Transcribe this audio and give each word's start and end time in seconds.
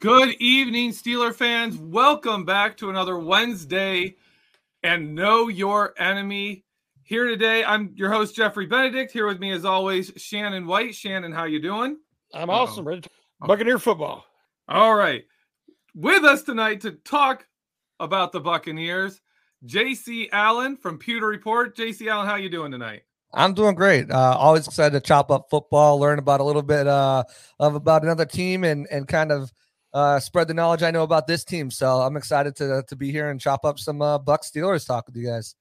Good 0.00 0.34
evening, 0.40 0.90
Steeler 0.90 1.34
fans. 1.34 1.78
Welcome 1.78 2.44
back 2.44 2.76
to 2.76 2.90
another 2.90 3.18
Wednesday 3.18 4.16
and 4.82 5.14
Know 5.14 5.48
Your 5.48 5.94
Enemy. 5.96 6.64
Here 7.02 7.26
today, 7.26 7.64
I'm 7.64 7.92
your 7.94 8.12
host 8.12 8.36
Jeffrey 8.36 8.66
Benedict. 8.66 9.10
Here 9.10 9.26
with 9.26 9.40
me, 9.40 9.52
as 9.52 9.64
always, 9.64 10.12
Shannon 10.16 10.66
White. 10.66 10.94
Shannon, 10.94 11.32
how 11.32 11.44
you 11.44 11.62
doing? 11.62 11.96
I'm 12.34 12.50
awesome. 12.50 12.86
Ready 12.86 13.00
to 13.00 13.10
Buccaneer 13.40 13.78
football. 13.78 14.26
All 14.68 14.94
right. 14.94 15.24
With 15.94 16.24
us 16.24 16.42
tonight 16.42 16.82
to 16.82 16.92
talk 16.92 17.46
about 17.98 18.32
the 18.32 18.40
Buccaneers, 18.40 19.22
JC 19.64 20.28
Allen 20.30 20.76
from 20.76 20.98
Pewter 20.98 21.26
Report. 21.26 21.74
JC 21.74 22.08
Allen, 22.08 22.26
how 22.26 22.36
you 22.36 22.50
doing 22.50 22.70
tonight? 22.70 23.04
I'm 23.32 23.54
doing 23.54 23.74
great. 23.74 24.10
Uh, 24.10 24.36
always 24.38 24.66
excited 24.66 24.92
to 24.92 25.00
chop 25.00 25.30
up 25.30 25.48
football, 25.48 25.98
learn 25.98 26.18
about 26.18 26.40
a 26.40 26.44
little 26.44 26.62
bit 26.62 26.86
uh, 26.86 27.24
of 27.58 27.74
about 27.74 28.02
another 28.02 28.26
team, 28.26 28.62
and 28.62 28.86
and 28.90 29.08
kind 29.08 29.32
of 29.32 29.50
uh, 29.96 30.20
spread 30.20 30.46
the 30.46 30.52
knowledge 30.52 30.82
I 30.82 30.90
know 30.90 31.04
about 31.04 31.26
this 31.26 31.42
team. 31.42 31.70
So 31.70 32.02
I'm 32.02 32.18
excited 32.18 32.54
to 32.56 32.84
to 32.86 32.96
be 32.96 33.10
here 33.10 33.30
and 33.30 33.40
chop 33.40 33.64
up 33.64 33.78
some 33.78 34.02
uh, 34.02 34.18
Buck 34.18 34.42
Steelers 34.42 34.86
talk 34.86 35.06
with 35.06 35.16
you 35.16 35.26
guys. 35.26 35.54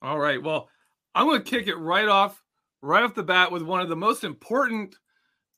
All 0.00 0.18
right. 0.18 0.40
Well, 0.40 0.68
I'm 1.12 1.26
going 1.26 1.42
to 1.42 1.50
kick 1.50 1.66
it 1.66 1.74
right 1.74 2.06
off, 2.06 2.40
right 2.82 3.02
off 3.02 3.16
the 3.16 3.24
bat 3.24 3.50
with 3.50 3.62
one 3.62 3.80
of 3.80 3.88
the 3.88 3.96
most 3.96 4.22
important 4.22 4.94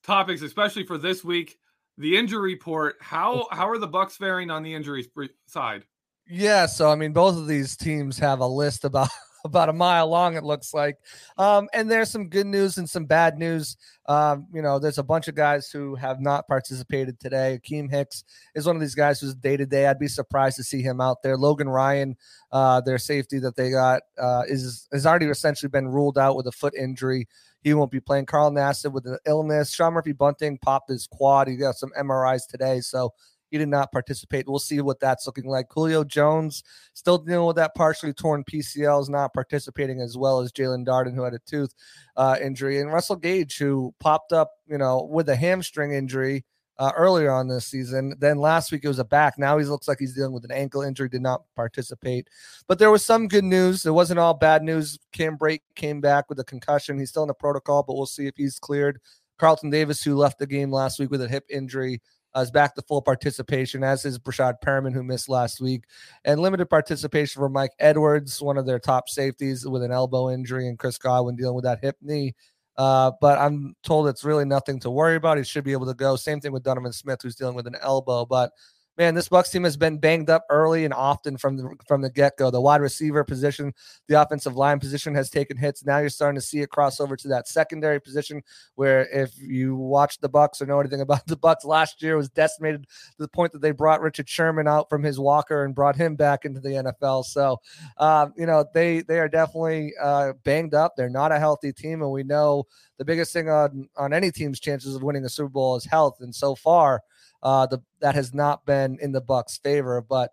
topics, 0.02 0.40
especially 0.40 0.84
for 0.84 0.96
this 0.96 1.24
week, 1.24 1.58
the 1.98 2.16
injury 2.16 2.54
report. 2.54 2.96
How 3.02 3.48
how 3.52 3.68
are 3.68 3.76
the 3.76 3.86
Bucks 3.86 4.16
faring 4.16 4.50
on 4.50 4.62
the 4.62 4.72
injury 4.72 5.06
side? 5.46 5.84
Yeah, 6.26 6.64
so 6.64 6.90
I 6.90 6.94
mean, 6.94 7.12
both 7.12 7.36
of 7.36 7.46
these 7.46 7.76
teams 7.76 8.18
have 8.18 8.40
a 8.40 8.46
list 8.46 8.86
about 8.86 9.10
about 9.46 9.68
a 9.68 9.72
mile 9.72 10.08
long. 10.08 10.36
It 10.36 10.44
looks 10.44 10.74
like, 10.74 10.98
um, 11.38 11.68
and 11.72 11.90
there's 11.90 12.10
some 12.10 12.28
good 12.28 12.46
news 12.46 12.78
and 12.78 12.88
some 12.88 13.06
bad 13.06 13.38
news. 13.38 13.76
Um, 14.06 14.46
you 14.52 14.62
know, 14.62 14.78
there's 14.78 14.98
a 14.98 15.02
bunch 15.02 15.28
of 15.28 15.34
guys 15.34 15.70
who 15.70 15.94
have 15.96 16.20
not 16.20 16.46
participated 16.46 17.18
today. 17.18 17.58
Akiem 17.60 17.90
Hicks 17.90 18.24
is 18.54 18.66
one 18.66 18.76
of 18.76 18.80
these 18.80 18.94
guys 18.94 19.20
who's 19.20 19.34
day 19.34 19.56
to 19.56 19.66
day. 19.66 19.86
I'd 19.86 19.98
be 19.98 20.08
surprised 20.08 20.56
to 20.58 20.64
see 20.64 20.82
him 20.82 21.00
out 21.00 21.22
there. 21.22 21.36
Logan 21.36 21.68
Ryan, 21.68 22.16
uh, 22.52 22.80
their 22.82 22.98
safety 22.98 23.38
that 23.40 23.56
they 23.56 23.70
got, 23.70 24.02
uh, 24.18 24.42
is 24.46 24.88
has 24.92 25.06
already 25.06 25.26
essentially 25.26 25.70
been 25.70 25.88
ruled 25.88 26.18
out 26.18 26.36
with 26.36 26.46
a 26.46 26.52
foot 26.52 26.74
injury. 26.74 27.26
He 27.62 27.74
won't 27.74 27.90
be 27.90 28.00
playing. 28.00 28.26
Carl 28.26 28.52
Nassib 28.52 28.92
with 28.92 29.06
an 29.06 29.18
illness. 29.26 29.72
Sean 29.72 29.94
Murphy 29.94 30.12
Bunting 30.12 30.58
popped 30.58 30.88
his 30.88 31.08
quad. 31.10 31.48
He 31.48 31.56
got 31.56 31.74
some 31.74 31.90
MRIs 31.98 32.46
today, 32.46 32.80
so 32.80 33.12
he 33.50 33.58
did 33.58 33.68
not 33.68 33.92
participate. 33.92 34.48
We'll 34.48 34.58
see 34.58 34.80
what 34.80 35.00
that's 35.00 35.26
looking 35.26 35.48
like. 35.48 35.66
Julio 35.70 36.04
Jones 36.04 36.62
still 36.94 37.18
dealing 37.18 37.46
with 37.46 37.56
that 37.56 37.74
partially 37.74 38.12
torn 38.12 38.44
PCL, 38.44 39.02
is 39.02 39.08
not 39.08 39.34
participating 39.34 40.00
as 40.00 40.16
well 40.16 40.40
as 40.40 40.52
Jaelon 40.52 40.86
Darden, 40.86 41.14
who 41.14 41.22
had 41.22 41.34
a 41.34 41.38
tooth 41.40 41.74
uh, 42.16 42.36
injury, 42.42 42.80
and 42.80 42.92
Russell 42.92 43.16
Gage, 43.16 43.58
who 43.58 43.94
popped 44.00 44.32
up, 44.32 44.52
you 44.66 44.78
know, 44.78 45.08
with 45.10 45.28
a 45.28 45.36
hamstring 45.36 45.92
injury. 45.92 46.44
Uh, 46.78 46.92
earlier 46.94 47.32
on 47.32 47.48
this 47.48 47.64
season. 47.64 48.14
Then 48.18 48.36
last 48.36 48.70
week 48.70 48.84
it 48.84 48.88
was 48.88 48.98
a 48.98 49.04
back. 49.04 49.38
Now 49.38 49.56
he 49.56 49.64
looks 49.64 49.88
like 49.88 49.96
he's 49.98 50.12
dealing 50.12 50.34
with 50.34 50.44
an 50.44 50.50
ankle 50.50 50.82
injury, 50.82 51.08
did 51.08 51.22
not 51.22 51.44
participate. 51.56 52.28
But 52.68 52.78
there 52.78 52.90
was 52.90 53.02
some 53.02 53.28
good 53.28 53.44
news. 53.44 53.86
It 53.86 53.92
wasn't 53.92 54.20
all 54.20 54.34
bad 54.34 54.62
news. 54.62 54.98
Cam 55.10 55.38
Brate 55.38 55.62
came 55.74 56.02
back 56.02 56.28
with 56.28 56.38
a 56.38 56.44
concussion. 56.44 56.98
He's 56.98 57.08
still 57.08 57.22
in 57.22 57.28
the 57.28 57.32
protocol, 57.32 57.82
but 57.82 57.94
we'll 57.94 58.04
see 58.04 58.26
if 58.26 58.34
he's 58.36 58.58
cleared. 58.58 59.00
Carlton 59.38 59.70
Davis, 59.70 60.02
who 60.02 60.16
left 60.16 60.38
the 60.38 60.46
game 60.46 60.70
last 60.70 60.98
week 60.98 61.10
with 61.10 61.22
a 61.22 61.28
hip 61.28 61.46
injury, 61.48 62.02
uh, 62.36 62.40
is 62.40 62.50
back 62.50 62.74
to 62.74 62.82
full 62.82 63.00
participation, 63.00 63.82
as 63.82 64.04
is 64.04 64.18
Breshad 64.18 64.54
Perriman, 64.64 64.92
who 64.92 65.02
missed 65.02 65.28
last 65.28 65.60
week, 65.60 65.84
and 66.24 66.40
limited 66.40 66.66
participation 66.66 67.40
for 67.40 67.48
Mike 67.48 67.72
Edwards, 67.78 68.42
one 68.42 68.58
of 68.58 68.66
their 68.66 68.78
top 68.78 69.08
safeties 69.08 69.66
with 69.66 69.82
an 69.82 69.90
elbow 69.90 70.30
injury, 70.30 70.68
and 70.68 70.78
Chris 70.78 70.98
Godwin 70.98 71.36
dealing 71.36 71.54
with 71.54 71.64
that 71.64 71.80
hip 71.82 71.96
knee. 72.02 72.34
Uh, 72.76 73.10
but 73.22 73.38
I'm 73.38 73.74
told 73.82 74.06
it's 74.06 74.24
really 74.24 74.44
nothing 74.44 74.78
to 74.80 74.90
worry 74.90 75.16
about. 75.16 75.38
He 75.38 75.44
should 75.44 75.64
be 75.64 75.72
able 75.72 75.86
to 75.86 75.94
go. 75.94 76.14
Same 76.14 76.40
thing 76.40 76.52
with 76.52 76.62
Donovan 76.62 76.92
Smith, 76.92 77.20
who's 77.22 77.34
dealing 77.34 77.54
with 77.54 77.66
an 77.66 77.76
elbow. 77.80 78.26
But 78.26 78.50
man, 78.98 79.14
this 79.14 79.28
Bucks 79.28 79.50
team 79.50 79.64
has 79.64 79.76
been 79.76 79.98
banged 79.98 80.30
up 80.30 80.44
early 80.50 80.84
and 80.84 80.94
often 80.94 81.36
from 81.36 81.56
the 81.56 81.76
from 81.86 82.02
the 82.02 82.10
get 82.10 82.36
go. 82.36 82.50
The 82.50 82.60
wide 82.60 82.80
receiver 82.80 83.24
position, 83.24 83.74
the 84.08 84.20
offensive 84.20 84.56
line 84.56 84.80
position 84.80 85.14
has 85.14 85.30
taken 85.30 85.56
hits. 85.56 85.84
Now 85.84 85.98
you're 85.98 86.08
starting 86.08 86.40
to 86.40 86.46
see 86.46 86.60
it 86.60 86.70
cross 86.70 87.00
over 87.00 87.16
to 87.16 87.28
that 87.28 87.48
secondary 87.48 88.00
position, 88.00 88.42
where 88.74 89.06
if 89.08 89.36
you 89.38 89.76
watch 89.76 90.18
the 90.20 90.28
Bucks 90.28 90.60
or 90.62 90.66
know 90.66 90.80
anything 90.80 91.00
about 91.06 91.26
the 91.26 91.36
Bucks 91.36 91.64
last 91.64 92.02
year, 92.02 92.16
was 92.16 92.28
decimated 92.30 92.84
to 92.84 92.88
the 93.18 93.28
point 93.28 93.52
that 93.52 93.62
they 93.62 93.72
brought 93.72 94.00
Richard 94.00 94.28
Sherman 94.28 94.68
out 94.68 94.88
from 94.88 95.02
his 95.02 95.18
walker 95.18 95.64
and 95.64 95.74
brought 95.74 95.96
him 95.96 96.16
back 96.16 96.44
into 96.44 96.60
the 96.60 96.70
NFL. 96.70 97.24
So, 97.24 97.60
uh, 97.98 98.28
you 98.36 98.46
know, 98.46 98.64
they 98.72 99.02
they 99.02 99.18
are 99.18 99.28
definitely 99.28 99.92
uh, 100.00 100.32
banged 100.44 100.74
up. 100.74 100.94
They're 100.96 101.10
not 101.10 101.32
a 101.32 101.38
healthy 101.38 101.72
team, 101.72 102.02
and 102.02 102.10
we 102.10 102.22
know 102.22 102.64
the 102.98 103.04
biggest 103.04 103.32
thing 103.32 103.48
on 103.48 103.88
on 103.96 104.12
any 104.12 104.30
team's 104.30 104.60
chances 104.60 104.94
of 104.94 105.02
winning 105.02 105.24
a 105.24 105.28
Super 105.28 105.48
Bowl 105.48 105.76
is 105.76 105.84
health. 105.84 106.18
And 106.20 106.34
so 106.34 106.54
far 106.54 107.02
uh, 107.42 107.66
the 107.66 107.80
that 108.00 108.14
has 108.14 108.34
not 108.34 108.64
been 108.66 108.98
in 109.00 109.12
the 109.12 109.20
Bucks' 109.20 109.58
favor. 109.58 110.00
But 110.00 110.32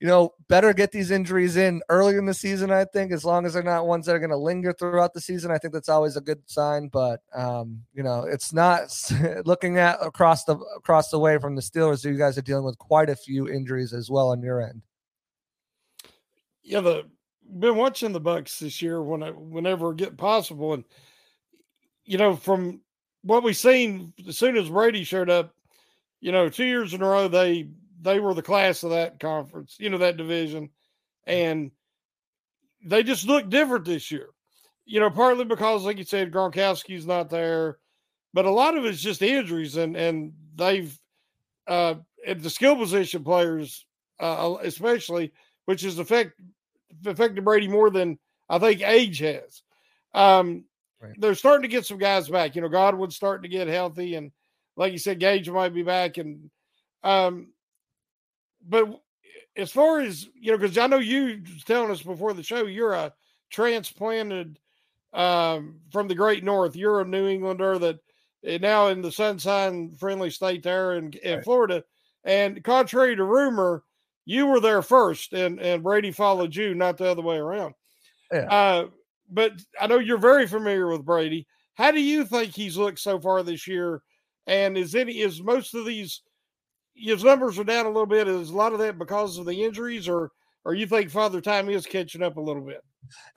you 0.00 0.08
know, 0.08 0.34
better 0.48 0.72
get 0.72 0.90
these 0.90 1.12
injuries 1.12 1.56
in 1.56 1.80
early 1.88 2.16
in 2.16 2.26
the 2.26 2.34
season. 2.34 2.72
I 2.72 2.84
think 2.84 3.12
as 3.12 3.24
long 3.24 3.46
as 3.46 3.54
they're 3.54 3.62
not 3.62 3.86
ones 3.86 4.06
that 4.06 4.16
are 4.16 4.18
going 4.18 4.30
to 4.30 4.36
linger 4.36 4.72
throughout 4.72 5.14
the 5.14 5.20
season, 5.20 5.52
I 5.52 5.58
think 5.58 5.72
that's 5.72 5.88
always 5.88 6.16
a 6.16 6.20
good 6.20 6.42
sign. 6.46 6.88
But 6.88 7.20
um, 7.32 7.82
you 7.94 8.02
know, 8.02 8.24
it's 8.24 8.52
not 8.52 8.92
looking 9.44 9.78
at 9.78 10.04
across 10.04 10.44
the 10.44 10.56
across 10.76 11.10
the 11.10 11.20
way 11.20 11.38
from 11.38 11.54
the 11.54 11.62
Steelers. 11.62 12.04
You 12.04 12.18
guys 12.18 12.36
are 12.36 12.42
dealing 12.42 12.64
with 12.64 12.78
quite 12.78 13.10
a 13.10 13.16
few 13.16 13.48
injuries 13.48 13.92
as 13.92 14.10
well 14.10 14.30
on 14.30 14.42
your 14.42 14.60
end. 14.60 14.82
Yeah, 16.64 16.80
the 16.80 17.04
been 17.58 17.76
watching 17.76 18.12
the 18.12 18.20
Bucks 18.20 18.58
this 18.58 18.80
year 18.82 19.02
when 19.02 19.22
I, 19.22 19.30
whenever 19.30 19.92
get 19.92 20.16
possible, 20.16 20.74
and 20.74 20.84
you 22.12 22.18
know 22.18 22.36
from 22.36 22.82
what 23.22 23.42
we've 23.42 23.56
seen, 23.56 24.12
as 24.28 24.36
soon 24.36 24.58
as 24.58 24.68
Brady 24.68 25.02
showed 25.02 25.30
up, 25.30 25.54
you 26.20 26.30
know, 26.30 26.50
two 26.50 26.66
years 26.66 26.92
in 26.92 27.00
a 27.00 27.06
row 27.08 27.26
they 27.26 27.70
they 28.02 28.20
were 28.20 28.34
the 28.34 28.42
class 28.42 28.82
of 28.82 28.90
that 28.90 29.18
conference, 29.18 29.76
you 29.78 29.88
know, 29.88 29.96
that 29.96 30.18
division, 30.18 30.68
and 31.26 31.70
they 32.84 33.02
just 33.02 33.26
look 33.26 33.48
different 33.48 33.86
this 33.86 34.10
year. 34.10 34.28
You 34.84 35.00
know, 35.00 35.08
partly 35.08 35.46
because, 35.46 35.86
like 35.86 35.96
you 35.96 36.04
said, 36.04 36.32
Gronkowski's 36.32 37.06
not 37.06 37.30
there, 37.30 37.78
but 38.34 38.44
a 38.44 38.50
lot 38.50 38.76
of 38.76 38.84
it's 38.84 39.00
just 39.00 39.22
injuries, 39.22 39.78
and 39.78 39.96
and 39.96 40.34
they've 40.54 40.94
uh, 41.66 41.94
the 42.36 42.50
skill 42.50 42.76
position 42.76 43.24
players, 43.24 43.86
uh, 44.20 44.56
especially, 44.60 45.32
which 45.64 45.80
has 45.80 45.98
affect 45.98 46.38
affected 47.06 47.42
Brady 47.42 47.68
more 47.68 47.88
than 47.88 48.18
I 48.50 48.58
think 48.58 48.82
age 48.82 49.20
has. 49.20 49.62
Um, 50.12 50.66
right. 51.02 51.14
They're 51.18 51.34
starting 51.34 51.62
to 51.62 51.68
get 51.68 51.86
some 51.86 51.98
guys 51.98 52.28
back. 52.28 52.54
You 52.54 52.62
know, 52.62 52.68
Godwin's 52.68 53.16
starting 53.16 53.42
to 53.42 53.56
get 53.56 53.68
healthy, 53.68 54.14
and 54.14 54.30
like 54.76 54.92
you 54.92 54.98
said, 54.98 55.20
Gage 55.20 55.50
might 55.50 55.74
be 55.74 55.82
back. 55.82 56.18
And 56.18 56.50
um, 57.02 57.48
but 58.66 59.00
as 59.56 59.70
far 59.70 60.00
as 60.00 60.26
you 60.34 60.52
know, 60.52 60.58
because 60.58 60.78
I 60.78 60.86
know 60.86 60.98
you 60.98 61.42
telling 61.66 61.90
us 61.90 62.02
before 62.02 62.32
the 62.32 62.42
show, 62.42 62.66
you're 62.66 62.92
a 62.92 63.12
transplanted 63.50 64.58
um, 65.12 65.80
from 65.90 66.08
the 66.08 66.14
Great 66.14 66.44
North. 66.44 66.76
You're 66.76 67.00
a 67.00 67.04
New 67.04 67.28
Englander 67.28 67.78
that 67.78 67.98
eh, 68.44 68.58
now 68.60 68.88
in 68.88 69.02
the 69.02 69.12
sunshine 69.12 69.94
friendly 69.98 70.30
state 70.30 70.62
there 70.62 70.94
in, 70.94 71.12
in 71.22 71.36
right. 71.36 71.44
Florida. 71.44 71.84
And 72.24 72.62
contrary 72.62 73.16
to 73.16 73.24
rumor, 73.24 73.82
you 74.24 74.46
were 74.46 74.60
there 74.60 74.82
first, 74.82 75.32
and 75.32 75.60
and 75.60 75.82
Brady 75.82 76.12
followed 76.12 76.54
you, 76.54 76.74
not 76.74 76.96
the 76.96 77.10
other 77.10 77.22
way 77.22 77.36
around. 77.36 77.74
Yeah. 78.32 78.46
Uh, 78.48 78.86
but 79.32 79.52
I 79.80 79.86
know 79.86 79.98
you're 79.98 80.18
very 80.18 80.46
familiar 80.46 80.88
with 80.88 81.04
Brady. 81.04 81.46
How 81.74 81.90
do 81.90 82.00
you 82.00 82.24
think 82.24 82.54
he's 82.54 82.76
looked 82.76 82.98
so 82.98 83.18
far 83.18 83.42
this 83.42 83.66
year? 83.66 84.02
And 84.46 84.76
is 84.76 84.94
any 84.94 85.20
is 85.20 85.42
most 85.42 85.74
of 85.74 85.86
these 85.86 86.22
his 86.94 87.24
numbers 87.24 87.58
are 87.58 87.64
down 87.64 87.86
a 87.86 87.90
little 87.90 88.06
bit? 88.06 88.28
Is 88.28 88.50
a 88.50 88.56
lot 88.56 88.72
of 88.72 88.78
that 88.80 88.98
because 88.98 89.38
of 89.38 89.46
the 89.46 89.64
injuries, 89.64 90.08
or 90.08 90.30
or 90.64 90.74
you 90.74 90.86
think 90.86 91.10
Father 91.10 91.40
Time 91.40 91.68
is 91.68 91.86
catching 91.86 92.22
up 92.22 92.36
a 92.36 92.40
little 92.40 92.62
bit? 92.62 92.82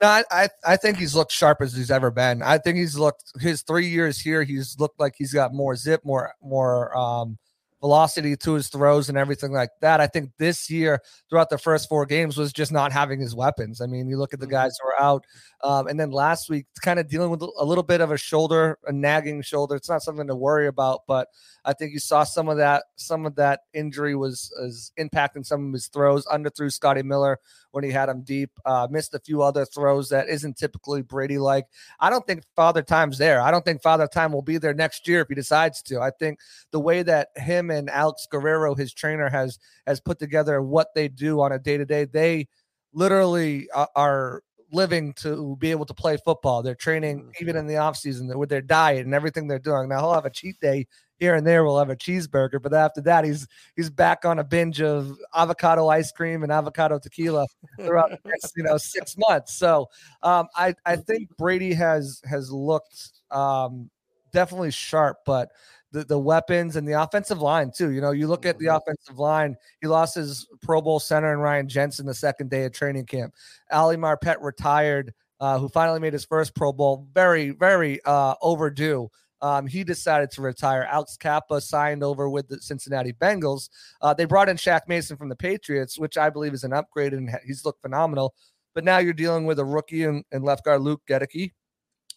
No, 0.00 0.08
I, 0.08 0.24
I, 0.30 0.48
I 0.64 0.76
think 0.76 0.96
he's 0.96 1.14
looked 1.14 1.32
sharp 1.32 1.60
as 1.60 1.74
he's 1.74 1.90
ever 1.90 2.10
been. 2.10 2.42
I 2.42 2.58
think 2.58 2.76
he's 2.76 2.96
looked 2.96 3.32
his 3.40 3.62
three 3.62 3.88
years 3.88 4.20
here. 4.20 4.44
He's 4.44 4.78
looked 4.78 5.00
like 5.00 5.14
he's 5.16 5.32
got 5.32 5.54
more 5.54 5.74
zip, 5.76 6.02
more 6.04 6.32
more 6.42 6.96
um 6.96 7.38
velocity 7.86 8.36
to 8.36 8.54
his 8.54 8.66
throws 8.66 9.08
and 9.08 9.16
everything 9.16 9.52
like 9.52 9.70
that. 9.80 10.00
I 10.00 10.08
think 10.08 10.32
this 10.38 10.68
year, 10.68 11.00
throughout 11.30 11.50
the 11.50 11.58
first 11.58 11.88
four 11.88 12.04
games, 12.04 12.36
was 12.36 12.52
just 12.52 12.72
not 12.72 12.90
having 12.90 13.20
his 13.20 13.32
weapons. 13.32 13.80
I 13.80 13.86
mean, 13.86 14.08
you 14.08 14.18
look 14.18 14.34
at 14.34 14.40
the 14.40 14.46
mm-hmm. 14.46 14.54
guys 14.54 14.76
who 14.82 14.88
are 14.88 15.00
out, 15.00 15.24
um, 15.62 15.86
and 15.86 15.98
then 15.98 16.10
last 16.10 16.50
week, 16.50 16.66
kind 16.82 16.98
of 16.98 17.08
dealing 17.08 17.30
with 17.30 17.42
a 17.42 17.64
little 17.64 17.84
bit 17.84 18.00
of 18.00 18.10
a 18.10 18.18
shoulder, 18.18 18.76
a 18.86 18.92
nagging 18.92 19.40
shoulder. 19.40 19.76
It's 19.76 19.88
not 19.88 20.02
something 20.02 20.26
to 20.26 20.34
worry 20.34 20.66
about, 20.66 21.02
but 21.06 21.28
I 21.64 21.74
think 21.74 21.92
you 21.92 22.00
saw 22.00 22.24
some 22.24 22.48
of 22.48 22.56
that. 22.56 22.82
Some 22.96 23.24
of 23.24 23.36
that 23.36 23.60
injury 23.72 24.16
was, 24.16 24.52
was 24.60 24.90
impacting 24.98 25.46
some 25.46 25.68
of 25.68 25.72
his 25.72 25.86
throws. 25.86 26.26
Under 26.28 26.50
Underthrew 26.50 26.72
Scotty 26.72 27.04
Miller 27.04 27.38
when 27.76 27.84
he 27.84 27.90
had 27.90 28.08
him 28.08 28.22
deep. 28.22 28.50
Uh, 28.64 28.88
missed 28.90 29.12
a 29.12 29.18
few 29.18 29.42
other 29.42 29.66
throws 29.66 30.08
that 30.08 30.30
isn't 30.30 30.56
typically 30.56 31.02
Brady 31.02 31.36
like. 31.36 31.66
I 32.00 32.08
don't 32.08 32.26
think 32.26 32.42
Father 32.56 32.80
Time's 32.80 33.18
there. 33.18 33.38
I 33.42 33.50
don't 33.50 33.66
think 33.66 33.82
Father 33.82 34.08
Time 34.08 34.32
will 34.32 34.40
be 34.40 34.56
there 34.56 34.72
next 34.72 35.06
year 35.06 35.20
if 35.20 35.28
he 35.28 35.34
decides 35.34 35.82
to. 35.82 36.00
I 36.00 36.10
think 36.10 36.40
the 36.72 36.80
way 36.80 37.02
that 37.02 37.28
him 37.36 37.70
and 37.70 37.90
Alex 37.90 38.26
Guerrero, 38.30 38.74
his 38.74 38.94
trainer, 38.94 39.28
has 39.28 39.58
has 39.86 40.00
put 40.00 40.18
together 40.18 40.62
what 40.62 40.94
they 40.94 41.06
do 41.06 41.42
on 41.42 41.52
a 41.52 41.58
day 41.58 41.76
to 41.76 41.84
day, 41.84 42.06
they 42.06 42.48
literally 42.94 43.68
are 43.94 44.42
living 44.72 45.12
to 45.12 45.56
be 45.56 45.70
able 45.70 45.84
to 45.84 45.94
play 45.94 46.16
football. 46.16 46.62
They're 46.62 46.74
training 46.74 47.20
mm-hmm. 47.20 47.30
even 47.42 47.56
in 47.56 47.66
the 47.66 47.76
off 47.76 47.98
season 47.98 48.36
with 48.38 48.48
their 48.48 48.62
diet 48.62 49.04
and 49.04 49.14
everything 49.14 49.48
they're 49.48 49.58
doing. 49.58 49.90
Now 49.90 50.00
he'll 50.00 50.14
have 50.14 50.24
a 50.24 50.30
cheat 50.30 50.58
day 50.60 50.86
here 51.18 51.34
and 51.34 51.46
there. 51.46 51.64
We'll 51.64 51.78
have 51.78 51.90
a 51.90 51.96
cheeseburger, 51.96 52.60
but 52.62 52.72
after 52.74 53.00
that, 53.02 53.24
he's 53.24 53.46
he's 53.74 53.90
back 53.90 54.24
on 54.24 54.38
a 54.38 54.44
binge 54.44 54.80
of 54.80 55.16
avocado 55.34 55.88
ice 55.88 56.12
cream 56.12 56.42
and 56.42 56.52
avocado 56.52 56.98
tequila 56.98 57.46
throughout 57.80 58.10
the 58.10 58.18
next 58.24 58.52
you 58.56 58.62
know 58.62 58.76
six 58.76 59.16
months. 59.16 59.54
So 59.54 59.88
um, 60.22 60.48
I 60.54 60.74
I 60.84 60.96
think 60.96 61.36
Brady 61.36 61.72
has 61.74 62.20
has 62.28 62.50
looked 62.50 63.10
um, 63.30 63.90
definitely 64.32 64.70
sharp, 64.70 65.18
but 65.24 65.50
the, 65.92 66.04
the 66.04 66.18
weapons 66.18 66.76
and 66.76 66.86
the 66.86 67.00
offensive 67.00 67.40
line 67.40 67.70
too. 67.74 67.90
You 67.90 68.00
know, 68.00 68.10
you 68.10 68.26
look 68.26 68.44
at 68.46 68.58
the 68.58 68.66
mm-hmm. 68.66 68.76
offensive 68.76 69.18
line. 69.18 69.56
He 69.80 69.88
lost 69.88 70.14
his 70.14 70.46
Pro 70.62 70.82
Bowl 70.82 71.00
center 71.00 71.32
and 71.32 71.42
Ryan 71.42 71.68
Jensen 71.68 72.06
the 72.06 72.14
second 72.14 72.50
day 72.50 72.64
of 72.64 72.72
training 72.72 73.06
camp. 73.06 73.34
Ali 73.70 73.96
Marpet 73.96 74.36
retired, 74.40 75.14
uh, 75.40 75.58
who 75.58 75.68
finally 75.68 76.00
made 76.00 76.12
his 76.12 76.24
first 76.24 76.54
Pro 76.54 76.72
Bowl. 76.72 77.08
Very, 77.14 77.50
very 77.50 78.00
uh, 78.04 78.34
overdue. 78.42 79.08
Um, 79.42 79.66
he 79.66 79.84
decided 79.84 80.30
to 80.32 80.42
retire. 80.42 80.84
Alex 80.90 81.16
Cappa 81.16 81.60
signed 81.60 82.02
over 82.02 82.28
with 82.28 82.48
the 82.48 82.60
Cincinnati 82.60 83.12
Bengals. 83.12 83.68
Uh, 84.00 84.14
they 84.14 84.24
brought 84.24 84.48
in 84.48 84.56
Shaq 84.56 84.82
Mason 84.88 85.16
from 85.16 85.28
the 85.28 85.36
Patriots, 85.36 85.98
which 85.98 86.16
I 86.16 86.30
believe 86.30 86.54
is 86.54 86.64
an 86.64 86.72
upgrade, 86.72 87.12
and 87.12 87.30
he's 87.46 87.64
looked 87.64 87.82
phenomenal. 87.82 88.34
But 88.74 88.84
now 88.84 88.98
you're 88.98 89.12
dealing 89.12 89.46
with 89.46 89.58
a 89.58 89.64
rookie 89.64 90.04
and, 90.04 90.24
and 90.32 90.44
left 90.44 90.64
guard 90.64 90.82
Luke 90.82 91.02
Goedeke, 91.08 91.52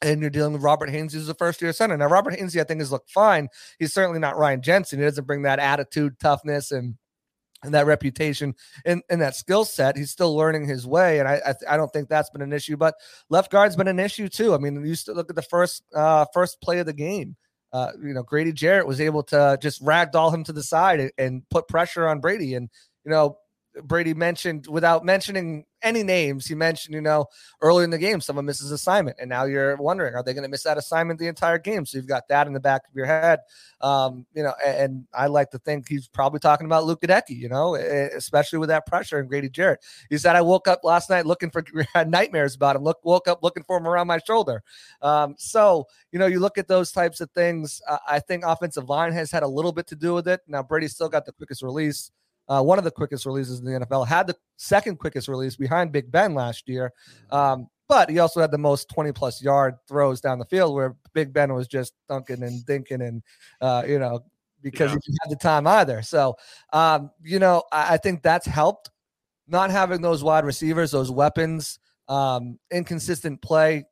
and 0.02 0.22
you're 0.22 0.30
dealing 0.30 0.54
with 0.54 0.62
Robert 0.62 0.90
Hainsey, 0.90 1.14
who's 1.14 1.30
a 1.30 1.34
first 1.34 1.62
year 1.62 1.74
center. 1.74 1.98
Now, 1.98 2.08
Robert 2.08 2.34
Hainsey, 2.36 2.60
I 2.60 2.64
think, 2.64 2.82
has 2.82 2.92
looked 2.92 3.12
fine. 3.12 3.50
He's 3.80 3.94
certainly 3.94 4.20
not 4.20 4.38
Ryan 4.38 4.62
Jensen. 4.62 5.00
He 5.00 5.06
doesn't 5.06 5.28
bring 5.28 5.42
that 5.44 5.60
attitude, 5.60 6.20
toughness, 6.20 6.72
and 6.72 6.96
and 7.64 7.74
that 7.74 7.86
reputation 7.86 8.56
and, 8.86 9.02
and 9.10 9.22
that 9.22 9.36
skill 9.36 9.66
set. 9.66 9.98
He's 9.98 10.12
still 10.12 10.36
learning 10.36 10.68
his 10.68 10.88
way, 10.88 11.20
and 11.20 11.28
I 11.28 11.42
I, 11.46 11.74
I, 11.74 11.78
don't 11.78 11.92
think 11.92 12.10
that's 12.10 12.30
been 12.30 12.42
an 12.42 12.54
issue. 12.54 12.78
But 12.78 12.96
left 13.30 13.52
guard's 13.52 13.76
been 13.76 13.88
an 13.88 14.00
issue 14.00 14.30
too. 14.30 14.54
I 14.54 14.58
mean, 14.58 14.86
you 14.86 14.96
to 14.96 15.14
look 15.14 15.30
at 15.30 15.36
the 15.36 15.42
first 15.42 15.84
uh, 15.94 16.26
first 16.34 16.62
play 16.62 16.80
of 16.80 16.86
the 16.86 16.94
game. 16.94 17.36
Uh, 17.72 17.92
you 18.02 18.14
know, 18.14 18.24
Grady 18.24 18.52
Jarrett 18.52 18.88
was 18.88 19.00
able 19.00 19.22
to 19.24 19.58
just 19.62 19.84
ragdoll 19.84 20.34
him 20.34 20.44
to 20.46 20.54
the 20.54 20.64
side 20.64 21.00
and, 21.00 21.12
and 21.18 21.50
put 21.50 21.68
pressure 21.68 22.08
on 22.08 22.20
Brady, 22.20 22.56
and 22.56 22.70
you 23.06 23.12
know 23.12 23.38
Brady 23.84 24.14
mentioned 24.14 24.68
without 24.68 25.06
mentioning 25.06 25.66
any 25.82 26.04
names, 26.04 26.46
he 26.46 26.56
mentioned, 26.56 26.94
you 26.94 27.02
know, 27.02 27.28
early 27.62 27.84
in 27.84 27.90
the 27.90 27.98
game, 27.98 28.22
someone 28.22 28.46
misses 28.46 28.72
assignment. 28.72 29.18
And 29.20 29.30
now 29.30 29.46
you're 29.46 29.76
wondering, 29.78 30.16
are 30.16 30.24
they 30.24 30.34
going 30.34 30.44
to 30.44 30.50
miss 30.50 30.64
that 30.64 30.78
assignment 30.78 31.20
the 31.20 31.28
entire 31.28 31.58
game? 31.58 31.86
So 31.86 31.98
you've 31.98 32.08
got 32.08 32.28
that 32.30 32.48
in 32.48 32.54
the 32.54 32.60
back 32.60 32.82
of 32.88 32.96
your 32.96 33.06
head. 33.06 33.40
Um, 33.82 34.26
you 34.34 34.44
know, 34.44 34.54
and, 34.66 34.78
and, 34.78 35.06
I 35.14 35.28
like 35.28 35.52
to 35.52 35.60
think 35.60 35.88
he's 35.88 36.08
probably 36.08 36.40
talking 36.40 36.66
about 36.66 36.84
Luke 36.86 37.02
Goedeke, 37.02 37.30
you 37.30 37.48
know, 37.48 37.76
especially 37.76 38.60
with 38.60 38.70
that 38.70 38.86
pressure 38.86 39.20
and 39.20 39.30
Grady 39.30 39.50
Jarrett. 39.50 39.80
He 40.10 40.18
said, 40.18 40.36
I 40.36 40.42
woke 40.42 40.68
up 40.68 40.82
last 40.84 41.10
night 41.10 41.26
looking 41.26 41.50
for 41.50 41.64
nightmares 42.06 42.56
about 42.56 42.76
him. 42.76 42.84
Look, 42.84 43.00
woke 43.04 43.28
up 43.28 43.42
looking 43.42 43.64
for 43.64 43.78
him 43.78 43.88
around 43.88 44.08
my 44.08 44.20
shoulder. 44.20 44.64
Um, 45.02 45.36
so, 45.38 45.88
you 46.12 46.20
know, 46.20 46.26
you 46.26 46.40
look 46.40 46.58
at 46.58 46.68
those 46.68 46.92
types 46.92 47.22
of 47.22 47.32
things. 47.32 47.82
Uh, 47.88 47.98
I 48.08 48.20
think 48.20 48.44
offensive 48.46 48.90
line 48.90 49.14
has 49.14 49.32
had 49.32 49.44
a 49.44 49.48
little 49.48 49.72
bit 49.72 49.88
to 49.88 49.96
do 49.96 50.14
with 50.14 50.28
it. 50.28 50.42
Now, 50.48 50.62
Brady's 50.62 50.94
still 50.94 51.10
got 51.10 51.26
the 51.26 51.32
quickest 51.32 51.62
release 51.62 52.12
uh, 52.50 52.62
one 52.62 52.78
of 52.78 52.84
the 52.84 52.92
quickest 52.92 53.26
releases 53.26 53.60
in 53.60 53.66
the 53.66 53.86
NFL, 53.86 54.08
had 54.08 54.28
the 54.28 54.36
second 54.58 54.98
quickest 54.98 55.28
release 55.28 55.56
behind 55.56 55.92
Big 55.92 56.12
Ben 56.12 56.34
last 56.34 56.68
year. 56.68 56.92
Mm-hmm. 57.32 57.36
Um, 57.36 57.68
but 57.88 58.10
he 58.10 58.20
also 58.20 58.42
had 58.42 58.52
the 58.52 58.58
most 58.58 58.90
20 58.90 59.12
plus 59.14 59.42
yard 59.42 59.76
throws 59.88 60.22
down 60.22 60.38
the 60.38 60.46
field 60.46 60.76
where 60.76 60.96
Big 61.14 61.34
Ben 61.34 61.54
was 61.54 61.68
just 61.68 61.94
dunking 62.08 62.44
and 62.44 62.64
dinking 62.66 63.08
and, 63.08 63.24
uh, 63.62 63.84
you 63.88 63.98
know, 63.98 64.24
because 64.62 64.92
yeah. 64.92 64.98
he 65.04 65.12
didn't 65.12 65.20
have 65.24 65.30
the 65.30 65.36
time 65.38 65.66
either. 65.66 66.02
So, 66.04 66.36
um, 66.72 67.10
you 67.24 67.40
know, 67.40 67.64
I, 67.72 67.96
I, 67.96 67.98
think 67.98 68.22
that's 68.22 68.46
helped 68.46 68.92
not 69.48 69.72
having 69.72 70.02
those 70.02 70.24
wide 70.24 70.46
receivers, 70.46 70.92
those 70.92 71.10
weapons, 71.10 71.80
um, 72.08 72.60
inconsistent 72.72 73.42
play. 73.42 73.86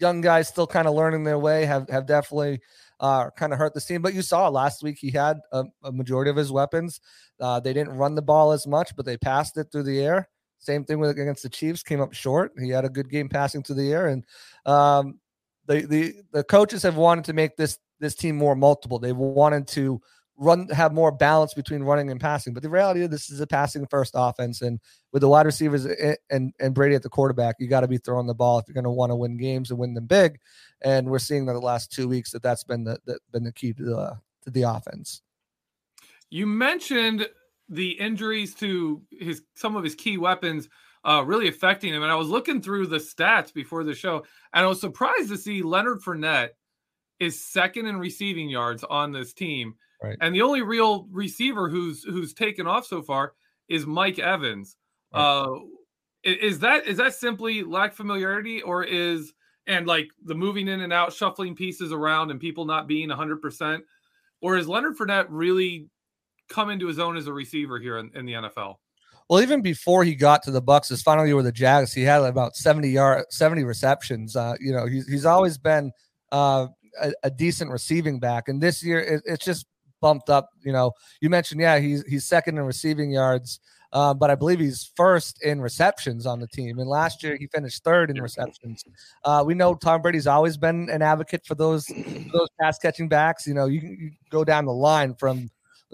Young 0.00 0.22
guys 0.22 0.48
still 0.48 0.66
kind 0.66 0.88
of 0.88 0.94
learning 0.94 1.24
their 1.24 1.38
way 1.38 1.66
have, 1.66 1.88
have 1.90 2.06
definitely 2.06 2.60
uh, 3.02 3.28
kind 3.30 3.52
of 3.52 3.58
hurt 3.58 3.74
the 3.74 3.80
team. 3.80 4.00
But 4.00 4.14
you 4.14 4.22
saw 4.22 4.48
last 4.48 4.82
week 4.82 4.96
he 4.98 5.10
had 5.10 5.40
a, 5.50 5.64
a 5.82 5.92
majority 5.92 6.30
of 6.30 6.36
his 6.36 6.52
weapons. 6.52 7.00
Uh, 7.40 7.60
they 7.60 7.72
didn't 7.72 7.98
run 7.98 8.14
the 8.14 8.22
ball 8.22 8.52
as 8.52 8.66
much, 8.66 8.96
but 8.96 9.04
they 9.04 9.18
passed 9.18 9.58
it 9.58 9.66
through 9.70 9.82
the 9.82 10.00
air. 10.00 10.28
Same 10.58 10.84
thing 10.84 11.00
with 11.00 11.10
against 11.10 11.42
the 11.42 11.48
Chiefs, 11.48 11.82
came 11.82 12.00
up 12.00 12.14
short. 12.14 12.52
He 12.58 12.70
had 12.70 12.84
a 12.84 12.88
good 12.88 13.10
game 13.10 13.28
passing 13.28 13.64
through 13.64 13.76
the 13.76 13.92
air, 13.92 14.06
and 14.06 14.24
um, 14.64 15.18
the 15.66 15.84
the 15.86 16.14
the 16.32 16.44
coaches 16.44 16.84
have 16.84 16.96
wanted 16.96 17.24
to 17.24 17.32
make 17.32 17.56
this 17.56 17.80
this 17.98 18.14
team 18.14 18.36
more 18.36 18.54
multiple. 18.54 19.00
They 19.00 19.12
wanted 19.12 19.66
to 19.68 20.00
run 20.42 20.68
have 20.68 20.92
more 20.92 21.12
balance 21.12 21.54
between 21.54 21.82
running 21.82 22.10
and 22.10 22.20
passing. 22.20 22.52
But 22.52 22.62
the 22.62 22.68
reality 22.68 23.02
of 23.04 23.10
this 23.10 23.30
is 23.30 23.40
a 23.40 23.46
passing 23.46 23.86
first 23.86 24.12
offense, 24.14 24.60
and 24.60 24.80
with 25.12 25.20
the 25.20 25.28
wide 25.28 25.46
receivers 25.46 25.86
and 26.30 26.52
and 26.58 26.74
Brady 26.74 26.94
at 26.94 27.02
the 27.02 27.08
quarterback, 27.08 27.56
you 27.58 27.68
got 27.68 27.80
to 27.80 27.88
be 27.88 27.98
throwing 27.98 28.26
the 28.26 28.34
ball 28.34 28.58
if 28.58 28.66
you're 28.66 28.74
going 28.74 28.84
to 28.84 28.90
want 28.90 29.10
to 29.10 29.16
win 29.16 29.36
games 29.36 29.70
and 29.70 29.78
win 29.78 29.94
them 29.94 30.06
big. 30.06 30.38
And 30.82 31.08
we're 31.08 31.18
seeing 31.18 31.46
that 31.46 31.52
the 31.52 31.60
last 31.60 31.92
two 31.92 32.08
weeks 32.08 32.32
that 32.32 32.42
that's 32.42 32.64
been 32.64 32.84
the, 32.84 32.98
the 33.04 33.18
been 33.30 33.44
the 33.44 33.52
key 33.52 33.72
to 33.72 33.82
the 33.82 34.18
to 34.42 34.50
the 34.50 34.62
offense. 34.62 35.22
You 36.30 36.46
mentioned 36.46 37.28
the 37.68 37.90
injuries 37.92 38.54
to 38.56 39.02
his 39.10 39.42
some 39.54 39.76
of 39.76 39.84
his 39.84 39.94
key 39.94 40.18
weapons 40.18 40.68
uh, 41.04 41.22
really 41.24 41.48
affecting 41.48 41.92
him. 41.92 42.02
And 42.02 42.12
I 42.12 42.16
was 42.16 42.28
looking 42.28 42.60
through 42.60 42.86
the 42.86 42.98
stats 42.98 43.52
before 43.52 43.84
the 43.84 43.94
show, 43.94 44.24
and 44.52 44.64
I 44.64 44.68
was 44.68 44.80
surprised 44.80 45.28
to 45.28 45.36
see 45.36 45.62
Leonard 45.62 46.00
Fournette 46.00 46.50
is 47.18 47.44
second 47.44 47.86
in 47.86 47.98
receiving 47.98 48.48
yards 48.48 48.82
on 48.84 49.12
this 49.12 49.32
team. 49.32 49.74
Right. 50.02 50.16
And 50.20 50.34
the 50.34 50.42
only 50.42 50.62
real 50.62 51.06
receiver 51.10 51.68
who's 51.68 52.02
who's 52.02 52.34
taken 52.34 52.66
off 52.66 52.86
so 52.86 53.02
far 53.02 53.34
is 53.68 53.86
Mike 53.86 54.18
Evans. 54.18 54.76
Right. 55.14 55.20
Uh, 55.20 55.58
is 56.24 56.60
that 56.60 56.86
is 56.86 56.98
that 56.98 57.14
simply 57.14 57.62
lack 57.62 57.90
of 57.90 57.96
familiarity, 57.96 58.62
or 58.62 58.84
is 58.84 59.32
and 59.66 59.86
like 59.86 60.08
the 60.24 60.34
moving 60.34 60.68
in 60.68 60.80
and 60.80 60.92
out, 60.92 61.12
shuffling 61.12 61.54
pieces 61.54 61.92
around, 61.92 62.30
and 62.30 62.40
people 62.40 62.64
not 62.64 62.86
being 62.86 63.10
hundred 63.10 63.40
percent, 63.40 63.84
or 64.40 64.56
is 64.56 64.68
Leonard 64.68 64.96
Fournette 64.96 65.26
really 65.28 65.88
come 66.48 66.70
into 66.70 66.86
his 66.86 66.98
own 66.98 67.16
as 67.16 67.26
a 67.26 67.32
receiver 67.32 67.78
here 67.78 67.98
in, 67.98 68.10
in 68.14 68.26
the 68.26 68.32
NFL? 68.32 68.76
Well, 69.28 69.40
even 69.40 69.62
before 69.62 70.04
he 70.04 70.14
got 70.14 70.42
to 70.44 70.50
the 70.50 70.62
Bucs, 70.62 70.88
his 70.88 71.02
final 71.02 71.26
year 71.26 71.36
with 71.36 71.46
the 71.46 71.52
Jags, 71.52 71.92
he 71.92 72.02
had 72.02 72.22
about 72.22 72.54
seventy 72.54 72.90
yard, 72.90 73.24
seventy 73.30 73.64
receptions. 73.64 74.36
Uh, 74.36 74.54
you 74.60 74.72
know, 74.72 74.86
he's 74.86 75.08
he's 75.08 75.26
always 75.26 75.58
been 75.58 75.90
uh, 76.30 76.68
a, 77.00 77.12
a, 77.24 77.30
decent 77.30 77.70
receiving 77.70 78.20
back, 78.20 78.48
and 78.48 78.60
this 78.60 78.82
year 78.82 79.00
it, 79.00 79.22
it's 79.24 79.44
just 79.44 79.66
bumped 80.02 80.28
up. 80.28 80.50
You 80.62 80.72
know, 80.72 80.92
you 81.22 81.30
mentioned 81.30 81.62
yeah, 81.62 81.78
he's 81.78 82.04
he's 82.06 82.26
second 82.26 82.58
in 82.58 82.64
receiving 82.64 83.10
yards. 83.10 83.60
Uh, 83.92 84.14
but 84.14 84.30
I 84.30 84.34
believe 84.34 84.58
he's 84.58 84.90
first 84.96 85.42
in 85.42 85.60
receptions 85.60 86.24
on 86.24 86.40
the 86.40 86.46
team. 86.46 86.78
And 86.78 86.88
last 86.88 87.22
year 87.22 87.36
he 87.36 87.46
finished 87.46 87.84
third 87.84 88.10
in 88.10 88.22
receptions. 88.22 88.84
Uh, 89.22 89.42
we 89.44 89.52
know 89.54 89.74
Tom 89.74 90.00
Brady's 90.00 90.26
always 90.26 90.56
been 90.56 90.88
an 90.88 91.02
advocate 91.02 91.44
for 91.44 91.54
those 91.54 91.84
those 91.86 92.48
pass 92.58 92.78
catching 92.78 93.08
backs. 93.08 93.46
You 93.46 93.52
know, 93.52 93.66
you, 93.66 94.12
go 94.30 94.44
down 94.44 94.64
the 94.64 94.72
line 94.72 95.14
from 95.14 95.50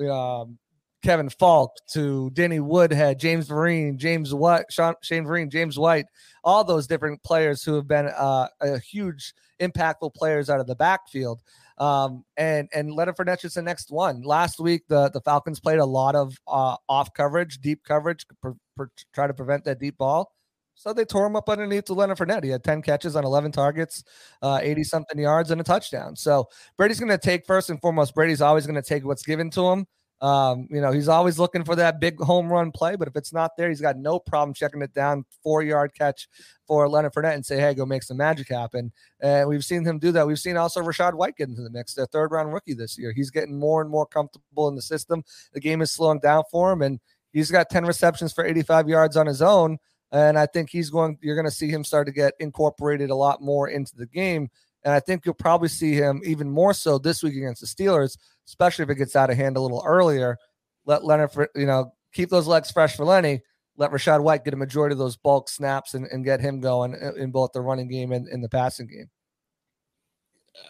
um, 0.08 0.58
Kevin 1.02 1.28
Faulk 1.28 1.72
to 1.92 2.30
Denny 2.30 2.60
Woodhead, 2.60 3.18
James 3.18 3.48
Vereen, 3.48 3.96
James 3.96 4.32
White, 4.32 4.66
Sean, 4.70 4.94
Shane 5.02 5.24
Vereen, 5.24 5.50
James 5.50 5.78
White, 5.78 6.06
all 6.44 6.64
those 6.64 6.86
different 6.86 7.22
players 7.22 7.64
who 7.64 7.74
have 7.74 7.88
been 7.88 8.06
uh, 8.06 8.46
a 8.60 8.78
huge 8.78 9.34
impactful 9.60 10.14
players 10.14 10.50
out 10.50 10.60
of 10.60 10.66
the 10.66 10.76
backfield. 10.76 11.40
Um, 11.78 12.24
and 12.36 12.68
and 12.72 12.92
Leonard 12.92 13.16
Fournette 13.16 13.44
is 13.44 13.54
the 13.54 13.62
next 13.62 13.90
one. 13.90 14.22
Last 14.22 14.58
week, 14.60 14.82
the 14.88 15.10
the 15.10 15.20
Falcons 15.20 15.60
played 15.60 15.78
a 15.78 15.86
lot 15.86 16.14
of 16.14 16.36
uh, 16.46 16.76
off 16.88 17.12
coverage, 17.14 17.58
deep 17.60 17.84
coverage, 17.84 18.26
per, 18.42 18.54
per, 18.76 18.90
try 19.14 19.26
to 19.26 19.34
prevent 19.34 19.64
that 19.64 19.78
deep 19.78 19.98
ball. 19.98 20.32
So 20.78 20.92
they 20.92 21.04
tore 21.04 21.26
him 21.26 21.34
up 21.34 21.48
underneath 21.48 21.86
to 21.86 21.94
Leonard 21.94 22.18
Fournette. 22.18 22.44
He 22.44 22.50
had 22.50 22.62
10 22.62 22.82
catches 22.82 23.16
on 23.16 23.24
11 23.24 23.50
targets, 23.50 24.04
uh, 24.42 24.60
80 24.62 24.84
something 24.84 25.18
yards, 25.18 25.50
and 25.50 25.60
a 25.60 25.64
touchdown. 25.64 26.14
So 26.14 26.48
Brady's 26.76 27.00
going 27.00 27.10
to 27.10 27.18
take 27.18 27.44
first 27.46 27.68
and 27.68 27.80
foremost. 27.80 28.14
Brady's 28.14 28.40
always 28.40 28.64
going 28.64 28.80
to 28.80 28.88
take 28.88 29.04
what's 29.04 29.24
given 29.24 29.50
to 29.50 29.68
him. 29.70 29.86
Um, 30.20 30.66
you 30.70 30.80
know, 30.80 30.90
he's 30.90 31.08
always 31.08 31.38
looking 31.38 31.64
for 31.64 31.76
that 31.76 32.00
big 32.00 32.18
home 32.18 32.48
run 32.48 32.72
play, 32.72 32.96
but 32.96 33.06
if 33.06 33.14
it's 33.14 33.32
not 33.32 33.56
there, 33.56 33.68
he's 33.68 33.80
got 33.80 33.96
no 33.96 34.18
problem 34.18 34.52
checking 34.52 34.82
it 34.82 34.92
down, 34.92 35.24
four 35.42 35.62
yard 35.62 35.94
catch 35.94 36.28
for 36.66 36.88
Leonard 36.88 37.12
Fournette 37.12 37.34
and 37.34 37.46
say, 37.46 37.60
hey, 37.60 37.72
go 37.72 37.86
make 37.86 38.02
some 38.02 38.16
magic 38.16 38.48
happen. 38.48 38.92
And 39.20 39.48
we've 39.48 39.64
seen 39.64 39.84
him 39.84 39.98
do 39.98 40.10
that. 40.12 40.26
We've 40.26 40.38
seen 40.38 40.56
also 40.56 40.82
Rachaad 40.82 41.14
White 41.14 41.36
get 41.36 41.48
into 41.48 41.62
the 41.62 41.70
mix, 41.70 41.94
their 41.94 42.06
third 42.06 42.32
round 42.32 42.52
rookie 42.52 42.74
this 42.74 42.98
year. 42.98 43.12
He's 43.12 43.30
getting 43.30 43.58
more 43.58 43.80
and 43.80 43.90
more 43.90 44.06
comfortable 44.06 44.68
in 44.68 44.74
the 44.74 44.82
system. 44.82 45.22
The 45.52 45.60
game 45.60 45.82
is 45.82 45.92
slowing 45.92 46.18
down 46.18 46.42
for 46.50 46.72
him, 46.72 46.82
and 46.82 46.98
he's 47.32 47.50
got 47.50 47.70
10 47.70 47.84
receptions 47.84 48.32
for 48.32 48.44
85 48.44 48.88
yards 48.88 49.16
on 49.16 49.26
his 49.26 49.40
own. 49.40 49.78
And 50.10 50.38
I 50.38 50.46
think 50.46 50.70
he's 50.70 50.90
going, 50.90 51.18
you're 51.20 51.36
going 51.36 51.44
to 51.44 51.50
see 51.50 51.68
him 51.68 51.84
start 51.84 52.06
to 52.06 52.12
get 52.12 52.34
incorporated 52.40 53.10
a 53.10 53.14
lot 53.14 53.42
more 53.42 53.68
into 53.68 53.94
the 53.94 54.06
game. 54.06 54.48
And 54.84 54.94
I 54.94 55.00
think 55.00 55.24
you'll 55.24 55.34
probably 55.34 55.68
see 55.68 55.92
him 55.94 56.20
even 56.24 56.50
more 56.50 56.72
so 56.72 56.98
this 56.98 57.22
week 57.22 57.36
against 57.36 57.60
the 57.60 57.66
Steelers, 57.66 58.16
especially 58.46 58.84
if 58.84 58.90
it 58.90 58.96
gets 58.96 59.16
out 59.16 59.30
of 59.30 59.36
hand 59.36 59.56
a 59.56 59.60
little 59.60 59.82
earlier. 59.86 60.38
Let 60.86 61.04
Leonard, 61.04 61.30
you 61.54 61.66
know, 61.66 61.92
keep 62.12 62.30
those 62.30 62.46
legs 62.46 62.70
fresh 62.70 62.96
for 62.96 63.04
Lenny. 63.04 63.40
Let 63.76 63.90
Rachaad 63.90 64.22
White 64.22 64.44
get 64.44 64.54
a 64.54 64.58
majority 64.58 64.92
of 64.92 64.98
those 64.98 65.16
bulk 65.16 65.48
snaps 65.48 65.94
and, 65.94 66.06
and 66.06 66.24
get 66.24 66.40
him 66.40 66.60
going 66.60 66.94
in 67.16 67.30
both 67.30 67.52
the 67.52 67.60
running 67.60 67.88
game 67.88 68.12
and 68.12 68.28
in 68.28 68.40
the 68.40 68.48
passing 68.48 68.86
game. 68.86 69.10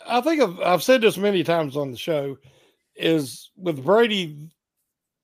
I 0.07 0.21
think 0.21 0.43
I've, 0.43 0.61
I've 0.61 0.83
said 0.83 1.01
this 1.01 1.17
many 1.17 1.43
times 1.43 1.77
on 1.77 1.91
the 1.91 1.97
show 1.97 2.37
is 2.95 3.51
with 3.57 3.85
Brady, 3.85 4.51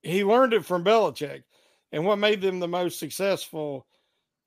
he 0.02 0.24
learned 0.24 0.54
it 0.54 0.64
from 0.64 0.84
Belichick. 0.84 1.42
And 1.92 2.04
what 2.04 2.16
made 2.16 2.40
them 2.40 2.60
the 2.60 2.68
most 2.68 2.98
successful 2.98 3.86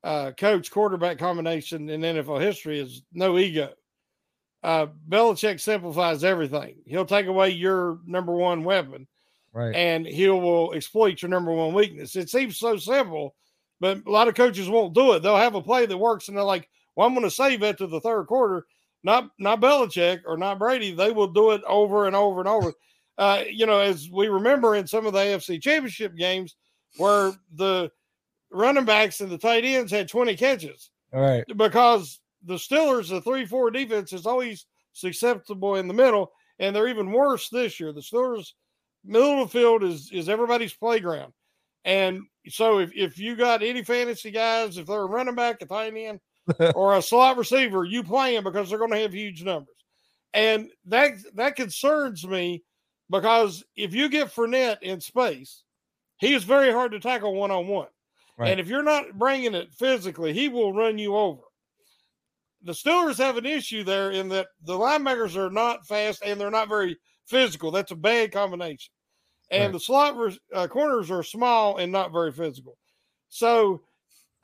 uh, 0.03 0.31
coach 0.37 0.71
quarterback 0.71 1.17
combination 1.17 1.89
in 1.89 2.01
NFL 2.01 2.41
history 2.41 2.79
is 2.79 3.03
no 3.13 3.37
ego 3.37 3.73
uh, 4.63 4.87
Belichick 5.07 5.59
simplifies 5.59 6.23
everything. 6.23 6.75
He'll 6.85 7.05
take 7.05 7.27
away 7.27 7.51
your 7.51 7.99
number 8.05 8.33
one 8.33 8.63
weapon, 8.63 9.07
right? 9.53 9.75
And 9.75 10.05
he 10.05 10.27
will 10.29 10.73
exploit 10.73 11.21
your 11.21 11.29
number 11.29 11.51
one 11.51 11.73
weakness. 11.73 12.15
It 12.15 12.29
seems 12.29 12.57
so 12.57 12.77
simple, 12.77 13.35
but 13.79 14.05
a 14.05 14.11
lot 14.11 14.27
of 14.27 14.35
coaches 14.35 14.69
won't 14.69 14.93
do 14.93 15.13
it. 15.13 15.21
They'll 15.21 15.37
have 15.37 15.55
a 15.55 15.61
play 15.61 15.85
that 15.85 15.97
works, 15.97 16.27
and 16.27 16.37
they're 16.37 16.43
like, 16.43 16.69
"Well, 16.95 17.07
I'm 17.07 17.13
going 17.13 17.23
to 17.23 17.31
save 17.31 17.63
it 17.63 17.77
to 17.77 17.87
the 17.87 18.01
third 18.01 18.27
quarter." 18.27 18.65
Not 19.03 19.29
not 19.37 19.61
Belichick 19.61 20.21
or 20.25 20.37
not 20.37 20.59
Brady. 20.59 20.91
They 20.91 21.11
will 21.11 21.27
do 21.27 21.51
it 21.51 21.61
over 21.67 22.07
and 22.07 22.15
over 22.15 22.39
and 22.39 22.49
over. 22.49 22.73
Uh, 23.19 23.43
you 23.49 23.65
know, 23.65 23.79
as 23.79 24.11
we 24.11 24.27
remember 24.27 24.75
in 24.75 24.85
some 24.85 25.07
of 25.07 25.13
the 25.13 25.17
AFC 25.17 25.59
Championship 25.59 26.15
games, 26.15 26.55
where 26.97 27.33
the 27.55 27.91
running 28.51 28.85
backs 28.85 29.21
and 29.21 29.31
the 29.31 29.37
tight 29.37 29.65
ends 29.65 29.91
had 29.91 30.07
20 30.07 30.35
catches. 30.35 30.89
All 31.13 31.21
right. 31.21 31.43
Because 31.55 32.19
the 32.43 32.55
Steelers, 32.55 33.09
the 33.09 33.21
three 33.21 33.45
four 33.45 33.71
defense 33.71 34.13
is 34.13 34.25
always 34.25 34.65
susceptible 34.93 35.75
in 35.75 35.87
the 35.87 35.93
middle, 35.93 36.31
and 36.59 36.75
they're 36.75 36.87
even 36.87 37.11
worse 37.11 37.49
this 37.49 37.79
year. 37.79 37.91
The 37.91 38.01
Steelers 38.01 38.53
middle 39.05 39.41
of 39.41 39.51
the 39.51 39.59
field 39.59 39.83
is 39.83 40.11
is 40.11 40.29
everybody's 40.29 40.73
playground. 40.73 41.33
And 41.85 42.23
so 42.49 42.79
if, 42.79 42.91
if 42.93 43.17
you 43.17 43.35
got 43.35 43.63
any 43.63 43.83
fantasy 43.83 44.31
guys, 44.31 44.77
if 44.77 44.87
they're 44.87 45.01
a 45.01 45.05
running 45.05 45.35
back, 45.35 45.61
a 45.61 45.65
tight 45.65 45.93
end, 45.95 46.19
or 46.75 46.97
a 46.97 47.01
slot 47.01 47.37
receiver, 47.37 47.85
you 47.85 48.03
play 48.03 48.35
them 48.35 48.43
because 48.43 48.69
they're 48.69 48.79
going 48.79 48.91
to 48.91 48.99
have 48.99 49.13
huge 49.13 49.43
numbers. 49.43 49.75
And 50.33 50.69
that 50.85 51.11
that 51.35 51.55
concerns 51.55 52.27
me 52.27 52.63
because 53.09 53.63
if 53.75 53.95
you 53.95 54.09
get 54.09 54.33
Fournette 54.33 54.81
in 54.81 54.99
space, 54.99 55.63
he 56.19 56.33
is 56.33 56.43
very 56.43 56.71
hard 56.71 56.91
to 56.91 56.99
tackle 56.99 57.35
one 57.35 57.51
on 57.51 57.67
one. 57.67 57.87
And 58.39 58.59
if 58.59 58.67
you're 58.67 58.83
not 58.83 59.17
bringing 59.17 59.55
it 59.55 59.73
physically, 59.73 60.31
he 60.31 60.47
will 60.47 60.73
run 60.73 60.99
you 60.99 61.15
over 61.15 61.41
the 62.67 62.73
Steelers 62.73 63.17
have 63.17 63.37
an 63.37 63.45
issue 63.45 63.85
there 63.85 64.11
in 64.11 64.27
that 64.27 64.47
the 64.65 64.77
linebackers 64.77 65.37
are 65.37 65.49
not 65.49 65.87
fast 65.87 66.21
and 66.25 66.39
they're 66.39 66.51
not 66.51 66.67
very 66.67 66.97
physical. 67.25 67.71
That's 67.71 67.91
a 67.91 67.95
bad 67.95 68.33
combination. 68.33 68.91
And 69.49 69.67
right. 69.67 69.71
the 69.71 69.79
slot 69.79 70.37
uh, 70.53 70.67
corners 70.67 71.09
are 71.09 71.23
small 71.23 71.77
and 71.77 71.93
not 71.93 72.11
very 72.11 72.33
physical. 72.33 72.77
So, 73.29 73.83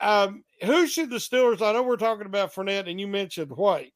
um, 0.00 0.42
who 0.64 0.86
should 0.86 1.10
the 1.10 1.16
Steelers? 1.16 1.60
I 1.60 1.74
know 1.74 1.82
we're 1.82 1.98
talking 1.98 2.24
about 2.24 2.54
Fournette, 2.54 2.88
and 2.88 2.98
you 2.98 3.06
mentioned 3.06 3.50
White. 3.50 3.92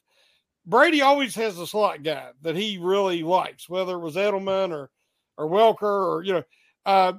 Brady 0.66 1.00
always 1.00 1.34
has 1.36 1.58
a 1.58 1.66
slot 1.66 2.02
guy 2.02 2.28
that 2.42 2.54
he 2.54 2.76
really 2.76 3.22
likes, 3.22 3.66
whether 3.66 3.94
it 3.94 4.00
was 4.00 4.16
Edelman 4.16 4.72
or 4.72 4.90
or 5.38 5.46
Welker 5.46 5.82
or 5.82 6.22
you 6.22 6.34
know, 6.34 6.42
uh, 6.84 7.14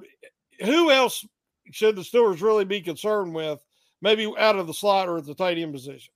who 0.64 0.92
else 0.92 1.26
should 1.72 1.96
the 1.96 2.02
Steelers 2.02 2.40
really 2.40 2.64
be 2.64 2.80
concerned 2.80 3.34
with? 3.34 3.60
Maybe 4.00 4.32
out 4.38 4.56
of 4.56 4.68
the 4.68 4.74
slot 4.74 5.08
or 5.08 5.18
at 5.18 5.26
the 5.26 5.34
tight 5.34 5.58
end 5.58 5.72
position. 5.72 6.12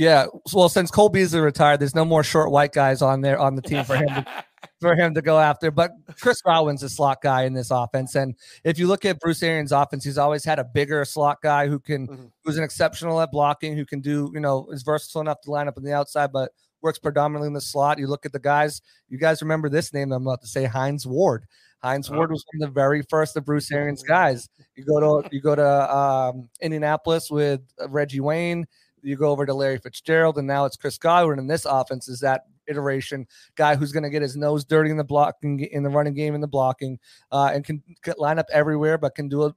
Yeah, 0.00 0.28
well, 0.54 0.70
since 0.70 0.90
Cole 0.90 1.10
Beasley 1.10 1.40
retired, 1.40 1.78
there's 1.78 1.94
no 1.94 2.06
more 2.06 2.24
short 2.24 2.50
white 2.50 2.72
guys 2.72 3.02
on 3.02 3.20
there 3.20 3.38
on 3.38 3.54
the 3.54 3.60
team 3.60 3.84
for 3.84 3.96
him 3.96 4.08
to, 4.08 4.26
for 4.80 4.94
him 4.94 5.12
to 5.12 5.20
go 5.20 5.38
after. 5.38 5.70
But 5.70 5.90
Chris 6.18 6.40
Godwin's 6.40 6.82
a 6.82 6.88
slot 6.88 7.18
guy 7.22 7.42
in 7.42 7.52
this 7.52 7.70
offense, 7.70 8.14
and 8.14 8.34
if 8.64 8.78
you 8.78 8.86
look 8.86 9.04
at 9.04 9.20
Bruce 9.20 9.42
Arians' 9.42 9.72
offense, 9.72 10.02
he's 10.02 10.16
always 10.16 10.42
had 10.42 10.58
a 10.58 10.64
bigger 10.64 11.04
slot 11.04 11.42
guy 11.42 11.68
who 11.68 11.78
can 11.78 12.08
mm-hmm. 12.08 12.24
who's 12.42 12.56
an 12.56 12.64
exceptional 12.64 13.20
at 13.20 13.30
blocking, 13.30 13.76
who 13.76 13.84
can 13.84 14.00
do 14.00 14.30
you 14.32 14.40
know 14.40 14.66
is 14.72 14.82
versatile 14.82 15.20
enough 15.20 15.42
to 15.42 15.50
line 15.50 15.68
up 15.68 15.76
on 15.76 15.84
the 15.84 15.92
outside, 15.92 16.32
but 16.32 16.50
works 16.80 16.98
predominantly 16.98 17.48
in 17.48 17.52
the 17.52 17.60
slot. 17.60 17.98
You 17.98 18.06
look 18.06 18.24
at 18.24 18.32
the 18.32 18.38
guys. 18.38 18.80
You 19.10 19.18
guys 19.18 19.42
remember 19.42 19.68
this 19.68 19.92
name? 19.92 20.12
I'm 20.12 20.26
about 20.26 20.40
to 20.40 20.48
say 20.48 20.64
Hines 20.64 21.06
Ward. 21.06 21.44
Hines 21.82 22.08
oh. 22.08 22.14
Ward 22.14 22.30
was 22.30 22.42
one 22.54 22.66
of 22.66 22.72
the 22.72 22.80
very 22.80 23.02
first 23.10 23.36
of 23.36 23.44
Bruce 23.44 23.70
Arians' 23.70 24.02
guys. 24.02 24.48
You 24.76 24.86
go 24.86 25.20
to 25.20 25.28
you 25.30 25.42
go 25.42 25.54
to 25.54 25.94
um, 25.94 26.48
Indianapolis 26.62 27.30
with 27.30 27.60
Reggie 27.86 28.20
Wayne 28.20 28.66
you 29.02 29.16
go 29.16 29.30
over 29.30 29.46
to 29.46 29.54
Larry 29.54 29.78
Fitzgerald, 29.78 30.38
and 30.38 30.46
now 30.46 30.64
it's 30.64 30.76
Chris 30.76 30.98
Godwin. 30.98 31.38
And 31.38 31.50
this 31.50 31.64
offense 31.64 32.08
is 32.08 32.20
that 32.20 32.42
iteration 32.70 33.26
guy 33.56 33.74
who's 33.74 33.92
going 33.92 34.02
to 34.02 34.10
get 34.10 34.22
his 34.22 34.36
nose 34.36 34.64
dirty 34.64 34.90
in 34.90 34.96
the 34.96 35.04
blocking, 35.04 35.60
in 35.60 35.82
the 35.82 35.88
running 35.88 36.14
game, 36.14 36.34
in 36.34 36.40
the 36.40 36.48
blocking, 36.48 36.98
uh, 37.32 37.50
and 37.52 37.64
can, 37.64 37.82
line 38.16 38.38
up 38.38 38.46
everywhere, 38.52 38.96
but 38.96 39.14
can 39.14 39.28
do 39.28 39.46
it 39.46 39.54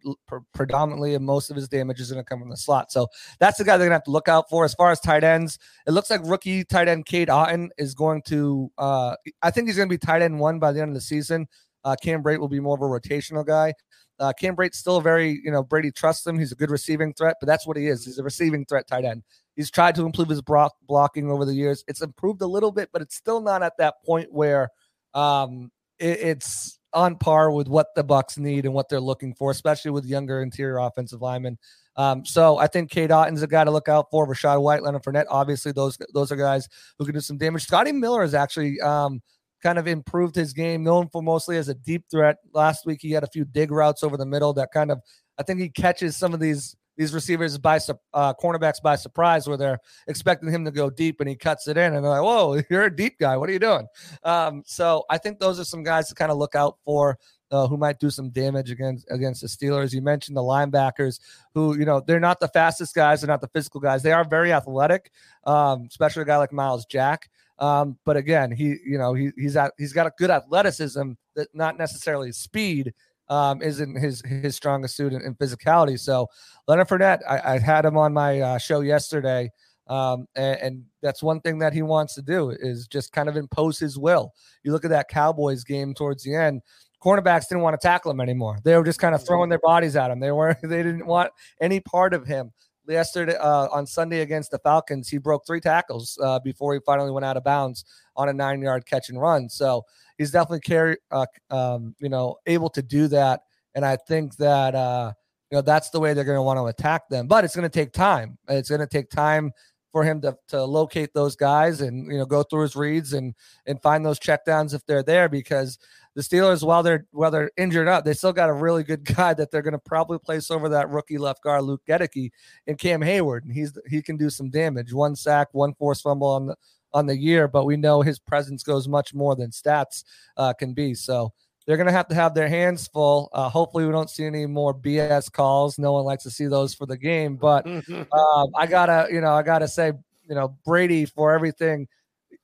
predominantly, 0.54 1.16
and 1.16 1.26
most 1.26 1.50
of 1.50 1.56
his 1.56 1.68
damage 1.70 2.00
is 2.00 2.12
going 2.12 2.24
to 2.24 2.28
come 2.28 2.40
from 2.40 2.50
the 2.50 2.58
slot. 2.58 2.92
So 2.92 3.08
that's 3.40 3.58
the 3.58 3.64
guy 3.64 3.78
they're 3.78 3.88
going 3.88 3.92
to 3.92 3.96
have 3.96 4.04
to 4.04 4.12
look 4.12 4.28
out 4.28 4.50
for. 4.50 4.66
As 4.66 4.74
far 4.74 4.92
as 4.92 5.00
tight 5.00 5.24
ends, 5.24 5.60
it 5.88 5.92
looks 5.92 6.10
like 6.10 6.22
rookie 6.24 6.64
tight 6.64 6.88
end 6.88 7.06
Cade 7.06 7.30
Otton 7.30 7.70
is 7.78 7.94
going 7.94 8.22
to. 8.24 8.72
Uh, 8.78 9.16
I 9.42 9.52
think 9.52 9.68
he's 9.68 9.78
going 9.78 9.90
to 9.90 9.94
be 9.94 10.00
tight 10.00 10.22
end 10.22 10.40
one 10.40 10.60
by 10.60 10.72
the 10.72 10.82
end 10.82 10.90
of 10.90 10.96
the 10.96 11.02
season. 11.02 11.48
Uh, 11.86 11.96
Cam 12.02 12.24
Brate 12.24 12.40
will 12.40 12.48
be 12.48 12.62
more 12.62 12.76
of 12.76 12.82
a 12.82 12.86
rotational 12.86 13.46
guy. 13.46 13.74
Uh, 14.20 14.32
Cam 14.40 14.56
Brate's 14.56 14.78
still 14.78 15.02
very, 15.02 15.42
you 15.44 15.52
know, 15.52 15.64
Brady 15.64 15.92
trusts 15.92 16.26
him. 16.26 16.38
He's 16.38 16.52
a 16.52 16.56
good 16.56 16.70
receiving 16.70 17.14
threat, 17.14 17.38
but 17.40 17.48
that's 17.48 17.66
what 17.66 17.78
he 17.78 17.88
is. 17.88 18.06
He's 18.06 18.20
a 18.20 18.24
receiving 18.24 18.66
threat 18.66 18.88
tight 18.88 19.06
end. 19.06 19.24
He's 19.56 19.72
tried 19.72 19.96
to 19.96 20.06
improve 20.06 20.30
his 20.30 20.42
block, 20.42 20.74
blocking 20.88 21.30
over 21.32 21.46
the 21.46 21.54
years. 21.54 21.84
It's 21.88 22.02
improved 22.02 22.42
a 22.42 22.48
little 22.48 22.72
bit, 22.72 22.90
but 22.94 23.02
it's 23.02 23.16
still 23.16 23.42
not 23.42 23.64
at 23.64 23.74
that 23.78 23.96
point 24.06 24.32
where 24.32 24.70
um, 25.14 25.72
it, 26.00 26.20
it's 26.20 26.80
on 26.94 27.18
par 27.18 27.52
with 27.52 27.68
what 27.68 27.88
the 27.96 28.04
Bucks 28.04 28.38
need 28.38 28.66
and 28.66 28.74
what 28.74 28.90
they're 28.90 29.00
looking 29.00 29.34
for, 29.34 29.52
especially 29.52 29.92
with 29.92 30.06
younger 30.06 30.42
interior 30.42 30.78
offensive 30.78 31.22
linemen. 31.22 31.58
Um, 31.96 32.26
so 32.26 32.58
I 32.58 32.68
think 32.68 32.90
Cade 32.90 33.12
Otton's 33.12 33.44
a 33.44 33.48
guy 33.48 33.64
to 33.64 33.72
look 33.72 33.88
out 33.88 34.08
for. 34.10 34.28
Rachaad 34.28 34.62
White, 34.62 34.84
Leonard 34.84 35.04
Fournette, 35.04 35.26
obviously 35.30 35.72
those 35.72 35.98
those 36.14 36.32
are 36.32 36.36
guys 36.36 36.68
who 36.98 37.06
can 37.06 37.14
do 37.14 37.22
some 37.22 37.38
damage. 37.38 37.64
Scotty 37.64 37.92
Miller 37.92 38.24
is 38.24 38.34
actually 38.34 38.80
um, 38.82 39.22
kind 39.64 39.80
of 39.80 39.88
improved 39.88 40.36
his 40.36 40.54
game, 40.54 40.84
known 40.84 41.10
for 41.10 41.24
mostly 41.24 41.58
as 41.58 41.70
a 41.70 41.74
deep 41.74 42.06
threat. 42.12 42.38
Last 42.54 42.86
week 42.86 43.00
he 43.02 43.12
had 43.12 43.24
a 43.24 43.28
few 43.28 43.46
dig 43.46 43.72
routes 43.72 44.04
over 44.04 44.18
the 44.18 44.26
middle 44.26 44.54
that 44.54 44.72
kind 44.72 44.92
of 44.92 45.00
I 45.40 45.44
think 45.44 45.60
he 45.60 45.70
catches 45.70 46.16
some 46.18 46.34
of 46.34 46.40
these 46.40 46.76
these 46.96 47.14
receivers 47.14 47.58
by 47.58 47.78
uh, 48.14 48.34
cornerbacks 48.36 48.82
by 48.82 48.96
surprise 48.96 49.48
where 49.48 49.58
they're 49.58 49.80
expecting 50.08 50.52
him 50.52 50.64
to 50.66 50.72
go 50.72 50.90
deep 50.90 51.20
and 51.20 51.28
he 51.28 51.36
cuts 51.36 51.68
it 51.68 51.78
in 51.78 51.96
and 51.96 52.04
they're 52.04 52.12
like, 52.12 52.22
whoa, 52.22 52.62
you're 52.70 52.84
a 52.84 52.96
deep 52.96 53.18
guy. 53.20 53.36
What 53.36 53.50
are 53.50 53.54
you 53.54 53.60
doing? 53.60 53.88
Um, 54.24 54.62
so 54.66 55.04
I 55.10 55.18
think 55.18 55.40
those 55.40 55.60
are 55.60 55.66
some 55.66 55.84
guys 55.84 56.08
to 56.10 56.16
kind 56.16 56.32
of 56.32 56.38
look 56.38 56.56
out 56.56 56.78
for. 56.86 57.18
Uh, 57.52 57.68
who 57.68 57.78
might 57.78 58.00
do 58.00 58.10
some 58.10 58.32
damage 58.32 58.72
against 58.72 59.06
against 59.12 59.42
the 59.42 59.48
Steelers? 59.48 59.94
You 59.94 60.02
mentioned 60.02 60.36
the 60.36 60.42
linebackers, 60.42 61.20
who 61.54 61.78
you 61.78 61.86
know 61.86 62.00
they're 62.00 62.20
not 62.20 62.40
the 62.40 62.48
fastest 62.48 62.96
guys, 62.96 63.22
they're 63.22 63.28
not 63.28 63.42
the 63.42 63.50
physical 63.50 63.80
guys. 63.80 64.02
They 64.02 64.12
are 64.12 64.24
very 64.24 64.52
athletic, 64.52 65.12
um, 65.44 65.86
especially 65.88 66.24
a 66.24 66.26
guy 66.26 66.38
like 66.38 66.52
Myles 66.52 66.88
Jack. 66.88 67.30
Um, 67.64 67.98
but 68.04 68.18
again, 68.18 68.52
he 68.52 68.76
you 68.86 68.98
know 68.98 69.14
he 69.14 69.32
he's 69.38 69.56
at, 69.56 69.72
he's 69.78 69.94
got 69.94 70.06
a 70.06 70.12
good 70.18 70.30
athleticism 70.30 71.14
that 71.38 71.48
not 71.54 71.78
necessarily 71.78 72.34
speed 72.34 72.94
um, 73.30 73.62
isn't 73.62 73.96
his 73.96 74.22
his 74.26 74.58
strongest 74.58 74.98
suit 74.98 75.14
in, 75.14 75.22
in 75.22 75.34
physicality. 75.36 75.98
So 75.98 76.28
Leonard 76.68 76.90
Fournette, 76.90 77.22
I, 77.28 77.54
I 77.54 77.60
had 77.60 77.86
him 77.86 77.98
on 77.98 78.12
my 78.12 78.42
uh, 78.42 78.58
show 78.58 78.82
yesterday, 78.82 79.50
um, 79.88 80.28
and, 80.36 80.60
and, 80.60 80.84
that's 81.02 81.24
one 81.24 81.42
thing 81.42 81.60
that 81.60 81.74
he 81.74 81.82
wants 81.82 82.16
to 82.16 82.22
do 82.22 82.50
is 82.50 82.88
just 82.88 83.12
kind 83.12 83.28
of 83.30 83.36
impose 83.36 83.78
his 83.80 83.98
will. 83.98 84.32
You 84.64 84.72
look 84.72 84.86
at 84.86 84.92
that 84.92 85.10
Cowboys 85.10 85.66
game 85.66 85.94
towards 85.94 86.24
the 86.24 86.36
end. 86.36 86.62
Cornerbacks 87.04 87.50
didn't 87.50 87.64
want 87.64 87.80
to 87.80 87.86
tackle 87.86 88.12
him 88.12 88.22
anymore. 88.22 88.60
They 88.64 88.78
were 88.78 88.86
just 88.86 89.00
kind 89.00 89.14
of 89.16 89.22
mm-hmm. 89.22 89.28
throwing 89.28 89.50
their 89.50 89.60
bodies 89.60 89.98
at 89.98 90.12
him. 90.12 90.20
They 90.20 90.32
weren't. 90.32 90.60
They 90.64 90.84
didn't 90.84 91.06
want 91.06 91.32
any 91.62 91.82
part 91.82 92.14
of 92.14 92.26
him 92.26 92.52
yesterday 92.88 93.36
uh, 93.36 93.68
on 93.72 93.86
Sunday 93.86 94.22
against 94.22 94.52
the 94.52 94.60
Falcons, 94.60 95.10
he 95.10 95.18
broke 95.18 95.46
three 95.46 95.62
tackles 95.62 96.18
uh, 96.22 96.40
before 96.40 96.74
he 96.74 96.80
finally 96.86 97.12
went 97.12 97.26
out 97.26 97.38
of 97.38 97.44
bounds 97.44 97.86
on 98.16 98.30
a 98.30 98.34
nine-yard 98.34 98.86
catch 98.86 99.10
and 99.10 99.20
run. 99.20 99.50
So 99.50 99.84
he's 100.18 100.32
definitely 100.32 100.62
carry, 100.62 100.98
uh, 101.12 101.26
um, 101.50 101.96
you 102.00 102.10
know, 102.10 102.38
able 102.46 102.70
to 102.72 102.82
do 102.82 103.08
that. 103.10 103.42
And 103.76 103.86
I 103.86 103.96
think 103.96 104.36
that 104.38 104.76
uh, 104.76 105.14
you 105.50 105.58
know 105.58 105.62
that's 105.62 105.90
the 105.90 106.00
way 106.00 106.14
they're 106.14 106.24
going 106.24 106.38
to 106.38 106.42
want 106.42 106.58
to 106.58 106.66
attack 106.66 107.10
them. 107.10 107.28
But 107.28 107.44
it's 107.44 107.56
going 107.56 107.70
to 107.70 107.80
take 107.80 107.94
time. 107.94 108.38
It's 108.48 108.70
going 108.70 108.82
to 108.82 108.88
take 108.88 109.10
time 109.10 109.52
for 109.94 110.04
him 110.04 110.20
to, 110.22 110.36
to 110.48 110.64
locate 110.64 111.14
those 111.14 111.36
guys 111.36 111.82
and 111.82 112.12
you 112.12 112.18
know 112.18 112.26
go 112.26 112.44
through 112.44 112.64
his 112.64 112.76
reads 112.76 113.14
and 113.14 113.34
and 113.68 113.82
find 113.82 114.04
those 114.04 114.20
checkdowns 114.20 114.74
if 114.74 114.86
they're 114.86 115.04
there 115.04 115.30
because 115.30 115.78
the 116.16 116.22
Steelers 116.22 116.64
while 116.64 116.84
they're 116.84 117.06
while 117.12 117.32
they're 117.32 117.52
injured 117.58 117.88
up 117.88 118.06
they 118.06 118.14
still 118.14 118.34
got 118.34 118.50
a 118.50 118.54
really 118.54 118.84
good 118.84 119.04
guy 119.04 119.34
that 119.34 119.52
they're 119.52 119.62
going 119.62 119.74
to 119.74 119.80
probably 119.80 120.20
place 120.20 120.52
over 120.52 120.70
that 120.70 120.90
rookie 120.90 121.18
left 121.18 121.44
guard 121.44 121.64
Luke 121.64 121.82
Goedeke 121.88 122.32
and 122.68 122.78
Cam 122.78 123.02
Hayward, 123.02 123.46
and 123.46 123.54
he's 123.54 123.78
he 123.90 124.02
can 124.02 124.18
do 124.18 124.30
some 124.30 124.50
damage 124.50 124.94
one 124.94 125.16
sack 125.16 125.50
one 125.52 125.74
forced 125.74 126.04
fumble 126.04 126.28
on 126.28 126.48
the 126.48 126.56
on 126.94 127.08
the 127.08 127.18
year 127.18 127.48
but 127.48 127.66
we 127.66 127.76
know 127.76 128.02
his 128.02 128.20
presence 128.20 128.62
goes 128.62 128.88
much 128.88 129.16
more 129.16 129.36
than 129.36 129.50
stats 129.50 130.04
uh, 130.38 130.54
can 130.54 130.74
be 130.74 130.94
so 130.94 131.34
they're 131.66 131.78
going 131.78 131.88
to 131.88 131.94
have 131.94 132.08
to 132.10 132.16
have 132.16 132.34
their 132.34 132.50
hands 132.50 132.88
full. 132.88 133.30
Uh, 133.32 133.50
hopefully, 133.50 133.86
we 133.86 133.92
don't 133.92 134.10
see 134.10 134.26
any 134.26 134.46
more 134.46 134.74
BS 134.74 135.32
calls. 135.32 135.80
No 135.80 135.94
one 135.94 136.04
likes 136.04 136.24
to 136.24 136.32
see 136.32 136.48
those 136.48 136.74
for 136.74 136.86
the 136.86 136.98
game. 136.98 137.36
But 137.36 137.66
um, 137.68 138.48
I 138.56 138.68
gotta, 138.68 139.08
you 139.12 139.22
know, 139.22 139.34
I 139.34 139.44
gotta 139.44 139.68
say, 139.68 139.94
you 140.28 140.36
know, 140.36 140.58
Brady 140.66 141.06
for 141.06 141.34
everything. 141.34 141.88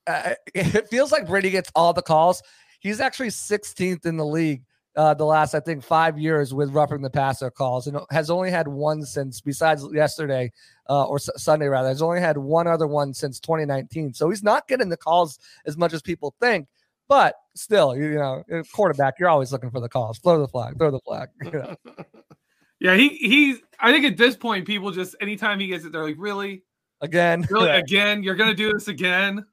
Uh, 0.06 0.34
it 0.54 0.88
feels 0.88 1.12
like 1.12 1.26
Brady 1.26 1.50
gets 1.50 1.70
all 1.74 1.92
the 1.92 2.02
calls. 2.02 2.42
He's 2.80 3.00
actually 3.00 3.28
16th 3.28 4.04
in 4.04 4.16
the 4.16 4.26
league 4.26 4.62
uh, 4.96 5.14
the 5.14 5.24
last, 5.24 5.54
I 5.54 5.60
think, 5.60 5.84
five 5.84 6.18
years 6.18 6.52
with 6.52 6.70
roughing 6.70 7.02
the 7.02 7.10
passer 7.10 7.50
calls, 7.50 7.86
and 7.86 7.98
has 8.10 8.28
only 8.28 8.50
had 8.50 8.66
one 8.66 9.04
since, 9.04 9.40
besides 9.40 9.86
yesterday 9.92 10.50
uh, 10.88 11.04
or 11.04 11.16
S- 11.16 11.30
Sunday 11.36 11.66
rather, 11.68 11.88
has 11.88 12.02
only 12.02 12.20
had 12.20 12.36
one 12.36 12.66
other 12.66 12.86
one 12.86 13.14
since 13.14 13.38
2019. 13.38 14.14
So 14.14 14.28
he's 14.28 14.42
not 14.42 14.66
getting 14.66 14.88
the 14.88 14.96
calls 14.96 15.38
as 15.64 15.76
much 15.76 15.92
as 15.92 16.02
people 16.02 16.34
think. 16.40 16.66
But 17.08 17.34
still, 17.54 17.96
you, 17.96 18.04
you 18.04 18.18
know, 18.18 18.44
quarterback, 18.72 19.14
you're 19.18 19.28
always 19.28 19.52
looking 19.52 19.70
for 19.70 19.80
the 19.80 19.88
calls. 19.88 20.18
Throw 20.18 20.38
the 20.38 20.48
flag, 20.48 20.78
throw 20.78 20.90
the 20.90 21.00
flag. 21.00 21.28
You 21.44 21.50
know? 21.50 21.76
yeah, 22.80 22.94
he 22.94 23.08
he's. 23.08 23.58
I 23.78 23.92
think 23.92 24.04
at 24.04 24.16
this 24.16 24.36
point, 24.36 24.66
people 24.66 24.90
just 24.90 25.16
anytime 25.20 25.58
he 25.60 25.68
gets 25.68 25.84
it, 25.84 25.92
they're 25.92 26.04
like, 26.04 26.16
really, 26.18 26.62
again, 27.00 27.46
really, 27.50 27.70
again, 27.70 28.22
you're 28.22 28.36
gonna 28.36 28.54
do 28.54 28.72
this 28.72 28.88
again. 28.88 29.44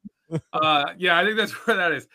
uh, 0.53 0.93
yeah, 0.97 1.17
I 1.17 1.23
think 1.23 1.37
that's 1.37 1.51
where 1.65 1.77
that 1.77 1.91
is. 1.91 2.07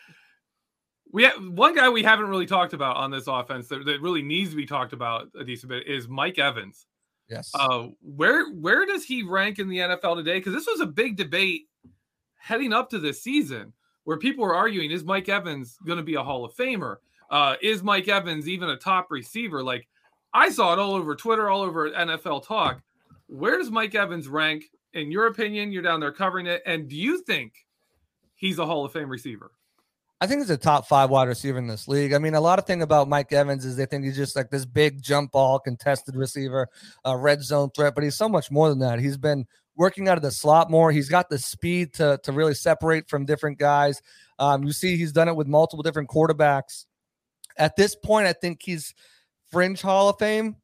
We 1.13 1.23
have 1.23 1.35
one 1.47 1.75
guy 1.75 1.89
we 1.89 2.01
haven't 2.01 2.27
really 2.27 2.47
talked 2.47 2.73
about 2.73 2.97
on 2.97 3.11
this 3.11 3.27
offense 3.27 3.67
that, 3.67 3.85
that 3.85 4.01
really 4.01 4.23
needs 4.23 4.49
to 4.49 4.55
be 4.55 4.65
talked 4.65 4.93
about 4.93 5.29
a 5.39 5.43
decent 5.43 5.69
bit 5.69 5.87
is 5.87 6.07
Mike 6.09 6.39
Evans. 6.39 6.87
Yes. 7.29 7.51
Uh, 7.53 7.89
where 8.01 8.51
where 8.51 8.85
does 8.85 9.05
he 9.05 9.23
rank 9.23 9.59
in 9.59 9.69
the 9.69 9.77
NFL 9.77 10.17
today? 10.17 10.39
Because 10.39 10.53
this 10.53 10.67
was 10.67 10.81
a 10.81 10.87
big 10.87 11.15
debate 11.15 11.67
heading 12.39 12.73
up 12.73 12.89
to 12.89 12.99
this 12.99 13.21
season 13.21 13.73
where 14.05 14.17
people 14.17 14.43
were 14.43 14.55
arguing 14.55 14.91
is 14.91 15.03
Mike 15.03 15.29
Evans 15.29 15.77
going 15.85 15.97
to 15.97 16.03
be 16.03 16.15
a 16.15 16.23
Hall 16.23 16.43
of 16.43 16.53
Famer? 16.55 16.97
Uh, 17.29 17.55
is 17.61 17.83
Mike 17.83 18.07
Evans 18.07 18.49
even 18.49 18.69
a 18.69 18.75
top 18.75 19.09
receiver? 19.09 19.63
Like 19.63 19.87
I 20.33 20.49
saw 20.49 20.73
it 20.73 20.79
all 20.79 20.95
over 20.95 21.15
Twitter, 21.15 21.47
all 21.47 21.61
over 21.61 21.91
NFL 21.91 22.45
Talk. 22.45 22.81
Where 23.27 23.57
does 23.57 23.69
Mike 23.71 23.93
Evans 23.93 24.27
rank 24.27 24.65
in 24.93 25.11
your 25.11 25.27
opinion? 25.27 25.71
You're 25.71 25.83
down 25.83 25.99
there 25.99 26.11
covering 26.11 26.47
it, 26.47 26.63
and 26.65 26.87
do 26.87 26.95
you 26.95 27.21
think 27.23 27.53
he's 28.35 28.59
a 28.59 28.65
Hall 28.65 28.83
of 28.83 28.91
Fame 28.91 29.09
receiver? 29.09 29.51
I 30.23 30.25
think 30.25 30.39
he's 30.39 30.49
a 30.51 30.55
top 30.55 30.87
five 30.87 31.09
wide 31.09 31.27
receiver 31.27 31.57
in 31.57 31.67
this 31.67 31.85
league. 31.85 32.13
I 32.13 32.17
mean, 32.17 32.33
a 32.33 32.39
lot 32.39 32.57
of 32.57 32.65
thing 32.65 32.81
about 32.81 33.09
Mike 33.09 33.33
Evans 33.33 33.65
is 33.65 33.75
they 33.75 33.85
think 33.85 34.05
he's 34.05 34.15
just 34.15 34.37
like 34.37 34.49
this 34.49 34.65
big 34.65 35.01
jump 35.01 35.33
ball 35.33 35.59
contested 35.59 36.15
receiver, 36.15 36.69
a 37.03 37.17
red 37.17 37.43
zone 37.43 37.71
threat, 37.75 37.93
but 37.93 38.05
he's 38.05 38.15
so 38.15 38.29
much 38.29 38.49
more 38.49 38.69
than 38.69 38.79
that. 38.79 38.99
He's 38.99 39.17
been 39.17 39.45
working 39.75 40.07
out 40.07 40.15
of 40.15 40.23
the 40.23 40.31
slot 40.31 40.71
more. 40.71 40.93
He's 40.93 41.09
got 41.09 41.29
the 41.29 41.37
speed 41.37 41.95
to 41.95 42.21
to 42.23 42.31
really 42.31 42.53
separate 42.53 43.09
from 43.09 43.25
different 43.25 43.59
guys. 43.59 44.01
Um, 44.39 44.63
you 44.63 44.71
see, 44.71 44.95
he's 44.95 45.11
done 45.11 45.27
it 45.27 45.35
with 45.35 45.47
multiple 45.47 45.83
different 45.83 46.07
quarterbacks. 46.07 46.85
At 47.57 47.75
this 47.75 47.93
point, 47.93 48.25
I 48.25 48.31
think 48.31 48.61
he's 48.63 48.93
fringe 49.51 49.81
Hall 49.81 50.07
of 50.07 50.19
Fame 50.19 50.55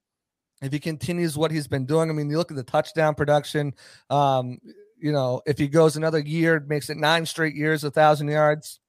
if 0.62 0.72
he 0.72 0.80
continues 0.80 1.38
what 1.38 1.52
he's 1.52 1.68
been 1.68 1.86
doing. 1.86 2.10
I 2.10 2.14
mean, 2.14 2.30
you 2.30 2.38
look 2.38 2.50
at 2.50 2.56
the 2.56 2.64
touchdown 2.64 3.14
production. 3.14 3.74
Um, 4.10 4.60
you 4.98 5.12
know, 5.12 5.42
if 5.46 5.58
he 5.58 5.68
goes 5.68 5.98
another 5.98 6.20
year, 6.20 6.64
makes 6.66 6.90
it 6.90 6.96
nine 6.96 7.26
straight 7.26 7.56
years, 7.56 7.84
a 7.84 7.92
thousand 7.92 8.30
yards, 8.30 8.80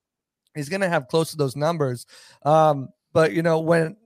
he's 0.55 0.69
going 0.69 0.81
to 0.81 0.89
have 0.89 1.09
close 1.09 1.31
to 1.31 1.37
those 1.37 1.57
numbers. 1.57 2.07
Um, 2.45 2.89
but 3.13 3.33
you 3.33 3.43
know, 3.43 3.61
when 3.61 3.97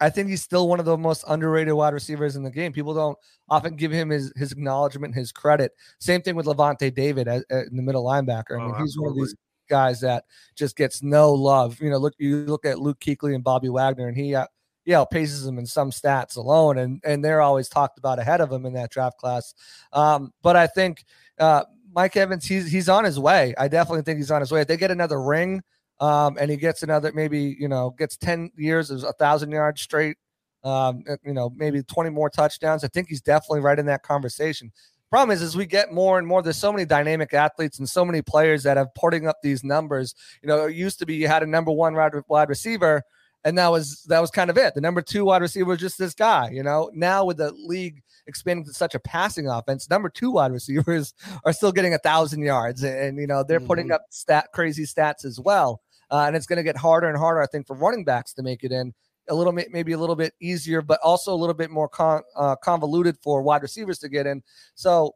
I 0.00 0.10
think 0.10 0.28
he's 0.28 0.42
still 0.42 0.68
one 0.68 0.78
of 0.78 0.86
the 0.86 0.96
most 0.96 1.24
underrated 1.26 1.74
wide 1.74 1.94
receivers 1.94 2.36
in 2.36 2.42
the 2.42 2.50
game. 2.50 2.72
People 2.72 2.94
don't 2.94 3.18
often 3.48 3.74
give 3.74 3.90
him 3.90 4.10
his, 4.10 4.32
his 4.36 4.52
acknowledgement, 4.52 5.14
his 5.14 5.32
credit. 5.32 5.72
Same 5.98 6.22
thing 6.22 6.36
with 6.36 6.46
Lavonte 6.46 6.94
David 6.94 7.26
as, 7.26 7.44
as, 7.50 7.66
in 7.68 7.76
the 7.76 7.82
middle 7.82 8.04
linebacker. 8.04 8.60
I 8.60 8.64
mean, 8.64 8.74
oh, 8.76 8.82
he's 8.82 8.96
one 8.96 9.10
of 9.10 9.16
these 9.16 9.34
guys 9.68 10.00
that 10.02 10.24
just 10.54 10.76
gets 10.76 11.02
no 11.02 11.32
love. 11.32 11.80
You 11.80 11.90
know, 11.90 11.98
look 11.98 12.14
you 12.18 12.44
look 12.44 12.64
at 12.64 12.78
Luke 12.78 13.00
Kuechly 13.00 13.34
and 13.34 13.42
Bobby 13.42 13.68
Wagner, 13.68 14.06
and 14.06 14.16
he 14.16 14.34
uh, 14.34 14.46
yeah 14.84 15.04
paces 15.04 15.46
him 15.46 15.58
in 15.58 15.66
some 15.66 15.90
stats 15.90 16.36
alone, 16.36 16.78
and 16.78 17.00
and 17.04 17.24
they're 17.24 17.40
always 17.40 17.68
talked 17.68 17.98
about 17.98 18.18
ahead 18.20 18.40
of 18.40 18.52
him 18.52 18.66
in 18.66 18.74
that 18.74 18.90
draft 18.90 19.18
class. 19.18 19.54
Um, 19.92 20.32
but 20.42 20.54
I 20.54 20.68
think 20.68 21.04
uh, 21.38 21.64
Mike 21.92 22.16
Evans, 22.16 22.46
he's 22.46 22.70
he's 22.70 22.88
on 22.88 23.04
his 23.04 23.18
way. 23.18 23.54
I 23.58 23.66
definitely 23.68 24.02
think 24.02 24.18
he's 24.18 24.30
on 24.30 24.40
his 24.40 24.52
way. 24.52 24.60
If 24.60 24.68
they 24.68 24.76
get 24.76 24.90
another 24.90 25.20
ring 25.20 25.62
um, 26.02 26.36
and 26.38 26.50
he 26.50 26.56
gets 26.56 26.82
another 26.82 27.12
maybe 27.14 27.56
you 27.58 27.68
know 27.68 27.94
gets 27.96 28.16
10 28.16 28.50
years 28.56 28.90
of 28.90 29.04
a 29.04 29.12
thousand 29.12 29.52
yards 29.52 29.80
straight 29.80 30.16
um, 30.64 31.04
you 31.24 31.32
know 31.32 31.50
maybe 31.54 31.82
20 31.82 32.10
more 32.10 32.28
touchdowns. 32.28 32.84
I 32.84 32.88
think 32.88 33.08
he's 33.08 33.22
definitely 33.22 33.60
right 33.60 33.78
in 33.78 33.86
that 33.86 34.02
conversation. 34.02 34.72
Problem 35.10 35.30
is 35.30 35.42
as 35.42 35.56
we 35.56 35.64
get 35.64 35.92
more 35.92 36.18
and 36.18 36.26
more 36.26 36.42
there's 36.42 36.56
so 36.56 36.72
many 36.72 36.84
dynamic 36.84 37.32
athletes 37.32 37.78
and 37.78 37.88
so 37.88 38.04
many 38.04 38.20
players 38.20 38.64
that 38.64 38.76
have 38.76 38.92
putting 38.94 39.28
up 39.28 39.36
these 39.42 39.62
numbers. 39.62 40.14
You 40.42 40.48
know 40.48 40.66
it 40.66 40.74
used 40.74 40.98
to 40.98 41.06
be 41.06 41.14
you 41.14 41.28
had 41.28 41.44
a 41.44 41.46
number 41.46 41.70
one 41.70 41.94
wide, 41.94 42.12
wide 42.28 42.48
receiver 42.48 43.02
and 43.44 43.56
that 43.58 43.68
was 43.68 44.02
that 44.08 44.20
was 44.20 44.30
kind 44.32 44.50
of 44.50 44.58
it. 44.58 44.74
The 44.74 44.80
number 44.80 45.02
two 45.02 45.26
wide 45.26 45.42
receiver 45.42 45.66
was 45.66 45.78
just 45.78 45.98
this 45.98 46.14
guy 46.14 46.50
you 46.50 46.64
know? 46.64 46.90
Now 46.92 47.24
with 47.24 47.36
the 47.36 47.52
league 47.52 48.02
expanding 48.26 48.64
to 48.64 48.72
such 48.72 48.96
a 48.96 49.00
passing 49.00 49.46
offense, 49.46 49.88
number 49.88 50.08
two 50.08 50.32
wide 50.32 50.52
receivers 50.58 51.14
are 51.44 51.52
still 51.52 51.70
getting 51.70 51.94
a 51.94 51.98
thousand 51.98 52.42
yards, 52.42 52.82
and, 52.82 52.96
and, 52.96 53.18
you 53.18 53.28
know 53.28 53.44
they're 53.44 53.60
mm-hmm. 53.60 53.68
putting 53.68 53.92
up 53.92 54.02
stat 54.10 54.48
crazy 54.52 54.84
stats 54.84 55.24
as 55.24 55.38
well 55.38 55.80
uh, 56.12 56.26
and 56.26 56.36
it's 56.36 56.46
going 56.46 56.58
to 56.58 56.62
get 56.62 56.76
harder 56.76 57.08
and 57.08 57.18
harder, 57.18 57.42
I 57.42 57.46
think, 57.46 57.66
for 57.66 57.74
running 57.74 58.04
backs 58.04 58.34
to 58.34 58.42
make 58.42 58.62
it 58.62 58.70
in. 58.70 58.92
A 59.28 59.34
little 59.34 59.52
bit, 59.52 59.68
maybe 59.72 59.92
a 59.92 59.98
little 59.98 60.16
bit 60.16 60.34
easier, 60.40 60.82
but 60.82 61.00
also 61.02 61.32
a 61.32 61.36
little 61.36 61.54
bit 61.54 61.70
more 61.70 61.88
con, 61.88 62.22
uh, 62.36 62.56
convoluted 62.56 63.16
for 63.22 63.40
wide 63.40 63.62
receivers 63.62 63.98
to 64.00 64.08
get 64.08 64.26
in. 64.26 64.42
So 64.74 65.14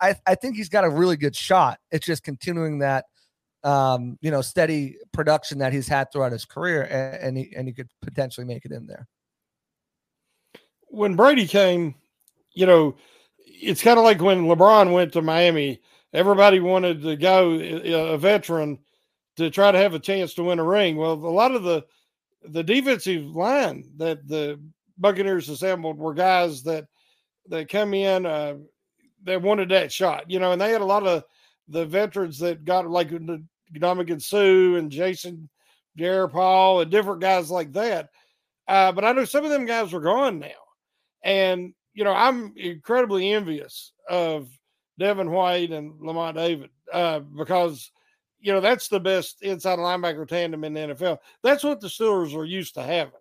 I, 0.00 0.14
I 0.26 0.36
think 0.36 0.56
he's 0.56 0.68
got 0.68 0.84
a 0.84 0.88
really 0.88 1.16
good 1.16 1.36
shot. 1.36 1.78
It's 1.90 2.06
just 2.06 2.22
continuing 2.22 2.78
that, 2.78 3.06
um, 3.62 4.16
you 4.22 4.30
know, 4.30 4.42
steady 4.42 4.96
production 5.12 5.58
that 5.58 5.72
he's 5.72 5.88
had 5.88 6.10
throughout 6.10 6.32
his 6.32 6.44
career, 6.44 6.82
and, 6.82 7.22
and 7.22 7.38
he 7.38 7.54
and 7.56 7.68
he 7.68 7.74
could 7.74 7.90
potentially 8.00 8.46
make 8.46 8.64
it 8.64 8.72
in 8.72 8.86
there. 8.86 9.06
When 10.88 11.16
Brady 11.16 11.46
came, 11.46 11.94
you 12.54 12.66
know, 12.66 12.96
it's 13.38 13.82
kind 13.82 13.98
of 13.98 14.04
like 14.04 14.20
when 14.20 14.46
LeBron 14.46 14.92
went 14.92 15.12
to 15.12 15.22
Miami. 15.22 15.80
Everybody 16.12 16.60
wanted 16.60 17.02
to 17.02 17.16
go 17.16 17.52
a 17.52 18.18
veteran 18.18 18.78
to 19.36 19.50
try 19.50 19.70
to 19.70 19.78
have 19.78 19.94
a 19.94 19.98
chance 19.98 20.34
to 20.34 20.44
win 20.44 20.58
a 20.58 20.64
ring. 20.64 20.96
Well, 20.96 21.12
a 21.12 21.14
lot 21.14 21.54
of 21.54 21.62
the 21.62 21.84
the 22.44 22.62
defensive 22.62 23.24
line 23.24 23.84
that 23.96 24.26
the 24.26 24.60
Buccaneers 24.98 25.48
assembled 25.48 25.98
were 25.98 26.14
guys 26.14 26.62
that 26.64 26.86
that 27.48 27.68
come 27.68 27.94
in 27.94 28.26
uh, 28.26 28.56
that 29.24 29.42
wanted 29.42 29.68
that 29.70 29.92
shot, 29.92 30.30
you 30.30 30.38
know, 30.38 30.52
and 30.52 30.60
they 30.60 30.72
had 30.72 30.80
a 30.80 30.86
lot 30.86 31.06
of 31.06 31.24
the 31.68 31.86
veterans 31.86 32.38
that 32.40 32.64
got 32.64 32.88
like 32.88 33.10
Ndamukong 33.10 34.22
Suh 34.22 34.78
and 34.78 34.90
Jason 34.90 35.48
Paul 35.98 36.80
and 36.80 36.90
different 36.90 37.20
guys 37.20 37.50
like 37.50 37.72
that. 37.72 38.10
Uh, 38.68 38.92
but 38.92 39.04
I 39.04 39.12
know 39.12 39.24
some 39.24 39.44
of 39.44 39.50
them 39.50 39.66
guys 39.66 39.92
are 39.92 40.00
gone 40.00 40.38
now. 40.38 40.48
And, 41.22 41.74
you 41.94 42.04
know, 42.04 42.12
I'm 42.12 42.54
incredibly 42.56 43.32
envious 43.32 43.92
of 44.08 44.48
Devin 44.98 45.30
White 45.30 45.70
and 45.70 45.94
Lavonte 46.00 46.34
David 46.34 46.70
uh, 46.92 47.20
because, 47.20 47.90
you 48.42 48.52
know, 48.52 48.60
that's 48.60 48.88
the 48.88 49.00
best 49.00 49.40
inside 49.42 49.78
linebacker 49.78 50.26
tandem 50.26 50.64
in 50.64 50.74
the 50.74 50.80
NFL. 50.80 51.18
That's 51.42 51.64
what 51.64 51.80
the 51.80 51.86
Steelers 51.86 52.36
are 52.36 52.44
used 52.44 52.74
to 52.74 52.82
having. 52.82 53.12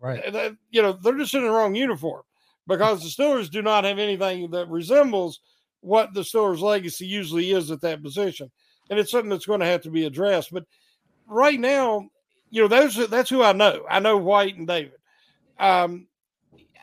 Right. 0.00 0.32
That, 0.32 0.56
you 0.70 0.82
know, 0.82 0.92
they're 0.92 1.16
just 1.16 1.34
in 1.34 1.44
the 1.44 1.50
wrong 1.50 1.74
uniform 1.74 2.22
because 2.66 3.02
the 3.02 3.22
Steelers 3.22 3.50
do 3.50 3.62
not 3.62 3.84
have 3.84 3.98
anything 3.98 4.50
that 4.50 4.68
resembles 4.68 5.40
what 5.80 6.12
the 6.12 6.20
Steelers' 6.20 6.60
legacy 6.60 7.06
usually 7.06 7.52
is 7.52 7.70
at 7.70 7.80
that 7.82 8.02
position. 8.02 8.50
And 8.90 8.98
it's 8.98 9.10
something 9.10 9.30
that's 9.30 9.46
going 9.46 9.60
to 9.60 9.66
have 9.66 9.82
to 9.82 9.90
be 9.90 10.06
addressed. 10.06 10.52
But 10.52 10.64
right 11.26 11.58
now, 11.58 12.08
you 12.50 12.62
know, 12.62 12.68
those 12.68 13.08
that's 13.08 13.30
who 13.30 13.42
I 13.42 13.52
know. 13.52 13.84
I 13.88 14.00
know 14.00 14.16
White 14.16 14.56
and 14.56 14.66
David. 14.66 14.98
Um, 15.58 16.08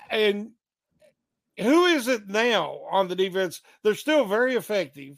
and 0.10 0.52
who 1.58 1.86
is 1.86 2.08
it 2.08 2.28
now 2.28 2.80
on 2.90 3.08
the 3.08 3.16
defense? 3.16 3.62
They're 3.84 3.96
still 3.96 4.26
very 4.26 4.56
effective. 4.56 5.18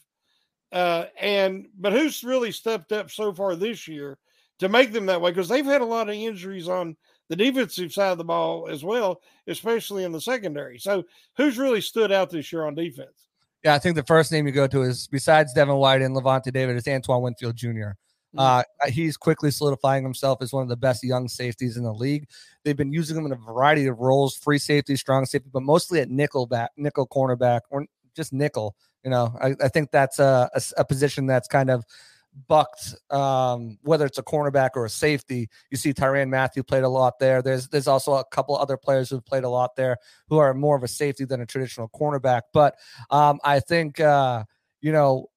Uh, 0.74 1.06
and 1.20 1.68
but 1.80 1.94
who's 1.94 2.24
really 2.24 2.52
stepped 2.52 2.92
up 2.92 3.12
so 3.12 3.32
far 3.32 3.56
this 3.56 3.88
year 3.88 4.18
to 4.60 4.68
make 4.68 4.92
them 4.92 5.06
that 5.06 5.22
way? 5.22 5.32
Because 5.32 5.48
they've 5.48 5.66
had 5.66 5.82
a 5.82 5.86
lot 5.86 6.10
of 6.10 6.16
injuries 6.16 6.68
on 6.68 6.98
the 7.30 7.36
defensive 7.36 7.94
side 7.94 8.12
of 8.12 8.18
the 8.18 8.24
ball 8.24 8.68
as 8.68 8.84
well, 8.84 9.22
especially 9.48 10.04
in 10.04 10.12
the 10.12 10.20
secondary. 10.20 10.80
So 10.80 11.04
who's 11.38 11.58
really 11.58 11.82
stood 11.82 12.12
out 12.12 12.30
this 12.32 12.52
year 12.52 12.66
on 12.66 12.76
defense? 12.76 13.30
Yeah, 13.64 13.76
I 13.76 13.80
think 13.80 13.96
the 13.96 14.04
first 14.04 14.32
name 14.32 14.46
you 14.46 14.52
go 14.52 14.68
to 14.68 14.82
is 14.82 15.08
besides 15.08 15.54
Devin 15.54 15.76
White 15.76 16.02
and 16.02 16.16
Lavonte 16.16 16.52
David 16.52 16.76
is 16.76 16.88
Antoine 16.88 17.22
Winfield 17.22 17.56
Jr. 17.56 17.70
Mm-hmm. 18.36 18.40
Uh, 18.40 18.64
he's 18.88 19.16
quickly 19.16 19.52
solidifying 19.52 20.04
himself 20.04 20.42
as 20.42 20.52
one 20.52 20.64
of 20.64 20.70
the 20.70 20.76
best 20.76 21.04
young 21.04 21.28
safeties 21.28 21.78
in 21.78 21.84
the 21.84 21.94
league. 21.94 22.28
They've 22.64 22.76
been 22.76 22.92
using 22.92 23.16
him 23.16 23.28
in 23.28 23.32
a 23.32 23.36
variety 23.36 23.86
of 23.86 24.00
roles: 24.00 24.36
free 24.36 24.58
safety, 24.58 24.96
strong 24.96 25.26
safety, 25.26 25.50
but 25.54 25.62
mostly 25.62 26.00
at 26.02 26.10
nickel 26.10 26.48
back, 26.48 26.72
nickel 26.76 27.08
cornerback, 27.08 27.62
or 27.70 27.86
just 28.16 28.34
nickel. 28.34 28.76
You 29.04 29.12
know, 29.12 29.36
I, 29.42 29.56
I 29.62 29.68
think 29.68 29.92
that's 29.92 30.20
a, 30.20 30.50
a, 30.54 30.62
a, 30.78 30.86
position 30.86 31.26
that's 31.26 31.48
kind 31.48 31.70
of 31.70 31.84
bucked. 32.48 32.96
Um, 33.10 33.78
whether 33.82 34.06
it's 34.06 34.18
a 34.18 34.24
cornerback 34.24 34.72
or 34.76 34.86
a 34.86 34.90
safety, 34.90 35.50
you 35.70 35.78
see 35.78 35.94
Tyrann 35.94 36.30
Mathieu 36.30 36.64
played 36.64 36.84
a 36.84 36.90
lot 36.90 37.20
there. 37.20 37.42
There's 37.42 37.68
there's 37.68 37.88
also 37.88 38.14
a 38.14 38.26
couple 38.26 38.58
other 38.58 38.78
players 38.78 39.10
who've 39.10 39.26
played 39.26 39.44
a 39.44 39.50
lot 39.50 39.76
there 39.76 39.98
who 40.30 40.38
are 40.38 40.54
more 40.54 40.76
of 40.76 40.84
a 40.84 40.88
safety 40.88 41.26
than 41.26 41.42
a 41.42 41.46
traditional 41.46 41.90
cornerback. 41.90 42.42
But 42.54 42.76
um, 43.10 43.40
I 43.44 43.60
think 43.60 44.00
uh, 44.00 44.44
you 44.82 44.92
know 44.92 45.28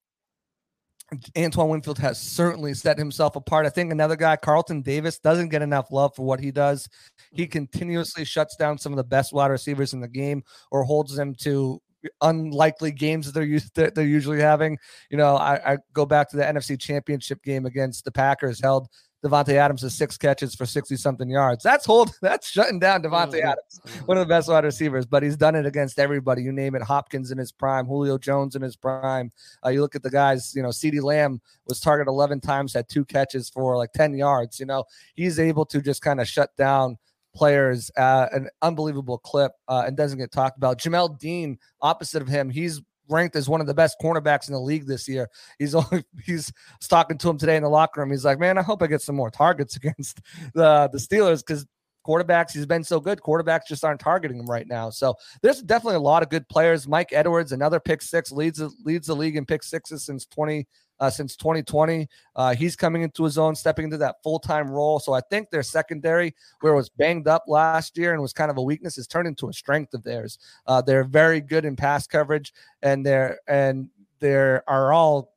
Antoine 1.37 1.69
Winfield 1.69 1.99
has 1.99 2.21
certainly 2.21 2.75
set 2.75 2.99
himself 2.99 3.37
apart. 3.37 3.65
I 3.65 3.69
think 3.69 3.93
another 3.93 4.17
guy, 4.17 4.37
Carlton 4.37 4.83
Davis, 4.83 5.19
doesn't 5.19 5.51
get 5.51 5.63
enough 5.63 5.93
love 5.93 6.17
for 6.17 6.25
what 6.25 6.41
he 6.41 6.51
does. 6.51 6.89
He 7.33 7.47
continuously 7.47 8.25
shuts 8.25 8.57
down 8.57 8.79
some 8.79 8.93
of 8.93 8.97
the 8.97 9.05
best 9.05 9.33
wide 9.33 9.51
receivers 9.51 9.93
in 9.93 10.01
the 10.01 10.09
game 10.09 10.43
or 10.73 10.83
holds 10.83 11.15
them 11.15 11.35
to 11.43 11.81
unlikely 12.21 12.93
games 12.93 13.27
that 13.27 13.33
they're 13.33 13.45
used 13.45 13.75
that 13.77 13.95
they're 13.95 14.05
usually 14.05 14.41
having. 14.41 14.79
You 15.11 15.17
know, 15.17 15.37
I, 15.37 15.75
I 15.75 15.79
go 15.93 16.07
back 16.07 16.31
to 16.31 16.37
the 16.37 16.45
NFC 16.45 16.79
Championship 16.79 17.43
game 17.43 17.67
against 17.67 18.05
the 18.05 18.13
Packers 18.13 18.61
held 18.61 18.89
Davante 19.25 19.55
Adams 19.55 19.83
has 19.83 19.95
six 19.95 20.17
catches 20.17 20.55
for 20.55 20.67
60 20.67 20.97
something 20.97 21.29
yards. 21.29 21.65
That's 21.65 21.87
hold 21.87 22.13
that's 22.23 22.49
shutting 22.49 22.79
down 22.79 23.03
Davante 23.03 23.33
mm-hmm. 23.33 23.49
Adams, 23.49 23.81
one 24.07 24.19
of 24.19 24.27
the 24.27 24.33
best 24.33 24.49
wide 24.49 24.65
receivers, 24.65 25.07
but 25.07 25.23
he's 25.23 25.37
done 25.37 25.55
it 25.55 25.67
against 25.67 25.99
everybody. 25.99 26.43
You 26.43 26.53
name 26.53 26.75
it, 26.75 26.83
Hopkins 26.83 27.31
in 27.31 27.39
his 27.39 27.53
prime, 27.53 27.87
Julio 27.87 28.19
Jones 28.19 28.57
in 28.57 28.63
his 28.63 28.77
prime. 28.77 29.31
Uh, 29.65 29.71
you 29.71 29.81
look 29.81 29.95
at 29.95 30.03
the 30.03 30.11
guys, 30.11 30.55
you 30.55 30.63
know, 30.63 30.69
CeeDee 30.69 31.03
Lamb 31.03 31.41
was 31.67 31.81
targeted 31.81 32.09
11 32.09 32.41
times, 32.41 32.75
had 32.75 32.89
two 32.89 33.05
catches 33.05 33.49
for 33.49 33.77
like 33.77 33.93
10 33.93 34.15
yards. 34.15 34.61
You 34.61 34.67
know, 34.67 34.85
he's 35.15 35.39
able 35.39 35.65
to 35.67 35.81
just 35.81 36.03
kind 36.03 36.21
of 36.21 36.29
shut 36.29 36.55
down 36.57 36.99
players 37.37 37.91
at 37.97 38.33
an 38.33 38.49
unbelievable 38.63 39.19
clip 39.19 39.53
uh, 39.69 39.85
and 39.87 39.97
doesn't 39.97 40.19
get 40.19 40.33
talked 40.33 40.57
about. 40.57 40.81
Jamel 40.81 41.19
Dean, 41.19 41.59
opposite 41.83 42.23
of 42.23 42.29
him, 42.29 42.51
he's 42.51 42.81
ranked 43.09 43.37
as 43.37 43.49
one 43.49 43.61
of 43.61 43.67
the 43.67 43.75
best 43.75 43.97
cornerbacks 44.03 44.49
in 44.49 44.55
the 44.55 44.61
league 44.61 44.87
this 44.87 45.07
year. 45.09 45.29
He's 45.59 45.75
only 45.75 46.05
he's 46.25 46.53
talking 46.89 47.19
to 47.19 47.31
him 47.31 47.39
today 47.39 47.57
in 47.57 47.63
the 47.63 47.69
locker 47.69 48.01
room. 48.01 48.11
He's 48.11 48.25
like, 48.25 48.39
man, 48.39 48.59
I 48.59 48.63
hope 48.63 48.83
I 48.83 48.87
get 48.87 49.03
some 49.03 49.17
more 49.17 49.31
targets 49.31 49.77
against 49.77 50.21
the 50.55 50.89
the 50.93 50.99
Steelers 50.99 51.45
because 51.47 51.67
quarterbacks 52.07 52.53
he's 52.53 52.67
been 52.67 52.85
so 52.85 53.01
good. 53.01 53.21
Quarterbacks 53.21 53.67
just 53.67 53.85
aren't 53.85 54.01
targeting 54.01 54.39
him 54.39 54.47
right 54.47 54.67
now. 54.67 54.91
So 54.91 55.15
there's 55.43 55.61
definitely 55.63 55.97
a 55.97 56.01
lot 56.01 56.23
of 56.23 56.31
good 56.31 56.49
players. 56.49 56.87
Mike 56.87 57.13
Edwards, 57.13 57.53
another 57.53 57.81
pick 57.81 58.01
six, 58.01 58.33
leads 58.33 58.63
leads 58.85 59.09
the 59.09 59.17
league 59.17 59.37
in 59.37 59.45
pick 59.45 59.63
sixes 59.63 60.05
since 60.05 60.25
20 60.27 60.67
uh, 61.01 61.11
since 61.11 61.37
2020. 61.37 62.09
Uh, 62.35 62.55
he's 62.55 62.77
coming 62.77 63.03
into 63.03 63.25
his 63.25 63.39
own, 63.39 63.55
stepping 63.55 63.85
into 63.85 63.99
that 63.99 64.17
full 64.23 64.39
time 64.39 64.71
role. 64.71 64.99
So 64.99 65.13
I 65.13 65.21
think 65.31 65.51
their 65.51 65.63
secondary, 65.63 66.35
where 66.61 66.73
it 66.73 66.77
was 66.77 66.89
banged 66.89 67.29
up 67.29 67.45
last 67.47 67.97
year 67.97 68.13
and 68.13 68.23
was 68.23 68.33
kind 68.33 68.51
of 68.51 68.59
a 68.59 68.63
weakness, 68.63 68.97
has 68.97 69.07
turned 69.07 69.29
into 69.29 69.49
a 69.49 69.53
strength 69.53 69.95
of 69.95 70.03
theirs. 70.03 70.39
Uh, 70.67 70.83
they're 70.83 71.05
very 71.05 71.41
good 71.41 71.65
in 71.65 71.77
pass 71.77 72.07
coverage, 72.07 72.53
and 72.83 73.05
they're 73.05 73.39
and 73.47 73.89
they 74.21 74.35
are 74.35 74.93
all 74.93 75.35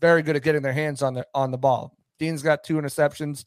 very 0.00 0.22
good 0.22 0.36
at 0.36 0.42
getting 0.42 0.62
their 0.62 0.72
hands 0.72 1.02
on 1.02 1.14
the 1.14 1.26
on 1.34 1.50
the 1.50 1.58
ball. 1.58 1.96
Dean's 2.18 2.42
got 2.42 2.64
two 2.64 2.74
interceptions. 2.74 3.44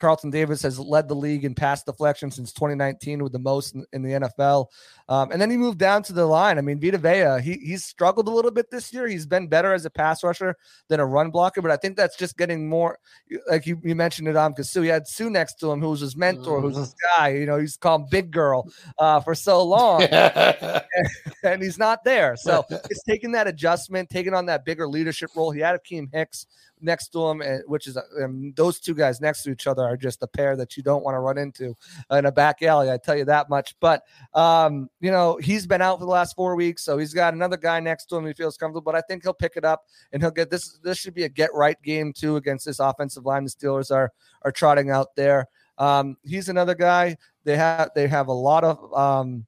Carlton 0.00 0.30
Davis 0.30 0.62
has 0.62 0.78
led 0.78 1.08
the 1.08 1.14
league 1.14 1.44
in 1.44 1.54
pass 1.54 1.82
deflection 1.82 2.30
since 2.30 2.52
2019 2.52 3.22
with 3.22 3.32
the 3.32 3.38
most 3.38 3.74
in, 3.74 3.84
in 3.92 4.02
the 4.02 4.10
NFL. 4.10 4.66
Um, 5.08 5.30
and 5.32 5.40
then 5.40 5.50
he 5.50 5.56
moved 5.56 5.78
down 5.78 6.02
to 6.04 6.12
the 6.12 6.24
line. 6.24 6.56
I 6.56 6.60
mean, 6.60 6.80
Vita 6.80 6.98
Vea, 6.98 7.42
he, 7.42 7.58
he's 7.58 7.84
struggled 7.84 8.28
a 8.28 8.30
little 8.30 8.50
bit 8.50 8.70
this 8.70 8.92
year. 8.92 9.06
He's 9.06 9.26
been 9.26 9.48
better 9.48 9.74
as 9.74 9.84
a 9.84 9.90
pass 9.90 10.22
rusher 10.22 10.56
than 10.88 11.00
a 11.00 11.06
run 11.06 11.30
blocker, 11.30 11.60
but 11.60 11.70
I 11.70 11.76
think 11.76 11.96
that's 11.96 12.16
just 12.16 12.38
getting 12.38 12.68
more, 12.68 12.98
like 13.48 13.66
you, 13.66 13.80
you 13.82 13.94
mentioned 13.94 14.28
it 14.28 14.36
on 14.36 14.52
because 14.52 14.70
Suh, 14.70 14.82
he 14.82 14.88
had 14.88 15.06
Suh 15.06 15.28
next 15.28 15.54
to 15.60 15.70
him, 15.70 15.80
who 15.80 15.90
was 15.90 16.00
his 16.00 16.16
mentor, 16.16 16.60
who's 16.60 16.76
this 16.76 16.94
guy. 17.16 17.28
You 17.28 17.46
know, 17.46 17.58
he's 17.58 17.76
called 17.76 18.08
Big 18.10 18.30
Girl 18.30 18.70
uh, 18.98 19.20
for 19.20 19.34
so 19.34 19.62
long, 19.64 20.02
and, 20.10 20.84
and, 21.42 21.62
he's 21.62 21.78
not 21.78 22.04
there. 22.04 22.36
So 22.36 22.64
it's 22.70 23.02
taking 23.02 23.32
that 23.32 23.46
adjustment, 23.46 24.10
taking 24.10 24.34
on 24.34 24.46
that 24.46 24.64
bigger 24.64 24.88
leadership 24.88 25.30
role. 25.36 25.50
He 25.50 25.60
had 25.60 25.78
Akiem 25.80 26.08
Hicks 26.12 26.46
next 26.80 27.08
to 27.08 27.28
him, 27.28 27.40
and, 27.40 27.62
which 27.66 27.86
is 27.86 27.98
um, 28.22 28.52
those 28.56 28.80
two 28.80 28.94
guys 28.94 29.20
next 29.20 29.42
to 29.42 29.50
each 29.50 29.66
other 29.66 29.89
are 29.90 29.96
just 29.96 30.22
a 30.22 30.26
pair 30.26 30.56
that 30.56 30.76
you 30.76 30.82
don't 30.82 31.04
want 31.04 31.14
to 31.14 31.20
run 31.20 31.38
into 31.38 31.76
in 32.10 32.26
a 32.26 32.32
back 32.32 32.62
alley. 32.62 32.90
I 32.90 32.96
tell 32.96 33.16
you 33.16 33.24
that 33.26 33.48
much. 33.48 33.74
But 33.80 34.02
um, 34.34 34.88
you 35.00 35.10
know, 35.10 35.36
he's 35.36 35.66
been 35.66 35.82
out 35.82 35.98
for 35.98 36.04
the 36.04 36.10
last 36.10 36.36
four 36.36 36.56
weeks, 36.56 36.84
so 36.84 36.98
he's 36.98 37.14
got 37.14 37.34
another 37.34 37.56
guy 37.56 37.80
next 37.80 38.06
to 38.06 38.16
him. 38.16 38.26
He 38.26 38.32
feels 38.32 38.56
comfortable, 38.56 38.82
but 38.82 38.94
I 38.94 39.02
think 39.02 39.22
he'll 39.22 39.34
pick 39.34 39.52
it 39.56 39.64
up 39.64 39.84
and 40.12 40.22
he'll 40.22 40.30
get 40.30 40.50
this. 40.50 40.78
This 40.82 40.98
should 40.98 41.14
be 41.14 41.24
a 41.24 41.28
get 41.28 41.50
right 41.54 41.80
game 41.82 42.12
too 42.12 42.36
against 42.36 42.66
this 42.66 42.80
offensive 42.80 43.26
line. 43.26 43.44
The 43.44 43.50
Steelers 43.50 43.90
are 43.90 44.12
are 44.42 44.52
trotting 44.52 44.90
out 44.90 45.14
there. 45.16 45.46
Um, 45.78 46.16
he's 46.22 46.48
another 46.48 46.74
guy. 46.74 47.16
They 47.44 47.56
have 47.56 47.90
they 47.94 48.06
have 48.06 48.28
a 48.28 48.32
lot 48.32 48.64
of 48.64 48.94
um, 48.94 49.46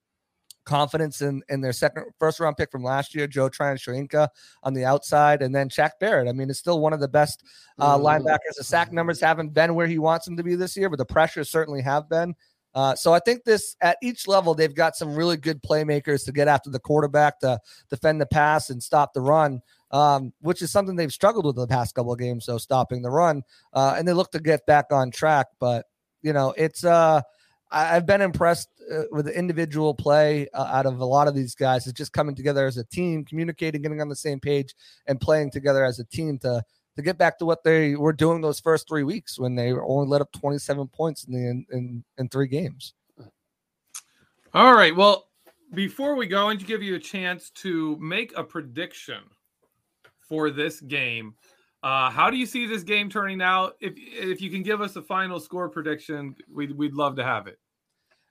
confidence 0.64 1.22
in 1.22 1.42
in 1.48 1.60
their 1.60 1.72
second 1.72 2.04
first 2.18 2.40
round 2.40 2.56
pick 2.56 2.70
from 2.70 2.82
last 2.82 3.14
year, 3.14 3.26
Joe 3.26 3.48
Tryon-Shoyinka 3.48 4.28
on 4.62 4.74
the 4.74 4.84
outside, 4.84 5.42
and 5.42 5.54
then 5.54 5.68
Shaq 5.68 5.92
Barrett. 6.00 6.28
I 6.28 6.32
mean, 6.32 6.50
it's 6.50 6.58
still 6.58 6.80
one 6.80 6.92
of 6.92 7.00
the 7.00 7.08
best 7.08 7.44
uh, 7.78 7.96
mm-hmm. 7.96 8.06
linebackers. 8.06 8.56
The 8.56 8.64
sack 8.64 8.92
numbers 8.92 9.20
haven't 9.20 9.54
been 9.54 9.74
where 9.74 9.86
he 9.86 9.98
wants 9.98 10.26
them 10.26 10.36
to 10.36 10.42
be 10.42 10.54
this 10.54 10.76
year, 10.76 10.88
but 10.88 10.98
the 10.98 11.04
pressures 11.04 11.50
certainly 11.50 11.82
have 11.82 12.08
been. 12.08 12.34
Uh, 12.74 12.94
so 12.94 13.12
I 13.12 13.18
think 13.18 13.44
this 13.44 13.76
at 13.82 13.98
each 14.02 14.26
level 14.26 14.54
they've 14.54 14.74
got 14.74 14.96
some 14.96 15.14
really 15.14 15.36
good 15.36 15.62
playmakers 15.62 16.24
to 16.24 16.32
get 16.32 16.48
after 16.48 16.70
the 16.70 16.78
quarterback 16.78 17.38
to 17.40 17.60
defend 17.90 18.20
the 18.20 18.26
pass 18.26 18.70
and 18.70 18.82
stop 18.82 19.12
the 19.12 19.20
run, 19.20 19.60
um, 19.90 20.32
which 20.40 20.62
is 20.62 20.72
something 20.72 20.96
they've 20.96 21.12
struggled 21.12 21.44
with 21.44 21.56
the 21.56 21.66
past 21.66 21.94
couple 21.94 22.12
of 22.12 22.18
games. 22.18 22.46
So 22.46 22.56
stopping 22.56 23.02
the 23.02 23.10
run, 23.10 23.42
uh, 23.74 23.94
and 23.98 24.08
they 24.08 24.14
look 24.14 24.30
to 24.32 24.40
get 24.40 24.64
back 24.66 24.86
on 24.90 25.10
track. 25.10 25.48
But 25.60 25.84
you 26.22 26.32
know, 26.32 26.54
it's 26.56 26.84
uh, 26.84 27.20
I've 27.72 28.06
been 28.06 28.20
impressed 28.20 28.68
uh, 28.92 29.04
with 29.10 29.26
the 29.26 29.36
individual 29.36 29.94
play 29.94 30.46
uh, 30.52 30.64
out 30.64 30.86
of 30.86 31.00
a 31.00 31.04
lot 31.04 31.26
of 31.26 31.34
these 31.34 31.54
guys. 31.54 31.86
It's 31.86 31.96
just 31.96 32.12
coming 32.12 32.34
together 32.34 32.66
as 32.66 32.76
a 32.76 32.84
team, 32.84 33.24
communicating, 33.24 33.82
getting 33.82 34.00
on 34.00 34.08
the 34.08 34.16
same 34.16 34.40
page, 34.40 34.74
and 35.06 35.20
playing 35.20 35.50
together 35.50 35.84
as 35.84 35.98
a 35.98 36.04
team 36.04 36.38
to 36.40 36.62
to 36.94 37.02
get 37.02 37.16
back 37.16 37.38
to 37.38 37.46
what 37.46 37.64
they 37.64 37.96
were 37.96 38.12
doing 38.12 38.42
those 38.42 38.60
first 38.60 38.86
three 38.86 39.02
weeks 39.02 39.38
when 39.38 39.54
they 39.54 39.72
only 39.72 40.06
let 40.06 40.20
up 40.20 40.30
27 40.32 40.88
points 40.88 41.24
in 41.24 41.32
the 41.32 41.48
in, 41.48 41.66
in, 41.72 42.04
in 42.18 42.28
three 42.28 42.48
games. 42.48 42.92
All 44.52 44.74
right. 44.74 44.94
Well, 44.94 45.28
before 45.72 46.14
we 46.16 46.26
go, 46.26 46.50
and 46.50 46.60
to 46.60 46.66
give 46.66 46.82
you 46.82 46.96
a 46.96 46.98
chance 46.98 47.48
to 47.50 47.96
make 47.98 48.36
a 48.36 48.44
prediction 48.44 49.22
for 50.20 50.50
this 50.50 50.80
game. 50.80 51.34
Uh, 51.82 52.08
how 52.08 52.30
do 52.30 52.36
you 52.36 52.46
see 52.46 52.66
this 52.66 52.82
game 52.82 53.10
turning 53.10 53.42
out? 53.42 53.76
If 53.80 53.94
if 53.96 54.40
you 54.40 54.50
can 54.50 54.62
give 54.62 54.80
us 54.80 54.96
a 54.96 55.02
final 55.02 55.40
score 55.40 55.68
prediction, 55.68 56.34
we'd 56.50 56.72
we'd 56.72 56.94
love 56.94 57.16
to 57.16 57.24
have 57.24 57.48
it. 57.48 57.58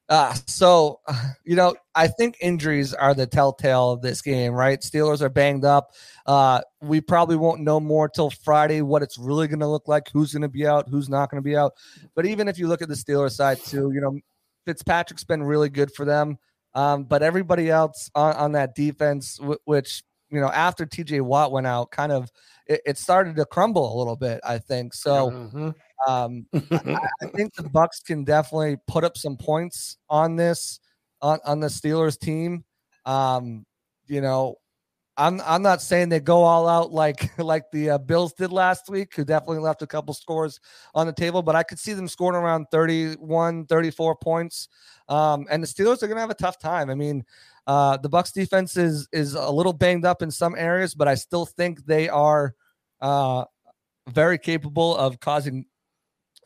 Uh, 0.09 0.33
so, 0.45 0.99
you 1.45 1.55
know, 1.55 1.75
I 1.95 2.07
think 2.07 2.37
injuries 2.41 2.93
are 2.93 3.13
the 3.13 3.27
telltale 3.27 3.91
of 3.91 4.01
this 4.01 4.21
game, 4.21 4.53
right? 4.53 4.79
Steelers 4.79 5.21
are 5.21 5.29
banged 5.29 5.65
up. 5.65 5.91
Uh, 6.25 6.61
we 6.81 7.01
probably 7.01 7.35
won't 7.35 7.61
know 7.61 7.79
more 7.79 8.09
till 8.09 8.29
Friday 8.29 8.81
what 8.81 9.01
it's 9.01 9.17
really 9.17 9.47
going 9.47 9.59
to 9.59 9.67
look 9.67 9.87
like, 9.87 10.09
who's 10.11 10.33
going 10.33 10.41
to 10.41 10.49
be 10.49 10.67
out, 10.67 10.89
who's 10.89 11.09
not 11.09 11.29
going 11.29 11.41
to 11.41 11.47
be 11.47 11.55
out. 11.55 11.73
But 12.15 12.25
even 12.25 12.47
if 12.47 12.59
you 12.59 12.67
look 12.67 12.81
at 12.81 12.89
the 12.89 12.95
Steelers 12.95 13.31
side 13.31 13.59
too, 13.59 13.91
you 13.93 14.01
know, 14.01 14.19
Fitzpatrick's 14.65 15.23
been 15.23 15.43
really 15.43 15.69
good 15.69 15.91
for 15.93 16.05
them. 16.05 16.37
Um, 16.73 17.03
but 17.03 17.23
everybody 17.23 17.69
else 17.69 18.09
on, 18.15 18.35
on 18.35 18.51
that 18.53 18.75
defense, 18.75 19.37
w- 19.37 19.59
which, 19.65 20.03
you 20.31 20.39
know, 20.39 20.49
after 20.49 20.85
TJ 20.85 21.21
Watt 21.21 21.51
went 21.51 21.67
out, 21.67 21.91
kind 21.91 22.11
of 22.11 22.31
it, 22.65 22.81
it 22.85 22.97
started 22.97 23.35
to 23.35 23.45
crumble 23.45 23.95
a 23.95 23.97
little 23.97 24.15
bit, 24.15 24.39
I 24.43 24.57
think. 24.57 24.93
So, 24.93 25.31
Mm-hmm. 25.31 25.69
um, 26.11 26.47
I, 26.53 27.07
I 27.21 27.25
think 27.35 27.53
the 27.55 27.69
Bucks 27.69 27.99
can 27.99 28.23
definitely 28.23 28.77
put 28.87 29.03
up 29.03 29.17
some 29.17 29.37
points 29.37 29.97
on 30.09 30.35
this 30.37 30.79
on, 31.21 31.39
on 31.45 31.59
the 31.59 31.67
Steelers 31.67 32.17
team. 32.17 32.63
Um, 33.05 33.65
you 34.07 34.21
know, 34.21 34.55
I'm 35.17 35.41
I'm 35.41 35.61
not 35.61 35.81
saying 35.81 36.09
they 36.09 36.19
go 36.19 36.43
all 36.43 36.67
out 36.67 36.91
like 36.91 37.37
like 37.37 37.65
the 37.71 37.91
uh, 37.91 37.97
Bills 37.97 38.33
did 38.33 38.51
last 38.51 38.89
week, 38.89 39.15
who 39.15 39.25
definitely 39.25 39.59
left 39.59 39.81
a 39.81 39.87
couple 39.87 40.13
scores 40.13 40.59
on 40.95 41.07
the 41.07 41.13
table, 41.13 41.41
but 41.41 41.55
I 41.55 41.63
could 41.63 41.79
see 41.79 41.93
them 41.93 42.07
scoring 42.07 42.41
around 42.41 42.67
31, 42.71 43.65
34 43.65 44.15
points. 44.15 44.69
Um, 45.11 45.45
and 45.51 45.61
the 45.61 45.67
Steelers 45.67 46.01
are 46.01 46.07
going 46.07 46.15
to 46.15 46.21
have 46.21 46.29
a 46.29 46.35
tough 46.35 46.57
time. 46.57 46.89
I 46.89 46.95
mean, 46.95 47.25
uh, 47.67 47.97
the 47.97 48.07
Bucks 48.07 48.31
defense 48.31 48.77
is 48.77 49.09
is 49.11 49.33
a 49.33 49.51
little 49.51 49.73
banged 49.73 50.05
up 50.05 50.21
in 50.21 50.31
some 50.31 50.55
areas, 50.55 50.95
but 50.95 51.07
I 51.07 51.15
still 51.15 51.45
think 51.45 51.85
they 51.85 52.07
are 52.07 52.55
uh, 53.01 53.43
very 54.09 54.37
capable 54.37 54.95
of 54.95 55.19
causing 55.19 55.65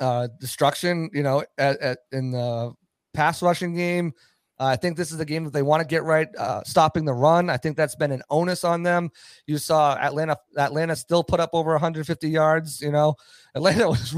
uh, 0.02 0.30
destruction. 0.40 1.12
You 1.14 1.22
know, 1.22 1.44
at, 1.60 1.80
at, 1.80 2.00
in 2.12 2.32
the 2.32 2.74
pass 3.14 3.44
rushing 3.44 3.76
game. 3.76 4.14
Uh, 4.60 4.66
I 4.66 4.76
think 4.78 4.96
this 4.96 5.12
is 5.12 5.18
the 5.18 5.26
game 5.26 5.44
that 5.44 5.54
they 5.54 5.62
want 5.62 5.82
to 5.82 5.88
get 5.88 6.04
right, 6.04 6.28
uh, 6.38 6.64
stopping 6.64 7.04
the 7.04 7.14
run. 7.14 7.50
I 7.50 7.58
think 7.58 7.76
that's 7.76 7.96
been 7.96 8.12
an 8.12 8.22
onus 8.30 8.64
on 8.64 8.84
them. 8.84 9.10
You 9.48 9.58
saw 9.58 9.96
Atlanta. 9.98 10.38
Atlanta 10.58 10.96
still 10.96 11.24
put 11.24 11.40
up 11.40 11.50
over 11.54 11.72
150 11.72 12.30
yards. 12.30 12.82
You 12.82 12.92
know, 12.92 13.16
Atlanta 13.54 13.90
was 13.90 14.16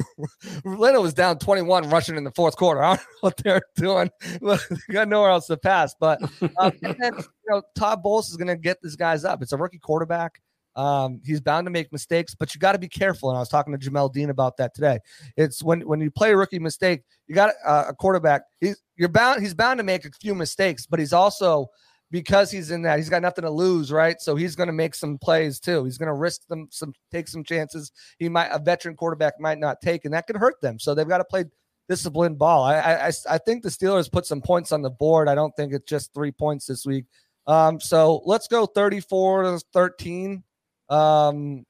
Atlanta 0.58 1.02
was 1.02 1.14
down 1.14 1.40
21 1.40 1.90
rushing 1.90 2.18
in 2.18 2.24
the 2.24 2.32
fourth 2.32 2.56
quarter. 2.56 2.84
I 2.84 2.96
don't 2.96 3.00
know 3.00 3.18
what 3.22 3.38
they're 3.38 3.62
doing. 3.76 4.12
they 4.42 4.94
got 4.94 5.08
nowhere 5.08 5.32
else 5.32 5.48
to 5.48 5.58
pass. 5.58 5.96
But 6.00 6.20
and 6.42 6.74
then, 6.82 7.14
you 7.16 7.24
know, 7.50 7.64
Todd 7.76 8.04
Bowles 8.04 8.30
is 8.30 8.38
going 8.38 8.48
to 8.48 8.58
get 8.58 8.82
these 8.82 8.96
guys 8.96 9.26
up. 9.26 9.42
It's 9.42 9.54
a 9.54 9.58
rookie 9.58 9.80
quarterback. 9.80 10.42
Um, 10.78 11.22
he's 11.26 11.42
bound 11.42 11.66
to 11.66 11.72
make 11.72 11.92
mistakes, 11.92 12.36
but 12.36 12.54
you 12.54 12.60
got 12.60 12.74
to 12.74 12.78
be 12.78 12.88
careful. 12.88 13.30
And 13.30 13.38
I 13.38 13.40
was 13.40 13.50
talking 13.50 13.78
to 13.78 13.90
Jamel 13.90 14.14
Dean 14.14 14.30
about 14.30 14.58
that 14.58 14.76
today. 14.76 15.00
It's 15.36 15.64
when 15.64 15.82
when 15.82 16.00
you 16.00 16.12
play 16.12 16.32
a 16.32 16.38
rookie 16.38 16.60
mistake, 16.60 17.02
you 17.28 17.34
got 17.34 17.54
uh, 17.66 17.86
a 17.90 17.94
quarterback. 17.96 18.44
He's 18.62 18.82
you're 18.96 19.10
bound. 19.10 19.42
He's 19.42 19.56
bound 19.56 19.80
to 19.80 19.84
make 19.84 20.06
a 20.06 20.12
few 20.22 20.36
mistakes, 20.36 20.86
but 20.86 21.00
he's 21.00 21.14
also 21.14 21.68
because 22.12 22.52
he's 22.52 22.70
in 22.70 22.84
that 22.84 22.98
he's 22.98 23.10
got 23.10 23.24
nothing 23.24 23.44
to 23.44 23.50
lose, 23.50 23.92
right? 23.92 24.22
So 24.22 24.36
he's 24.36 24.56
going 24.56 24.68
to 24.68 24.74
make 24.74 24.94
some 24.94 25.18
plays 25.18 25.60
too. 25.60 25.84
He's 25.84 25.98
going 25.98 26.08
to 26.08 26.14
risk 26.14 26.48
them 26.48 26.68
some, 26.72 26.94
take 27.12 27.28
some 27.28 27.44
chances. 27.44 27.92
He 28.20 28.30
might 28.30 28.50
a 28.52 28.60
veteran 28.60 28.96
quarterback 28.96 29.40
might 29.40 29.58
not 29.58 29.82
take, 29.82 30.06
and 30.06 30.14
that 30.14 30.28
could 30.28 30.38
hurt 30.38 30.62
them. 30.62 30.78
So 30.78 30.94
they've 30.94 31.08
got 31.08 31.18
to 31.18 31.26
play 31.26 31.46
disciplined 31.90 32.38
ball. 32.38 32.64
I 32.64 32.78
I 32.78 33.12
I 33.30 33.38
think 33.40 33.64
the 33.64 33.70
Steelers 33.70 34.12
put 34.12 34.28
some 34.28 34.42
points 34.42 34.72
on 34.72 34.84
the 34.84 34.92
board. 34.92 35.28
I 35.28 35.34
don't 35.34 35.56
think 35.56 35.74
it's 35.74 35.90
just 35.90 36.14
three 36.14 36.32
points 36.32 36.68
this 36.68 36.86
week. 36.86 37.06
Um, 37.48 37.80
so 37.80 38.22
let's 38.26 38.48
go 38.48 38.66
34 38.66 39.44
to 39.44 39.60
13 39.74 40.44
um 40.90 41.66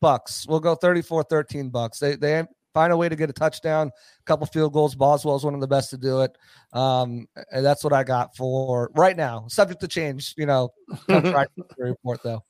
bucks. 0.00 0.46
We'll 0.48 0.60
go 0.60 0.74
34 0.74 1.24
13 1.24 1.70
bucks. 1.70 1.98
They 1.98 2.16
they 2.16 2.44
find 2.72 2.92
a 2.92 2.96
way 2.96 3.08
to 3.08 3.16
get 3.16 3.30
a 3.30 3.32
touchdown 3.32 3.88
a 3.88 4.24
couple 4.24 4.46
field 4.46 4.72
goals. 4.72 4.94
Boswell 4.94 5.36
is 5.36 5.44
one 5.44 5.54
of 5.54 5.60
the 5.60 5.68
best 5.68 5.90
to 5.90 5.98
do 5.98 6.22
it. 6.22 6.36
Um 6.72 7.26
and 7.50 7.64
that's 7.64 7.84
what 7.84 7.92
i 7.92 8.04
got 8.04 8.36
for 8.36 8.90
right 8.94 9.16
now. 9.16 9.46
Subject 9.48 9.80
to 9.80 9.88
change 9.88 10.34
you 10.36 10.46
know. 10.46 10.70
Report 11.78 12.20
though. 12.22 12.44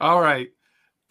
All 0.00 0.20
right. 0.20 0.48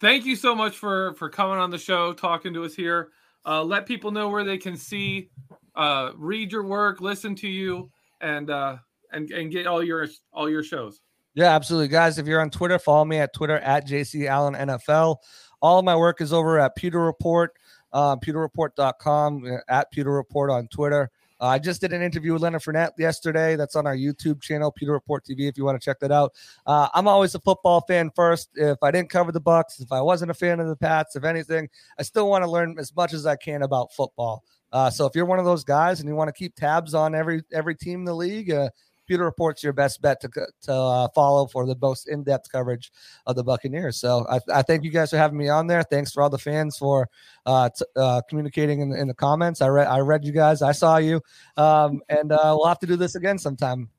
Thank 0.00 0.26
you 0.26 0.36
so 0.36 0.54
much 0.54 0.76
for 0.76 1.14
for 1.14 1.28
coming 1.28 1.58
on 1.58 1.70
the 1.70 1.78
show 1.78 2.12
talking 2.12 2.54
to 2.54 2.64
us 2.64 2.74
here. 2.74 3.10
Uh 3.44 3.62
let 3.62 3.86
people 3.86 4.10
know 4.10 4.28
where 4.28 4.44
they 4.44 4.58
can 4.58 4.76
see 4.76 5.30
uh 5.74 6.10
read 6.16 6.52
your 6.52 6.64
work 6.64 7.00
listen 7.00 7.34
to 7.34 7.48
you 7.48 7.90
and 8.20 8.50
uh 8.50 8.76
and 9.10 9.30
and 9.30 9.50
get 9.50 9.66
all 9.66 9.82
your 9.82 10.06
all 10.32 10.48
your 10.48 10.62
shows 10.62 11.00
yeah, 11.34 11.54
absolutely. 11.54 11.88
Guys, 11.88 12.18
if 12.18 12.26
you're 12.26 12.40
on 12.40 12.50
Twitter, 12.50 12.78
follow 12.78 13.04
me 13.04 13.18
at 13.18 13.32
Twitter 13.32 13.58
at 13.58 13.86
JC 13.86 14.26
Allen 14.26 14.54
NFL. 14.54 15.16
All 15.60 15.78
of 15.78 15.84
my 15.84 15.96
work 15.96 16.20
is 16.20 16.32
over 16.32 16.58
at 16.58 16.76
Pewter 16.76 17.00
Report, 17.00 17.52
uh, 17.92 18.16
pewterreport.com, 18.16 19.60
at 19.68 19.90
Pewter 19.92 20.12
Report 20.12 20.50
on 20.50 20.68
Twitter. 20.68 21.10
Uh, 21.40 21.46
I 21.46 21.58
just 21.58 21.80
did 21.80 21.92
an 21.92 22.02
interview 22.02 22.32
with 22.32 22.42
Leonard 22.42 22.62
Fournette 22.62 22.92
yesterday. 22.98 23.56
That's 23.56 23.74
on 23.74 23.84
our 23.84 23.96
YouTube 23.96 24.40
channel, 24.40 24.70
Pewter 24.70 24.92
Report 24.92 25.24
TV, 25.24 25.48
if 25.48 25.58
you 25.58 25.64
want 25.64 25.80
to 25.80 25.84
check 25.84 25.98
that 25.98 26.12
out. 26.12 26.32
Uh, 26.64 26.88
I'm 26.94 27.08
always 27.08 27.34
a 27.34 27.40
football 27.40 27.80
fan 27.80 28.12
first. 28.14 28.50
If 28.54 28.78
I 28.80 28.92
didn't 28.92 29.10
cover 29.10 29.32
the 29.32 29.40
Bucks, 29.40 29.80
if 29.80 29.90
I 29.90 30.00
wasn't 30.00 30.30
a 30.30 30.34
fan 30.34 30.60
of 30.60 30.68
the 30.68 30.76
Pats, 30.76 31.16
if 31.16 31.24
anything, 31.24 31.68
I 31.98 32.04
still 32.04 32.30
want 32.30 32.44
to 32.44 32.50
learn 32.50 32.76
as 32.78 32.94
much 32.94 33.12
as 33.12 33.26
I 33.26 33.34
can 33.34 33.62
about 33.62 33.92
football. 33.92 34.44
Uh, 34.70 34.88
so 34.88 35.04
if 35.04 35.16
you're 35.16 35.26
one 35.26 35.40
of 35.40 35.44
those 35.44 35.64
guys 35.64 35.98
and 35.98 36.08
you 36.08 36.14
want 36.14 36.28
to 36.28 36.32
keep 36.32 36.54
tabs 36.54 36.94
on 36.94 37.14
every 37.14 37.42
every 37.52 37.74
team 37.74 38.00
in 38.00 38.04
the 38.04 38.14
league, 38.14 38.50
uh, 38.52 38.70
Pewter 39.06 39.24
Report's 39.24 39.62
your 39.62 39.72
best 39.72 40.00
bet 40.00 40.20
to 40.20 40.28
to 40.62 40.72
uh, 40.72 41.08
follow 41.14 41.46
for 41.46 41.66
the 41.66 41.76
most 41.80 42.08
in 42.08 42.22
depth 42.22 42.50
coverage 42.50 42.92
of 43.26 43.36
the 43.36 43.44
Buccaneers. 43.44 43.98
So 43.98 44.26
I, 44.28 44.40
I, 44.52 44.62
thank 44.62 44.84
you 44.84 44.90
guys 44.90 45.10
for 45.10 45.16
having 45.16 45.38
me 45.38 45.48
on 45.48 45.66
there. 45.66 45.82
Thanks 45.82 46.12
for 46.12 46.22
all 46.22 46.30
the 46.30 46.38
fans 46.38 46.76
for 46.76 47.08
uh, 47.46 47.70
t- 47.76 47.84
uh, 47.96 48.22
communicating 48.28 48.80
in, 48.80 48.92
in, 48.92 49.08
the 49.08 49.14
comments. 49.14 49.60
I 49.60 49.68
read 49.68 49.88
I 49.88 49.98
read 49.98 50.24
you 50.24 50.32
guys. 50.32 50.62
I 50.62 50.72
saw 50.72 50.98
you, 50.98 51.20
um, 51.56 52.02
and 52.08 52.32
uh, 52.32 52.54
we'll 52.56 52.66
have 52.66 52.80
to 52.80 52.86
do 52.86 52.96
this 52.96 53.14
again 53.14 53.38
sometime. 53.38 53.90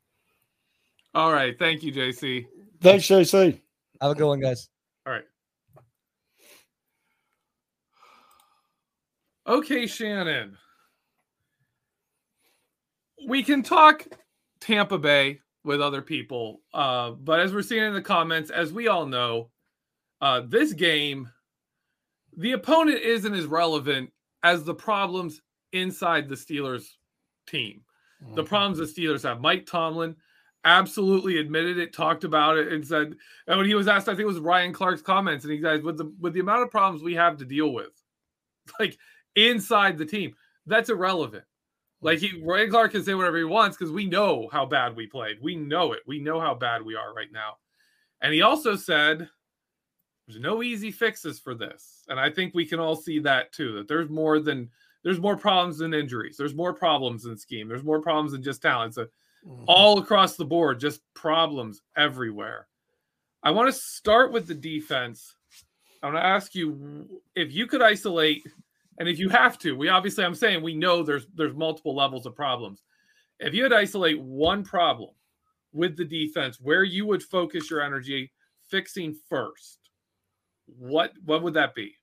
All 1.13 1.31
right, 1.31 1.57
thank 1.59 1.83
you, 1.83 1.91
JC. 1.91 2.47
Thanks, 2.81 3.05
JC. 3.05 3.59
Have 4.01 4.11
a 4.11 4.15
good 4.15 4.27
one, 4.27 4.39
guys. 4.39 4.69
All 5.05 5.13
right. 5.13 5.23
Okay, 9.45 9.85
Shannon. 9.87 10.57
We 13.27 13.43
can 13.43 13.63
talk 13.63 14.07
Tampa 14.63 14.97
Bay 14.97 15.41
with 15.65 15.81
other 15.81 16.01
people. 16.01 16.61
Uh, 16.73 17.11
but 17.11 17.39
as 17.39 17.53
we're 17.53 17.61
seeing 17.61 17.83
in 17.83 17.93
the 17.93 18.01
comments, 18.01 18.49
as 18.49 18.71
we 18.71 18.87
all 18.87 19.05
know, 19.05 19.49
uh, 20.21 20.41
this 20.47 20.71
game, 20.71 21.29
the 22.37 22.53
opponent 22.53 23.01
isn't 23.01 23.33
as 23.33 23.45
relevant 23.45 24.11
as 24.41 24.63
the 24.63 24.73
problems 24.73 25.41
inside 25.73 26.29
the 26.29 26.35
Steelers 26.35 26.85
team. 27.45 27.81
Mm-hmm. 28.23 28.35
The 28.35 28.43
problems 28.43 28.77
the 28.77 28.85
Steelers 28.85 29.23
have. 29.23 29.41
Mike 29.41 29.65
Tomlin 29.65 30.15
absolutely 30.63 31.39
admitted 31.39 31.77
it, 31.77 31.93
talked 31.93 32.23
about 32.23 32.57
it, 32.57 32.71
and 32.71 32.87
said, 32.87 33.15
and 33.47 33.57
when 33.57 33.67
he 33.67 33.75
was 33.75 33.89
asked, 33.89 34.07
I 34.07 34.11
think 34.11 34.21
it 34.21 34.27
was 34.27 34.39
Ryan 34.39 34.71
Clark's 34.71 35.01
comments, 35.01 35.43
and 35.43 35.51
he 35.51 35.59
guys, 35.59 35.81
with 35.81 35.97
the 35.97 36.11
with 36.21 36.33
the 36.33 36.39
amount 36.39 36.63
of 36.63 36.71
problems 36.71 37.03
we 37.03 37.15
have 37.15 37.37
to 37.37 37.45
deal 37.45 37.73
with, 37.73 37.91
like 38.79 38.97
inside 39.35 39.97
the 39.97 40.05
team, 40.05 40.35
that's 40.65 40.89
irrelevant. 40.89 41.43
Like 42.03 42.19
he, 42.19 42.41
Ryan 42.43 42.69
Clark 42.69 42.91
can 42.91 43.03
say 43.03 43.13
whatever 43.13 43.37
he 43.37 43.43
wants 43.43 43.77
because 43.77 43.91
we 43.91 44.05
know 44.05 44.49
how 44.51 44.65
bad 44.65 44.95
we 44.95 45.07
played. 45.07 45.37
We 45.41 45.55
know 45.55 45.93
it. 45.93 46.01
We 46.05 46.19
know 46.19 46.39
how 46.39 46.53
bad 46.53 46.83
we 46.83 46.95
are 46.95 47.13
right 47.13 47.31
now. 47.31 47.57
And 48.21 48.33
he 48.33 48.41
also 48.41 48.75
said 48.75 49.29
there's 50.27 50.39
no 50.39 50.63
easy 50.63 50.91
fixes 50.91 51.39
for 51.39 51.55
this. 51.55 52.03
And 52.07 52.19
I 52.19 52.29
think 52.29 52.53
we 52.53 52.65
can 52.65 52.79
all 52.79 52.95
see 52.95 53.19
that 53.19 53.51
too. 53.51 53.73
That 53.75 53.87
there's 53.87 54.09
more 54.09 54.39
than 54.39 54.69
there's 55.03 55.19
more 55.19 55.37
problems 55.37 55.77
than 55.79 55.93
injuries. 55.93 56.37
There's 56.37 56.55
more 56.55 56.73
problems 56.73 57.25
in 57.25 57.37
scheme. 57.37 57.67
There's 57.67 57.83
more 57.83 58.01
problems 58.01 58.31
than 58.31 58.41
just 58.41 58.61
talent. 58.61 58.95
So 58.95 59.05
mm-hmm. 59.45 59.65
all 59.67 59.99
across 59.99 60.35
the 60.35 60.45
board, 60.45 60.79
just 60.79 61.01
problems 61.13 61.81
everywhere. 61.97 62.67
I 63.43 63.51
want 63.51 63.73
to 63.73 63.79
start 63.79 64.31
with 64.31 64.47
the 64.47 64.53
defense. 64.53 65.35
I 66.01 66.07
want 66.07 66.17
to 66.17 66.25
ask 66.25 66.55
you 66.55 67.07
if 67.35 67.53
you 67.53 67.67
could 67.67 67.81
isolate 67.81 68.45
and 68.97 69.09
if 69.09 69.19
you 69.19 69.29
have 69.29 69.57
to, 69.59 69.75
we 69.75 69.89
obviously 69.89 70.23
I'm 70.23 70.35
saying 70.35 70.61
we 70.61 70.75
know 70.75 71.03
there's 71.03 71.25
there's 71.35 71.55
multiple 71.55 71.95
levels 71.95 72.25
of 72.25 72.35
problems. 72.35 72.83
If 73.39 73.53
you 73.53 73.63
had 73.63 73.69
to 73.69 73.77
isolate 73.77 74.19
one 74.21 74.63
problem 74.63 75.09
with 75.73 75.97
the 75.97 76.05
defense 76.05 76.59
where 76.61 76.83
you 76.83 77.05
would 77.05 77.23
focus 77.23 77.69
your 77.69 77.81
energy 77.81 78.31
fixing 78.69 79.15
first, 79.27 79.79
what 80.65 81.13
what 81.25 81.43
would 81.43 81.55
that 81.55 81.75
be? 81.75 81.95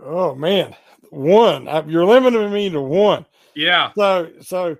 Oh 0.00 0.34
man, 0.34 0.74
one. 1.10 1.68
You're 1.88 2.06
limiting 2.06 2.52
me 2.52 2.70
to 2.70 2.80
one. 2.80 3.26
Yeah. 3.54 3.92
So 3.94 4.30
so, 4.40 4.76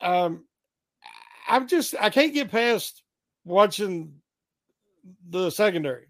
um, 0.00 0.44
I'm 1.48 1.68
just 1.68 1.94
I 2.00 2.10
can't 2.10 2.34
get 2.34 2.50
past 2.50 3.02
watching 3.44 4.14
the 5.28 5.50
secondary. 5.50 6.06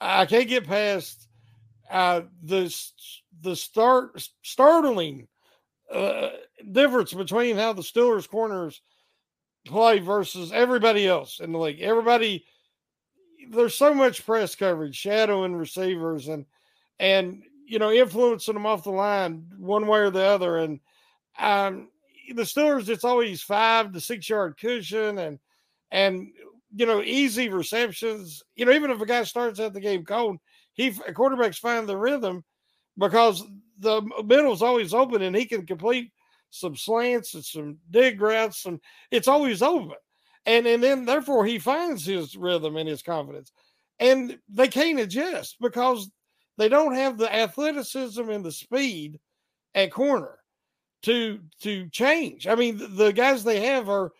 I 0.00 0.26
can't 0.26 0.48
get 0.48 0.66
past 0.66 1.28
uh, 1.90 2.22
the 2.42 2.74
the 3.42 3.56
start 3.56 4.28
startling 4.42 5.28
uh, 5.92 6.30
difference 6.72 7.12
between 7.12 7.56
how 7.56 7.72
the 7.72 7.82
Steelers 7.82 8.28
corners 8.28 8.80
play 9.64 9.98
versus 9.98 10.52
everybody 10.52 11.06
else 11.06 11.40
in 11.40 11.52
the 11.52 11.58
league. 11.58 11.80
Everybody 11.80 12.44
there's 13.50 13.74
so 13.74 13.94
much 13.94 14.24
press 14.24 14.54
coverage, 14.54 14.96
shadowing 14.96 15.54
receivers, 15.54 16.28
and 16.28 16.46
and 16.98 17.42
you 17.66 17.78
know 17.78 17.90
influencing 17.90 18.54
them 18.54 18.66
off 18.66 18.84
the 18.84 18.90
line 18.90 19.46
one 19.58 19.86
way 19.86 20.00
or 20.00 20.10
the 20.10 20.22
other. 20.22 20.58
And 20.58 20.80
um, 21.38 21.88
the 22.34 22.42
Steelers, 22.42 22.88
it's 22.88 23.04
always 23.04 23.42
five 23.42 23.92
to 23.92 24.00
six 24.00 24.28
yard 24.28 24.56
cushion 24.58 25.18
and 25.18 25.38
and 25.90 26.28
you 26.74 26.86
know 26.86 27.02
easy 27.02 27.48
receptions. 27.48 28.42
You 28.56 28.66
know, 28.66 28.72
even 28.72 28.90
if 28.90 29.00
a 29.00 29.06
guy 29.06 29.24
starts 29.24 29.60
out 29.60 29.72
the 29.72 29.80
game 29.80 30.04
cold, 30.04 30.38
he 30.74 30.90
quarterbacks 30.90 31.58
find 31.58 31.88
the 31.88 31.96
rhythm 31.96 32.44
because 32.98 33.42
the 33.78 34.02
middle's 34.24 34.62
always 34.62 34.94
open 34.94 35.22
and 35.22 35.34
he 35.34 35.46
can 35.46 35.66
complete 35.66 36.12
some 36.50 36.76
slants 36.76 37.34
and 37.34 37.44
some 37.44 37.78
dig 37.90 38.20
routes 38.20 38.66
and 38.66 38.80
it's 39.10 39.28
always 39.28 39.62
open. 39.62 39.96
And 40.46 40.66
and 40.66 40.82
then 40.82 41.04
therefore 41.04 41.44
he 41.46 41.58
finds 41.58 42.04
his 42.04 42.36
rhythm 42.36 42.76
and 42.76 42.88
his 42.88 43.02
confidence. 43.02 43.52
And 43.98 44.38
they 44.48 44.68
can't 44.68 45.00
adjust 45.00 45.56
because 45.60 46.10
they 46.58 46.68
don't 46.68 46.94
have 46.94 47.18
the 47.18 47.32
athleticism 47.34 48.28
and 48.28 48.44
the 48.44 48.52
speed 48.52 49.18
at 49.74 49.92
corner 49.92 50.38
to 51.02 51.40
to 51.60 51.88
change. 51.90 52.46
I 52.46 52.54
mean, 52.54 52.80
the, 52.96 53.12
guys 53.12 53.44
they 53.44 53.60
have 53.66 53.88
are 53.88 54.12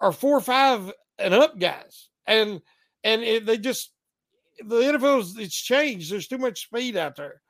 are 0.00 0.12
four, 0.12 0.40
five, 0.40 0.92
and 1.18 1.34
up 1.34 1.58
guys, 1.58 2.08
and 2.26 2.60
and 3.04 3.22
it, 3.22 3.46
they 3.46 3.58
just 3.58 3.92
the 4.64 4.76
NFL 4.76 5.38
it's 5.38 5.56
changed. 5.60 6.12
There's 6.12 6.28
too 6.28 6.38
much 6.38 6.62
speed 6.62 6.96
out 6.96 7.16
there, 7.16 7.40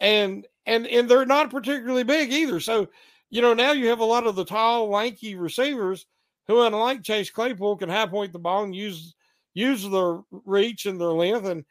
and 0.00 0.46
and 0.66 0.86
and 0.86 1.08
they're 1.08 1.26
not 1.26 1.50
particularly 1.50 2.04
big 2.04 2.32
either. 2.32 2.60
So 2.60 2.88
you 3.30 3.42
know 3.42 3.54
now 3.54 3.72
you 3.72 3.88
have 3.88 4.00
a 4.00 4.04
lot 4.04 4.26
of 4.26 4.36
the 4.36 4.44
tall, 4.44 4.88
lanky 4.88 5.34
receivers 5.34 6.06
who, 6.46 6.62
unlike 6.62 7.02
Chase 7.02 7.30
Claypool, 7.30 7.76
can 7.76 7.88
high 7.88 8.06
point 8.06 8.32
the 8.32 8.38
ball 8.38 8.64
and 8.64 8.74
use 8.74 9.14
use 9.54 9.88
their 9.88 10.20
reach 10.30 10.86
and 10.86 11.00
their 11.00 11.08
length. 11.08 11.46
And 11.46 11.64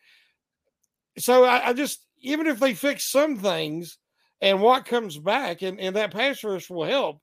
so 1.17 1.43
I, 1.43 1.69
I 1.69 1.73
just 1.73 2.05
even 2.19 2.47
if 2.47 2.59
they 2.59 2.73
fix 2.73 3.05
some 3.05 3.37
things 3.37 3.97
and 4.41 4.61
what 4.61 4.85
comes 4.85 5.17
back 5.17 5.61
and, 5.61 5.79
and 5.79 5.95
that 5.95 6.11
pass 6.11 6.43
rush 6.43 6.69
will 6.69 6.85
help, 6.85 7.21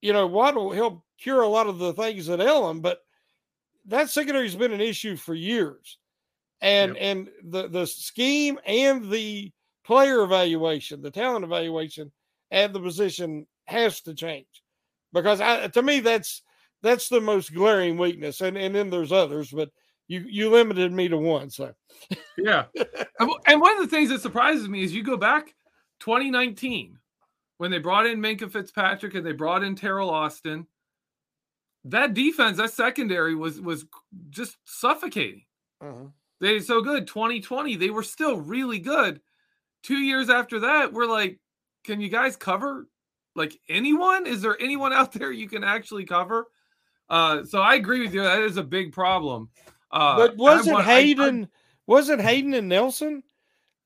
you 0.00 0.12
know, 0.12 0.26
what 0.26 0.56
will 0.56 0.72
help 0.72 1.02
cure 1.18 1.42
a 1.42 1.48
lot 1.48 1.68
of 1.68 1.78
the 1.78 1.92
things 1.92 2.26
that 2.26 2.40
ail 2.40 2.68
them, 2.68 2.80
but 2.80 3.00
that 3.86 4.10
secondary 4.10 4.44
has 4.44 4.56
been 4.56 4.72
an 4.72 4.80
issue 4.80 5.16
for 5.16 5.34
years. 5.34 5.98
And 6.60 6.94
yep. 6.94 7.02
and 7.02 7.28
the 7.44 7.68
the 7.68 7.86
scheme 7.86 8.58
and 8.66 9.10
the 9.10 9.52
player 9.84 10.22
evaluation, 10.22 11.02
the 11.02 11.10
talent 11.10 11.44
evaluation 11.44 12.10
at 12.50 12.72
the 12.72 12.80
position 12.80 13.46
has 13.66 14.00
to 14.02 14.14
change. 14.14 14.62
Because 15.12 15.40
I, 15.40 15.68
to 15.68 15.82
me 15.82 16.00
that's 16.00 16.42
that's 16.82 17.08
the 17.08 17.20
most 17.20 17.54
glaring 17.54 17.96
weakness. 17.96 18.40
And 18.40 18.56
and 18.56 18.74
then 18.74 18.90
there's 18.90 19.12
others, 19.12 19.50
but 19.50 19.70
you 20.08 20.24
you 20.28 20.50
limited 20.50 20.92
me 20.92 21.08
to 21.08 21.16
one. 21.16 21.50
So 21.50 21.72
yeah. 22.36 22.64
and 23.46 23.60
one 23.60 23.76
of 23.76 23.82
the 23.82 23.88
things 23.88 24.10
that 24.10 24.22
surprises 24.22 24.68
me 24.68 24.82
is 24.82 24.94
you 24.94 25.02
go 25.02 25.16
back 25.16 25.54
2019 26.00 26.98
when 27.58 27.70
they 27.70 27.78
brought 27.78 28.06
in 28.06 28.20
Minkah 28.20 28.50
Fitzpatrick 28.50 29.14
and 29.14 29.26
they 29.26 29.32
brought 29.32 29.62
in 29.62 29.76
Terrell 29.76 30.10
Austin. 30.10 30.66
That 31.84 32.14
defense, 32.14 32.56
that 32.56 32.72
secondary 32.72 33.34
was 33.34 33.60
was 33.60 33.86
just 34.30 34.56
suffocating. 34.64 35.44
Uh-huh. 35.80 36.06
They 36.40 36.54
did 36.54 36.64
so 36.64 36.80
good. 36.80 37.06
2020, 37.06 37.76
they 37.76 37.90
were 37.90 38.02
still 38.02 38.36
really 38.36 38.78
good. 38.78 39.20
Two 39.82 39.98
years 39.98 40.30
after 40.30 40.60
that, 40.60 40.92
we're 40.92 41.06
like, 41.06 41.38
can 41.84 42.00
you 42.00 42.08
guys 42.08 42.36
cover 42.36 42.88
like 43.34 43.58
anyone? 43.68 44.26
Is 44.26 44.42
there 44.42 44.60
anyone 44.60 44.92
out 44.92 45.12
there 45.14 45.32
you 45.32 45.48
can 45.48 45.64
actually 45.64 46.04
cover? 46.04 46.46
Uh, 47.08 47.44
so 47.44 47.60
I 47.60 47.74
agree 47.74 48.00
with 48.00 48.14
you. 48.14 48.22
That 48.22 48.42
is 48.42 48.56
a 48.56 48.62
big 48.62 48.92
problem. 48.92 49.48
Uh, 49.90 50.16
but 50.16 50.36
wasn't 50.36 50.82
Haden? 50.82 51.40
I, 51.40 51.44
I, 51.44 51.48
wasn't 51.86 52.20
Haden 52.20 52.52
and 52.54 52.68
Nelson? 52.68 53.22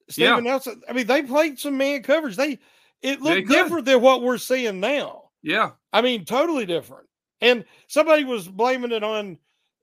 Steven 0.08 0.44
yeah. 0.44 0.50
Nelson. 0.50 0.82
I 0.88 0.92
mean, 0.92 1.06
they 1.06 1.22
played 1.22 1.58
some 1.58 1.76
man 1.76 2.02
coverage. 2.02 2.36
They 2.36 2.58
it 3.00 3.20
looked 3.20 3.48
they 3.48 3.54
different 3.54 3.84
than 3.84 4.00
what 4.00 4.22
we're 4.22 4.38
seeing 4.38 4.80
now. 4.80 5.30
Yeah. 5.42 5.72
I 5.92 6.02
mean, 6.02 6.24
totally 6.24 6.66
different. 6.66 7.08
And 7.40 7.64
somebody 7.88 8.24
was 8.24 8.46
blaming 8.46 8.92
it 8.92 9.02
on 9.02 9.38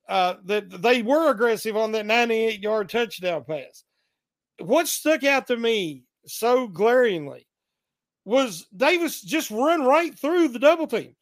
uh, 0.09 0.35
that 0.45 0.81
they 0.81 1.03
were 1.03 1.29
aggressive 1.29 1.77
on 1.77 1.91
that 1.93 2.05
98 2.05 2.61
yard 2.61 2.89
touchdown 2.89 3.45
pass. 3.47 3.83
What 4.59 4.87
stuck 4.87 5.23
out 5.23 5.47
to 5.47 5.55
me 5.55 6.03
so 6.25 6.67
glaringly 6.67 7.47
was 8.25 8.67
Davis 8.75 9.21
just 9.21 9.51
run 9.51 9.85
right 9.85 10.17
through 10.17 10.49
the 10.49 10.59
double 10.59 10.87
team. 10.87 11.15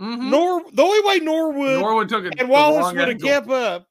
Mm-hmm. 0.00 0.30
Nor 0.30 0.62
the 0.72 0.82
only 0.82 1.06
way 1.06 1.18
Norwood, 1.22 1.80
Norwood 1.80 2.08
took 2.08 2.24
it 2.24 2.34
and 2.38 2.48
Wallace 2.48 2.94
would 2.94 3.08
have 3.08 3.20
kept 3.20 3.50
up. 3.50 3.86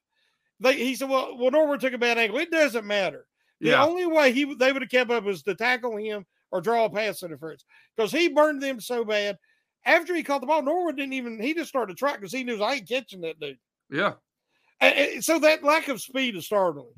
They, 0.60 0.74
he 0.74 0.96
said, 0.96 1.08
"Well, 1.08 1.38
well, 1.38 1.52
Norwood 1.52 1.80
took 1.80 1.94
a 1.94 2.00
bad 2.00 2.18
angle. 2.18 2.40
It 2.40 2.50
doesn't 2.50 2.86
matter. 2.86 3.28
The 3.62 3.70
yeah. 3.70 3.86
only 3.86 4.08
way 4.08 4.32
he 4.32 4.56
they 4.56 4.72
would 4.72 4.82
have 4.82 4.90
kept 4.90 5.12
up 5.12 5.24
was 5.24 5.44
to 5.44 5.54
tackle 5.54 5.96
him 5.98 6.26
or 6.52 6.62
draw 6.62 6.86
a 6.86 6.90
pass 6.90 7.22
interference 7.22 7.64
because 7.96 8.12
he 8.12 8.28
burned 8.28 8.64
them 8.64 8.82
so 8.82 9.06
bad. 9.06 9.38
After 9.86 10.16
he 10.16 10.24
caught 10.24 10.42
the 10.42 10.48
ball, 10.48 10.64
Norwood 10.64 10.98
didn't 10.98 11.14
even. 11.14 11.40
He 11.40 11.54
just 11.54 11.70
started 11.70 11.96
track 11.96 12.16
because 12.16 12.34
he 12.34 12.44
knew 12.44 12.62
I 12.62 12.74
ain't 12.76 12.90
catching 12.90 13.22
that 13.22 13.40
dude. 13.40 13.60
Yeah. 13.92 14.14
So 15.22 15.40
that 15.40 15.64
lack 15.64 15.88
of 15.88 16.02
speed 16.02 16.36
is 16.36 16.46
startling. 16.46 16.94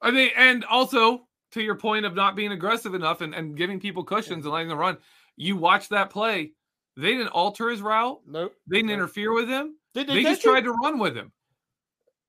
I 0.00 0.10
mean, 0.10 0.30
and 0.36 0.64
also 0.64 1.26
to 1.52 1.62
your 1.62 1.76
point 1.76 2.04
of 2.04 2.14
not 2.14 2.36
being 2.36 2.52
aggressive 2.52 2.94
enough 2.94 3.20
and, 3.20 3.34
and 3.34 3.56
giving 3.56 3.80
people 3.80 4.04
cushions 4.04 4.44
and 4.44 4.52
letting 4.52 4.68
them 4.68 4.78
run, 4.78 4.98
you 5.36 5.56
watch 5.56 5.88
that 5.88 6.10
play. 6.10 6.52
They 6.96 7.12
didn't 7.12 7.28
alter 7.28 7.70
his 7.70 7.80
route. 7.80 8.20
Nope. 8.26 8.54
They 8.66 8.78
didn't 8.78 8.90
interfere 8.90 9.32
with 9.32 9.48
him. 9.48 9.76
Did 9.94 10.08
they, 10.08 10.14
they 10.14 10.22
just 10.24 10.42
tried 10.42 10.64
to 10.64 10.72
run 10.72 10.98
with 10.98 11.16
him. 11.16 11.32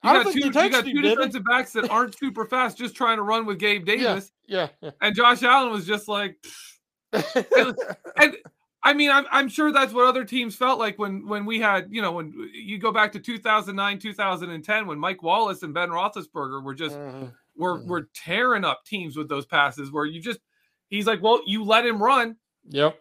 You 0.04 0.14
got 0.14 0.32
two, 0.32 0.40
you 0.40 0.52
got 0.52 0.86
two 0.86 1.02
defensive 1.02 1.44
backs 1.44 1.74
that 1.74 1.90
aren't 1.90 2.18
super 2.18 2.46
fast, 2.46 2.78
just 2.78 2.96
trying 2.96 3.18
to 3.18 3.24
run 3.24 3.46
with 3.46 3.60
Gabe 3.60 3.86
Davis. 3.86 4.32
Yeah, 4.48 4.70
yeah. 4.82 4.92
And 5.02 5.14
Josh 5.14 5.44
Allen 5.44 5.72
was 5.72 5.86
just 5.86 6.08
like, 6.08 6.38
and, 7.12 7.76
and, 8.18 8.38
I 8.82 8.94
mean, 8.94 9.12
I'm 9.12 9.26
I'm 9.30 9.50
sure 9.50 9.72
that's 9.72 9.94
what 9.94 10.06
other 10.06 10.24
teams 10.24 10.56
felt 10.56 10.80
like 10.80 10.98
when 10.98 11.28
when 11.28 11.46
we 11.46 11.60
had, 11.60 11.88
you 11.92 12.02
know, 12.02 12.14
when 12.14 12.50
you 12.54 12.78
go 12.78 12.92
back 12.92 13.12
to 13.14 13.20
2009, 13.20 14.00
2010, 14.00 14.88
when 14.88 14.98
Mike 14.98 15.22
Wallace 15.22 15.64
and 15.64 15.74
Ben 15.74 15.90
Roethlisberger 15.90 16.64
were 16.64 16.74
just 16.74 16.96
mm-hmm. 16.96 17.26
were 17.58 17.80
mm-hmm. 17.80 17.90
were 17.90 18.10
tearing 18.14 18.64
up 18.64 18.86
teams 18.86 19.18
with 19.18 19.28
those 19.28 19.46
passes. 19.46 19.92
Where 19.92 20.06
you 20.06 20.22
just, 20.22 20.40
he's 20.88 21.08
like, 21.08 21.22
well, 21.22 21.42
you 21.46 21.64
let 21.66 21.86
him 21.86 22.02
run. 22.02 22.38
Yep. 22.70 22.98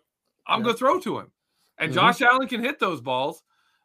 I'm 0.49 0.61
yep. 0.61 0.67
gonna 0.67 0.79
throw 0.79 0.99
to 1.01 1.19
him, 1.21 1.31
and 1.79 1.91
mm-hmm. 1.91 2.01
Josh 2.01 2.23
Allen 2.23 2.49
can 2.49 2.63
hit 2.63 2.81
those 2.81 3.01
balls. 3.01 3.43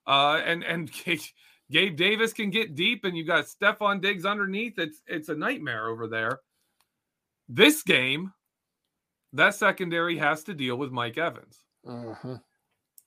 Uh, 0.07 0.41
and 0.43 0.63
and 0.63 0.91
Gabe 1.71 1.95
Davis 1.95 2.33
can 2.33 2.49
get 2.49 2.73
deep, 2.73 3.05
and 3.05 3.15
you 3.15 3.23
got 3.23 3.45
Stefon 3.45 4.01
Diggs 4.01 4.25
underneath. 4.25 4.79
It's 4.79 5.01
it's 5.05 5.29
a 5.29 5.35
nightmare 5.35 5.87
over 5.87 6.07
there. 6.07 6.39
This 7.47 7.83
game, 7.83 8.33
that 9.33 9.53
secondary 9.53 10.17
has 10.17 10.43
to 10.45 10.55
deal 10.55 10.75
with 10.75 10.91
Mike 10.91 11.19
Evans. 11.19 11.59
Uh-huh. 11.87 12.37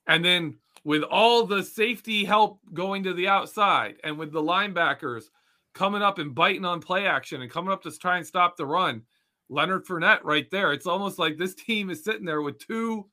And 0.07 0.23
then 0.23 0.57
with 0.83 1.03
all 1.03 1.45
the 1.45 1.63
safety 1.63 2.23
help 2.23 2.59
going 2.73 3.03
to 3.03 3.13
the 3.13 3.27
outside 3.27 3.95
and 4.03 4.17
with 4.17 4.31
the 4.31 4.41
linebackers 4.41 5.25
coming 5.73 6.01
up 6.01 6.17
and 6.17 6.33
biting 6.33 6.65
on 6.65 6.81
play 6.81 7.05
action 7.05 7.41
and 7.41 7.51
coming 7.51 7.71
up 7.71 7.83
to 7.83 7.91
try 7.91 8.17
and 8.17 8.25
stop 8.25 8.57
the 8.57 8.65
run, 8.65 9.03
Leonard 9.49 9.85
Fournette 9.85 10.23
right 10.23 10.49
there. 10.51 10.71
It's 10.71 10.87
almost 10.87 11.19
like 11.19 11.37
this 11.37 11.55
team 11.55 11.89
is 11.89 12.03
sitting 12.03 12.25
there 12.25 12.41
with 12.41 12.59
two 12.59 13.09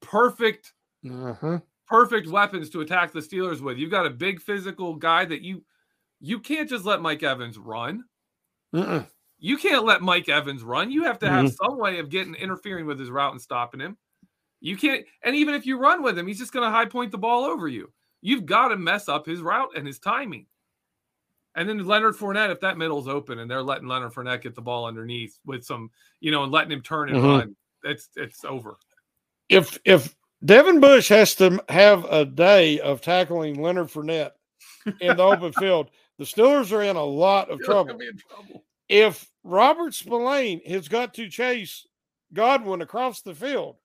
perfect 0.00 0.72
uh-huh 1.10 1.58
perfect 1.86 2.28
weapons 2.28 2.70
to 2.70 2.80
attack 2.80 3.12
the 3.12 3.20
Steelers 3.20 3.60
with. 3.60 3.78
You've 3.78 3.90
got 3.90 4.06
a 4.06 4.10
big 4.10 4.40
physical 4.40 4.94
guy 4.94 5.24
that 5.24 5.42
you 5.42 5.64
you 6.20 6.40
can't 6.40 6.68
just 6.68 6.84
let 6.84 7.02
Mike 7.02 7.22
Evans 7.22 7.58
run. 7.58 8.04
Uh-uh. 8.72 9.04
You 9.38 9.58
can't 9.58 9.84
let 9.84 10.00
Mike 10.00 10.28
Evans 10.28 10.62
run. 10.62 10.90
You 10.90 11.04
have 11.04 11.18
to 11.18 11.28
have 11.28 11.46
mm-hmm. 11.46 11.64
some 11.64 11.78
way 11.78 11.98
of 11.98 12.08
getting 12.08 12.34
interfering 12.34 12.86
with 12.86 12.98
his 12.98 13.10
route 13.10 13.32
and 13.32 13.40
stopping 13.40 13.80
him. 13.80 13.98
You 14.64 14.78
can't, 14.78 15.04
and 15.22 15.36
even 15.36 15.54
if 15.54 15.66
you 15.66 15.78
run 15.78 16.02
with 16.02 16.18
him, 16.18 16.26
he's 16.26 16.38
just 16.38 16.52
going 16.52 16.64
to 16.64 16.70
high 16.70 16.86
point 16.86 17.12
the 17.12 17.18
ball 17.18 17.44
over 17.44 17.68
you. 17.68 17.92
You've 18.22 18.46
got 18.46 18.68
to 18.68 18.76
mess 18.76 19.10
up 19.10 19.26
his 19.26 19.42
route 19.42 19.76
and 19.76 19.86
his 19.86 19.98
timing. 19.98 20.46
And 21.54 21.68
then 21.68 21.84
Leonard 21.84 22.16
Fournette, 22.16 22.50
if 22.50 22.60
that 22.60 22.78
middle's 22.78 23.06
open 23.06 23.40
and 23.40 23.50
they're 23.50 23.62
letting 23.62 23.86
Leonard 23.86 24.14
Fournette 24.14 24.40
get 24.40 24.54
the 24.54 24.62
ball 24.62 24.86
underneath 24.86 25.38
with 25.44 25.64
some, 25.64 25.90
you 26.20 26.30
know, 26.30 26.44
and 26.44 26.50
letting 26.50 26.72
him 26.72 26.80
turn 26.80 27.10
and 27.10 27.18
mm-hmm. 27.18 27.26
run, 27.26 27.56
it's 27.84 28.08
it's 28.16 28.42
over. 28.46 28.78
If 29.50 29.78
if 29.84 30.16
Devin 30.42 30.80
Bush 30.80 31.10
has 31.10 31.34
to 31.34 31.62
have 31.68 32.06
a 32.06 32.24
day 32.24 32.80
of 32.80 33.02
tackling 33.02 33.60
Leonard 33.60 33.88
Fournette 33.88 34.32
in 35.00 35.16
the 35.16 35.22
open 35.22 35.52
field. 35.58 35.90
The 36.18 36.24
Steelers 36.24 36.72
are 36.72 36.82
in 36.82 36.96
a 36.96 37.04
lot 37.04 37.50
of 37.50 37.60
trouble. 37.60 37.98
trouble. 37.98 38.64
If 38.88 39.30
Robert 39.42 39.92
Spillane 39.92 40.62
has 40.66 40.88
got 40.88 41.12
to 41.14 41.28
chase 41.28 41.86
Godwin 42.32 42.82
across 42.82 43.20
the 43.20 43.34
field 43.34 43.76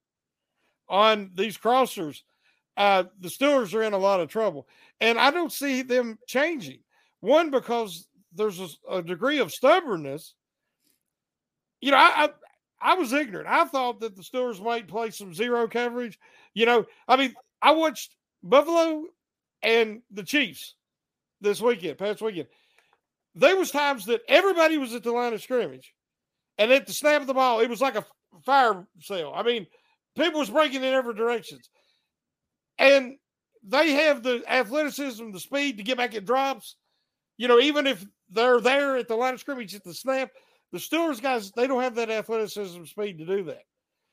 on 0.90 1.32
these 1.36 1.58
crossers, 1.58 2.22
uh, 2.78 3.04
the 3.20 3.30
Steelers 3.30 3.74
are 3.74 3.84
in 3.84 3.94
a 3.94 3.98
lot 3.98 4.20
of 4.20 4.30
trouble. 4.30 4.68
And 5.02 5.20
I 5.20 5.32
don't 5.32 5.52
see 5.52 5.82
them 5.82 6.18
changing. 6.28 6.80
One, 7.20 7.52
because 7.52 8.08
there's 8.34 8.60
a, 8.60 8.96
a 8.98 9.02
degree 9.04 9.40
of 9.40 9.52
stubbornness. 9.52 10.34
You 11.82 11.92
know, 11.92 11.98
I, 11.98 12.26
I 12.26 12.30
I 12.82 12.94
was 12.96 13.12
ignorant. 13.14 13.48
I 13.50 13.66
thought 13.66 14.00
that 14.00 14.16
the 14.16 14.22
Steelers 14.22 14.64
might 14.64 14.88
play 14.88 15.10
some 15.10 15.34
zero 15.34 15.68
coverage. 15.68 16.18
You 16.54 16.66
know, 16.66 16.86
I 17.08 17.18
mean, 17.18 17.34
I 17.62 17.72
watched 17.72 18.16
Buffalo 18.42 19.04
and 19.62 20.02
the 20.12 20.24
Chiefs 20.24 20.76
this 21.42 21.62
weekend, 21.62 21.98
past 21.98 22.22
weekend. 22.22 22.48
There 23.36 23.58
was 23.58 23.72
times 23.72 24.06
that 24.06 24.22
everybody 24.28 24.78
was 24.78 24.94
at 24.94 25.04
the 25.04 25.12
line 25.12 25.34
of 25.34 25.42
scrimmage, 25.42 25.94
and 26.58 26.72
at 26.72 26.88
the 26.88 26.94
snap 26.94 27.22
of 27.22 27.28
the 27.28 27.34
ball, 27.34 27.60
it 27.60 27.70
was 27.70 27.82
like 27.82 27.96
a 27.96 28.06
fire 28.46 28.86
sale. 29.00 29.34
I 29.36 29.44
mean, 29.44 29.68
people 30.20 30.40
was 30.40 30.50
breaking 30.50 30.84
in 30.84 30.94
every 30.94 31.14
directions, 31.14 31.70
and 32.78 33.16
they 33.64 33.92
have 33.92 34.24
the 34.24 34.44
athleticism, 34.48 35.32
the 35.32 35.40
speed 35.40 35.78
to 35.78 35.84
get 35.84 35.98
back 35.98 36.16
at 36.16 36.26
drops. 36.26 36.76
You 37.38 37.48
know, 37.48 37.60
even 37.60 37.88
if 37.88 38.06
they're 38.30 38.62
there 38.62 38.98
at 38.98 39.08
the 39.08 39.16
line 39.16 39.34
of 39.34 39.40
scrimmage 39.40 39.74
at 39.76 39.84
the 39.84 39.94
snap, 39.94 40.30
the 40.72 40.78
Steelers 40.78 41.22
guys 41.22 41.52
they 41.52 41.68
don't 41.68 41.84
have 41.84 41.96
that 41.96 42.10
athleticism, 42.10 42.86
speed 42.86 43.18
to 43.20 43.26
do 43.26 43.44
that. 43.46 43.64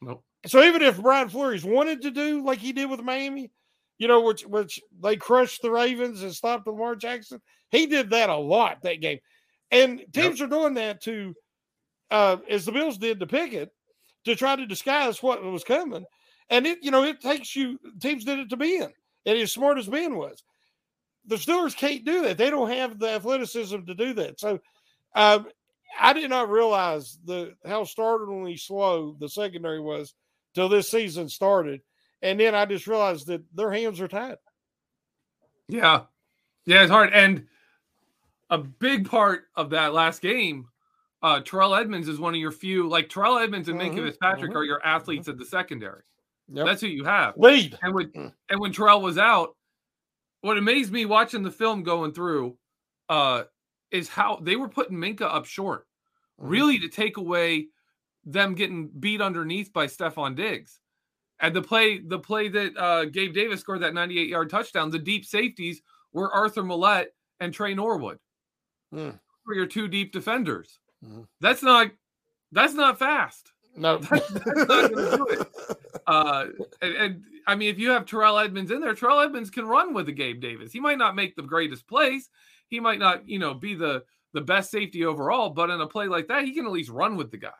Nope. 0.00 0.24
So 0.46 0.62
even 0.62 0.82
if 0.82 1.00
Brian 1.00 1.28
Flores 1.28 1.64
wanted 1.64 2.02
to 2.02 2.11
do 2.11 2.44
like 2.44 2.59
he 2.59 2.72
did 2.72 2.88
with 2.88 3.02
Miami, 3.02 3.50
you 3.98 4.09
know, 4.09 4.20
which 4.20 4.46
which 4.46 4.80
they 5.02 5.16
crushed 5.16 5.62
the 5.62 5.70
Ravens 5.70 6.22
and 6.22 6.34
stopped 6.34 6.66
Lamar 6.66 6.96
Jackson, 6.96 7.40
he 7.70 7.86
did 7.86 8.11
that 8.11 8.30
a 8.30 8.36
lot 8.36 8.82
that 8.82 9.00
game. 9.00 9.18
And 9.70 10.04
teams 10.12 10.38
yep. 10.38 10.46
are 10.46 10.50
doing 10.50 10.74
that 10.74 11.02
to, 11.02 11.34
uh, 12.11 12.36
as 12.48 12.64
the 12.64 12.72
Bills 12.72 12.98
did 12.98 13.18
to 13.18 13.26
Pickett, 13.26 13.70
to 14.26 14.36
try 14.36 14.56
to 14.56 14.66
disguise 14.66 15.22
what 15.22 15.42
was 15.42 15.64
coming. 15.64 16.04
And 16.50 16.66
it, 16.66 16.78
you 16.82 16.90
know, 16.90 17.04
it 17.04 17.20
takes 17.20 17.56
you. 17.56 17.78
Teams 18.00 18.24
did 18.24 18.38
it 18.38 18.50
to 18.50 18.56
Ben, 18.56 18.92
and 19.24 19.38
as 19.38 19.52
smart 19.52 19.78
as 19.78 19.88
Ben 19.88 20.16
was, 20.16 20.44
the 21.26 21.36
Steelers 21.36 21.76
can't 21.76 22.04
do 22.04 22.22
that. 22.22 22.38
They 22.38 22.50
don't 22.50 22.70
have 22.70 22.98
the 22.98 23.08
athleticism 23.08 23.84
to 23.84 23.94
do 23.94 24.12
that. 24.14 24.38
So, 24.38 24.60
um, 25.14 25.46
I 25.98 26.12
did 26.12 26.30
not 26.30 26.50
realize 26.50 27.18
the 27.24 27.54
how 27.64 27.84
startlingly 27.84 28.56
slow 28.56 29.16
the 29.18 29.28
secondary 29.28 29.80
was 29.80 30.14
till 30.54 30.68
this 30.68 30.90
season 30.90 31.28
started, 31.28 31.80
and 32.22 32.38
then 32.38 32.54
I 32.54 32.64
just 32.66 32.86
realized 32.86 33.26
that 33.28 33.42
their 33.54 33.72
hands 33.72 34.00
are 34.00 34.08
tied. 34.08 34.36
Yeah, 35.68 36.02
yeah, 36.64 36.82
it's 36.82 36.92
hard, 36.92 37.12
and 37.12 37.46
a 38.50 38.58
big 38.58 39.08
part 39.08 39.44
of 39.56 39.70
that 39.70 39.94
last 39.94 40.22
game, 40.22 40.68
uh, 41.26 41.40
Terrell 41.40 41.74
Edmunds 41.74 42.06
is 42.08 42.20
one 42.20 42.34
of 42.34 42.40
your 42.40 42.52
few, 42.52 42.88
like 42.88 43.08
Terrell 43.08 43.36
Edmunds 43.38 43.68
and 43.68 43.80
mm-hmm, 43.80 43.96
Minkah 43.98 44.04
Fitzpatrick 44.06 44.50
mm-hmm, 44.50 44.58
are 44.58 44.64
your 44.64 44.84
athletes 44.86 45.22
mm-hmm. 45.22 45.32
at 45.32 45.38
the 45.38 45.44
secondary. 45.44 46.02
Yep. 46.52 46.66
That's 46.66 46.80
who 46.80 46.86
you 46.86 47.04
have. 47.04 47.36
Lead. 47.36 47.76
And 47.82 47.92
when 47.94 48.06
Mm. 48.10 48.32
and 48.48 48.60
when 48.60 48.72
Terrell 48.72 49.02
was 49.02 49.18
out, 49.18 49.56
what 50.42 50.56
amazed 50.56 50.92
me 50.92 51.04
watching 51.04 51.42
the 51.42 51.50
film 51.50 51.82
going 51.82 52.12
through 52.12 52.56
uh, 53.08 53.42
is 53.90 54.08
how 54.08 54.36
they 54.40 54.54
were 54.54 54.68
putting 54.68 54.96
Minkah 54.98 55.22
up 55.22 55.46
short, 55.46 55.86
Mm-hmm. 56.38 56.48
really 56.48 56.78
to 56.78 56.88
take 56.88 57.16
away 57.16 57.68
them 58.24 58.54
getting 58.54 58.88
beat 58.88 59.20
underneath 59.20 59.72
by 59.72 59.86
Stefon 59.86 60.36
Diggs. 60.36 60.78
And 61.40 61.56
the 61.56 61.62
play, 61.62 61.98
the 61.98 62.18
play 62.20 62.48
that 62.48 62.76
uh, 62.76 63.04
Gabe 63.06 63.34
Davis 63.34 63.60
scored 63.60 63.80
that 63.80 63.94
98 63.94 64.28
yard 64.28 64.48
touchdown, 64.50 64.90
the 64.90 64.98
deep 65.00 65.24
safeties 65.24 65.82
were 66.12 66.32
Arthur 66.32 66.62
Maulet 66.62 67.06
and 67.40 67.52
Tre 67.52 67.74
Norwood 67.74 68.18
Mm. 68.94 69.18
for 69.44 69.54
your 69.54 69.66
two 69.66 69.88
deep 69.88 70.12
defenders. 70.12 70.78
Mhm. 71.05 71.26
That's 71.40 71.62
not 71.62 71.90
that's 72.53 72.74
not 72.74 72.99
fast. 72.99 73.53
No, 73.76 73.99
That's 74.11 74.30
not 74.68 74.92
gonna 74.94 75.16
do 75.16 75.26
it. 75.30 75.49
Uh, 76.07 76.47
and, 76.82 76.94
and 76.97 77.24
I 77.47 77.55
mean, 77.57 77.70
if 77.70 77.78
you 77.78 77.90
have 77.90 78.07
Terrell 78.07 78.38
Edmunds 78.38 78.70
in 78.70 78.80
there, 78.80 78.94
Terrell 78.94 79.20
Edmunds 79.20 79.51
can 79.51 79.66
run 79.66 79.94
with 79.94 80.07
the 80.07 80.12
Gabe 80.12 80.40
Davis. 80.40 80.72
He 80.72 80.80
might 80.80 80.99
not 80.99 81.14
make 81.16 81.36
the 81.36 81.42
greatest 81.42 81.86
plays. 81.88 82.30
He 82.68 82.80
might 82.80 82.99
not, 82.99 83.28
you 83.28 83.38
know, 83.38 83.55
be 83.55 83.74
the 83.74 84.05
the 84.32 84.40
best 84.42 84.70
safety 84.70 85.05
overall, 85.05 85.51
but 85.51 85.70
in 85.70 85.80
a 85.80 85.86
play 85.86 86.09
like 86.09 86.28
that, 86.28 86.44
he 86.44 86.55
can 86.55 86.66
at 86.66 86.72
least 86.72 86.90
run 86.90 87.16
with 87.16 87.30
the 87.30 87.38
guy. 87.38 87.53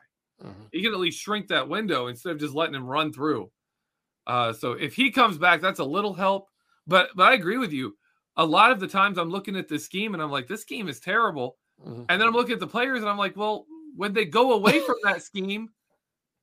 Mhm. 0.43 0.67
He 0.71 0.83
can 0.83 0.93
at 0.93 0.99
least 0.99 1.19
shrink 1.21 1.47
that 1.49 1.69
window 1.69 2.07
instead 2.07 2.31
of 2.33 2.39
just 2.39 2.55
letting 2.55 2.75
him 2.75 2.85
run 2.87 3.13
through. 3.13 3.51
Uh, 4.25 4.53
so 4.53 4.73
if 4.73 4.93
he 4.95 5.11
comes 5.11 5.37
back, 5.37 5.61
that's 5.61 5.79
a 5.79 5.85
little 5.85 6.13
help. 6.13 6.49
But 6.87 7.09
but 7.15 7.23
I 7.29 7.33
agree 7.33 7.57
with 7.57 7.71
you. 7.73 7.97
A 8.37 8.45
lot 8.45 8.71
of 8.71 8.79
the 8.79 8.87
times 8.87 9.17
I'm 9.17 9.29
looking 9.29 9.55
at 9.55 9.67
this 9.67 9.85
scheme 9.85 10.13
and 10.13 10.21
I'm 10.23 10.31
like, 10.31 10.47
this 10.47 10.61
scheme 10.61 10.87
is 10.89 10.99
terrible. 10.99 11.57
Mhm. 11.85 12.05
And 12.09 12.21
then 12.21 12.27
I'm 12.27 12.33
looking 12.33 12.53
at 12.53 12.59
the 12.59 12.67
players 12.67 12.99
and 13.01 13.09
I'm 13.09 13.17
like, 13.17 13.35
well, 13.35 13.65
when 13.95 14.13
they 14.13 14.25
go 14.25 14.53
away 14.53 14.79
from 14.79 14.95
that 15.03 15.21
scheme, 15.23 15.69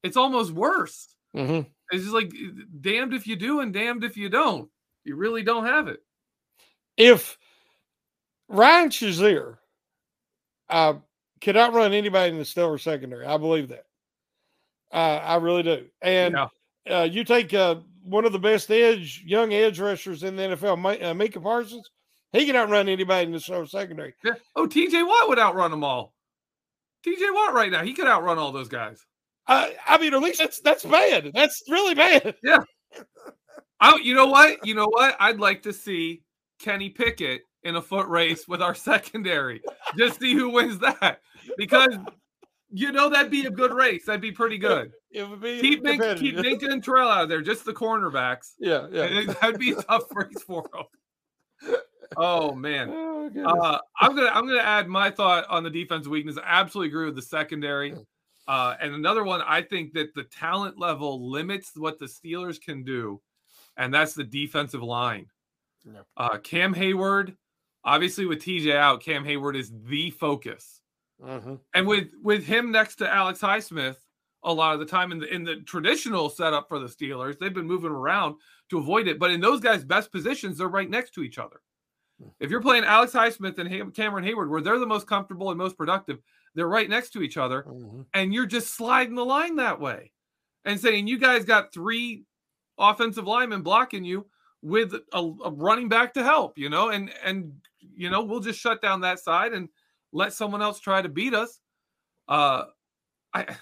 it's 0.02 0.16
almost 0.16 0.52
worse. 0.52 1.14
Mhm. 1.34 1.66
It's 1.90 2.02
just 2.02 2.14
like 2.14 2.32
damned 2.80 3.14
if 3.14 3.26
you 3.26 3.36
do 3.36 3.60
and 3.60 3.72
damned 3.72 4.04
if 4.04 4.16
you 4.16 4.28
don't. 4.28 4.70
You 5.04 5.16
really 5.16 5.42
don't 5.42 5.66
have 5.66 5.88
it. 5.88 6.00
if 6.96 7.36
Ryan 8.48 8.88
Shazier 8.88 9.58
uh, 10.70 10.94
could 11.40 11.56
outrun 11.56 11.92
anybody 11.92 12.30
in 12.30 12.38
the 12.38 12.44
Steelers 12.44 12.80
secondary, 12.82 13.26
I 13.26 13.36
believe 13.36 13.68
that. 13.68 13.86
Uh, 14.92 15.20
I 15.24 15.36
really 15.36 15.62
do. 15.64 15.86
And 16.02 16.34
Yeah. 16.86 17.00
uh, 17.00 17.02
you 17.04 17.24
take 17.24 17.52
uh, 17.52 17.76
one 18.04 18.24
of 18.24 18.32
the 18.32 18.38
best 18.38 18.70
edge, 18.70 19.22
young 19.26 19.52
edge 19.52 19.80
rushers 19.80 20.22
in 20.22 20.36
the 20.36 20.42
NFL, 20.56 20.76
Mi- 20.80 21.02
uh, 21.02 21.14
Micah 21.14 21.40
Parsons, 21.40 21.90
he 22.34 22.46
can 22.46 22.56
outrun 22.56 22.88
anybody 22.88 23.26
in 23.26 23.32
the 23.32 23.40
show 23.40 23.64
secondary. 23.64 24.14
Yeah. 24.24 24.32
Oh, 24.56 24.66
TJ 24.66 25.06
Watt 25.06 25.28
would 25.28 25.38
outrun 25.38 25.70
them 25.70 25.84
all. 25.84 26.14
TJ 27.06 27.32
Watt 27.32 27.54
right 27.54 27.70
now, 27.70 27.82
he 27.84 27.92
could 27.92 28.06
outrun 28.06 28.38
all 28.38 28.52
those 28.52 28.68
guys. 28.68 29.04
Uh, 29.46 29.68
I 29.86 29.98
mean, 29.98 30.14
at 30.14 30.22
least 30.22 30.38
that's 30.38 30.60
that's 30.60 30.84
bad. 30.84 31.30
That's 31.34 31.62
really 31.68 31.94
bad. 31.94 32.34
Yeah. 32.44 32.64
I, 33.80 33.98
you 34.02 34.14
know 34.14 34.26
what? 34.26 34.64
You 34.64 34.74
know 34.74 34.86
what? 34.86 35.16
I'd 35.18 35.40
like 35.40 35.62
to 35.64 35.72
see 35.72 36.22
Kenny 36.60 36.90
Pickett 36.90 37.42
in 37.64 37.76
a 37.76 37.82
foot 37.82 38.06
race 38.06 38.46
with 38.46 38.62
our 38.62 38.74
secondary. 38.74 39.60
Just 39.98 40.20
see 40.20 40.32
who 40.32 40.50
wins 40.50 40.78
that. 40.78 41.18
Because 41.58 41.98
you 42.70 42.92
know 42.92 43.10
that'd 43.10 43.30
be 43.30 43.46
a 43.46 43.50
good 43.50 43.72
race. 43.72 44.06
That'd 44.06 44.20
be 44.20 44.32
pretty 44.32 44.58
good. 44.58 44.92
It 45.10 45.28
would 45.28 45.40
be 45.40 45.60
Keep 45.60 45.82
Mink, 45.82 46.02
keep. 46.18 46.36
Minkah 46.36 46.72
and 46.72 46.82
Terrell 46.82 47.08
out 47.08 47.24
of 47.24 47.28
there, 47.28 47.42
just 47.42 47.64
the 47.64 47.72
cornerbacks. 47.72 48.52
Yeah, 48.58 48.88
yeah. 48.90 49.32
That'd 49.40 49.60
be 49.60 49.72
a 49.72 49.82
tough 49.82 50.04
race 50.12 50.42
for 50.44 50.64
them. 50.72 51.76
Oh 52.16 52.54
man. 52.54 52.88
Oh. 52.90 53.30
Uh, 53.44 53.78
I'm 54.00 54.14
gonna 54.14 54.28
I'm 54.28 54.46
gonna 54.46 54.58
add 54.60 54.88
my 54.88 55.10
thought 55.10 55.46
on 55.48 55.62
the 55.62 55.70
defensive 55.70 56.10
weakness. 56.10 56.36
I 56.38 56.42
absolutely 56.60 56.88
agree 56.88 57.06
with 57.06 57.16
the 57.16 57.22
secondary. 57.22 57.94
Uh, 58.46 58.74
and 58.80 58.94
another 58.94 59.24
one, 59.24 59.40
I 59.46 59.62
think 59.62 59.94
that 59.94 60.14
the 60.14 60.24
talent 60.24 60.78
level 60.78 61.30
limits 61.30 61.72
what 61.74 61.98
the 61.98 62.04
Steelers 62.06 62.60
can 62.60 62.84
do, 62.84 63.20
and 63.78 63.92
that's 63.92 64.12
the 64.14 64.24
defensive 64.24 64.82
line. 64.82 65.26
Yeah. 65.84 66.00
Uh, 66.16 66.36
Cam 66.38 66.74
Heyward, 66.74 67.36
obviously 67.84 68.26
with 68.26 68.42
TJ 68.42 68.76
out, 68.76 69.02
Cam 69.02 69.24
Heyward 69.24 69.56
is 69.56 69.72
the 69.84 70.10
focus, 70.10 70.82
Mhm. 71.22 71.60
and 71.74 71.86
with 71.86 72.10
with 72.22 72.44
him 72.44 72.70
next 72.70 72.96
to 72.96 73.10
Alex 73.10 73.40
Highsmith, 73.40 73.96
a 74.42 74.52
lot 74.52 74.74
of 74.74 74.80
the 74.80 74.86
time 74.86 75.10
in 75.10 75.18
the 75.20 75.32
in 75.34 75.44
the 75.44 75.56
traditional 75.62 76.28
setup 76.28 76.68
for 76.68 76.78
the 76.78 76.86
Steelers, 76.86 77.38
they've 77.38 77.54
been 77.54 77.66
moving 77.66 77.90
around 77.90 78.36
to 78.68 78.78
avoid 78.78 79.08
it. 79.08 79.18
But 79.18 79.30
in 79.30 79.40
those 79.40 79.60
guys' 79.60 79.84
best 79.84 80.12
positions, 80.12 80.58
they're 80.58 80.68
right 80.68 80.90
next 80.90 81.12
to 81.14 81.22
each 81.22 81.38
other. 81.38 81.60
If 82.40 82.50
you're 82.50 82.60
playing 82.62 82.84
Alex 82.84 83.12
Highsmith 83.12 83.58
and 83.58 83.94
Cameron 83.94 84.24
Heyward, 84.24 84.48
where 84.48 84.60
they're 84.60 84.78
the 84.78 84.86
most 84.86 85.06
comfortable 85.06 85.50
and 85.50 85.58
most 85.58 85.76
productive, 85.76 86.18
they're 86.54 86.68
right 86.68 86.88
next 86.88 87.10
to 87.10 87.22
each 87.22 87.36
other, 87.36 87.64
Mhm. 87.64 88.06
and 88.14 88.32
you're 88.34 88.46
just 88.46 88.74
sliding 88.74 89.14
the 89.14 89.24
line 89.24 89.56
that 89.56 89.80
way 89.80 90.12
and 90.64 90.78
saying 90.80 91.06
you 91.06 91.18
guys 91.18 91.44
got 91.44 91.72
three 91.72 92.24
offensive 92.78 93.26
linemen 93.26 93.62
blocking 93.62 94.04
you 94.04 94.26
with 94.62 94.94
a, 94.94 95.18
a 95.44 95.50
running 95.50 95.88
back 95.88 96.14
to 96.14 96.22
help, 96.22 96.56
you 96.58 96.68
know, 96.70 96.88
and 96.90 97.12
and 97.22 97.52
you 97.80 98.08
know 98.10 98.22
we'll 98.22 98.40
just 98.40 98.58
shut 98.60 98.80
down 98.80 99.00
that 99.02 99.18
side 99.18 99.52
and 99.52 99.68
let 100.12 100.32
someone 100.32 100.62
else 100.62 100.80
try 100.80 101.02
to 101.02 101.08
beat 101.08 101.34
us. 101.34 101.60
Uh, 102.28 102.64
I 103.34 103.56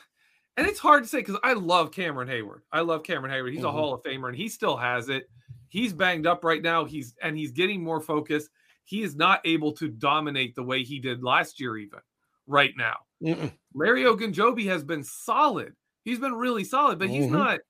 and 0.56 0.66
it's 0.66 0.78
hard 0.78 1.02
to 1.02 1.08
say 1.08 1.18
because 1.18 1.38
I 1.42 1.54
love 1.54 1.92
Cameron 1.92 2.28
Heyward. 2.28 2.60
I 2.70 2.80
love 2.82 3.02
Cameron 3.02 3.32
Heyward. 3.32 3.52
He's 3.52 3.64
a 3.64 3.66
Mhm. 3.68 3.72
Hall 3.72 3.94
of 3.94 4.02
Famer 4.02 4.28
and 4.28 4.36
he 4.36 4.48
still 4.48 4.76
has 4.76 5.08
it. 5.08 5.28
He's 5.72 5.94
banged 5.94 6.26
up 6.26 6.44
right 6.44 6.60
now. 6.60 6.84
He's 6.84 7.14
and 7.22 7.34
he's 7.34 7.50
getting 7.50 7.82
more 7.82 7.98
focus. 7.98 8.50
He 8.84 9.02
is 9.02 9.16
not 9.16 9.40
able 9.46 9.72
to 9.72 9.88
dominate 9.88 10.54
the 10.54 10.62
way 10.62 10.82
he 10.82 10.98
did 10.98 11.22
last 11.24 11.58
year, 11.58 11.78
even 11.78 12.00
right 12.46 12.74
now. 12.76 12.96
Mm-mm. 13.24 13.50
Larry 13.72 14.02
Ogunjobi 14.02 14.66
has 14.66 14.84
been 14.84 15.02
solid. 15.02 15.74
He's 16.04 16.18
been 16.18 16.34
really 16.34 16.62
solid, 16.64 16.98
but 16.98 17.08
he's 17.08 17.24
Mhm. 17.24 17.30
not 17.30 17.60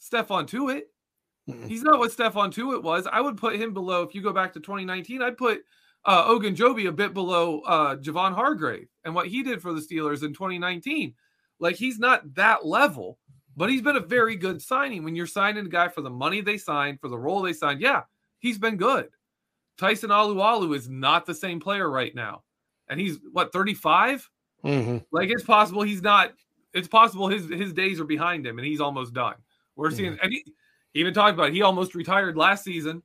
Stephon 0.00 0.46
Tuitt. 0.46 0.82
Mm-mm. 1.50 1.66
He's 1.66 1.82
not 1.82 1.98
what 1.98 2.12
Stephon 2.12 2.52
Tuitt 2.54 2.84
was. 2.84 3.08
I 3.10 3.20
would 3.20 3.36
put 3.36 3.56
him 3.56 3.74
below. 3.74 4.02
If 4.04 4.14
you 4.14 4.22
go 4.22 4.32
back 4.32 4.52
to 4.52 4.60
2019, 4.60 5.20
I'd 5.20 5.36
put 5.36 5.64
uh, 6.04 6.28
Ogunjobi 6.28 6.86
a 6.86 6.92
bit 6.92 7.12
below 7.12 7.58
uh, 7.62 7.96
Javon 7.96 8.32
Hargrave 8.32 8.86
and 9.04 9.16
what 9.16 9.26
he 9.26 9.42
did 9.42 9.60
for 9.60 9.72
the 9.72 9.80
Steelers 9.80 10.22
in 10.22 10.32
2019. 10.32 11.12
Like 11.58 11.74
he's 11.74 11.98
not 11.98 12.34
that 12.34 12.64
level, 12.64 13.18
but 13.58 13.68
he's 13.68 13.82
been 13.82 13.96
a 13.96 14.00
very 14.00 14.36
good 14.36 14.62
signing. 14.62 15.02
When 15.02 15.16
you're 15.16 15.26
signing 15.26 15.66
a 15.66 15.68
guy 15.68 15.88
for 15.88 16.00
the 16.00 16.10
money 16.10 16.40
they 16.40 16.56
signed, 16.56 17.00
for 17.00 17.08
the 17.08 17.18
role 17.18 17.42
they 17.42 17.52
signed, 17.52 17.80
yeah, 17.80 18.02
he's 18.38 18.56
been 18.56 18.76
good. 18.76 19.08
Tyson 19.76 20.10
Alualu 20.10 20.76
is 20.76 20.88
not 20.88 21.26
the 21.26 21.34
same 21.34 21.58
player 21.60 21.90
right 21.90 22.14
now, 22.14 22.44
and 22.88 23.00
he's 23.00 23.18
what 23.32 23.52
35. 23.52 24.28
Mhm. 24.64 25.04
Like 25.10 25.30
it's 25.30 25.44
possible 25.44 25.82
he's 25.82 26.02
not. 26.02 26.32
It's 26.72 26.88
possible 26.88 27.28
his 27.28 27.48
his 27.48 27.72
days 27.72 27.98
are 28.00 28.04
behind 28.04 28.46
him 28.46 28.58
and 28.58 28.66
he's 28.66 28.80
almost 28.80 29.12
done. 29.12 29.34
We're 29.76 29.90
seeing, 29.90 30.18
and 30.22 30.32
he 30.32 30.44
he 30.92 31.00
even 31.00 31.14
talked 31.14 31.34
about 31.34 31.48
it, 31.48 31.54
he 31.54 31.62
almost 31.62 31.94
retired 31.94 32.36
last 32.36 32.64
season. 32.64 33.02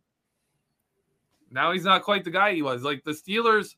Now 1.51 1.71
he's 1.71 1.83
not 1.83 2.03
quite 2.03 2.23
the 2.23 2.31
guy 2.31 2.53
he 2.53 2.61
was. 2.61 2.83
Like 2.83 3.03
the 3.03 3.11
Steelers, 3.11 3.75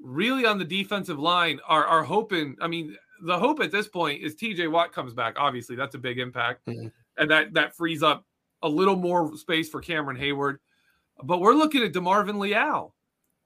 really 0.00 0.46
on 0.46 0.58
the 0.58 0.64
defensive 0.64 1.18
line 1.18 1.60
are 1.66 1.84
are 1.84 2.02
hoping. 2.02 2.56
I 2.60 2.66
mean, 2.66 2.96
the 3.22 3.38
hope 3.38 3.60
at 3.60 3.70
this 3.70 3.88
point 3.88 4.22
is 4.22 4.34
T.J. 4.34 4.68
Watt 4.68 4.92
comes 4.92 5.12
back. 5.14 5.36
Obviously, 5.38 5.76
that's 5.76 5.94
a 5.94 5.98
big 5.98 6.18
impact, 6.18 6.66
Mhm. 6.66 6.92
and 7.18 7.30
that 7.30 7.52
that 7.54 7.74
frees 7.76 8.02
up 8.02 8.24
a 8.62 8.68
little 8.68 8.96
more 8.96 9.36
space 9.36 9.68
for 9.68 9.80
Cameron 9.80 10.16
Heyward. 10.18 10.58
But 11.22 11.40
we're 11.40 11.54
looking 11.54 11.82
at 11.82 11.92
Demarvin 11.92 12.38
Leal 12.38 12.94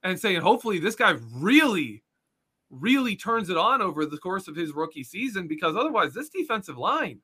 and 0.03 0.19
saying, 0.19 0.41
hopefully, 0.41 0.79
this 0.79 0.95
guy 0.95 1.11
really 1.33 2.03
really 2.71 3.15
turns 3.15 3.49
it 3.49 3.57
on 3.57 3.81
over 3.81 4.05
the 4.05 4.17
course 4.17 4.47
of 4.47 4.55
his 4.55 4.73
rookie 4.73 5.03
season 5.03 5.47
because 5.47 5.75
otherwise 5.75 6.13
this 6.13 6.29
defensive 6.29 6.77
line 6.77 7.21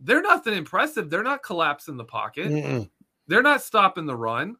they're 0.00 0.22
nothing 0.22 0.54
impressive. 0.54 1.08
They're 1.08 1.22
not 1.22 1.42
collapsing 1.44 1.96
the 1.96 2.04
pocket. 2.04 2.50
Mm-mm. 2.50 2.90
They're 3.28 3.42
not 3.42 3.62
stopping 3.62 4.06
the 4.06 4.16
run. 4.16 4.56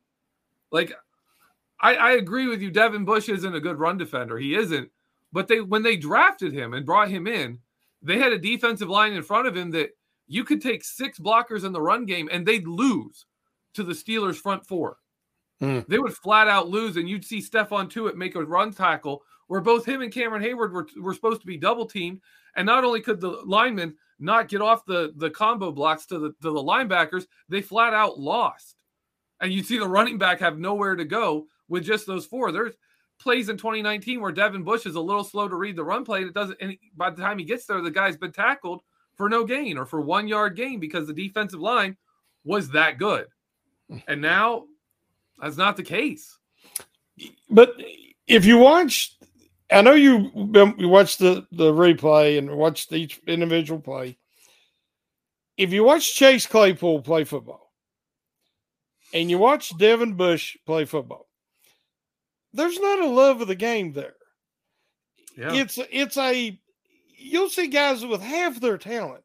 Like 0.70 0.92
I, 1.80 1.96
I 1.96 2.10
agree 2.12 2.46
with 2.46 2.62
you. 2.62 2.70
Devin 2.70 3.04
Bush 3.04 3.28
isn't 3.28 3.54
a 3.54 3.58
good 3.60 3.78
run 3.78 3.98
defender. 3.98 4.38
He 4.38 4.54
isn't. 4.54 4.90
But 5.34 5.48
they 5.48 5.60
when 5.60 5.82
they 5.82 5.96
drafted 5.96 6.52
him 6.52 6.74
and 6.74 6.86
brought 6.86 7.10
him 7.10 7.26
in, 7.26 7.58
they 8.00 8.18
had 8.18 8.32
a 8.32 8.38
defensive 8.38 8.88
line 8.88 9.12
in 9.12 9.22
front 9.22 9.48
of 9.48 9.56
him 9.56 9.72
that 9.72 9.90
you 10.28 10.44
could 10.44 10.62
take 10.62 10.84
six 10.84 11.18
blockers 11.18 11.64
in 11.64 11.72
the 11.72 11.82
run 11.82 12.06
game 12.06 12.28
and 12.30 12.46
they'd 12.46 12.68
lose 12.68 13.26
to 13.74 13.82
the 13.82 13.92
Steelers 13.92 14.36
front 14.36 14.64
four. 14.64 14.98
Mm. 15.60 15.86
They 15.88 15.98
would 15.98 16.14
flat 16.14 16.46
out 16.46 16.68
lose, 16.68 16.96
and 16.96 17.08
you'd 17.08 17.24
see 17.24 17.40
Stephon 17.40 17.90
Tuitt 17.90 18.16
make 18.16 18.36
a 18.36 18.44
run 18.44 18.72
tackle 18.72 19.22
where 19.48 19.60
both 19.60 19.84
him 19.84 20.02
and 20.02 20.12
Cameron 20.12 20.42
Heyward 20.42 20.72
were, 20.72 20.86
were 21.02 21.14
supposed 21.14 21.40
to 21.40 21.46
be 21.46 21.56
double 21.56 21.86
teamed. 21.86 22.20
And 22.54 22.64
not 22.64 22.84
only 22.84 23.00
could 23.00 23.20
the 23.20 23.42
linemen 23.44 23.96
not 24.20 24.48
get 24.48 24.62
off 24.62 24.86
the, 24.86 25.12
the 25.16 25.30
combo 25.30 25.72
blocks 25.72 26.06
to 26.06 26.18
the 26.20 26.28
to 26.28 26.52
the 26.52 26.62
linebackers, 26.62 27.26
they 27.48 27.60
flat 27.60 27.92
out 27.92 28.20
lost. 28.20 28.76
And 29.40 29.52
you'd 29.52 29.66
see 29.66 29.78
the 29.78 29.88
running 29.88 30.16
back 30.16 30.38
have 30.38 30.60
nowhere 30.60 30.94
to 30.94 31.04
go 31.04 31.48
with 31.66 31.84
just 31.84 32.06
those 32.06 32.24
four. 32.24 32.52
There's 32.52 32.74
plays 33.24 33.48
in 33.48 33.56
2019 33.56 34.20
where 34.20 34.30
Devin 34.30 34.62
Bush 34.62 34.86
is 34.86 34.94
a 34.94 35.00
little 35.00 35.24
slow 35.24 35.48
to 35.48 35.56
read 35.56 35.74
the 35.74 35.82
run 35.82 36.04
play. 36.04 36.20
And 36.20 36.28
it 36.28 36.34
doesn't, 36.34 36.58
and 36.60 36.76
by 36.96 37.10
the 37.10 37.20
time 37.20 37.38
he 37.38 37.44
gets 37.44 37.66
there, 37.66 37.80
the 37.80 37.90
guy's 37.90 38.16
been 38.16 38.30
tackled 38.30 38.82
for 39.16 39.28
no 39.28 39.44
gain 39.44 39.76
or 39.76 39.86
for 39.86 40.00
one 40.00 40.28
yard 40.28 40.54
gain 40.54 40.78
because 40.78 41.08
the 41.08 41.12
defensive 41.12 41.60
line 41.60 41.96
was 42.44 42.70
that 42.70 42.98
good. 42.98 43.26
And 44.06 44.20
now 44.20 44.64
that's 45.40 45.56
not 45.56 45.76
the 45.76 45.82
case. 45.82 46.38
But 47.50 47.74
if 48.26 48.44
you 48.44 48.58
watch, 48.58 49.16
I 49.70 49.82
know 49.82 49.94
you 49.94 50.30
you 50.78 50.88
watched 50.88 51.18
the 51.18 51.46
the 51.52 51.72
replay 51.72 52.38
and 52.38 52.50
watched 52.50 52.92
each 52.92 53.20
individual 53.26 53.80
play. 53.80 54.18
If 55.56 55.72
you 55.72 55.84
watch 55.84 56.14
Chase 56.14 56.46
Claypool 56.46 57.02
play 57.02 57.24
football, 57.24 57.72
and 59.12 59.30
you 59.30 59.38
watch 59.38 59.76
Devin 59.78 60.14
Bush 60.14 60.56
play 60.66 60.84
football, 60.84 61.28
there's 62.54 62.78
not 62.80 63.00
a 63.00 63.06
love 63.06 63.40
of 63.40 63.48
the 63.48 63.54
game 63.54 63.92
there. 63.92 64.14
Yeah. 65.36 65.52
It's 65.52 65.78
it's 65.90 66.16
a 66.16 66.58
you'll 67.16 67.48
see 67.48 67.66
guys 67.66 68.04
with 68.04 68.20
half 68.20 68.60
their 68.60 68.78
talent 68.78 69.24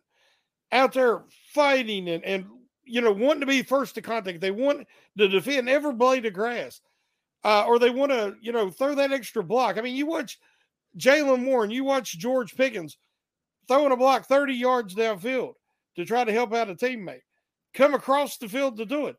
out 0.72 0.94
there 0.94 1.24
fighting 1.54 2.10
and 2.10 2.24
and 2.24 2.46
you 2.84 3.02
know 3.02 3.12
wanting 3.12 3.42
to 3.42 3.46
be 3.46 3.62
first 3.62 3.96
to 3.96 4.02
contact. 4.02 4.42
They 4.42 4.52
want 4.52 4.88
to 5.18 5.28
defend 5.28 5.70
every 5.70 5.94
blade 5.94 6.26
of 6.26 6.34
grass, 6.34 6.82
uh, 7.44 7.66
or 7.66 7.78
they 7.78 7.92
want 7.92 8.12
to 8.12 8.36
you 8.42 8.52
know 8.52 8.70
throw 8.70 8.96
that 8.96 9.12
extra 9.12 9.44
block. 9.44 9.78
I 9.78 9.82
mean, 9.82 9.96
you 9.96 10.08
watch 10.08 10.40
Jaylen 10.98 11.46
Warren, 11.46 11.72
you 11.72 11.84
watch 11.84 12.18
George 12.18 12.56
Pickens 12.56 12.98
throwing 13.68 13.92
a 13.92 13.98
block 13.98 14.26
30 14.26 14.54
yards 14.54 14.96
downfield 14.96 15.54
to 15.96 16.06
try 16.06 16.24
to 16.24 16.34
help 16.34 16.54
out 16.54 16.70
a 16.70 16.76
teammate, 16.76 17.22
come 17.76 17.94
across 17.94 18.38
the 18.38 18.50
field 18.50 18.78
to 18.78 18.86
do 18.86 19.06
it. 19.08 19.16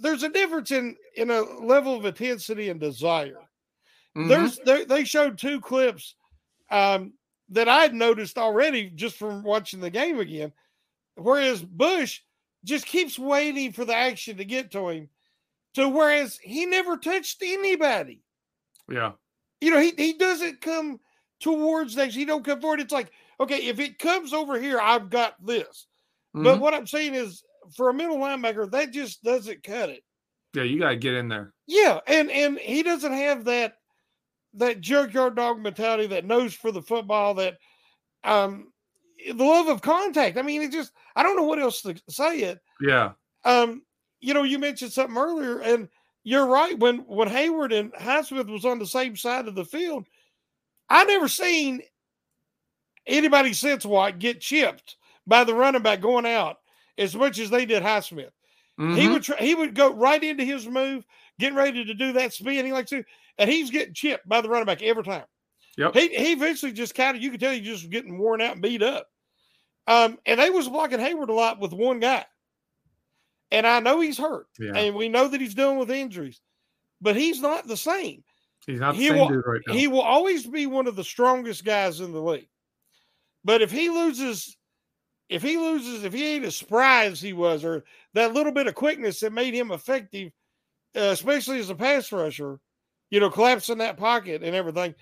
There's 0.00 0.22
a 0.22 0.28
difference 0.28 0.70
in 0.70 0.96
in 1.16 1.30
a 1.30 1.40
level 1.42 1.94
of 1.96 2.04
intensity 2.04 2.68
and 2.70 2.80
desire. 2.80 3.40
Mhm. 4.16 4.28
There's 4.28 4.58
they, 4.58 4.84
they 4.84 5.04
showed 5.04 5.38
two 5.38 5.60
clips 5.60 6.14
um, 6.70 7.14
that 7.50 7.68
I'd 7.68 7.94
noticed 7.94 8.38
already 8.38 8.90
just 8.90 9.16
from 9.16 9.42
watching 9.42 9.80
the 9.80 9.90
game 9.90 10.18
again. 10.18 10.52
Whereas 11.16 11.62
Bush 11.62 12.20
just 12.64 12.86
keeps 12.86 13.18
waiting 13.18 13.72
for 13.72 13.84
the 13.84 13.94
action 13.94 14.36
to 14.38 14.44
get 14.44 14.70
to 14.72 14.88
him, 14.88 15.08
to 15.74 15.88
whereas 15.88 16.38
he 16.38 16.66
never 16.66 16.96
touched 16.96 17.42
anybody. 17.42 18.22
yeah. 18.90 19.12
You 19.60 19.70
know, 19.70 19.80
he, 19.80 19.92
he 19.96 20.12
doesn't 20.14 20.60
come 20.60 21.00
towards 21.40 21.94
that. 21.94 22.10
He 22.10 22.24
don't 22.24 22.44
come 22.44 22.60
forward. 22.60 22.80
It's 22.80 22.92
like, 22.92 23.12
okay, 23.40 23.66
if 23.66 23.78
it 23.80 23.98
comes 23.98 24.32
over 24.32 24.60
here, 24.60 24.80
I've 24.80 25.08
got 25.10 25.34
this. 25.44 25.86
But 26.34 26.56
Mhm. 26.56 26.60
what 26.60 26.74
I'm 26.74 26.86
saying 26.86 27.14
is, 27.14 27.44
for 27.76 27.88
a 27.88 27.94
middle 27.94 28.18
linebacker, 28.18 28.70
that 28.70 28.92
just 28.92 29.22
doesn't 29.22 29.62
cut 29.62 29.90
it. 29.90 30.02
Yeah, 30.54 30.62
you 30.62 30.78
got 30.78 30.90
to 30.90 30.96
get 30.96 31.14
in 31.14 31.28
there. 31.28 31.52
Yeah, 31.66 32.00
and 32.06 32.30
and 32.30 32.58
he 32.58 32.82
doesn't 32.82 33.12
have 33.12 33.44
that 33.46 33.74
that 34.54 34.80
junkyard 34.80 35.34
dog 35.34 35.60
mentality, 35.60 36.06
that 36.08 36.24
nose 36.24 36.54
for 36.54 36.70
the 36.70 36.82
football, 36.82 37.34
that 37.34 37.56
um 38.22 38.72
the 39.26 39.44
love 39.44 39.68
of 39.68 39.82
contact. 39.82 40.38
I 40.38 40.42
mean, 40.42 40.62
it 40.62 40.72
just 40.72 40.92
I 41.16 41.22
don't 41.22 41.36
know 41.36 41.44
what 41.44 41.58
else 41.58 41.82
to 41.82 41.94
say 42.08 42.40
it. 42.40 42.60
Yeah. 42.80 43.12
Um, 43.44 43.82
you 44.20 44.32
know, 44.32 44.42
you 44.42 44.58
mentioned 44.58 44.92
something 44.92 45.16
earlier, 45.16 45.60
and 45.60 45.88
you're 46.22 46.46
right. 46.46 46.78
When 46.78 46.98
when 46.98 47.28
Heyward 47.28 47.78
and 47.78 47.92
Highsmith 47.94 48.50
was 48.50 48.64
on 48.64 48.78
the 48.78 48.86
same 48.86 49.16
side 49.16 49.48
of 49.48 49.54
the 49.54 49.64
field, 49.64 50.06
I 50.88 51.04
never 51.04 51.28
seen 51.28 51.82
anybody 53.06 53.52
since 53.52 53.84
White 53.84 54.18
get 54.18 54.40
chipped 54.40 54.96
by 55.26 55.44
the 55.44 55.54
running 55.54 55.82
back 55.82 56.00
going 56.00 56.26
out 56.26 56.58
as 56.98 57.14
much 57.14 57.38
as 57.38 57.50
they 57.50 57.66
did 57.66 57.82
Highsmith. 57.82 58.30
He 58.76 58.82
Mhm. 58.82 59.12
would 59.12 59.22
try, 59.22 59.36
he 59.36 59.54
would 59.54 59.74
go 59.74 59.92
right 59.94 60.22
into 60.22 60.44
his 60.44 60.66
move, 60.66 61.04
getting 61.38 61.56
ready 61.56 61.84
to 61.84 61.94
do 61.94 62.12
that 62.14 62.32
spin 62.32 62.64
he 62.66 62.72
likes 62.72 62.90
to, 62.90 63.04
and 63.38 63.48
he's 63.48 63.70
getting 63.70 63.94
chipped 63.94 64.28
by 64.28 64.40
the 64.40 64.48
running 64.48 64.66
back 64.66 64.82
every 64.82 65.04
time. 65.04 65.24
Yep. 65.76 65.94
He 65.94 66.08
he 66.08 66.32
eventually 66.32 66.72
just 66.72 66.94
kind 66.94 67.16
of 67.16 67.22
you 67.22 67.30
could 67.30 67.40
tell 67.40 67.52
he 67.52 67.60
just 67.60 67.88
getting 67.90 68.18
worn 68.18 68.40
out 68.40 68.52
and 68.54 68.62
beat 68.62 68.82
up. 68.82 69.08
Um, 69.86 70.18
and 70.26 70.40
they 70.40 70.50
was 70.50 70.68
blocking 70.68 70.98
Heyward 70.98 71.28
a 71.28 71.32
lot 71.32 71.60
with 71.60 71.72
one 71.72 72.00
guy. 72.00 72.24
And 73.50 73.66
I 73.66 73.78
know 73.80 74.00
he's 74.00 74.18
hurt, 74.18 74.46
Yeah. 74.58 74.72
and 74.74 74.94
we 74.96 75.08
know 75.08 75.28
that 75.28 75.40
he's 75.40 75.54
dealing 75.54 75.78
with 75.78 75.90
injuries, 75.90 76.40
but 77.00 77.14
he's 77.16 77.40
not 77.40 77.66
the 77.68 77.76
same. 77.76 78.24
He's 78.66 78.80
not 78.80 78.92
the 78.96 79.02
He 79.02 79.08
same 79.08 79.18
will, 79.18 79.28
dude 79.28 79.44
right 79.46 79.60
now. 79.66 79.74
he 79.74 79.86
will 79.86 80.00
always 80.00 80.46
be 80.46 80.66
one 80.66 80.86
of 80.86 80.96
the 80.96 81.04
strongest 81.04 81.64
guys 81.64 82.00
in 82.00 82.12
the 82.12 82.20
league. 82.22 82.48
But 83.44 83.60
if 83.62 83.70
he 83.70 83.90
loses, 83.90 84.56
if 85.28 85.42
he 85.42 85.56
loses, 85.56 86.04
if 86.04 86.12
he 86.12 86.34
ain't 86.34 86.44
as 86.44 86.56
spry 86.56 87.06
as 87.06 87.20
he 87.20 87.32
was, 87.32 87.64
or 87.64 87.84
that 88.12 88.34
little 88.34 88.52
bit 88.52 88.66
of 88.66 88.74
quickness 88.74 89.20
that 89.20 89.32
made 89.32 89.54
him 89.54 89.72
effective, 89.72 90.32
uh, 90.96 91.00
especially 91.00 91.58
as 91.58 91.70
a 91.70 91.74
pass 91.74 92.12
rusher, 92.12 92.60
you 93.10 93.20
know, 93.20 93.30
collapsing 93.30 93.78
that 93.78 93.96
pocket 93.96 94.42
and 94.42 94.54
everything. 94.54 94.94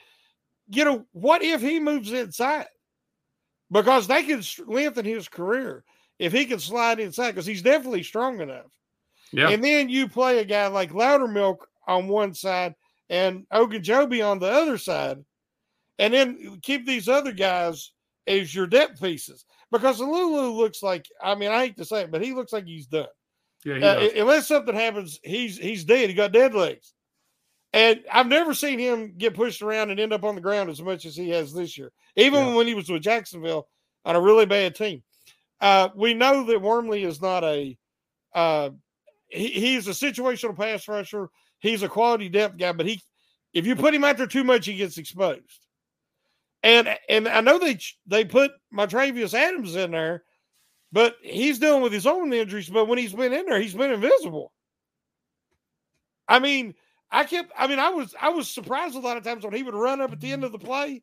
You 0.70 0.84
know, 0.84 1.06
what 1.12 1.42
if 1.42 1.60
he 1.60 1.80
moves 1.80 2.12
inside? 2.12 2.66
Because 3.70 4.06
they 4.06 4.22
could 4.22 4.46
lengthen 4.66 5.04
his 5.04 5.28
career 5.28 5.84
if 6.18 6.32
he 6.32 6.44
can 6.44 6.58
slide 6.58 7.00
inside, 7.00 7.32
because 7.32 7.46
he's 7.46 7.62
definitely 7.62 8.02
strong 8.02 8.40
enough. 8.40 8.70
yeah. 9.32 9.48
And 9.48 9.62
then 9.62 9.88
you 9.88 10.08
play 10.08 10.38
a 10.38 10.44
guy 10.44 10.68
like 10.68 10.92
Loudermilk 10.92 11.56
on 11.88 12.06
one 12.06 12.32
side 12.32 12.74
and 13.10 13.44
Ogunjobi 13.52 14.24
on 14.24 14.38
the 14.38 14.50
other 14.50 14.78
side, 14.78 15.18
and 15.98 16.14
then 16.14 16.60
keep 16.62 16.86
these 16.86 17.08
other 17.08 17.32
guys 17.32 17.92
as 18.26 18.54
your 18.54 18.66
depth 18.66 19.00
pieces. 19.00 19.44
Because 19.70 20.00
Lulu 20.00 20.50
looks 20.52 20.82
like, 20.82 21.06
I 21.22 21.34
mean, 21.34 21.50
I 21.50 21.64
hate 21.66 21.76
to 21.78 21.84
say 21.84 22.02
it, 22.02 22.10
but 22.10 22.22
he 22.22 22.32
looks 22.34 22.52
like 22.52 22.66
he's 22.66 22.86
done. 22.86 23.06
yeah, 23.64 23.76
he 23.78 23.84
Uh, 23.84 24.22
unless 24.22 24.48
something 24.48 24.74
happens, 24.74 25.18
he's 25.22 25.56
he's 25.58 25.84
dead. 25.84 26.08
He 26.08 26.14
got 26.14 26.32
dead 26.32 26.54
legs. 26.54 26.92
And 27.72 28.04
I've 28.12 28.26
never 28.26 28.52
seen 28.52 28.78
him 28.78 29.14
get 29.16 29.34
pushed 29.34 29.62
around 29.62 29.90
and 29.90 29.98
end 29.98 30.12
up 30.12 30.24
on 30.24 30.34
the 30.34 30.42
ground 30.42 30.68
as 30.68 30.82
much 30.82 31.06
as 31.06 31.16
he 31.16 31.30
has 31.30 31.54
this 31.54 31.78
year, 31.78 31.90
even 32.16 32.48
Yeah. 32.48 32.54
when 32.54 32.66
he 32.66 32.74
was 32.74 32.90
with 32.90 33.02
Jacksonville 33.02 33.66
on 34.04 34.14
a 34.14 34.20
really 34.20 34.44
bad 34.44 34.74
team. 34.74 35.02
Uh, 35.58 35.88
we 35.94 36.12
know 36.12 36.44
that 36.44 36.60
Wormley 36.60 37.04
is 37.04 37.22
not 37.22 37.44
a 37.44 37.78
uh, 38.34 38.70
he, 39.28 39.48
he's 39.48 39.86
a 39.88 39.92
situational 39.92 40.56
pass 40.56 40.86
rusher. 40.88 41.28
He's 41.60 41.82
a 41.82 41.88
quality 41.88 42.28
depth 42.28 42.58
guy, 42.58 42.72
but 42.72 42.84
he 42.86 43.00
if 43.54 43.66
you 43.66 43.74
put 43.76 43.94
him 43.94 44.04
out 44.04 44.16
there 44.18 44.26
too 44.26 44.44
much, 44.44 44.66
he 44.66 44.74
gets 44.74 44.98
exposed. 44.98 45.61
And 46.62 46.96
and 47.08 47.28
I 47.28 47.40
know 47.40 47.58
they 47.58 47.78
they 48.06 48.24
put 48.24 48.52
Montravius 48.72 49.34
Adams 49.34 49.74
in 49.74 49.90
there, 49.90 50.22
but 50.92 51.16
he's 51.22 51.58
dealing 51.58 51.82
with 51.82 51.92
his 51.92 52.06
own 52.06 52.32
injuries. 52.32 52.68
But 52.68 52.86
when 52.86 52.98
he's 52.98 53.12
been 53.12 53.32
in 53.32 53.46
there, 53.46 53.60
he's 53.60 53.74
been 53.74 53.90
invisible. 53.90 54.52
I 56.28 56.38
mean, 56.38 56.74
I 57.10 57.24
kept. 57.24 57.52
I 57.58 57.66
mean, 57.66 57.78
I 57.78 57.90
was 57.90 58.14
I 58.20 58.30
was 58.30 58.48
surprised 58.48 58.94
a 58.94 59.00
lot 59.00 59.16
of 59.16 59.24
times 59.24 59.44
when 59.44 59.54
he 59.54 59.62
would 59.62 59.74
run 59.74 60.00
up 60.00 60.12
at 60.12 60.20
the 60.20 60.32
end 60.32 60.44
of 60.44 60.52
the 60.52 60.58
play. 60.58 61.02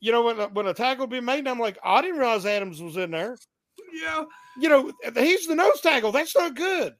You 0.00 0.12
know, 0.12 0.22
when 0.22 0.40
a, 0.40 0.48
when 0.48 0.66
a 0.66 0.74
tackle 0.74 1.02
would 1.02 1.10
be 1.10 1.20
made, 1.20 1.40
and 1.40 1.48
I'm 1.48 1.58
like, 1.58 1.78
I 1.84 2.00
didn't 2.00 2.18
realize 2.18 2.46
Adams 2.46 2.80
was 2.80 2.96
in 2.96 3.10
there. 3.10 3.36
yeah. 3.92 4.24
You 4.60 4.68
know, 4.68 4.92
he's 5.14 5.46
the 5.46 5.54
nose 5.54 5.80
tackle. 5.80 6.12
That's 6.12 6.36
not 6.36 6.54
good. 6.54 6.94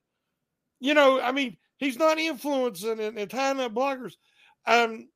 You 0.80 0.94
know, 0.94 1.20
I 1.20 1.32
mean, 1.32 1.56
he's 1.78 1.98
not 1.98 2.18
influencing 2.18 3.00
and, 3.00 3.18
and 3.18 3.30
tying 3.30 3.60
up 3.60 3.72
blockers. 3.72 4.14
Um, 4.66 5.08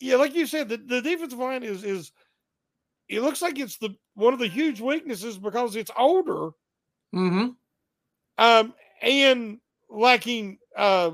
yeah, 0.00 0.16
like 0.16 0.34
you 0.34 0.46
said, 0.46 0.68
the, 0.68 0.78
the 0.78 1.02
defensive 1.02 1.38
line 1.38 1.62
is 1.62 1.84
is 1.84 2.12
it 3.08 3.22
looks 3.22 3.42
like 3.42 3.58
it's 3.58 3.78
the 3.78 3.96
one 4.14 4.32
of 4.32 4.38
the 4.38 4.48
huge 4.48 4.80
weaknesses 4.80 5.38
because 5.38 5.76
it's 5.76 5.90
older 5.96 6.50
Mm-hmm. 7.14 7.50
um, 8.38 8.74
and 9.02 9.58
lacking, 9.88 10.58
uh, 10.76 11.12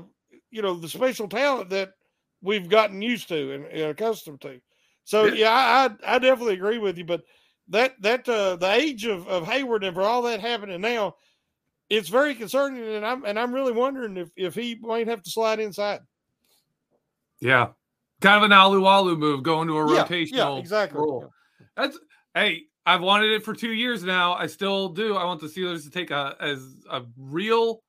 you 0.51 0.61
know, 0.61 0.75
the 0.75 0.87
special 0.89 1.27
talent 1.27 1.69
that 1.71 1.93
we've 2.41 2.69
gotten 2.69 3.01
used 3.01 3.27
to 3.29 3.53
and, 3.53 3.65
and 3.65 3.81
accustomed 3.91 4.41
to. 4.41 4.61
So 5.03 5.25
Yeah. 5.25 5.33
yeah, 5.33 5.51
I, 5.51 5.85
I 6.11 6.15
I 6.15 6.19
definitely 6.19 6.53
agree 6.55 6.77
with 6.77 6.97
you. 6.97 7.05
But 7.05 7.23
that 7.69 7.95
that 8.01 8.27
uh, 8.29 8.55
the 8.57 8.71
age 8.71 9.05
of, 9.05 9.27
of 9.27 9.43
Heyward 9.45 9.85
and 9.85 9.95
for 9.95 10.03
all 10.03 10.21
that 10.23 10.39
happening 10.41 10.81
now, 10.81 11.15
it's 11.89 12.09
very 12.09 12.35
concerning, 12.35 12.83
and 12.83 13.05
I'm 13.05 13.25
and 13.25 13.39
I'm 13.39 13.53
really 13.53 13.73
wondering 13.73 14.17
if 14.17 14.29
if 14.35 14.55
he 14.55 14.77
might 14.81 15.07
have 15.07 15.23
to 15.23 15.31
slide 15.31 15.59
inside. 15.59 16.01
Yeah. 17.39 17.73
Kind 18.21 18.43
of 18.43 18.49
an 18.49 18.57
Alualu 18.57 19.17
move 19.17 19.43
going 19.43 19.67
to 19.67 19.77
a 19.77 19.93
Yeah, 19.93 20.03
rotational 20.05 20.31
yeah, 20.55 20.57
exactly. 20.59 20.99
role. 20.99 21.31
That's 21.75 21.97
hey, 22.33 22.63
I've 22.85 23.01
wanted 23.01 23.31
it 23.31 23.43
for 23.43 23.53
two 23.53 23.73
years 23.73 24.03
now. 24.03 24.33
I 24.33 24.47
still 24.47 24.89
do. 24.89 25.15
I 25.15 25.23
want 25.25 25.41
the 25.41 25.47
Steelers 25.47 25.83
to 25.83 25.91
take 25.91 26.09
a 26.09 26.35
as 26.39 26.83
a 26.89 27.03
real, 27.17 27.83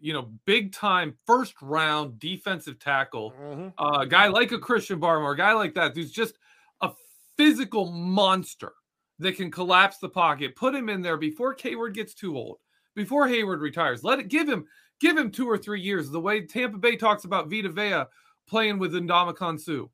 you 0.00 0.12
know, 0.12 0.32
big 0.46 0.72
time 0.72 1.14
first 1.26 1.54
round 1.62 2.18
defensive 2.18 2.78
tackle, 2.78 3.32
Mm-hmm. 3.40 3.68
uh, 3.78 4.00
a 4.00 4.06
guy 4.06 4.26
like 4.26 4.50
a 4.52 4.58
Christian 4.58 5.00
Barmore, 5.00 5.34
a 5.34 5.36
guy 5.36 5.52
like 5.52 5.74
that 5.74 5.94
who's 5.94 6.10
just 6.10 6.38
a 6.80 6.90
physical 7.36 7.90
monster 7.92 8.72
that 9.20 9.36
can 9.36 9.50
collapse 9.50 9.98
the 9.98 10.08
pocket. 10.08 10.56
Put 10.56 10.74
him 10.74 10.88
in 10.88 11.02
there 11.02 11.16
before 11.16 11.54
Heyward 11.54 11.94
gets 11.94 12.14
too 12.14 12.36
old, 12.36 12.58
before 12.96 13.28
Heyward 13.28 13.60
retires. 13.60 14.02
Let 14.02 14.18
it 14.18 14.26
give 14.28 14.48
him 14.48 14.64
give 15.00 15.16
him 15.16 15.30
two 15.30 15.48
or 15.48 15.56
three 15.58 15.80
years. 15.80 16.10
The 16.10 16.18
way 16.20 16.44
Tampa 16.46 16.78
Bay 16.78 16.96
talks 16.96 17.24
about 17.24 17.48
Vita 17.48 17.68
Vea 17.68 18.04
playing 18.46 18.78
with 18.78 18.92
Ndamukong 18.92 19.60
Suh 19.60 19.86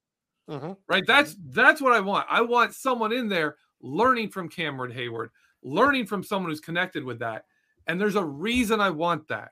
Mm-hmm. 0.48 0.72
right? 0.88 1.04
That's 1.06 1.36
that's 1.50 1.82
what 1.82 1.92
I 1.92 2.00
want. 2.00 2.26
I 2.30 2.40
want 2.40 2.74
someone 2.74 3.12
in 3.12 3.28
there 3.28 3.56
learning 3.82 4.30
from 4.30 4.48
Cameron 4.48 4.90
Heyward, 4.90 5.28
learning 5.62 6.06
from 6.06 6.22
someone 6.22 6.50
who's 6.50 6.60
connected 6.60 7.04
with 7.04 7.18
that. 7.18 7.44
And 7.86 8.00
there's 8.00 8.16
a 8.16 8.24
reason 8.24 8.80
I 8.80 8.88
want 8.88 9.28
that. 9.28 9.50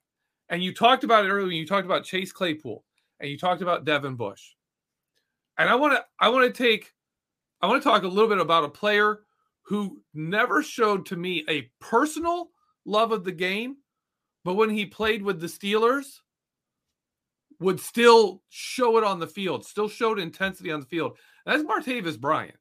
And 0.48 0.64
you 0.64 0.72
talked 0.72 1.04
about 1.04 1.26
it 1.26 1.28
earlier. 1.28 1.48
When 1.48 1.56
you 1.56 1.66
talked 1.66 1.84
about 1.84 2.04
Chase 2.04 2.32
Claypool, 2.32 2.82
and 3.20 3.30
you 3.30 3.38
talked 3.38 3.62
about 3.62 3.84
Devin 3.84 4.14
Bush. 4.16 4.54
And 5.58 5.68
I 5.68 5.74
want 5.74 5.94
to 5.94 6.04
I 6.18 6.28
want 6.28 6.46
to 6.46 6.62
take 6.62 6.92
I 7.60 7.66
want 7.66 7.82
to 7.82 7.88
talk 7.88 8.02
a 8.02 8.08
little 8.08 8.28
bit 8.28 8.38
about 8.38 8.64
a 8.64 8.68
player 8.68 9.20
who 9.62 10.00
never 10.14 10.62
showed 10.62 11.06
to 11.06 11.16
me 11.16 11.44
a 11.48 11.70
personal 11.80 12.50
love 12.84 13.12
of 13.12 13.24
the 13.24 13.32
game, 13.32 13.76
but 14.44 14.54
when 14.54 14.70
he 14.70 14.86
played 14.86 15.22
with 15.22 15.40
the 15.40 15.46
Steelers, 15.46 16.20
would 17.60 17.80
still 17.80 18.42
show 18.48 18.98
it 18.98 19.04
on 19.04 19.18
the 19.18 19.26
field, 19.26 19.64
still 19.64 19.88
showed 19.88 20.18
intensity 20.18 20.70
on 20.70 20.80
the 20.80 20.86
field. 20.86 21.16
That's 21.44 21.62
Martavis 21.62 22.18
Bryant. 22.18 22.56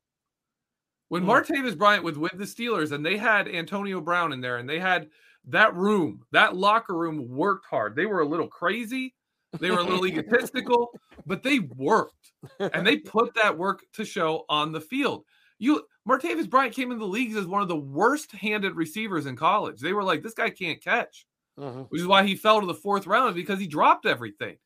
When 1.10 1.24
Hmm. 1.24 1.30
Martavis 1.30 1.78
Bryant 1.78 2.04
was 2.04 2.18
with 2.18 2.38
the 2.38 2.46
Steelers 2.46 2.91
and 2.91 3.06
they 3.06 3.18
had 3.18 3.48
Antonio 3.48 4.02
Brown 4.02 4.34
in 4.34 4.41
there 4.41 4.58
and 4.58 4.68
they 4.70 4.80
had 4.80 5.10
that 5.46 5.76
room, 5.76 6.24
that 6.32 6.56
locker 6.56 6.96
room 6.96 7.28
worked 7.30 7.66
hard. 7.68 7.96
They 7.96 8.06
were 8.06 8.22
a 8.22 8.28
little 8.28 8.48
crazy, 8.48 9.14
they 9.60 9.70
were 9.72 9.80
a 9.80 9.84
little 9.84 10.06
egotistical, 10.08 10.89
but 11.26 11.43
they 11.43 11.60
worked 11.60 12.32
and 12.60 12.86
they 12.86 12.98
put 12.98 13.34
that 13.36 13.58
work 13.58 13.84
to 13.93 14.06
show 14.06 14.46
on 14.50 14.72
the 14.72 14.82
field. 14.82 15.26
You 15.60 15.84
Martavis 16.08 16.50
Bryant 16.50 16.76
came 16.76 16.91
in 16.91 17.00
the 17.00 17.06
leagues 17.08 17.36
as 17.36 17.46
one 17.48 17.62
of 17.62 17.68
the 17.68 17.76
worst 17.76 18.32
handed 18.32 18.76
receivers 18.76 19.26
in 19.26 19.36
college. 19.36 19.80
They 19.80 19.93
were 19.93 20.04
like, 20.04 20.22
this 20.24 20.34
guy 20.34 20.50
can't 20.50 20.84
catch 20.84 21.26
Mm-hmm. 21.58 21.84
which 21.84 22.02
is 22.02 22.08
why 22.08 22.24
he 22.26 22.36
fell 22.36 22.60
to 22.60 22.68
the 22.68 22.74
fourth 22.74 23.08
round 23.08 23.34
because 23.34 23.58
he 23.60 23.66
dropped 23.66 24.06
everything. 24.06 24.58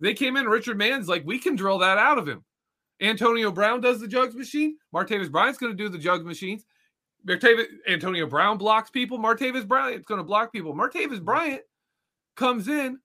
They 0.00 0.14
came 0.14 0.36
in, 0.36 0.46
Richard 0.46 0.78
Mann's 0.78 1.08
like, 1.08 1.24
we 1.24 1.38
can 1.38 1.56
drill 1.56 1.78
that 1.78 1.98
out 1.98 2.18
of 2.18 2.28
him. 2.28 2.44
Antonio 3.00 3.50
Brown 3.50 3.80
does 3.80 4.00
the 4.00 4.08
jugs 4.08 4.34
machine. 4.34 4.76
Martavis 4.94 5.30
Bryant's 5.30 5.58
going 5.58 5.72
to 5.72 5.76
do 5.76 5.88
the 5.88 5.98
jugs 5.98 6.24
machines. 6.24 6.64
Martavis, 7.26 7.66
Antonio 7.88 8.26
Brown 8.26 8.58
blocks 8.58 8.90
people. 8.90 9.18
Martavis 9.18 9.66
Bryant's 9.66 10.06
going 10.06 10.18
to 10.18 10.24
block 10.24 10.52
people. 10.52 10.74
Martavis 10.74 11.22
Bryant 11.22 11.62
comes 12.36 12.68
in, 12.68 12.98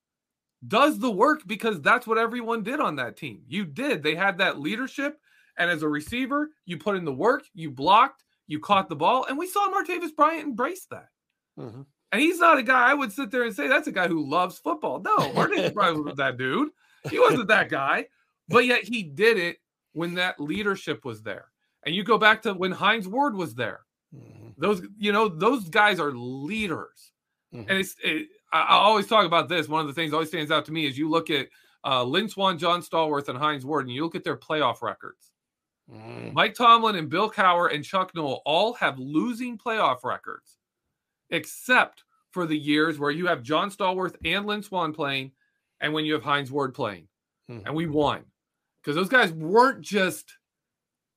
does 0.68 1.00
the 1.00 1.12
work 1.12 1.42
because 1.48 1.82
that's 1.82 2.06
what 2.06 2.18
everyone 2.18 2.64
did 2.64 2.80
on 2.80 2.96
that 2.98 3.18
team. 3.18 3.42
You 3.48 3.66
did. 3.66 4.04
They 4.04 4.16
had 4.16 4.38
that 4.38 4.60
leadership. 4.60 5.18
And 5.58 5.70
as 5.70 5.82
a 5.82 5.90
receiver, 5.90 6.50
you 6.66 6.78
put 6.78 6.96
in 6.96 7.04
the 7.04 7.14
work, 7.14 7.44
you 7.54 7.72
blocked, 7.72 8.24
you 8.48 8.60
caught 8.60 8.90
the 8.90 8.96
ball. 8.96 9.26
And 9.26 9.38
we 9.38 9.48
saw 9.48 9.70
Martavis 9.70 10.16
Bryant 10.16 10.48
embrace 10.48 10.86
that. 10.92 11.08
Mm-hmm. 11.60 11.82
And 12.12 12.22
he's 12.22 12.40
not 12.40 12.58
a 12.58 12.64
guy 12.64 12.92
I 12.92 12.94
would 12.94 13.12
sit 13.12 13.32
there 13.32 13.44
and 13.44 13.56
say 13.56 13.68
that's 13.68 13.88
a 13.88 13.92
guy 13.92 14.08
who 14.08 14.30
loves 14.30 14.58
football. 14.58 15.00
No, 15.00 15.18
Martavis 15.32 15.74
Bryant 15.74 16.00
wasn't 16.00 16.18
that 16.18 16.38
dude. 16.38 16.70
He 17.10 17.20
wasn't 17.20 17.48
that 17.48 17.70
guy. 17.70 18.08
But 18.50 18.66
yet 18.66 18.84
he 18.84 19.04
did 19.04 19.38
it 19.38 19.58
when 19.94 20.16
that 20.16 20.40
leadership 20.40 21.06
was 21.06 21.22
there. 21.24 21.46
And 21.86 21.96
you 21.96 22.04
go 22.04 22.18
back 22.18 22.42
to 22.44 22.54
when 22.54 22.72
Hines 22.72 23.08
Ward 23.08 23.36
was 23.36 23.56
there. 23.56 23.82
Mm-hmm. 24.16 24.50
Those, 24.58 24.82
you 24.98 25.12
know, 25.12 25.30
those 25.30 25.70
guys 25.70 26.00
are 26.00 26.12
leaders. 26.12 27.12
Mm-hmm. 27.54 27.70
And 27.70 27.80
it's, 27.80 27.96
it, 28.04 28.28
I, 28.52 28.62
I 28.62 28.74
always 28.76 29.08
talk 29.08 29.26
about 29.26 29.48
this. 29.48 29.70
One 29.70 29.82
of 29.82 29.88
the 29.88 29.94
things 29.94 30.14
always 30.14 30.28
stands 30.28 30.52
out 30.52 30.66
to 30.66 30.72
me 30.72 30.86
is 30.86 30.98
you 30.98 31.10
look 31.10 31.30
at 31.30 31.48
uh, 31.84 32.04
Lynn 32.04 32.30
Swann, 32.30 32.58
John 32.58 32.82
Stallworth, 32.82 33.30
and 33.30 33.38
Hines 33.38 33.66
Ward, 33.66 33.86
and 33.86 33.96
you 33.96 34.04
look 34.04 34.16
at 34.16 34.24
their 34.24 34.38
playoff 34.38 34.82
records. 34.82 35.32
Mm. 35.92 36.34
Mike 36.34 36.54
Tomlin 36.54 36.96
and 36.96 37.10
Bill 37.10 37.30
Cowher 37.30 37.74
and 37.74 37.84
Chuck 37.84 38.12
Noll 38.16 38.42
all 38.46 38.74
have 38.76 39.00
losing 39.00 39.58
playoff 39.58 40.04
records, 40.04 40.58
except 41.32 42.04
for 42.32 42.46
the 42.46 42.58
years 42.58 43.00
where 43.00 43.12
you 43.12 43.28
have 43.28 43.42
John 43.44 43.70
Stallworth 43.72 44.16
and 44.24 44.46
Lynn 44.46 44.64
Swann 44.64 44.94
playing, 44.94 45.32
and 45.82 45.94
when 45.94 46.06
you 46.06 46.14
have 46.14 46.24
Hines 46.24 46.52
Ward 46.52 46.74
playing, 46.74 47.08
and 47.66 47.76
we 47.76 47.86
won 47.88 48.24
because 48.82 48.96
those 48.96 49.10
guys 49.10 49.32
weren't 49.34 49.82
just 49.82 50.34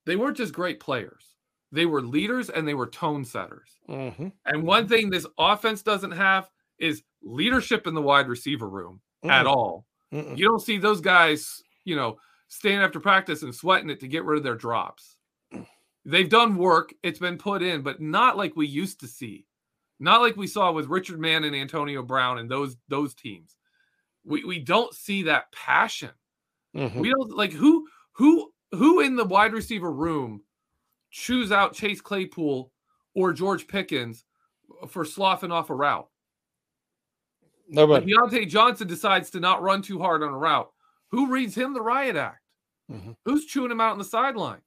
they 0.06 0.16
weren't 0.16 0.36
just 0.36 0.52
great 0.52 0.80
players; 0.80 1.36
they 1.70 1.86
were 1.86 2.02
leaders 2.02 2.50
and 2.50 2.66
they 2.66 2.74
were 2.74 2.88
tone 2.88 3.24
setters. 3.24 3.70
Mm-hmm. 3.88 4.28
And 4.46 4.62
one 4.64 4.88
thing 4.88 5.10
this 5.10 5.26
offense 5.38 5.82
doesn't 5.82 6.10
have 6.12 6.50
is 6.78 7.02
leadership 7.22 7.86
in 7.86 7.94
the 7.94 8.02
wide 8.02 8.26
receiver 8.28 8.68
room 8.68 9.00
at 9.24 9.46
Mm. 9.46 9.50
all. 9.50 9.86
Mm-mm. 10.12 10.36
You 10.36 10.46
don't 10.48 10.60
see 10.60 10.78
those 10.78 11.00
guys, 11.00 11.62
you 11.84 11.94
know, 11.96 12.18
staying 12.48 12.80
after 12.80 12.98
practice 13.00 13.42
and 13.42 13.54
sweating 13.54 13.90
it 13.90 14.00
to 14.00 14.08
get 14.08 14.24
rid 14.24 14.36
of 14.38 14.44
their 14.44 14.56
drops. 14.56 15.16
They've 16.04 16.28
done 16.28 16.56
work, 16.56 16.92
it's 17.02 17.18
been 17.18 17.38
put 17.38 17.62
in, 17.62 17.80
but 17.82 18.00
not 18.00 18.36
like 18.36 18.56
we 18.56 18.66
used 18.66 19.00
to 19.00 19.06
see. 19.06 19.46
Not 20.00 20.20
like 20.20 20.36
we 20.36 20.46
saw 20.46 20.72
with 20.72 20.86
Richard 20.88 21.18
Mann 21.20 21.44
and 21.44 21.54
Antonio 21.54 22.02
Brown 22.02 22.38
and 22.38 22.50
those 22.50 22.76
those 22.88 23.14
teams. 23.14 23.56
We 24.24 24.44
we 24.44 24.58
don't 24.58 24.94
see 24.94 25.22
that 25.24 25.52
passion. 25.52 26.10
Mhm. 26.74 27.00
We 27.00 27.10
don't 27.10 27.30
like 27.30 27.52
who 27.52 27.88
who 28.12 28.52
who 28.72 29.00
in 29.00 29.16
the 29.16 29.24
wide 29.24 29.52
receiver 29.52 29.92
room 29.92 30.42
choose 31.10 31.52
out 31.52 31.74
Chase 31.74 32.00
Claypool 32.00 32.72
or 33.14 33.32
George 33.32 33.68
Pickens 33.68 34.24
for 34.88 35.04
sloughing 35.04 35.52
off 35.52 35.70
a 35.70 35.74
route. 35.74 36.08
When 37.66 37.76
Nobody. 37.76 38.12
Diontae 38.12 38.48
Johnson 38.48 38.88
decides 38.88 39.30
to 39.30 39.40
not 39.40 39.62
run 39.62 39.80
too 39.80 39.98
hard 40.00 40.22
on 40.22 40.34
a 40.34 40.38
route. 40.38 40.70
Who 41.12 41.28
reads 41.30 41.54
him 41.54 41.72
the 41.72 41.80
riot 41.80 42.16
act? 42.16 42.42
Mhm. 42.90 43.16
Who's 43.24 43.46
chewing 43.46 43.70
him 43.70 43.80
out 43.80 43.92
on 43.92 43.98
the 43.98 44.04
sideline? 44.04 44.60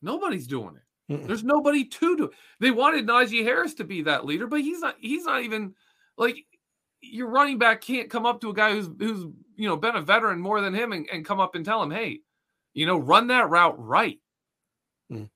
Nobody's 0.00 0.46
doing 0.46 0.76
it. 0.76 0.85
Mm-mm. 1.10 1.26
There's 1.26 1.44
nobody 1.44 1.84
to 1.84 2.16
do. 2.16 2.30
They 2.58 2.70
wanted 2.70 3.06
Najee 3.06 3.44
Harris 3.44 3.74
to 3.74 3.84
be 3.84 4.02
that 4.02 4.24
leader, 4.24 4.46
but 4.46 4.60
he's 4.60 4.80
not. 4.80 4.96
He's 5.00 5.24
not 5.24 5.42
even 5.42 5.74
like 6.18 6.36
your 7.00 7.28
running 7.28 7.58
back 7.58 7.80
can't 7.80 8.10
come 8.10 8.26
up 8.26 8.40
to 8.40 8.50
a 8.50 8.54
guy 8.54 8.72
who's 8.72 8.88
who's 8.98 9.20
you 9.56 9.68
know 9.68 9.76
been 9.76 9.94
a 9.96 10.02
veteran 10.02 10.40
more 10.40 10.60
than 10.60 10.74
him 10.74 10.92
and, 10.92 11.06
and 11.12 11.24
come 11.24 11.38
up 11.38 11.54
and 11.54 11.64
tell 11.64 11.82
him, 11.82 11.90
hey, 11.92 12.20
you 12.74 12.86
know, 12.86 12.98
run 12.98 13.28
that 13.28 13.48
route 13.50 13.76
right. 13.78 14.18
Mm. 15.12 15.28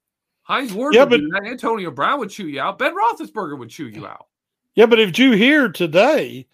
Hines 0.42 0.72
Ward 0.72 0.94
Yeah, 0.94 1.04
would 1.04 1.22
but- 1.30 1.46
Antonio 1.46 1.90
Brown 1.92 2.18
would 2.18 2.30
chew 2.30 2.48
you 2.48 2.60
out. 2.60 2.78
Ben 2.78 2.94
Roethlisberger 2.94 3.56
would 3.56 3.70
chew 3.70 3.86
you 3.86 4.06
out. 4.06 4.26
Yeah, 4.74 4.86
but 4.86 4.98
if 4.98 5.18
you 5.18 5.32
hear 5.32 5.68
today, 5.68 6.46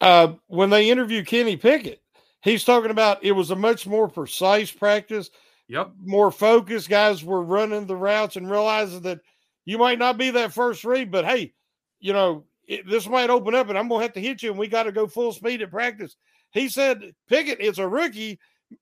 uh, 0.00 0.34
when 0.46 0.70
they 0.70 0.88
interview 0.90 1.24
Kenny 1.24 1.56
Pickett, 1.56 2.02
he's 2.42 2.64
talking 2.64 2.90
about 2.90 3.22
it 3.22 3.32
was 3.32 3.50
a 3.50 3.56
much 3.56 3.86
more 3.86 4.08
precise 4.08 4.70
practice. 4.70 5.30
Yep. 5.68 5.92
More 6.04 6.30
focused. 6.30 6.88
Guys 6.88 7.24
were 7.24 7.42
running 7.42 7.86
the 7.86 7.96
routes 7.96 8.36
and 8.36 8.50
realizing 8.50 9.02
that 9.02 9.20
you 9.64 9.78
might 9.78 9.98
not 9.98 10.18
be 10.18 10.30
that 10.30 10.52
first 10.52 10.84
read, 10.84 11.10
but 11.10 11.24
hey, 11.24 11.52
you 12.00 12.12
know, 12.12 12.44
it, 12.66 12.88
this 12.88 13.08
might 13.08 13.30
open 13.30 13.54
up 13.54 13.68
and 13.68 13.78
I'm 13.78 13.88
going 13.88 14.00
to 14.00 14.04
have 14.04 14.12
to 14.14 14.20
hit 14.20 14.42
you 14.42 14.50
and 14.50 14.58
we 14.58 14.68
got 14.68 14.84
to 14.84 14.92
go 14.92 15.06
full 15.06 15.32
speed 15.32 15.62
at 15.62 15.70
practice. 15.70 16.16
He 16.52 16.68
said 16.68 17.12
Pickett 17.28 17.60
is 17.60 17.78
a 17.78 17.88
rookie. 17.88 18.38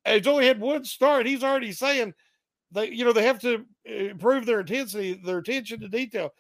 He's 0.07 0.26
only 0.26 0.47
had 0.47 0.61
one 0.61 0.85
start. 0.85 1.26
He's 1.26 1.45
already 1.45 1.72
saying 1.72 2.14
they, 2.72 2.91
you 2.91 3.05
know, 3.05 3.12
they 3.12 3.24
have 3.24 3.41
to 3.41 3.64
eh, 3.87 4.11
improve 4.11 4.47
their 4.47 4.61
intensity, 4.61 5.20
their 5.24 5.39
attention 5.39 5.80
to 5.80 5.89
detail. 5.89 6.30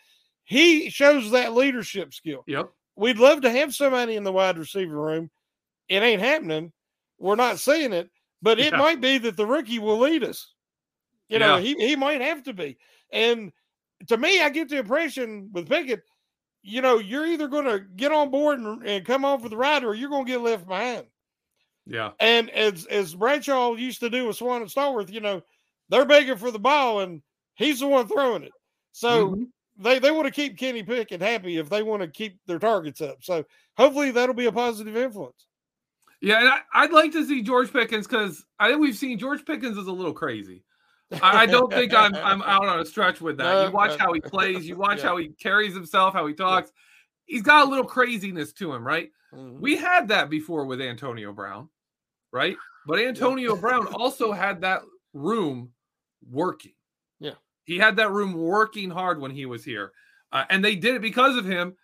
He 0.44 0.90
shows 0.90 1.30
that 1.30 1.54
leadership 1.54 2.12
skill. 2.14 2.42
Yep. 2.46 2.70
We'd 2.96 3.18
love 3.18 3.42
to 3.42 3.50
have 3.50 3.74
somebody 3.74 4.16
in 4.16 4.24
the 4.24 4.32
wide 4.32 4.58
receiver 4.58 4.96
room. 4.96 5.30
It 5.88 6.02
ain't 6.02 6.22
happening. 6.22 6.72
We're 7.18 7.36
not 7.36 7.60
seeing 7.60 7.92
it, 7.92 8.10
but 8.42 8.58
it 8.60 8.72
Yeah. 8.72 8.78
might 8.78 9.00
be 9.00 9.18
that 9.18 9.36
the 9.36 9.46
rookie 9.46 9.78
will 9.78 9.98
lead 9.98 10.24
us. 10.24 10.52
You 11.28 11.38
know, 11.38 11.56
Yeah. 11.56 11.62
he, 11.62 11.74
he 11.88 11.96
might 11.96 12.20
have 12.20 12.42
to 12.44 12.52
be. 12.52 12.76
And 13.12 13.52
to 14.08 14.16
me, 14.16 14.40
I 14.42 14.50
get 14.50 14.68
the 14.68 14.78
impression 14.78 15.48
with 15.52 15.68
Pickett, 15.68 16.02
you 16.62 16.80
know, 16.82 16.98
you're 16.98 17.26
either 17.26 17.48
going 17.48 17.64
to 17.64 17.80
get 17.80 18.12
on 18.12 18.30
board 18.30 18.58
and, 18.60 18.86
and 18.86 19.04
come 19.06 19.24
on 19.24 19.40
for 19.40 19.48
the 19.48 19.56
ride 19.56 19.84
or 19.84 19.94
you're 19.94 20.10
going 20.10 20.26
to 20.26 20.30
get 20.30 20.40
left 20.40 20.66
behind. 20.66 21.06
Yeah. 21.86 22.12
And 22.20 22.50
as 22.50 22.86
as 22.86 23.14
Bradshaw 23.14 23.74
used 23.74 24.00
to 24.00 24.10
do 24.10 24.26
with 24.26 24.36
Swann 24.36 24.62
and 24.62 24.70
Stallworth, 24.70 25.10
you 25.10 25.20
know, 25.20 25.42
they're 25.88 26.04
begging 26.04 26.36
for 26.36 26.50
the 26.52 26.58
ball 26.58 27.00
and 27.00 27.22
he's 27.56 27.80
the 27.80 27.88
one 27.88 28.06
throwing 28.06 28.44
it. 28.44 28.52
So 28.92 29.30
Mhm. 29.30 29.46
they 29.78 29.98
they 29.98 30.12
want 30.12 30.26
to 30.26 30.30
keep 30.30 30.56
Kenny 30.58 30.84
Pickett 30.84 31.20
happy 31.20 31.56
if 31.56 31.68
they 31.68 31.82
want 31.82 32.02
to 32.02 32.08
keep 32.08 32.38
their 32.46 32.60
targets 32.60 33.00
up. 33.00 33.24
So 33.24 33.44
hopefully 33.76 34.12
that'll 34.12 34.34
be 34.34 34.46
a 34.46 34.52
positive 34.52 34.96
influence. 34.96 35.46
Yeah, 36.22 36.38
and 36.38 36.48
I, 36.48 36.60
I'd 36.72 36.92
like 36.92 37.10
to 37.12 37.26
see 37.26 37.42
George 37.42 37.72
Pickens 37.72 38.06
because 38.06 38.44
I 38.60 38.68
think 38.68 38.80
we've 38.80 38.96
seen 38.96 39.18
George 39.18 39.44
Pickens 39.44 39.76
is 39.76 39.88
a 39.88 39.92
little 39.92 40.12
crazy. 40.12 40.62
I, 41.20 41.42
I 41.42 41.46
don't 41.46 41.70
think 41.70 41.92
I'm 41.92 42.14
I'm 42.14 42.40
out 42.42 42.64
on 42.64 42.80
a 42.80 42.86
stretch 42.86 43.20
with 43.20 43.36
that. 43.38 43.66
You 43.66 43.72
watch 43.72 43.98
how 43.98 44.12
he 44.12 44.20
plays, 44.20 44.66
you 44.66 44.76
watch 44.76 44.98
Yeah. 44.98 45.08
how 45.08 45.16
he 45.18 45.28
carries 45.30 45.74
himself, 45.74 46.14
how 46.14 46.26
he 46.26 46.32
talks. 46.32 46.72
He's 47.26 47.42
got 47.42 47.66
a 47.66 47.70
little 47.70 47.84
craziness 47.84 48.52
to 48.54 48.72
him, 48.72 48.86
right? 48.86 49.10
Mhm. 49.34 49.60
We 49.60 49.76
had 49.76 50.08
that 50.08 50.30
before 50.30 50.64
with 50.64 50.80
Antonio 50.80 51.32
Brown, 51.32 51.68
right? 52.32 52.56
But 52.86 53.00
Antonio 53.00 53.56
Brown 53.56 53.86
also 53.88 54.32
had 54.32 54.60
that 54.62 54.82
room 55.12 55.72
working. 56.30 56.72
Yeah. 57.18 57.34
He 57.64 57.78
had 57.78 57.96
that 57.96 58.10
room 58.10 58.32
working 58.34 58.90
hard 58.90 59.20
when 59.20 59.30
he 59.32 59.44
was 59.44 59.64
here, 59.64 59.92
uh, 60.32 60.44
and 60.50 60.64
they 60.64 60.76
did 60.76 60.94
it 60.94 61.02
because 61.02 61.36
of 61.36 61.44
him, 61.44 61.76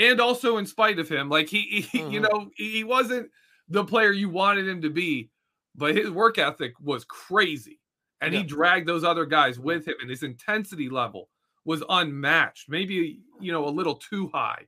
and 0.00 0.20
also 0.20 0.56
in 0.56 0.66
spite 0.66 0.98
of 0.98 1.08
him. 1.08 1.28
Like 1.28 1.48
he, 1.48 1.86
he 1.88 1.98
mm-hmm. 1.98 2.10
you 2.10 2.20
know, 2.20 2.50
he 2.56 2.82
wasn't 2.82 3.30
the 3.68 3.84
player 3.84 4.10
you 4.10 4.28
wanted 4.28 4.66
him 4.66 4.82
to 4.82 4.90
be, 4.90 5.30
but 5.76 5.94
his 5.94 6.10
work 6.10 6.38
ethic 6.38 6.72
was 6.80 7.04
crazy, 7.04 7.78
and 8.20 8.32
yeah. 8.32 8.40
he 8.40 8.44
dragged 8.46 8.88
those 8.88 9.04
other 9.04 9.26
guys 9.26 9.58
with 9.60 9.86
him, 9.86 9.94
and 10.00 10.10
his 10.10 10.24
intensity 10.24 10.88
level 10.88 11.28
was 11.64 11.84
unmatched. 11.88 12.68
Maybe 12.68 13.20
you 13.38 13.52
know 13.52 13.68
a 13.68 13.70
little 13.70 13.94
too 13.94 14.30
high 14.34 14.66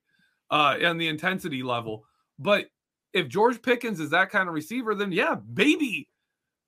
uh, 0.51 0.77
on 0.85 0.99
the 0.99 1.09
intensity 1.09 1.63
level, 1.65 2.05
but 2.39 2.67
if 3.13 3.29
George 3.29 3.61
Pickens 3.63 4.01
is 4.01 4.11
that 4.11 4.31
kind 4.31 4.49
of 4.49 4.55
receiver, 4.55 4.95
then 4.95 5.13
yeah, 5.13 5.37
maybe, 5.55 6.09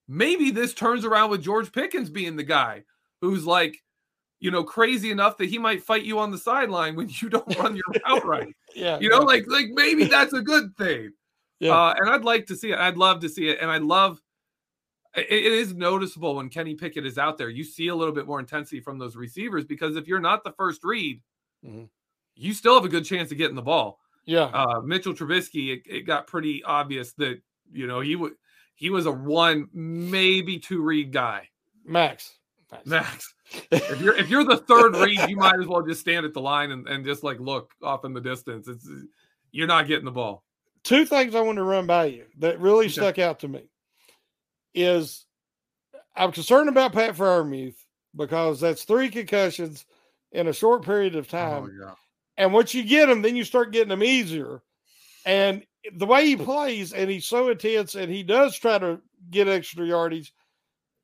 maybe 0.09 0.51
this 0.51 0.75
turns 0.75 1.05
around 1.05 1.31
with 1.31 1.43
George 1.43 1.73
Pickens 1.73 2.11
being 2.11 2.37
the 2.37 2.43
guy 2.43 2.85
who's 3.21 3.47
like, 3.47 3.79
you 4.45 4.51
know, 4.51 4.63
crazy 4.63 5.11
enough 5.11 5.39
that 5.39 5.49
he 5.49 5.57
might 5.57 5.83
fight 5.83 6.03
you 6.03 6.19
on 6.19 6.31
the 6.31 6.37
sideline 6.37 6.97
when 6.97 7.09
you 7.09 7.31
don't 7.31 7.59
run 7.59 7.75
your 7.75 7.85
route 8.07 8.27
right. 8.27 8.55
yeah, 8.77 8.99
you 8.99 9.09
know, 9.09 9.21
yeah. 9.21 9.25
like 9.25 9.47
like 9.49 9.69
maybe 9.71 10.05
that's 10.05 10.35
a 10.35 10.43
good 10.43 10.77
thing. 10.77 11.13
Yeah, 11.61 11.73
uh, 11.73 11.95
and 11.97 12.11
I'd 12.11 12.25
like 12.25 12.45
to 12.49 12.57
see 12.57 12.71
it. 12.73 12.79
I'd 12.79 12.99
love 12.99 13.21
to 13.21 13.31
see 13.31 13.49
it, 13.49 13.59
and 13.63 13.71
I 13.71 13.79
love. 13.79 14.21
It, 15.17 15.29
it 15.31 15.53
is 15.53 15.73
noticeable 15.73 16.35
when 16.35 16.51
Kenny 16.51 16.75
Pickett 16.75 17.07
is 17.07 17.17
out 17.17 17.39
there. 17.39 17.49
You 17.49 17.65
see 17.65 17.89
a 17.89 17.95
little 17.95 18.13
bit 18.13 18.27
more 18.27 18.39
intensity 18.39 18.81
from 18.81 18.99
those 18.99 19.17
receivers 19.17 19.65
because 19.65 19.97
if 19.97 20.07
you're 20.07 20.21
not 20.21 20.45
the 20.45 20.53
first 20.53 20.85
read, 20.85 21.23
mm-hmm. 21.65 21.85
you 22.35 22.53
still 22.53 22.75
have 22.75 22.85
a 22.85 22.91
good 22.91 23.07
chance 23.07 23.33
of 23.33 23.39
getting 23.39 23.57
the 23.57 23.63
ball. 23.63 23.99
Yeah. 24.27 24.51
Uh, 24.53 24.83
Mitchell 24.83 25.15
Trubisky, 25.15 25.73
it, 25.73 25.83
it, 25.87 26.01
got 26.03 26.27
pretty 26.27 26.63
obvious 26.63 27.15
that 27.15 27.41
you 27.73 27.87
know 27.87 28.01
he 28.01 28.15
would 28.15 28.35
he 28.75 28.91
was 28.91 29.07
a 29.07 29.13
one, 29.13 29.69
maybe 29.73 30.59
two 30.59 30.83
read 30.83 31.13
guy. 31.13 31.49
Max. 31.87 32.37
Max. 32.71 32.87
Max. 32.87 33.34
If 33.71 34.01
you're 34.01 34.17
if 34.17 34.29
you're 34.29 34.45
the 34.45 34.59
third 34.59 34.97
read, 34.97 35.29
you 35.29 35.37
might 35.37 35.59
as 35.59 35.67
well 35.67 35.83
just 35.83 36.01
stand 36.01 36.25
at 36.25 36.35
the 36.35 36.41
line 36.41 36.71
and, 36.71 36.87
and 36.87 37.05
just 37.05 37.23
like 37.23 37.39
look 37.41 37.73
off 37.83 38.05
in 38.05 38.13
the 38.13 38.21
distance. 38.21 38.69
It's 38.69 38.89
you're 39.53 39.67
not 39.67 39.87
getting 39.87 40.05
the 40.05 40.11
ball. 40.11 40.45
Two 40.83 41.07
things 41.07 41.35
I 41.35 41.41
want 41.41 41.57
to 41.57 41.65
run 41.65 41.87
by 41.87 42.07
you 42.07 42.25
that 42.39 42.61
really 42.61 42.89
stuck 42.89 43.19
out 43.19 43.41
to 43.41 43.49
me 43.49 43.63
is 44.75 45.25
I'm 46.17 46.33
concerned 46.33 46.69
about 46.69 46.93
Pat 46.93 47.15
Freiermuth 47.15 47.77
because 48.15 48.61
that's 48.61 48.85
three 48.85 49.09
concussions 49.09 49.85
in 50.33 50.49
a 50.49 50.53
short 50.53 50.85
period 50.85 51.17
of 51.17 51.27
oh, 51.27 51.39
time. 51.39 51.63
Oh, 51.65 51.87
yeah. 51.87 51.95
And 52.37 52.53
once 52.53 52.75
you 52.75 52.83
get 52.83 53.07
them, 53.07 53.23
then 53.23 53.37
you 53.37 53.45
start 53.45 53.73
getting 53.73 53.89
them 53.89 54.03
easier. 54.03 54.63
And 55.25 55.65
the 55.93 56.07
way 56.07 56.27
he 56.27 56.37
plays, 56.37 56.93
and 56.93 57.11
he's 57.11 57.27
so 57.27 57.49
intense, 57.49 57.95
and 57.95 58.11
he 58.11 58.23
does 58.23 58.59
try 58.59 58.79
to 58.79 59.01
get 59.31 59.49
extra 59.49 59.87
yardage. 59.87 60.35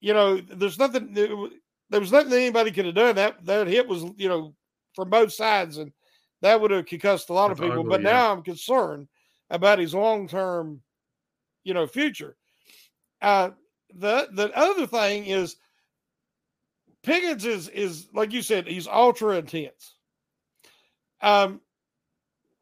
You 0.00 0.14
know, 0.14 0.40
there's 0.40 0.78
nothing. 0.78 1.50
There 1.90 2.00
was 2.00 2.12
nothing 2.12 2.32
anybody 2.32 2.70
could 2.70 2.86
have 2.86 2.94
done. 2.94 3.16
That 3.16 3.44
that 3.44 3.66
hit 3.66 3.86
was, 3.86 4.04
you 4.16 4.28
know, 4.28 4.54
from 4.94 5.10
both 5.10 5.32
sides, 5.32 5.78
and 5.78 5.92
that 6.40 6.60
would 6.60 6.70
have 6.70 6.86
concussed 6.86 7.30
a 7.30 7.32
lot 7.32 7.48
That's 7.48 7.60
of 7.60 7.64
people. 7.64 7.80
Ugly, 7.80 7.90
but 7.90 8.02
yeah. 8.02 8.12
now 8.12 8.32
I'm 8.32 8.42
concerned 8.42 9.08
about 9.50 9.78
his 9.78 9.94
long 9.94 10.28
term, 10.28 10.80
you 11.64 11.74
know, 11.74 11.86
future. 11.86 12.36
Uh, 13.20 13.50
the 13.94 14.28
the 14.32 14.56
other 14.56 14.86
thing 14.86 15.26
is 15.26 15.56
Pickens 17.02 17.44
is 17.44 17.68
is 17.68 18.08
like 18.12 18.32
you 18.32 18.42
said, 18.42 18.66
he's 18.66 18.86
ultra 18.86 19.36
intense. 19.36 19.96
Um, 21.22 21.60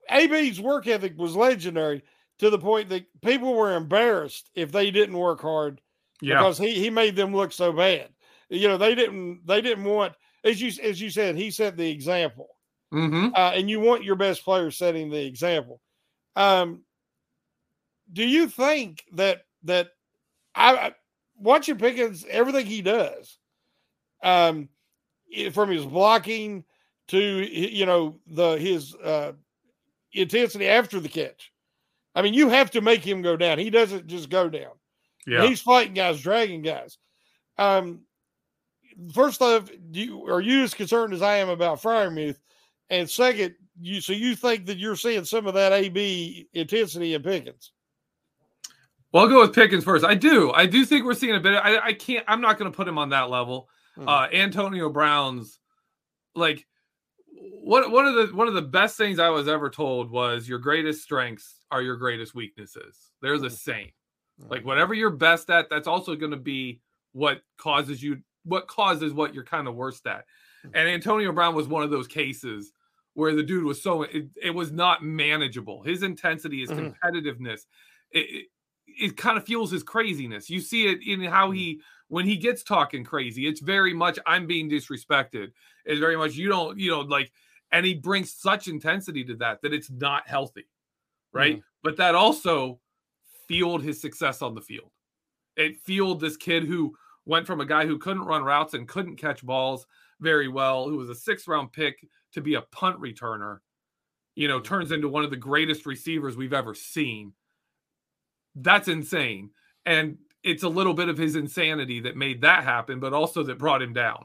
AB's 0.09 0.61
work 0.61 0.87
ethic 0.87 1.17
was 1.17 1.37
legendary 1.37 2.03
to 2.39 2.51
the 2.51 2.59
point 2.59 2.89
that 2.89 3.07
people 3.21 3.55
were 3.55 3.77
embarrassed 3.77 4.51
if 4.55 4.73
they 4.73 4.91
didn't 4.91 5.17
work 5.17 5.41
hard 5.41 5.81
yeah. 6.21 6.39
because 6.39 6.59
he 6.59 6.75
he 6.75 6.91
made 6.91 7.17
them 7.17 7.35
look 7.35 7.53
so 7.53 7.73
bad. 7.73 8.09
You 8.49 8.69
know, 8.69 8.77
they 8.77 8.95
didn't 8.95 9.47
they 9.47 9.61
didn't 9.61 9.85
want 9.85 10.15
as 10.45 10.61
you 10.61 10.73
as 10.83 11.01
you 11.01 11.11
said 11.11 11.37
he 11.37 11.51
set 11.51 11.77
the 11.77 11.91
example, 11.91 12.49
mm-hmm. 12.93 13.35
uh, 13.35 13.53
and 13.55 13.69
you 13.69 13.81
want 13.81 14.05
your 14.05 14.17
best 14.17 14.45
player 14.45 14.71
setting 14.71 15.11
the 15.11 15.25
example. 15.25 15.81
Um, 16.37 16.83
do 18.13 18.27
you 18.27 18.49
think 18.49 19.05
that 19.13 19.43
that 19.65 19.91
I, 20.55 20.95
watching 21.37 21.77
Pickens 21.77 22.25
everything 22.29 22.67
he 22.67 22.83
does, 22.83 23.39
um, 24.23 24.69
from 25.53 25.71
his 25.71 25.85
blocking 25.85 26.65
to 27.09 27.19
you 27.19 27.87
know 27.87 28.19
the 28.27 28.53
his 28.53 28.95
uh, 28.95 29.33
intensity 30.13 30.69
after 30.69 31.01
the 31.01 31.09
catch. 31.09 31.53
I 32.15 32.23
mean, 32.23 32.35
you 32.35 32.49
have 32.49 32.71
to 32.73 32.81
make 32.81 33.05
him 33.05 33.23
go 33.23 33.37
down. 33.37 33.59
He 33.59 33.71
doesn't 33.71 34.07
just 34.07 34.29
go 34.31 34.49
down. 34.49 34.73
Yeah. 35.27 35.47
He's 35.47 35.61
fighting 35.61 35.95
guys, 35.95 36.21
dragging 36.21 36.63
guys. 36.63 36.99
Um, 37.59 38.01
first 39.15 39.43
off, 39.43 39.71
do 39.91 40.01
you, 40.01 40.27
are 40.27 40.41
you 40.41 40.63
as 40.63 40.75
concerned 40.75 41.13
as 41.13 41.23
I 41.23 41.37
am 41.37 41.49
about 41.49 41.83
Freiermuth? 41.83 42.39
And 42.91 43.09
second, 43.09 43.55
you 43.81 44.01
so 44.01 44.13
you 44.13 44.35
think 44.35 44.67
that 44.67 44.79
you're 44.79 44.97
seeing 44.97 45.25
some 45.25 45.47
of 45.47 45.55
that 45.55 45.73
AB 45.73 46.49
intensity 46.55 47.15
in 47.15 47.23
Pickens? 47.23 47.73
Well, 49.13 49.25
I'll 49.25 49.29
go 49.29 49.41
with 49.41 49.55
Pickens 49.55 49.85
first. 49.85 50.05
I 50.05 50.15
do. 50.15 50.53
I 50.53 50.67
do 50.67 50.85
think 50.85 51.05
we're 51.05 51.15
seeing 51.15 51.35
a 51.35 51.41
bit. 51.41 51.55
Of, 51.55 51.65
I, 51.65 51.79
I 51.79 51.93
can't. 51.93 52.25
I'm 52.29 52.41
not 52.41 52.59
going 52.59 52.71
to 52.71 52.77
put 52.77 52.89
him 52.89 52.99
on 52.99 53.11
that 53.11 53.31
level. 53.31 53.69
Mm-hmm. 53.97 54.09
Uh, 54.09 54.29
Antonio 54.33 54.91
Brown's 54.91 55.59
like 56.35 56.67
one 57.63 57.91
one 57.91 58.07
of 58.07 58.15
the 58.15 58.35
one 58.35 58.49
of 58.49 58.55
the 58.55 58.63
best 58.63 58.97
things 58.97 59.19
I 59.19 59.31
was 59.31 59.49
ever 59.49 59.71
told 59.71 60.11
was 60.11 60.49
your 60.49 60.59
greatest 60.59 61.03
strengths 61.03 61.61
are 61.71 61.83
your 61.83 61.97
greatest 61.97 62.35
weaknesses. 62.35 62.97
They're 63.23 63.37
mm. 63.37 63.51
saying. 63.51 63.93
Like 64.39 64.63
mm. 64.63 64.67
whatever 64.67 64.95
you're 64.95 65.11
best 65.11 65.51
at, 65.51 65.69
that's 65.69 65.89
also 65.89 66.15
going 66.15 66.31
to 66.31 66.37
be 66.39 66.81
what 67.13 67.41
causes 67.59 68.03
you 68.03 68.23
what 68.49 68.67
causes 68.67 69.13
what 69.13 69.35
you're 69.35 69.45
kind 69.45 69.69
of 69.69 69.75
worst 69.75 70.07
at. 70.07 70.25
Mm. 70.67 70.71
And 70.75 70.89
Antonio 70.89 71.33
Brown 71.33 71.55
was 71.55 71.69
one 71.69 71.83
of 71.83 71.91
those 71.91 72.07
cases 72.07 72.73
where 73.15 73.35
the 73.35 73.43
dude 73.43 73.65
was 73.65 73.83
so 73.83 74.03
it, 74.03 74.27
it 74.41 74.51
was 74.51 74.73
not 74.73 75.03
manageable. 75.03 75.83
His 75.83 76.03
intensity, 76.03 76.61
his 76.61 76.71
mm-hmm. 76.71 76.89
competitiveness, 76.89 77.63
it, 78.13 78.19
it, 78.19 78.47
it 78.87 79.17
kind 79.17 79.37
of 79.37 79.45
fuels 79.45 79.71
his 79.71 79.83
craziness. 79.83 80.49
You 80.49 80.61
see 80.61 80.87
it 80.87 81.01
in 81.07 81.23
how 81.23 81.51
he 81.51 81.81
when 82.09 82.25
he 82.25 82.37
gets 82.37 82.63
talking 82.63 83.05
crazy. 83.05 83.47
It's 83.47 83.61
very 83.61 83.93
much 83.93 84.19
I'm 84.27 84.47
being 84.47 84.71
disrespected. 84.71 85.53
It's 85.85 86.01
very 86.01 86.17
much 86.17 86.35
you 86.35 86.49
don't 86.49 86.79
you 86.79 86.91
know 86.91 87.01
like 87.01 87.33
and 87.73 87.85
he 87.85 87.95
brings 87.95 88.33
such 88.33 88.69
intensity 88.69 89.25
to 89.25 89.37
that 89.37 89.63
that 89.63 89.75
it's 89.75 89.91
not 89.91 90.29
healthy 90.29 90.67
right 91.33 91.59
mm 91.59 91.63
but 91.85 91.97
that 91.97 92.17
also 92.17 92.81
fueled 93.47 93.83
his 93.83 94.01
success 94.01 94.43
on 94.43 94.53
the 94.53 94.61
field 94.61 94.91
it 95.57 95.77
fueled 95.77 96.21
this 96.21 96.37
kid 96.37 96.65
who 96.65 96.93
went 97.29 97.47
from 97.47 97.61
a 97.61 97.67
guy 97.67 97.87
who 97.87 97.99
couldn't 97.99 98.25
run 98.25 98.43
routes 98.43 98.75
and 98.75 98.89
couldn't 98.89 99.17
catch 99.17 99.45
balls 99.45 99.87
very 100.21 100.49
well 100.49 100.89
who 100.89 100.97
was 100.97 101.09
a 101.09 101.15
sixth 101.15 101.47
round 101.47 101.73
pick 101.73 102.05
to 102.33 102.41
be 102.41 102.55
a 102.55 102.63
punt 102.63 103.01
returner 103.01 103.59
you 104.35 104.49
know 104.49 104.59
turns 104.59 104.91
into 104.91 105.09
one 105.09 105.25
of 105.25 105.31
the 105.31 105.37
greatest 105.37 105.87
receivers 105.87 106.37
we've 106.37 106.53
ever 106.53 106.75
seen 106.75 107.33
that's 108.57 108.89
insane 108.89 109.51
and 109.87 110.19
it's 110.43 110.63
a 110.63 110.69
little 110.69 110.95
bit 110.95 111.09
of 111.09 111.19
his 111.19 111.37
insanity 111.37 112.01
that 112.01 112.17
made 112.17 112.41
that 112.41 112.65
happen 112.65 112.99
but 112.99 113.13
also 113.13 113.45
that 113.45 113.59
brought 113.59 113.83
him 113.83 113.93
down 113.93 114.25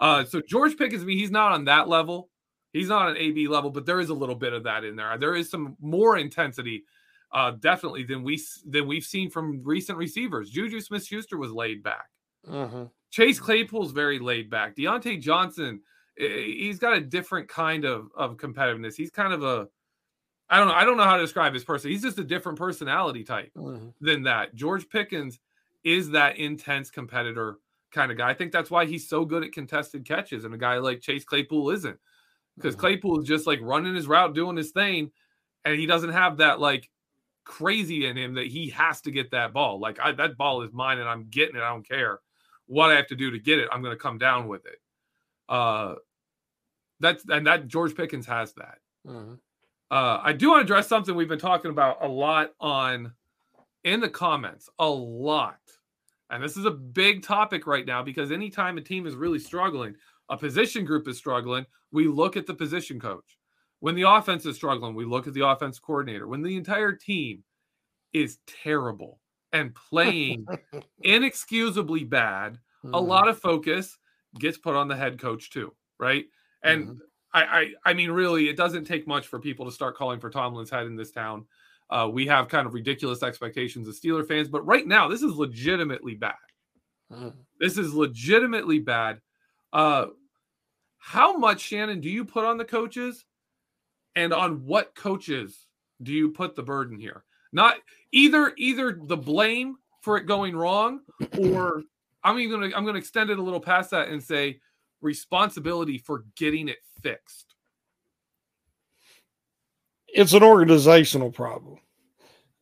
uh, 0.00 0.24
so 0.24 0.40
George 0.40 0.76
Pickens, 0.76 1.02
I 1.02 1.06
mean, 1.06 1.18
he's 1.18 1.30
not 1.30 1.52
on 1.52 1.64
that 1.64 1.88
level. 1.88 2.30
He's 2.72 2.88
not 2.88 3.10
an 3.10 3.16
AB 3.16 3.48
level, 3.48 3.70
but 3.70 3.86
there 3.86 4.00
is 4.00 4.10
a 4.10 4.14
little 4.14 4.34
bit 4.34 4.52
of 4.52 4.64
that 4.64 4.84
in 4.84 4.94
there. 4.96 5.16
There 5.18 5.34
is 5.34 5.50
some 5.50 5.76
more 5.80 6.18
intensity, 6.18 6.84
uh, 7.32 7.52
definitely 7.52 8.04
than 8.04 8.22
we 8.22 8.40
than 8.66 8.86
we've 8.86 9.04
seen 9.04 9.30
from 9.30 9.62
recent 9.64 9.98
receivers. 9.98 10.50
Juju 10.50 10.80
Smith 10.80 11.04
Schuster 11.04 11.38
was 11.38 11.50
laid 11.50 11.82
back. 11.82 12.08
Uh-huh. 12.46 12.86
Chase 13.10 13.40
Claypool's 13.40 13.92
very 13.92 14.18
laid 14.18 14.50
back. 14.50 14.76
Diontae 14.76 15.20
Johnson, 15.20 15.80
he's 16.16 16.78
got 16.78 16.96
a 16.96 17.00
different 17.00 17.48
kind 17.48 17.84
of 17.84 18.08
of 18.16 18.36
competitiveness. 18.36 18.94
He's 18.96 19.10
kind 19.10 19.32
of 19.32 19.42
a 19.42 19.68
I 20.50 20.58
don't 20.58 20.68
know. 20.68 20.74
I 20.74 20.84
don't 20.84 20.96
know 20.96 21.04
how 21.04 21.16
to 21.16 21.22
describe 21.22 21.52
his 21.52 21.64
person. 21.64 21.90
He's 21.90 22.02
just 22.02 22.18
a 22.18 22.24
different 22.24 22.58
personality 22.58 23.22
type 23.22 23.50
uh-huh. 23.58 23.78
than 24.00 24.22
that. 24.24 24.54
George 24.54 24.88
Pickens 24.88 25.38
is 25.84 26.10
that 26.10 26.38
intense 26.38 26.90
competitor 26.90 27.58
kind 27.90 28.10
of 28.10 28.18
guy. 28.18 28.30
I 28.30 28.34
think 28.34 28.52
that's 28.52 28.70
why 28.70 28.86
he's 28.86 29.08
so 29.08 29.24
good 29.24 29.44
at 29.44 29.52
contested 29.52 30.06
catches, 30.06 30.44
and 30.44 30.54
a 30.54 30.58
guy 30.58 30.78
like 30.78 31.00
Chase 31.00 31.24
Claypool 31.24 31.70
isn't 31.70 31.98
because 32.56 32.74
mm-hmm. 32.74 32.80
Claypool 32.80 33.20
is 33.20 33.28
just 33.28 33.46
like 33.46 33.60
running 33.62 33.94
his 33.94 34.06
route, 34.06 34.34
doing 34.34 34.56
his 34.56 34.70
thing, 34.70 35.10
and 35.64 35.78
he 35.78 35.86
doesn't 35.86 36.12
have 36.12 36.38
that 36.38 36.60
like 36.60 36.88
crazy 37.44 38.06
in 38.06 38.16
him 38.16 38.34
that 38.34 38.46
he 38.46 38.70
has 38.70 39.00
to 39.02 39.10
get 39.10 39.30
that 39.30 39.52
ball. 39.52 39.80
Like 39.80 39.98
I, 40.00 40.12
that 40.12 40.36
ball 40.36 40.62
is 40.62 40.72
mine, 40.72 40.98
and 40.98 41.08
I'm 41.08 41.26
getting 41.28 41.56
it. 41.56 41.62
I 41.62 41.70
don't 41.70 41.86
care 41.86 42.20
what 42.68 42.90
I 42.90 42.94
have 42.94 43.08
to 43.08 43.16
do 43.16 43.30
to 43.30 43.38
get 43.38 43.58
it. 43.58 43.68
I'm 43.72 43.82
going 43.82 43.96
to 43.96 44.00
come 44.00 44.18
down 44.18 44.46
with 44.46 44.64
it. 44.66 44.78
Uh, 45.48 45.96
that's 47.00 47.24
and 47.28 47.46
that 47.46 47.66
George 47.66 47.96
Pickens 47.96 48.26
has 48.26 48.52
that. 48.54 48.78
Mm-hmm. 49.06 49.34
Uh, 49.90 50.20
I 50.22 50.32
do 50.34 50.50
want 50.50 50.60
to 50.60 50.64
address 50.64 50.86
something 50.86 51.14
we've 51.14 51.28
been 51.28 51.38
talking 51.38 51.70
about 51.70 52.02
a 52.02 52.08
lot 52.08 52.52
on 52.60 53.12
in 53.84 54.00
the 54.00 54.08
comments, 54.08 54.68
a 54.78 54.88
lot. 54.88 55.58
And 56.30 56.42
this 56.42 56.58
is 56.58 56.66
a 56.66 56.70
big 56.70 57.22
topic 57.22 57.66
right 57.66 57.86
now 57.86 58.02
because 58.02 58.30
anytime 58.30 58.76
a 58.76 58.82
team 58.82 59.06
is 59.06 59.14
really 59.14 59.38
struggling, 59.38 59.94
a 60.28 60.36
position 60.36 60.84
group 60.84 61.08
is 61.08 61.16
struggling, 61.16 61.64
we 61.90 62.06
look 62.06 62.36
at 62.36 62.46
the 62.46 62.52
position 62.52 63.00
coach. 63.00 63.38
When 63.80 63.94
the 63.94 64.02
offense 64.02 64.44
is 64.44 64.56
struggling, 64.56 64.94
we 64.94 65.06
look 65.06 65.26
at 65.26 65.32
the 65.32 65.46
offense 65.46 65.78
coordinator. 65.78 66.26
When 66.26 66.42
the 66.42 66.56
entire 66.56 66.92
team 66.92 67.44
is 68.12 68.38
terrible 68.46 69.20
and 69.52 69.74
playing 69.74 70.46
inexcusably 71.02 72.04
bad, 72.04 72.58
mm. 72.84 72.94
a 72.94 72.98
lot 72.98 73.28
of 73.28 73.38
focus 73.38 73.98
gets 74.38 74.58
put 74.58 74.74
on 74.74 74.88
the 74.88 74.96
head 74.96 75.18
coach 75.18 75.50
too, 75.50 75.74
right? 75.98 76.26
And 76.62 76.86
Mm-hmm. 76.86 76.98
I, 77.32 77.42
I, 77.42 77.90
I 77.90 77.94
mean, 77.94 78.10
really, 78.10 78.48
it 78.48 78.56
doesn't 78.56 78.84
take 78.84 79.06
much 79.06 79.26
for 79.26 79.38
people 79.38 79.66
to 79.66 79.72
start 79.72 79.96
calling 79.96 80.20
for 80.20 80.30
Tomlin's 80.30 80.70
head 80.70 80.86
in 80.86 80.96
this 80.96 81.10
town. 81.10 81.44
Uh, 81.90 82.08
we 82.10 82.26
have 82.26 82.48
kind 82.48 82.66
of 82.66 82.74
ridiculous 82.74 83.22
expectations 83.22 83.88
as 83.88 84.00
Steeler 84.00 84.26
fans, 84.26 84.48
but 84.48 84.66
right 84.66 84.86
now, 84.86 85.08
this 85.08 85.22
is 85.22 85.34
legitimately 85.34 86.14
bad. 86.14 86.34
This 87.60 87.78
is 87.78 87.94
legitimately 87.94 88.80
bad. 88.80 89.20
Uh, 89.72 90.06
how 90.98 91.36
much, 91.36 91.60
Shannon, 91.60 92.00
do 92.00 92.08
you 92.08 92.24
put 92.24 92.44
on 92.44 92.58
the 92.58 92.64
coaches, 92.64 93.24
and 94.14 94.32
on 94.32 94.64
what 94.66 94.94
coaches 94.94 95.66
do 96.02 96.12
you 96.12 96.30
put 96.30 96.56
the 96.56 96.62
burden 96.62 96.98
here? 96.98 97.24
Not 97.52 97.76
either 98.12 98.52
either 98.56 98.98
the 99.02 99.16
blame 99.16 99.76
for 100.02 100.16
it 100.16 100.26
going 100.26 100.56
wrong, 100.56 101.00
or 101.38 101.82
I'm 102.24 102.38
even 102.38 102.60
gonna 102.60 102.76
I'm 102.76 102.84
gonna 102.84 102.98
extend 102.98 103.30
it 103.30 103.38
a 103.38 103.42
little 103.42 103.60
past 103.60 103.90
that 103.90 104.08
and 104.08 104.22
say 104.22 104.60
responsibility 105.00 105.98
for 105.98 106.24
getting 106.36 106.68
it 106.68 106.78
fixed. 107.02 107.54
it's 110.08 110.32
an 110.32 110.42
organizational 110.42 111.30
problem. 111.30 111.78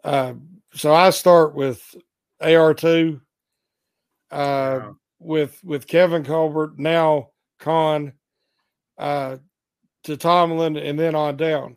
Uh, 0.02 0.34
so 0.74 0.92
I 0.94 1.10
start 1.10 1.54
with 1.54 1.96
AR 2.40 2.74
two, 2.74 3.20
uh, 4.30 4.90
with 5.18 5.62
with 5.64 5.86
Kevin 5.86 6.24
Colbert 6.24 6.78
now 6.78 7.30
Khan, 7.58 8.12
uh, 8.98 9.38
to 10.04 10.16
Tomlin 10.16 10.76
and 10.76 10.98
then 10.98 11.14
on 11.14 11.36
down. 11.36 11.76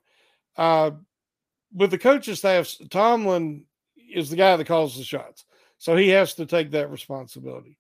With 1.74 1.92
the 1.92 1.98
coaching 1.98 2.36
staff, 2.36 2.74
Tomlin 2.90 3.66
is 4.12 4.30
the 4.30 4.36
guy 4.36 4.56
that 4.56 4.66
calls 4.66 4.98
the 4.98 5.04
shots, 5.04 5.46
so 5.78 5.96
he 5.96 6.10
has 6.10 6.34
to 6.36 6.46
take 6.46 6.72
that 6.72 6.92
responsibility. 6.92 7.78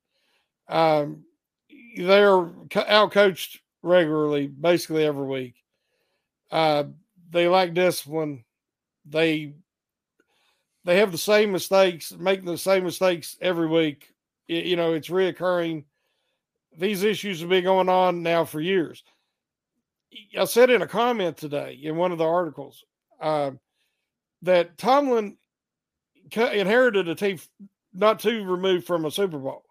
Um, 0.67 1.23
they're 1.97 2.49
out 2.87 3.11
coached 3.11 3.61
regularly, 3.81 4.47
basically 4.47 5.05
every 5.05 5.25
week. 5.25 5.55
Uh, 6.51 6.85
they 7.31 7.47
lack 7.47 7.73
discipline. 7.73 8.43
They 9.05 9.53
they 10.85 10.97
have 10.97 11.11
the 11.11 11.17
same 11.17 11.51
mistakes, 11.51 12.11
making 12.17 12.45
the 12.45 12.57
same 12.57 12.83
mistakes 12.83 13.37
every 13.41 13.67
week. 13.67 14.13
Y- 14.47 14.55
you 14.55 14.75
know, 14.75 14.93
it's 14.93 15.09
reoccurring. 15.09 15.85
These 16.77 17.03
issues 17.03 17.41
have 17.41 17.49
been 17.49 17.63
going 17.63 17.89
on 17.89 18.23
now 18.23 18.45
for 18.45 18.61
years. 18.61 19.03
I 20.37 20.45
said 20.45 20.69
in 20.69 20.81
a 20.81 20.87
comment 20.87 21.37
today 21.37 21.79
in 21.83 21.95
one 21.95 22.11
of 22.11 22.17
the 22.17 22.25
articles 22.25 22.83
uh, 23.21 23.51
that 24.41 24.77
Tomlin 24.77 25.37
inherited 26.35 27.07
a 27.07 27.15
team 27.15 27.39
not 27.93 28.19
too 28.19 28.43
removed 28.43 28.85
from 28.85 29.05
a 29.05 29.11
Super 29.11 29.37
Bowl 29.39 29.65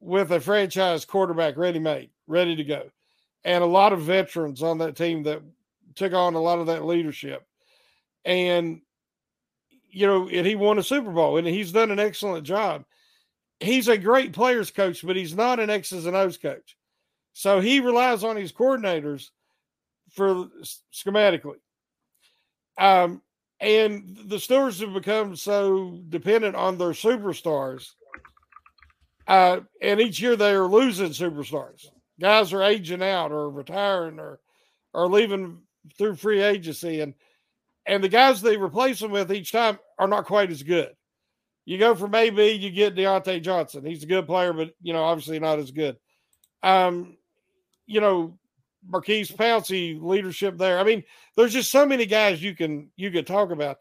with 0.00 0.32
a 0.32 0.40
franchise 0.40 1.04
quarterback 1.04 1.56
ready 1.56 1.78
made, 1.78 2.10
ready 2.26 2.56
to 2.56 2.64
go, 2.64 2.90
and 3.44 3.62
a 3.62 3.66
lot 3.66 3.92
of 3.92 4.02
veterans 4.02 4.62
on 4.62 4.78
that 4.78 4.96
team 4.96 5.22
that 5.24 5.42
took 5.94 6.12
on 6.12 6.34
a 6.34 6.40
lot 6.40 6.58
of 6.58 6.66
that 6.66 6.84
leadership. 6.84 7.46
And, 8.24 8.80
you 9.90 10.06
know, 10.06 10.28
and 10.28 10.46
he 10.46 10.54
won 10.54 10.78
a 10.78 10.82
Super 10.82 11.10
Bowl 11.10 11.36
and 11.36 11.46
he's 11.46 11.72
done 11.72 11.90
an 11.90 12.00
excellent 12.00 12.44
job. 12.44 12.84
He's 13.60 13.88
a 13.88 13.96
great 13.96 14.32
players 14.32 14.70
coach, 14.70 15.06
but 15.06 15.16
he's 15.16 15.36
not 15.36 15.60
an 15.60 15.70
X's 15.70 16.06
and 16.06 16.16
O's 16.16 16.36
coach. 16.36 16.76
So 17.32 17.60
he 17.60 17.80
relies 17.80 18.24
on 18.24 18.36
his 18.36 18.52
coordinators 18.52 19.30
for 20.10 20.48
schematically. 20.92 21.58
Um, 22.78 23.22
and 23.60 24.16
the 24.26 24.36
Steelers 24.36 24.80
have 24.80 24.92
become 24.92 25.36
so 25.36 26.00
dependent 26.08 26.56
on 26.56 26.78
their 26.78 26.90
superstars. 26.90 27.92
Uh, 29.26 29.60
and 29.80 30.00
each 30.00 30.20
year 30.20 30.36
they 30.36 30.52
are 30.52 30.66
losing 30.66 31.10
superstars. 31.10 31.86
Guys 32.20 32.52
are 32.52 32.62
aging 32.62 33.02
out 33.02 33.32
or 33.32 33.50
retiring 33.50 34.18
or 34.18 34.40
or 34.92 35.08
leaving 35.08 35.62
through 35.98 36.14
free 36.14 36.42
agency, 36.42 37.00
and 37.00 37.14
and 37.86 38.04
the 38.04 38.08
guys 38.08 38.40
they 38.40 38.56
replace 38.56 39.00
them 39.00 39.10
with 39.10 39.32
each 39.32 39.50
time 39.50 39.78
are 39.98 40.08
not 40.08 40.26
quite 40.26 40.50
as 40.50 40.62
good. 40.62 40.90
You 41.64 41.78
go 41.78 41.94
from 41.94 42.14
AB, 42.14 42.52
you 42.52 42.70
get 42.70 42.94
Diontae 42.94 43.42
Johnson. 43.42 43.84
He's 43.84 44.02
a 44.02 44.06
good 44.06 44.26
player, 44.26 44.52
but 44.52 44.70
you 44.82 44.92
know 44.92 45.02
obviously 45.02 45.40
not 45.40 45.58
as 45.58 45.70
good. 45.70 45.96
Um, 46.62 47.16
you 47.86 48.00
know 48.00 48.38
Maurkice 48.88 49.30
Pouncey 49.30 50.00
leadership 50.00 50.56
there. 50.58 50.78
I 50.78 50.84
mean, 50.84 51.04
there's 51.36 51.52
just 51.52 51.70
so 51.70 51.86
many 51.86 52.06
guys 52.06 52.42
you 52.42 52.54
can 52.54 52.90
you 52.96 53.10
could 53.10 53.26
talk 53.26 53.50
about. 53.50 53.78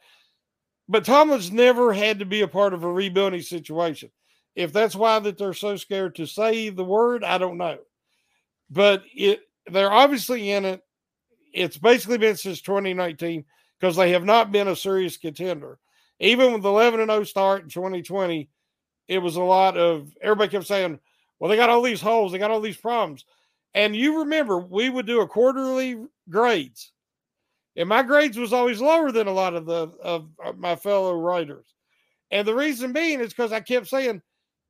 But 0.87 1.05
Tomlin's 1.05 1.51
never 1.51 1.93
had 1.93 2.19
to 2.19 2.25
be 2.25 2.41
a 2.41 2.47
part 2.47 2.73
of 2.73 2.83
a 2.83 2.91
rebuilding 2.91 3.41
situation. 3.41 4.09
If 4.55 4.73
that's 4.73 4.95
why 4.95 5.19
that 5.19 5.37
they're 5.37 5.53
so 5.53 5.75
scared 5.77 6.15
to 6.15 6.25
say 6.25 6.69
the 6.69 6.83
word, 6.83 7.23
I 7.23 7.37
don't 7.37 7.57
know. 7.57 7.79
But 8.69 9.03
it 9.13 9.41
they're 9.71 9.91
obviously 9.91 10.51
in 10.51 10.65
it. 10.65 10.81
It's 11.53 11.77
basically 11.77 12.17
been 12.17 12.35
since 12.35 12.61
2019 12.61 13.45
because 13.79 13.95
they 13.95 14.11
have 14.11 14.25
not 14.25 14.51
been 14.51 14.67
a 14.67 14.75
serious 14.75 15.17
contender. 15.17 15.79
Even 16.19 16.53
with 16.53 16.63
the 16.63 16.69
11 16.69 16.99
and 16.99 17.11
0 17.11 17.23
start 17.23 17.63
in 17.63 17.69
2020, 17.69 18.49
it 19.07 19.17
was 19.19 19.35
a 19.35 19.41
lot 19.41 19.77
of 19.77 20.11
everybody 20.21 20.51
kept 20.51 20.67
saying, 20.67 20.99
well, 21.39 21.49
they 21.49 21.57
got 21.57 21.69
all 21.69 21.81
these 21.81 22.01
holes, 22.01 22.31
they 22.31 22.37
got 22.37 22.51
all 22.51 22.61
these 22.61 22.77
problems. 22.77 23.25
And 23.73 23.95
you 23.95 24.19
remember 24.19 24.59
we 24.59 24.89
would 24.89 25.05
do 25.05 25.21
a 25.21 25.27
quarterly 25.27 26.05
grades. 26.29 26.91
And 27.75 27.89
my 27.89 28.03
grades 28.03 28.37
was 28.37 28.53
always 28.53 28.79
lower 28.79 29.11
than 29.11 29.27
a 29.27 29.33
lot 29.33 29.55
of 29.55 29.65
the 29.65 29.87
of 30.01 30.29
my 30.57 30.75
fellow 30.75 31.15
writers. 31.17 31.65
And 32.29 32.47
the 32.47 32.55
reason 32.55 32.93
being 32.93 33.19
is 33.19 33.29
because 33.29 33.51
I 33.51 33.61
kept 33.61 33.87
saying 33.87 34.21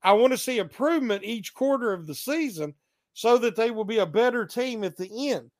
I 0.04 0.14
want 0.14 0.32
to 0.32 0.38
see 0.38 0.58
improvement 0.58 1.24
each 1.24 1.54
quarter 1.54 1.94
of 1.94 2.08
the 2.08 2.16
season 2.16 2.74
so 3.14 3.38
that 3.38 3.56
they 3.56 3.72
will 3.72 3.86
be 3.86 4.00
a 4.00 4.06
better 4.06 4.46
team 4.46 4.84
at 4.84 4.98
the 4.98 5.32
end. 5.32 5.52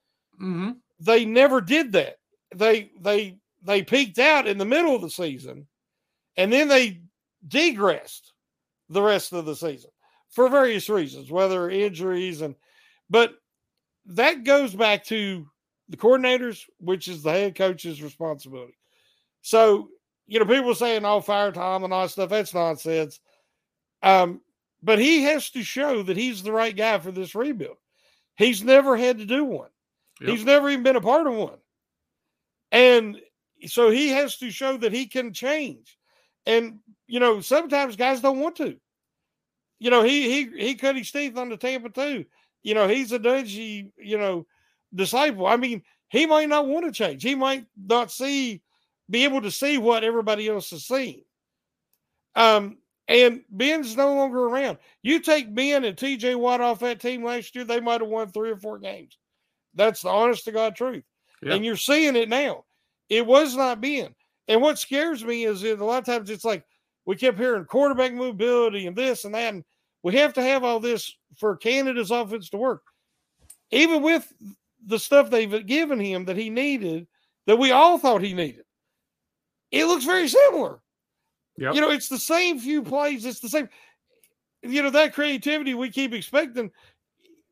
Mm-hmm. 0.42 0.72
They 1.00 1.26
never 1.26 1.62
did 1.62 1.92
that. 1.94 2.18
They 2.56 2.92
they 3.00 3.38
they 3.62 3.84
peaked 3.84 4.20
out 4.20 4.48
in 4.48 4.58
the 4.58 4.66
middle 4.66 4.96
of 4.96 5.02
the 5.02 5.10
season 5.10 5.68
and 6.38 6.52
then 6.52 6.68
they 6.68 7.02
degressed 7.48 8.34
the 8.90 9.02
rest 9.02 9.34
of 9.34 9.46
the 9.46 9.56
season 9.56 9.90
for 10.30 10.50
various 10.50 10.90
reasons, 10.90 11.32
whether 11.32 11.70
injuries 11.70 12.42
and 12.42 12.56
but 13.14 13.36
that 14.08 14.44
goes 14.44 14.74
back 14.74 15.06
to 15.06 15.46
the 15.88 15.98
coordinators, 15.98 16.64
which 16.80 17.08
is 17.08 17.22
the 17.22 17.32
head 17.32 17.54
coach's 17.54 18.02
responsibility. 18.02 18.76
So, 19.44 19.90
you 20.26 20.40
know, 20.40 20.46
people 20.46 20.74
saying, 20.74 21.06
oh, 21.06 21.22
fire 21.22 21.52
Tom 21.52 21.84
and 21.84 21.94
all 21.94 22.02
that 22.02 22.10
stuff, 22.10 22.32
that's 22.32 22.56
nonsense. 22.56 23.20
Um, 24.02 24.42
but 24.82 24.98
he 24.98 25.22
has 25.22 25.52
to 25.52 25.62
show 25.62 26.02
that 26.02 26.18
he's 26.18 26.42
the 26.42 26.52
right 26.52 26.76
guy 26.76 26.98
for 26.98 27.12
this 27.12 27.36
rebuild. 27.36 27.78
He's 28.36 28.64
never 28.64 28.98
had 28.98 29.20
to 29.20 29.26
do 29.26 29.46
one. 29.46 29.70
Yep. 30.20 30.30
He's 30.32 30.44
never 30.44 30.72
even 30.72 30.82
been 30.84 30.96
a 30.96 31.02
part 31.02 31.28
of 31.28 31.36
one. 31.36 31.60
And 32.72 33.22
so 33.68 33.92
he 33.92 34.10
has 34.10 34.38
to 34.38 34.50
show 34.50 34.76
that 34.78 34.92
he 34.92 35.06
can 35.06 35.34
change. 35.34 36.00
And, 36.48 36.80
you 37.06 37.20
know, 37.20 37.42
sometimes 37.42 37.96
guys 37.96 38.22
don't 38.22 38.40
want 38.40 38.56
to. 38.56 38.76
You 39.78 39.92
know, 39.92 40.02
he 40.02 40.32
he 40.32 40.66
he 40.66 40.76
cut 40.76 40.96
his 40.96 41.12
teeth 41.12 41.38
on 41.38 41.50
the 41.50 41.58
Tampa 41.58 41.90
too. 41.90 42.26
You 42.64 42.74
know, 42.74 42.88
he's 42.88 43.12
a 43.12 43.20
Dungy, 43.20 43.92
you 43.98 44.18
know, 44.18 44.46
disciple. 44.96 45.46
I 45.46 45.58
mean, 45.58 45.84
he 46.10 46.26
might 46.26 46.50
not 46.50 46.68
want 46.68 46.86
to 46.86 46.92
change. 46.92 47.24
He 47.24 47.36
might 47.36 47.66
not 47.78 48.12
see, 48.12 48.62
be 49.10 49.26
able 49.26 49.42
to 49.42 49.52
see 49.52 49.78
what 49.78 50.04
everybody 50.04 50.48
else 50.48 50.72
is 50.72 50.88
seeing. 50.88 51.24
Um, 52.36 52.78
and 53.08 53.42
Ben's 53.50 53.98
no 53.98 54.14
longer 54.16 54.46
around. 54.46 54.78
You 55.02 55.20
take 55.20 55.54
Ben 55.54 55.84
and 55.84 55.98
TJ 55.98 56.36
Watt 56.36 56.62
off 56.62 56.80
that 56.80 57.02
team 57.02 57.24
last 57.24 57.54
year, 57.56 57.66
they 57.66 57.80
might 57.82 58.02
have 58.02 58.10
won 58.10 58.30
three 58.30 58.52
or 58.52 58.58
four 58.58 58.80
games. 58.80 59.18
That's 59.76 60.02
the 60.02 60.10
honest 60.10 60.46
to 60.46 60.52
God 60.52 60.76
truth. 60.76 61.04
Yeah. 61.42 61.56
And 61.56 61.66
you're 61.66 61.76
seeing 61.76 62.16
it 62.16 62.30
now. 62.30 62.64
It 63.10 63.26
was 63.26 63.56
not 63.56 63.82
Ben. 63.82 64.16
And 64.48 64.62
what 64.62 64.80
scares 64.80 65.24
me 65.24 65.46
is 65.46 65.62
that 65.62 65.80
a 65.80 65.86
lot 65.86 66.00
of 66.00 66.06
times 66.06 66.30
it's 66.30 66.46
like 66.46 66.64
we 67.06 67.16
kept 67.16 67.38
hearing 67.38 67.66
quarterback 67.66 68.14
mobility 68.14 68.88
and 68.88 68.96
this 68.96 69.26
and 69.26 69.36
that. 69.36 69.54
And 69.54 69.64
we 70.04 70.16
have 70.18 70.34
to 70.34 70.42
have 70.42 70.64
all 70.64 70.80
this 70.80 71.16
for 71.38 71.56
Canada's 71.56 72.12
offense 72.12 72.50
to 72.50 72.58
work. 72.58 72.84
Even 73.72 74.04
with 74.04 74.32
the 74.86 75.00
stuff 75.00 75.30
they've 75.30 75.66
given 75.66 76.00
him 76.00 76.26
that 76.26 76.38
he 76.38 76.50
needed, 76.50 77.08
that 77.48 77.58
we 77.58 77.72
all 77.72 77.98
thought 77.98 78.22
he 78.22 78.34
needed, 78.34 78.66
it 79.72 79.86
looks 79.86 80.06
very 80.06 80.28
similar. 80.28 80.80
Yep. 81.58 81.76
You 81.76 81.82
know, 81.82 81.90
it's 81.90 82.10
the 82.10 82.20
same 82.20 82.60
few 82.60 82.84
plays. 82.84 83.26
It's 83.26 83.40
the 83.40 83.50
same. 83.50 83.70
You 84.62 84.84
know, 84.84 84.90
that 84.92 85.14
creativity 85.14 85.74
we 85.74 85.90
keep 85.90 86.14
expecting. 86.14 86.72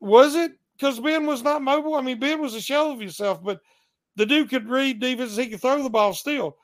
Was 0.00 0.34
it 0.34 0.52
because 0.76 1.00
Ben 1.00 1.26
was 1.26 1.42
not 1.42 1.62
mobile? 1.62 1.94
I 1.94 2.00
mean, 2.02 2.18
Ben 2.18 2.40
was 2.40 2.54
a 2.54 2.60
shell 2.60 2.90
of 2.90 3.00
himself, 3.00 3.42
but 3.42 3.60
the 4.16 4.26
dude 4.26 4.50
could 4.50 4.68
read 4.68 5.00
defense. 5.00 5.36
He 5.36 5.48
could 5.48 5.60
throw 5.60 5.82
the 5.82 5.90
ball 5.90 6.14
still. 6.14 6.56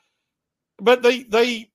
But 0.79 1.01
they 1.01 1.23
they 1.23 1.71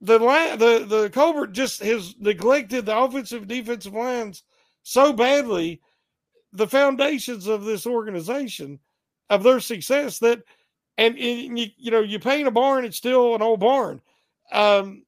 the 0.00 0.18
the 0.18 0.86
the 0.86 1.10
Colbert 1.10 1.48
just 1.48 1.82
has 1.82 2.14
neglected 2.18 2.86
the 2.86 2.96
offensive 2.96 3.48
defensive 3.48 3.94
lines 3.94 4.42
so 4.82 5.12
badly, 5.12 5.80
the 6.52 6.66
foundations 6.66 7.46
of 7.46 7.64
this 7.64 7.86
organization 7.86 8.78
of 9.30 9.42
their 9.42 9.60
success 9.60 10.18
that 10.20 10.42
and, 10.96 11.18
and 11.18 11.58
you, 11.58 11.66
you 11.76 11.90
know 11.90 12.00
you 12.00 12.18
paint 12.18 12.48
a 12.48 12.50
barn 12.50 12.84
it's 12.84 12.96
still 12.96 13.34
an 13.34 13.42
old 13.42 13.60
barn 13.60 14.00
um 14.52 15.02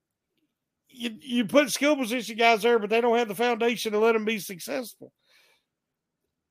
you, 1.00 1.16
you 1.20 1.44
put 1.46 1.70
skill 1.70 1.96
position 1.96 2.36
guys 2.36 2.62
there, 2.62 2.78
but 2.78 2.90
they 2.90 3.00
don't 3.00 3.16
have 3.16 3.28
the 3.28 3.34
foundation 3.34 3.92
to 3.92 3.98
let 3.98 4.12
them 4.12 4.24
be 4.24 4.38
successful. 4.38 5.12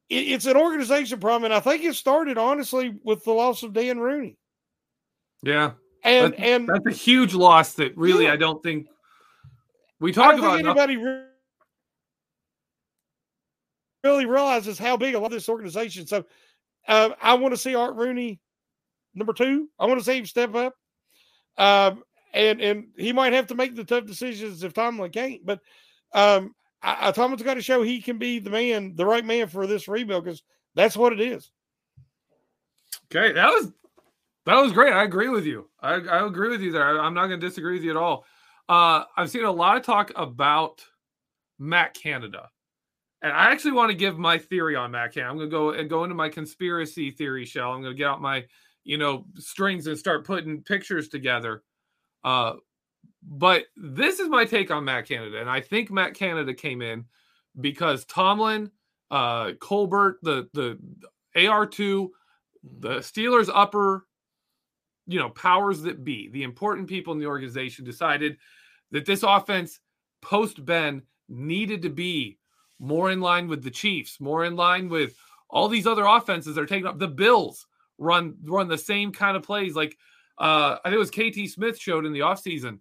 It, 0.10 0.28
it's 0.30 0.46
an 0.46 0.58
organization 0.58 1.20
problem, 1.20 1.46
and 1.46 1.54
I 1.54 1.60
think 1.60 1.84
it 1.84 1.96
started 1.96 2.38
honestly 2.38 2.96
with 3.04 3.24
the 3.24 3.32
loss 3.32 3.62
of 3.62 3.74
Dan 3.74 4.00
Rooney. 4.00 4.38
Yeah, 5.44 5.74
and 6.04 6.34
that's, 6.34 6.42
and 6.42 6.68
that's 6.68 6.86
a 6.86 6.92
huge 6.92 7.34
loss 7.34 7.74
that 7.74 7.96
really 7.98 8.26
Yeah. 8.26 8.34
I 8.34 8.38
don't 8.38 8.62
think 8.64 8.88
we 10.00 10.12
I 10.12 10.14
talk 10.14 10.32
don't 10.32 10.40
about. 10.40 10.60
enough- 10.60 10.78
anybody 10.78 10.98
re- 10.98 11.26
really 14.04 14.26
realizes 14.26 14.78
how 14.78 14.96
big 14.98 15.16
a 15.16 15.20
lot 15.20 15.28
of 15.28 15.32
this 15.34 15.50
organization. 15.50 16.08
So 16.08 16.26
uh, 16.88 17.10
I 17.22 17.34
want 17.34 17.54
to 17.54 17.58
see 17.58 17.76
Art 17.76 17.96
Rooney 17.96 18.40
number 19.14 19.34
two. 19.34 19.70
I 19.78 19.86
want 19.86 20.00
to 20.00 20.06
see 20.06 20.18
him 20.18 20.26
step 20.26 20.56
up. 20.56 20.74
Um, 21.58 22.04
and 22.34 22.62
and 22.62 22.88
he 22.98 23.12
might 23.12 23.34
have 23.34 23.48
to 23.48 23.56
make 23.56 23.76
the 23.76 23.84
tough 23.84 24.06
decisions 24.06 24.64
if 24.64 24.74
Tomlin 24.74 25.12
can't. 25.12 25.46
But 25.46 25.60
um, 26.14 26.56
I, 26.82 27.10
I, 27.10 27.12
Tomlin's 27.12 27.44
got 27.44 27.56
to 27.56 27.62
show 27.62 27.82
he 27.82 28.02
can 28.02 28.18
be 28.18 28.40
the 28.40 28.50
man, 28.52 28.96
the 28.96 29.06
right 29.06 29.26
man 29.26 29.48
for 29.48 29.68
this 29.68 29.88
rebuild 29.88 30.24
because 30.24 30.44
that's 30.76 30.96
what 30.96 31.12
it 31.12 31.20
is. 31.20 31.52
Okay, 33.14 33.34
that 33.34 33.50
was 33.50 33.72
that 34.46 34.62
was 34.62 34.72
great. 34.72 34.94
I 34.94 35.04
agree 35.04 35.30
with 35.30 35.46
you. 35.46 35.70
I, 35.82 35.96
I 35.96 36.26
agree 36.26 36.50
with 36.50 36.62
you 36.62 36.72
there. 36.72 37.02
I, 37.02 37.06
am 37.06 37.14
not 37.14 37.28
going 37.28 37.40
to 37.40 37.48
disagree 37.48 37.74
with 37.74 37.84
you 37.84 37.92
at 37.92 37.98
all. 37.98 38.26
Uh, 38.68 39.04
I've 39.18 39.30
seen 39.30 39.44
a 39.44 39.52
lot 39.52 39.78
of 39.78 39.84
talk 39.84 40.12
about 40.16 40.84
Matt 41.58 41.94
Canada, 41.94 42.50
and 43.22 43.34
I 43.34 43.52
actually 43.52 43.74
want 43.74 43.92
to 43.92 43.98
give 43.98 44.18
my 44.18 44.38
theory 44.38 44.76
on 44.76 44.92
Matt 44.92 45.14
Canada. 45.14 45.32
I'm 45.32 45.38
going 45.38 45.50
to 45.50 45.56
go 45.56 45.70
and 45.72 45.90
go 45.90 46.04
into 46.04 46.16
my 46.16 46.30
conspiracy 46.30 47.12
theory 47.12 47.46
shell. 47.46 47.72
I'm 47.72 47.82
going 47.82 47.94
to 47.94 47.98
get 47.98 48.08
out 48.08 48.22
my 48.22 48.46
you 48.84 48.98
know 48.98 49.26
strings 49.36 49.88
and 49.88 49.98
start 49.98 50.26
putting 50.26 50.64
pictures 50.64 51.10
together. 51.10 51.64
Uh, 52.24 52.54
but 53.24 53.66
this 53.76 54.20
is 54.20 54.30
my 54.30 54.46
take 54.46 54.72
on 54.72 54.86
Matt 54.86 55.08
Canada, 55.08 55.40
and 55.40 55.50
I 55.50 55.62
think 55.62 55.92
Matt 55.92 56.14
Canada 56.14 56.54
came 56.54 56.82
in 56.82 57.06
because 57.60 58.06
Tomlin, 58.06 58.72
uh, 59.12 59.52
Colbert, 59.60 60.20
the 60.22 60.48
the 60.54 61.48
AR 61.48 61.66
two, 61.66 62.12
the 62.64 63.00
Steelers 63.00 63.50
upper, 63.54 64.06
you 65.10 65.20
know, 65.20 65.30
powers 65.30 65.82
that 65.82 66.04
be, 66.04 66.30
the 66.30 66.44
important 66.44 66.88
people 66.88 67.14
in 67.14 67.20
the 67.20 67.26
organization 67.26 67.84
decided 67.84 68.38
that 68.92 69.06
this 69.06 69.24
offense 69.24 69.80
post 70.22 70.64
Ben 70.64 71.02
needed 71.28 71.82
to 71.82 71.90
be 71.90 72.38
more 72.80 73.12
in 73.12 73.20
line 73.20 73.48
with 73.48 73.64
the 73.64 73.72
Chiefs, 73.72 74.20
more 74.20 74.46
in 74.46 74.56
line 74.56 74.88
with 74.88 75.16
all 75.50 75.68
these 75.68 75.88
other 75.88 76.06
offenses 76.06 76.56
that 76.56 76.62
are 76.62 76.68
taking 76.68 76.86
up. 76.86 77.00
The 77.00 77.08
Bills 77.08 77.66
run 77.98 78.36
run 78.44 78.68
the 78.68 78.78
same 78.78 79.12
kind 79.12 79.36
of 79.36 79.44
plays 79.44 79.76
like 79.76 79.98
uh, 80.38 80.78
I 80.84 80.90
think 80.90 80.96
it 80.96 80.98
was 80.98 81.12
KT 81.12 81.52
Smith 81.52 81.78
showed 81.78 82.06
in 82.06 82.14
the 82.14 82.20
offseason. 82.20 82.80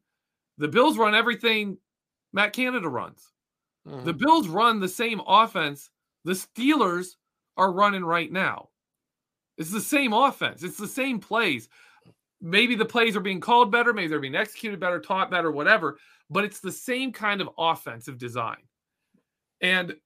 The 0.58 0.68
Bills 0.68 0.98
run 0.98 1.14
everything 1.14 1.78
Matt 2.32 2.52
Canada 2.52 2.88
runs. 2.88 3.32
The 4.04 4.12
Bills 4.12 4.48
run 4.48 4.80
the 4.80 4.88
same 4.88 5.20
offense 5.26 5.90
the 6.24 6.32
Steelers 6.32 7.16
are 7.56 7.72
running 7.72 8.04
right 8.04 8.30
now. 8.30 8.68
It's 9.56 9.72
the 9.72 9.80
same 9.80 10.12
offense. 10.12 10.62
It's 10.62 10.76
the 10.76 10.86
same 10.86 11.18
plays. 11.18 11.68
Maybe 12.40 12.74
the 12.74 12.84
plays 12.84 13.16
are 13.16 13.20
being 13.20 13.40
called 13.40 13.72
better, 13.72 13.92
maybe 13.92 14.08
they're 14.08 14.20
being 14.20 14.34
executed 14.34 14.78
better, 14.78 15.00
taught 15.00 15.30
better, 15.30 15.50
whatever, 15.50 15.98
but 16.30 16.44
it's 16.44 16.60
the 16.60 16.72
same 16.72 17.12
kind 17.12 17.40
of 17.40 17.50
offensive 17.58 18.18
design. 18.18 18.58
And 19.60 19.96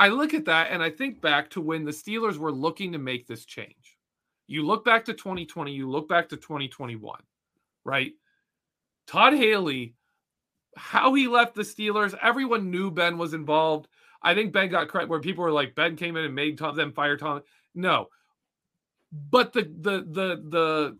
I 0.00 0.08
look 0.08 0.34
at 0.34 0.46
that 0.46 0.68
and 0.70 0.82
I 0.82 0.90
think 0.90 1.20
back 1.20 1.50
to 1.50 1.60
when 1.60 1.84
the 1.84 1.92
Steelers 1.92 2.36
were 2.36 2.50
looking 2.50 2.92
to 2.92 2.98
make 2.98 3.26
this 3.26 3.44
change. 3.44 3.98
You 4.46 4.66
look 4.66 4.84
back 4.84 5.04
to 5.04 5.14
2020, 5.14 5.72
you 5.72 5.88
look 5.88 6.08
back 6.08 6.28
to 6.30 6.36
2021, 6.36 7.20
right? 7.84 8.12
Todd 9.06 9.34
Haley, 9.34 9.94
how 10.76 11.14
he 11.14 11.28
left 11.28 11.54
the 11.54 11.62
Steelers, 11.62 12.16
everyone 12.22 12.70
knew 12.70 12.90
Ben 12.90 13.18
was 13.18 13.34
involved. 13.34 13.88
I 14.22 14.34
think 14.34 14.52
Ben 14.52 14.68
got 14.68 14.88
credit 14.88 15.08
where 15.08 15.20
people 15.20 15.44
were 15.44 15.52
like, 15.52 15.74
Ben 15.74 15.96
came 15.96 16.16
in 16.16 16.24
and 16.24 16.34
made 16.34 16.58
Tom, 16.58 16.76
them 16.76 16.92
fire 16.92 17.16
Tom. 17.16 17.42
No. 17.74 18.08
But 19.12 19.52
the 19.52 19.62
the 19.62 20.06
the 20.08 20.42
the 20.48 20.98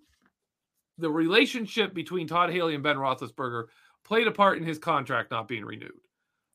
the 1.01 1.11
relationship 1.11 1.95
between 1.95 2.27
Todd 2.27 2.51
Haley 2.51 2.75
and 2.75 2.83
Ben 2.83 2.97
Roethlisberger 2.97 3.67
played 4.05 4.27
a 4.27 4.33
part 4.33 4.59
in 4.59 4.65
his 4.65 4.79
contract 4.79 5.31
not 5.31 5.49
being 5.49 5.65
renewed. 5.65 5.93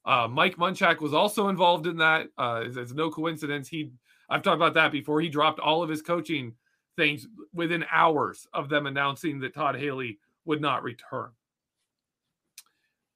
Uh, 0.06 0.28
Mike 0.28 0.58
Munchak 0.58 1.02
was 1.02 1.14
also 1.14 1.50
involved 1.50 1.88
in 1.88 1.98
that. 1.98 2.28
Uh, 2.38 2.64
it's, 2.66 2.78
it's 2.78 2.94
no 2.94 3.10
coincidence. 3.10 3.68
He, 3.68 3.92
I've 4.30 4.44
talked 4.44 4.56
about 4.56 4.76
that 4.76 4.92
before. 4.92 5.20
He 5.20 5.30
dropped 5.30 5.60
all 5.60 5.82
of 5.82 5.90
his 5.90 6.02
coaching 6.02 6.54
things 6.96 7.28
within 7.54 7.86
hours 7.92 8.48
of 8.54 8.70
them 8.70 8.86
announcing 8.86 9.40
that 9.40 9.54
Todd 9.54 9.76
Haley 9.76 10.20
would 10.46 10.62
not 10.62 10.84
return. 10.84 11.32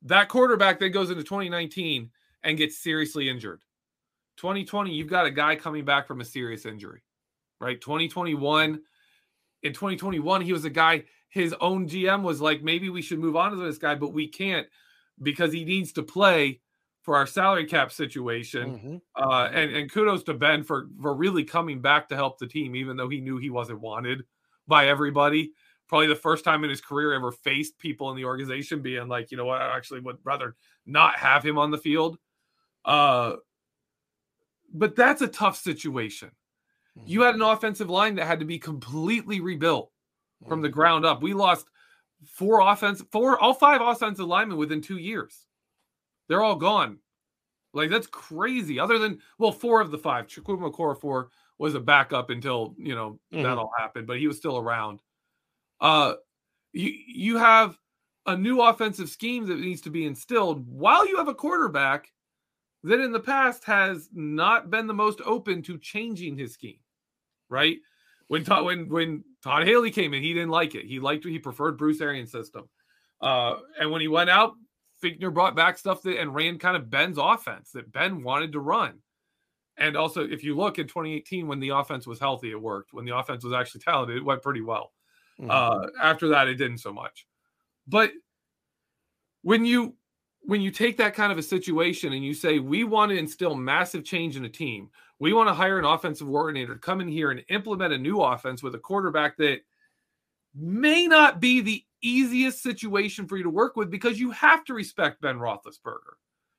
That 0.04 0.30
quarterback 0.30 0.80
then 0.80 0.92
goes 0.92 1.10
into 1.10 1.24
2019 1.24 2.10
and 2.44 2.58
gets 2.58 2.78
seriously 2.78 3.30
injured. 3.30 3.62
2020, 4.38 4.92
you've 4.92 5.10
got 5.10 5.26
a 5.26 5.32
guy 5.32 5.56
coming 5.56 5.84
back 5.84 6.08
from 6.08 6.22
a 6.22 6.26
serious 6.26 6.66
injury, 6.66 7.04
right? 7.60 7.80
2021, 7.80 8.80
in 9.64 9.74
2021, 9.74 10.42
he 10.42 10.54
was 10.54 10.64
a 10.64 10.70
guy, 10.70 11.04
his 11.30 11.54
own 11.62 11.88
GM 11.88 12.24
was 12.24 12.42
like, 12.42 12.62
maybe 12.64 12.90
we 12.90 13.02
should 13.02 13.20
move 13.20 13.36
on 13.36 13.52
to 13.52 13.58
this 13.58 13.78
guy, 13.78 13.96
but 13.96 14.14
we 14.14 14.28
can't 14.28 14.68
because 15.22 15.54
he 15.54 15.64
needs 15.64 15.94
to 15.94 16.04
play 16.04 16.60
for 17.02 17.16
our 17.16 17.28
salary 17.28 17.66
cap 17.66 17.92
situation. 17.92 19.02
Uh, 19.16 19.50
and, 19.54 19.72
and 19.76 19.92
kudos 19.92 20.24
to 20.24 20.34
Ben 20.34 20.64
for, 20.64 20.88
for 21.02 21.14
really 21.14 21.44
coming 21.44 21.82
back 21.82 22.10
to 22.10 22.16
help 22.16 22.40
the 22.40 22.48
team, 22.48 22.76
even 22.76 22.98
though 22.98 23.10
he 23.10 23.22
knew 23.22 23.38
he 23.38 23.50
wasn't 23.50 23.80
wanted 23.80 24.24
by 24.68 24.88
everybody. 24.88 25.54
Probably 25.88 26.08
the 26.08 26.16
first 26.16 26.44
time 26.44 26.64
in 26.64 26.70
his 26.70 26.82
career 26.82 27.14
ever 27.14 27.32
faced 27.32 27.80
people 27.80 28.12
in 28.12 28.18
the 28.18 28.26
organization 28.26 28.82
being 28.82 29.08
like, 29.08 29.32
you 29.32 29.38
know 29.38 29.46
what, 29.46 29.62
I 29.62 29.76
actually 29.76 30.02
would 30.02 30.18
rather 30.24 30.56
not 30.86 31.16
have 31.16 31.44
him 31.44 31.58
on 31.58 31.72
the 31.72 31.78
field. 31.78 32.18
Uh, 32.86 33.38
but 34.72 34.96
that's 34.96 35.22
a 35.22 35.28
tough 35.28 35.58
situation. 35.58 36.32
You 37.06 37.22
had 37.22 37.36
an 37.36 37.42
offensive 37.42 37.90
line 37.90 38.16
that 38.16 38.28
had 38.28 38.40
to 38.40 38.46
be 38.46 38.60
completely 38.60 39.40
rebuilt 39.40 39.92
from 40.48 40.62
the 40.62 40.70
ground 40.70 41.06
up. 41.06 41.22
We 41.22 41.34
lost 41.34 41.68
four 42.26 42.62
offense, 42.62 43.04
four, 43.12 43.40
all 43.40 43.54
five 43.54 43.82
offensive 43.82 44.26
linemen 44.26 44.58
within 44.58 44.82
two 44.82 44.98
years. 44.98 45.46
They're 46.28 46.44
all 46.44 46.56
gone. 46.56 47.00
Like 47.74 47.90
that's 47.90 48.08
crazy. 48.08 48.80
Other 48.80 48.98
than 48.98 49.20
well, 49.38 49.52
four 49.52 49.82
of 49.82 49.92
the 49.92 49.98
five, 49.98 50.28
Chukwuma 50.28 50.74
Okorafor 50.74 51.28
was 51.58 51.76
a 51.76 51.80
backup 51.80 52.30
until 52.30 52.74
you 52.78 52.96
know 52.96 53.20
that 53.32 53.38
Mhm. 53.38 53.58
all 53.58 53.72
happened, 53.78 54.08
but 54.08 54.18
he 54.18 54.28
was 54.28 54.38
still 54.38 54.58
around. 54.58 55.02
Uh, 55.80 56.16
you 56.74 56.90
you 57.08 57.38
have 57.38 57.78
a 58.26 58.36
new 58.36 58.62
offensive 58.62 59.10
scheme 59.10 59.46
that 59.48 59.60
needs 59.60 59.82
to 59.82 59.90
be 59.90 60.06
instilled 60.06 60.68
while 60.68 61.08
you 61.08 61.18
have 61.18 61.28
a 61.28 61.34
quarterback 61.34 62.12
that 62.84 63.00
in 63.00 63.12
the 63.12 63.20
past 63.20 63.64
has 63.66 64.10
not 64.14 64.70
been 64.70 64.88
the 64.88 64.94
most 64.94 65.22
open 65.26 65.62
to 65.64 65.78
changing 65.78 66.38
his 66.38 66.54
scheme, 66.54 66.80
right? 67.50 67.78
When 68.28 68.44
when 68.46 68.90
when 68.90 69.24
Todd 69.44 69.66
Haley 69.66 69.92
came 69.92 70.14
in, 70.14 70.22
he 70.22 70.34
didn't 70.34 70.50
like 70.50 70.76
it. 70.76 70.86
He 70.86 71.00
liked 71.00 71.26
he 71.26 71.40
preferred 71.40 71.78
Bruce 71.78 72.02
Arians' 72.02 72.32
system. 72.32 72.68
Uh, 73.22 73.56
and 73.80 73.92
when 73.92 74.02
he 74.02 74.08
went 74.08 74.30
out, 74.30 74.54
Fichtner 75.02 75.34
brought 75.34 75.56
back 75.56 75.78
stuff 75.78 76.02
that 76.04 76.20
and 76.20 76.34
ran 76.34 76.60
kind 76.60 76.76
of 76.76 76.90
Ben's 76.90 77.18
offense 77.18 77.72
that 77.72 77.92
Ben 77.92 78.22
wanted 78.24 78.52
to 78.54 78.60
run. 78.60 79.00
And 79.78 79.96
also, 79.96 80.28
if 80.28 80.44
you 80.44 80.58
look 80.58 80.78
in 80.78 80.88
2018, 80.88 81.48
when 81.48 81.62
the 81.62 81.70
offense 81.70 82.06
was 82.06 82.20
healthy, 82.20 82.52
it 82.52 82.62
worked. 82.62 82.94
When 82.94 83.06
the 83.06 83.16
offense 83.16 83.46
was 83.46 83.54
actually 83.54 83.82
talented, 83.82 84.18
it 84.18 84.26
went 84.26 84.42
pretty 84.42 84.62
well. 84.62 84.92
Uh, 85.50 85.88
after 86.02 86.28
that, 86.30 86.50
it 86.50 86.56
didn't 86.56 86.80
so 86.80 86.92
much. 86.92 87.26
But 87.88 88.12
when 89.42 89.64
you 89.64 89.96
when 90.42 90.62
you 90.62 90.72
take 90.72 90.98
that 90.98 91.14
kind 91.14 91.32
of 91.32 91.38
a 91.38 91.44
situation 91.44 92.14
and 92.14 92.24
you 92.24 92.34
say 92.34 92.60
we 92.60 92.84
want 92.84 93.10
to 93.12 93.18
instill 93.18 93.56
massive 93.56 94.04
change 94.04 94.36
in 94.36 94.46
a 94.46 94.50
team, 94.50 94.90
we 95.20 95.34
want 95.34 95.50
to 95.50 95.54
hire 95.54 95.78
an 95.78 95.86
offensive 95.86 96.28
coordinator 96.28 96.74
to 96.74 96.80
come 96.80 97.02
in 97.02 97.08
here 97.08 97.32
and 97.32 97.44
implement 97.50 97.94
a 97.94 97.98
new 97.98 98.22
offense 98.22 98.64
with 98.64 98.76
a 98.76 98.80
quarterback 98.80 99.38
that 99.38 99.60
may 100.56 101.08
not 101.08 101.40
be 101.40 101.62
the 101.62 101.84
easiest 102.02 102.64
situation 102.64 103.28
for 103.28 103.38
you 103.38 103.44
to 103.44 103.50
work 103.50 103.76
with 103.76 103.92
because 103.92 104.20
you 104.20 104.32
have 104.32 104.64
to 104.66 104.74
respect 104.74 105.22
Ben 105.22 105.38
Roethlisberger. 105.38 106.16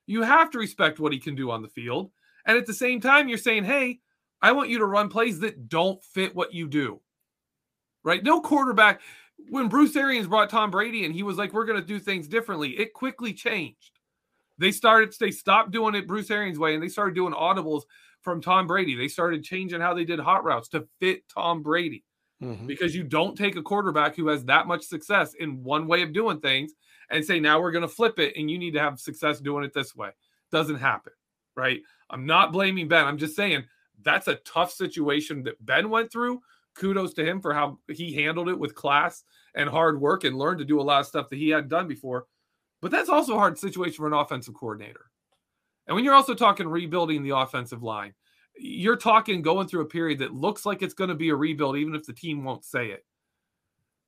You 0.06 0.22
have 0.22 0.50
to 0.50 0.58
respect 0.58 1.00
what 1.00 1.12
he 1.12 1.18
can 1.18 1.34
do 1.34 1.50
on 1.50 1.62
the 1.62 1.68
field. 1.68 2.10
And 2.46 2.58
at 2.58 2.66
the 2.66 2.74
same 2.74 3.00
time, 3.00 3.28
you're 3.28 3.38
saying, 3.38 3.64
hey, 3.64 4.00
I 4.42 4.52
want 4.52 4.68
you 4.68 4.78
to 4.78 4.86
run 4.86 5.08
plays 5.08 5.40
that 5.40 5.68
don't 5.68 6.02
fit 6.04 6.34
what 6.34 6.52
you 6.52 6.68
do. 6.68 7.00
Right? 8.02 8.22
No 8.22 8.40
quarterback. 8.40 9.00
When 9.48 9.68
Bruce 9.68 9.96
Arians 9.96 10.26
brought 10.26 10.50
Tom 10.50 10.70
Brady 10.70 11.04
and 11.06 11.14
he 11.14 11.22
was 11.22 11.38
like, 11.38 11.52
we're 11.52 11.64
going 11.64 11.80
to 11.80 11.86
do 11.86 11.98
things 11.98 12.28
differently, 12.28 12.70
it 12.70 12.92
quickly 12.92 13.32
changed. 13.32 13.98
They 14.58 14.72
started, 14.72 15.14
they 15.18 15.30
stopped 15.30 15.70
doing 15.70 15.94
it 15.94 16.06
Bruce 16.06 16.30
Arians' 16.30 16.58
way 16.58 16.74
and 16.74 16.82
they 16.82 16.88
started 16.88 17.14
doing 17.14 17.32
audibles 17.32 17.84
from 18.22 18.40
Tom 18.40 18.66
Brady. 18.66 18.94
They 18.94 19.08
started 19.08 19.44
changing 19.44 19.80
how 19.80 19.94
they 19.94 20.04
did 20.04 20.18
hot 20.18 20.44
routes 20.44 20.68
to 20.70 20.86
fit 20.98 21.22
Tom 21.28 21.62
Brady 21.62 22.04
mm-hmm. 22.42 22.66
because 22.66 22.94
you 22.94 23.02
don't 23.02 23.36
take 23.36 23.56
a 23.56 23.62
quarterback 23.62 24.16
who 24.16 24.28
has 24.28 24.44
that 24.46 24.66
much 24.66 24.82
success 24.82 25.34
in 25.34 25.62
one 25.62 25.86
way 25.86 26.02
of 26.02 26.12
doing 26.12 26.40
things 26.40 26.72
and 27.10 27.24
say 27.24 27.40
now 27.40 27.60
we're 27.60 27.72
going 27.72 27.82
to 27.82 27.88
flip 27.88 28.18
it 28.18 28.36
and 28.36 28.50
you 28.50 28.58
need 28.58 28.74
to 28.74 28.80
have 28.80 29.00
success 29.00 29.40
doing 29.40 29.64
it 29.64 29.72
this 29.74 29.94
way. 29.96 30.10
Doesn't 30.52 30.78
happen 30.78 31.12
right? 31.56 31.82
I'm 32.08 32.26
not 32.26 32.52
blaming 32.52 32.88
ben. 32.88 33.06
I'm 33.06 33.18
just 33.18 33.36
saying 33.36 33.64
that's 34.02 34.28
a 34.28 34.36
tough 34.36 34.72
situation 34.72 35.42
that 35.44 35.64
ben 35.64 35.90
went 35.90 36.10
through. 36.10 36.40
Kudos 36.74 37.14
to 37.14 37.24
him 37.24 37.40
for 37.40 37.52
how 37.52 37.78
he 37.88 38.14
handled 38.14 38.48
it 38.48 38.58
with 38.58 38.74
class 38.74 39.24
and 39.54 39.68
hard 39.68 40.00
work 40.00 40.24
and 40.24 40.38
learned 40.38 40.60
to 40.60 40.64
do 40.64 40.80
a 40.80 40.82
lot 40.82 41.00
of 41.00 41.06
stuff 41.06 41.28
that 41.28 41.38
he 41.38 41.50
hadn't 41.50 41.68
done 41.68 41.88
before. 41.88 42.26
But 42.80 42.90
that's 42.90 43.10
also 43.10 43.34
a 43.34 43.38
hard 43.38 43.58
situation 43.58 43.96
for 43.96 44.06
an 44.06 44.14
offensive 44.14 44.54
coordinator. 44.54 45.09
And 45.90 45.96
when 45.96 46.04
you're 46.04 46.14
also 46.14 46.34
talking 46.34 46.68
rebuilding 46.68 47.24
the 47.24 47.36
offensive 47.36 47.82
line, 47.82 48.14
you're 48.56 48.94
talking 48.94 49.42
going 49.42 49.66
through 49.66 49.80
a 49.80 49.86
period 49.86 50.20
that 50.20 50.32
looks 50.32 50.64
like 50.64 50.82
it's 50.82 50.94
going 50.94 51.10
to 51.10 51.16
be 51.16 51.30
a 51.30 51.34
rebuild, 51.34 51.76
even 51.76 51.96
if 51.96 52.06
the 52.06 52.12
team 52.12 52.44
won't 52.44 52.64
say 52.64 52.90
it. 52.92 53.04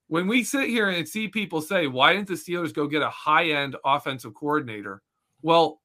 When 0.06 0.28
we 0.28 0.44
sit 0.44 0.68
here 0.68 0.90
and 0.90 1.08
see 1.08 1.26
people 1.26 1.60
say, 1.60 1.88
why 1.88 2.12
didn't 2.12 2.28
the 2.28 2.34
Steelers 2.34 2.72
go 2.72 2.86
get 2.86 3.02
a 3.02 3.10
high 3.10 3.46
end 3.46 3.74
offensive 3.84 4.32
coordinator? 4.32 5.02
Well, 5.42 5.80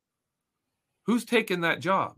who's 1.07 1.25
taking 1.25 1.61
that 1.61 1.79
job? 1.79 2.15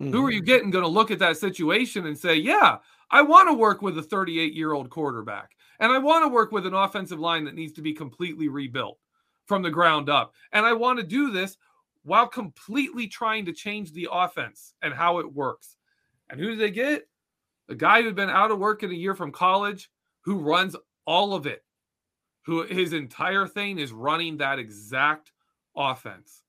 Mm-hmm. 0.00 0.12
Who 0.12 0.24
are 0.24 0.30
you 0.30 0.40
getting 0.40 0.70
going 0.70 0.84
to 0.84 0.88
look 0.88 1.10
at 1.10 1.18
that 1.18 1.36
situation 1.36 2.06
and 2.06 2.16
say, 2.16 2.36
yeah, 2.36 2.78
I 3.10 3.20
want 3.20 3.50
to 3.50 3.54
work 3.54 3.82
with 3.82 3.98
a 3.98 4.02
38 4.02 4.54
year 4.54 4.72
old 4.72 4.88
quarterback 4.88 5.50
and 5.80 5.92
I 5.92 5.98
want 5.98 6.24
to 6.24 6.28
work 6.28 6.50
with 6.52 6.64
an 6.64 6.72
offensive 6.72 7.20
line 7.20 7.44
that 7.44 7.54
needs 7.54 7.74
to 7.74 7.82
be 7.82 7.92
completely 7.92 8.48
rebuilt 8.48 8.96
from 9.44 9.60
the 9.60 9.70
ground 9.70 10.08
up. 10.08 10.32
And 10.52 10.64
I 10.64 10.72
want 10.72 10.98
to 10.98 11.04
do 11.04 11.30
this 11.30 11.58
while 12.02 12.26
completely 12.26 13.06
trying 13.06 13.44
to 13.46 13.52
change 13.52 13.92
the 13.92 14.08
offense 14.10 14.74
and 14.82 14.94
how 14.94 15.18
it 15.18 15.32
works. 15.32 15.76
And 16.30 16.40
who 16.40 16.50
do 16.50 16.56
they 16.56 16.70
get? 16.70 17.08
A 17.68 17.74
guy 17.74 18.02
who'd 18.02 18.14
been 18.14 18.30
out 18.30 18.50
of 18.50 18.58
work 18.58 18.82
in 18.82 18.90
a 18.90 18.94
year 18.94 19.14
from 19.14 19.32
college 19.32 19.90
who 20.22 20.38
runs 20.38 20.74
all 21.06 21.34
of 21.34 21.46
it, 21.46 21.64
who 22.42 22.62
his 22.62 22.92
entire 22.92 23.46
thing 23.46 23.78
is 23.78 23.92
running 23.92 24.38
that 24.38 24.58
exact 24.58 25.32
offense. 25.76 26.42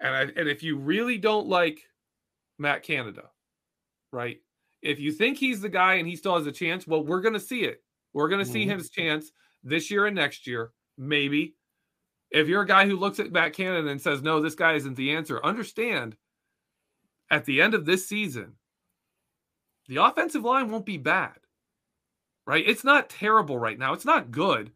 And 0.00 0.14
I, 0.14 0.20
and 0.22 0.48
if 0.48 0.62
you 0.62 0.76
really 0.76 1.18
don't 1.18 1.48
like 1.48 1.80
Matt 2.58 2.82
Canada, 2.82 3.30
right? 4.12 4.38
If 4.82 4.98
you 4.98 5.12
think 5.12 5.38
he's 5.38 5.60
the 5.60 5.68
guy 5.68 5.94
and 5.94 6.08
he 6.08 6.16
still 6.16 6.36
has 6.36 6.46
a 6.46 6.52
chance, 6.52 6.86
well, 6.86 7.04
we're 7.04 7.20
going 7.20 7.34
to 7.34 7.40
see 7.40 7.64
it. 7.64 7.82
We're 8.12 8.28
going 8.28 8.44
to 8.44 8.44
mm-hmm. 8.44 8.52
see 8.52 8.66
his 8.66 8.90
chance 8.90 9.30
this 9.62 9.90
year 9.90 10.06
and 10.06 10.16
next 10.16 10.46
year, 10.46 10.72
maybe. 10.96 11.54
If 12.30 12.46
you're 12.48 12.62
a 12.62 12.66
guy 12.66 12.86
who 12.86 12.96
looks 12.96 13.18
at 13.18 13.32
Matt 13.32 13.54
Canada 13.54 13.88
and 13.88 14.00
says, 14.00 14.22
no, 14.22 14.40
this 14.40 14.54
guy 14.54 14.74
isn't 14.74 14.96
the 14.96 15.12
answer, 15.12 15.44
understand 15.44 16.16
at 17.30 17.44
the 17.44 17.60
end 17.60 17.74
of 17.74 17.84
this 17.84 18.06
season, 18.06 18.54
the 19.88 19.96
offensive 19.96 20.44
line 20.44 20.70
won't 20.70 20.86
be 20.86 20.96
bad, 20.96 21.38
right? 22.46 22.64
It's 22.66 22.84
not 22.84 23.10
terrible 23.10 23.58
right 23.58 23.78
now. 23.78 23.92
It's 23.92 24.04
not 24.04 24.30
good, 24.30 24.70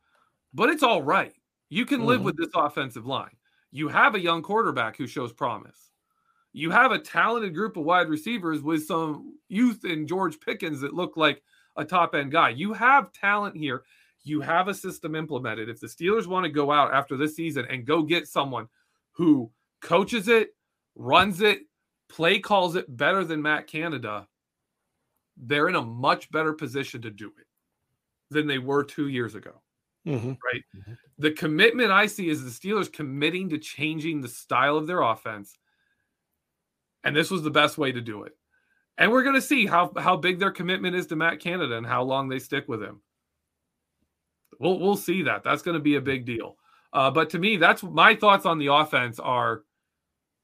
but 0.53 0.71
it's 0.71 0.83
all 0.83 1.03
right. 1.03 1.35
You 1.69 1.87
can 1.87 2.05
live 2.05 2.19
mm-hmm. 2.19 2.27
with 2.27 2.37
this 2.37 2.51
offensive 2.55 3.07
line. 3.07 3.37
You 3.71 3.89
have 3.89 4.15
a 4.15 4.21
young 4.21 4.43
quarterback 4.43 4.97
who 4.97 5.07
shows 5.07 5.33
promise. 5.33 5.91
You 6.53 6.71
have 6.71 6.93
a 6.93 6.99
talented 6.99 7.55
group 7.55 7.77
of 7.77 7.85
wide 7.85 8.09
receivers 8.09 8.63
with 8.63 8.87
some 8.87 9.39
youth 9.49 9.85
in 9.85 10.07
George 10.07 10.39
Pickens 10.39 10.81
that 10.81 10.95
look 10.95 11.17
like 11.17 11.43
a 11.77 11.85
top 11.85 12.15
end 12.15 12.31
guy. 12.31 12.51
You 12.51 12.73
have 12.73 13.13
talent 13.13 13.57
here 13.57 13.83
you 14.25 14.41
have 14.41 14.69
a 14.69 14.75
system 14.75 15.15
implemented. 15.15 15.69
If 15.69 15.81
the 15.81 15.87
Steelers 15.87 16.27
want 16.27 16.45
to 16.45 16.51
go 16.51 16.73
out 16.73 16.93
after 16.93 17.17
this 17.17 17.37
season 17.37 17.67
and 17.71 17.87
go 17.87 18.03
get 18.03 18.27
someone 18.27 18.69
who 19.13 19.51
coaches 19.81 20.29
it, 20.29 20.57
runs 20.95 21.41
it, 21.41 21.61
play 22.09 22.39
calls 22.39 22.75
it 22.75 22.97
better 22.97 23.25
than 23.25 23.43
Matt 23.43 23.67
Canada, 23.67 24.27
they're 25.37 25.69
in 25.69 25.75
a 25.75 25.83
much 25.83 26.31
better 26.31 26.53
position 26.53 27.03
to 27.03 27.11
do 27.11 27.33
it 27.39 27.47
than 28.31 28.47
they 28.47 28.59
were 28.59 28.83
two 28.83 29.09
years 29.09 29.35
ago. 29.35 29.61
Mm-hmm. 30.07 30.29
Right. 30.29 30.63
Mm-hmm. 30.77 30.93
The 31.19 31.31
commitment 31.33 31.91
I 31.91 32.07
see 32.07 32.29
is 32.29 32.43
the 32.43 32.51
Steelers 32.51 32.93
committing 32.93 33.51
to 33.51 33.59
changing 33.59 34.21
the 34.21 34.29
style 34.29 34.77
of 34.77 34.87
their 34.87 35.01
offense. 35.01 35.57
And 37.05 37.15
this 37.15 37.31
was 37.31 37.43
the 37.43 37.51
best 37.51 37.79
way 37.79 37.93
to 37.93 38.01
do 38.01 38.25
it. 38.25 38.33
And 38.97 39.11
we're 39.11 39.23
going 39.23 39.35
to 39.35 39.43
see 39.43 39.67
how, 39.67 39.93
how 39.99 40.17
big 40.17 40.39
their 40.39 40.51
commitment 40.51 40.95
is 40.95 41.07
to 41.09 41.17
Matt 41.17 41.41
Canada 41.41 41.77
and 41.77 41.87
how 41.87 42.03
long 42.05 42.29
they 42.29 42.39
stick 42.39 42.69
with 42.69 42.83
him. 42.83 43.01
We'll 44.61 44.79
we'll 44.79 44.97
see 44.97 45.23
that. 45.23 45.43
That's 45.43 45.63
going 45.63 45.77
to 45.77 45.83
be 45.83 45.97
a 45.97 46.01
big 46.01 46.25
deal. 46.25 46.57
Uh, 46.93 47.11
but 47.11 47.31
to 47.31 47.39
me, 47.39 47.57
that's 47.57 47.83
my 47.83 48.15
thoughts 48.15 48.47
on 48.47 48.59
the 48.59 48.73
offense 48.73 49.19
are 49.19 49.63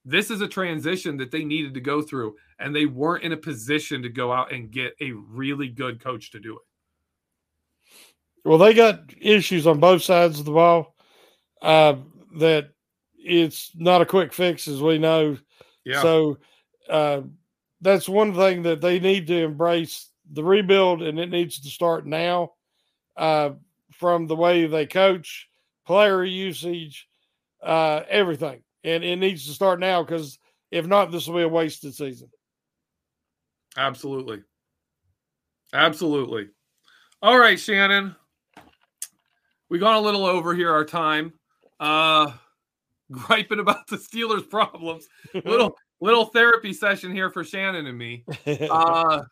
this 0.05 0.31
is 0.31 0.41
a 0.41 0.49
transition 0.49 1.17
that 1.19 1.31
they 1.31 1.45
needed 1.45 1.75
to 1.75 1.81
go 1.81 2.03
through, 2.03 2.37
and 2.59 2.75
they 2.75 2.87
weren't 2.87 3.25
in 3.25 3.33
a 3.33 3.37
position 3.37 4.03
to 4.03 4.09
go 4.09 4.33
out 4.33 4.53
and 4.53 4.71
get 4.71 4.95
a 5.01 5.13
really 5.13 5.69
good 5.69 6.03
coach 6.03 6.31
to 6.33 6.41
do 6.41 6.57
it. 6.57 6.63
Well, 8.45 8.59
they 8.59 8.75
got 8.75 9.13
issues 9.21 9.67
on 9.67 9.81
both 9.81 10.03
sides 10.03 10.39
of 10.39 10.47
the 10.47 10.53
ball. 10.53 10.95
Uh, 11.61 11.97
that 12.39 12.71
it's 13.17 13.73
not 13.75 14.01
a 14.01 14.07
quick 14.07 14.33
fix, 14.33 14.67
as 14.67 14.81
we 14.81 14.99
know. 14.99 15.37
Yeah. 15.85 16.01
So 16.01 16.39
uh, 16.89 17.21
that's 17.81 18.09
one 18.09 18.35
thing 18.35 18.63
that 18.63 18.81
they 18.81 18.99
need 18.99 19.27
to 19.27 19.45
embrace 19.45 20.09
the 20.33 20.45
rebuild, 20.45 21.03
and 21.03 21.19
it 21.19 21.31
needs 21.31 21.61
to 21.61 21.69
start 21.69 22.07
now. 22.07 22.53
Uh, 23.17 23.51
from 24.01 24.27
the 24.27 24.35
way 24.35 24.67
they 24.67 24.87
coach, 24.87 25.49
player 25.87 26.25
usage, 26.25 27.07
uh, 27.63 28.01
everything. 28.09 28.63
And 28.83 29.05
it 29.05 29.17
needs 29.17 29.47
to 29.47 29.53
start 29.53 29.79
now 29.79 30.03
because 30.03 30.39
if 30.71 30.87
not, 30.87 31.13
this 31.13 31.27
will 31.29 31.37
be 31.37 31.43
a 31.43 31.49
wasted 31.49 31.95
season. 31.95 32.31
Absolutely. 33.77 34.43
Absolutely. 35.75 36.49
All 37.21 37.39
right, 37.39 37.61
Shannon. 37.61 38.17
We 39.69 39.79
got 39.79 39.97
a 39.97 40.01
little 40.01 40.25
over 40.25 40.55
here 40.55 40.73
our 40.73 40.85
time. 40.85 41.35
Uh 41.79 42.33
griping 43.13 43.59
about 43.59 43.87
the 43.89 43.97
Steelers 43.97 44.49
problems. 44.49 45.09
little 45.35 45.77
little 46.01 46.25
therapy 46.27 46.73
session 46.73 47.13
here 47.13 47.31
for 47.31 47.45
Shannon 47.45 47.87
and 47.87 47.99
me. 47.99 48.25
Uh 48.71 49.23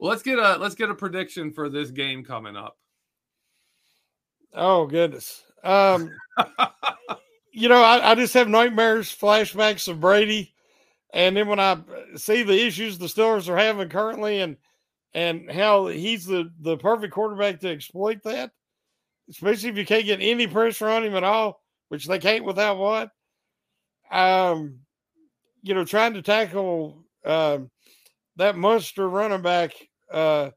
let's 0.00 0.22
get 0.22 0.38
a 0.38 0.56
let's 0.56 0.74
get 0.74 0.90
a 0.90 0.94
prediction 0.94 1.52
for 1.52 1.68
this 1.68 1.90
game 1.90 2.24
coming 2.24 2.56
up. 2.56 2.76
Oh 4.54 4.86
goodness. 4.86 5.44
Um, 5.62 6.10
you 7.52 7.68
know, 7.68 7.82
I, 7.82 8.12
I, 8.12 8.14
just 8.14 8.34
have 8.34 8.48
nightmares, 8.48 9.14
flashbacks 9.14 9.88
of 9.88 10.00
Brady, 10.00 10.54
and 11.12 11.36
then 11.36 11.48
when 11.48 11.60
I 11.60 11.78
see 12.16 12.42
the 12.42 12.66
issues 12.66 12.98
the 12.98 13.06
Steelers 13.06 13.48
are 13.48 13.56
having 13.56 13.88
currently, 13.88 14.40
and 14.40 14.56
and 15.12 15.50
how 15.50 15.88
he's 15.88 16.24
the 16.24 16.50
the 16.60 16.76
perfect 16.76 17.12
quarterback 17.12 17.60
to 17.60 17.68
exploit 17.68 18.22
that, 18.24 18.52
especially 19.28 19.68
if 19.68 19.76
you 19.76 19.86
can't 19.86 20.06
get 20.06 20.20
any 20.20 20.46
pressure 20.46 20.88
on 20.88 21.04
him 21.04 21.14
at 21.14 21.24
all, 21.24 21.60
which 21.88 22.06
they 22.06 22.18
can't 22.18 22.44
without 22.44 22.78
what. 22.78 23.10
Um, 24.10 24.80
you 25.62 25.74
know, 25.74 25.84
trying 25.84 26.14
to 26.14 26.22
tackle 26.22 27.04
um, 27.24 27.70
that 28.36 28.56
monster 28.56 29.08
running 29.08 29.42
back, 29.42 29.72
uh, 30.10 30.50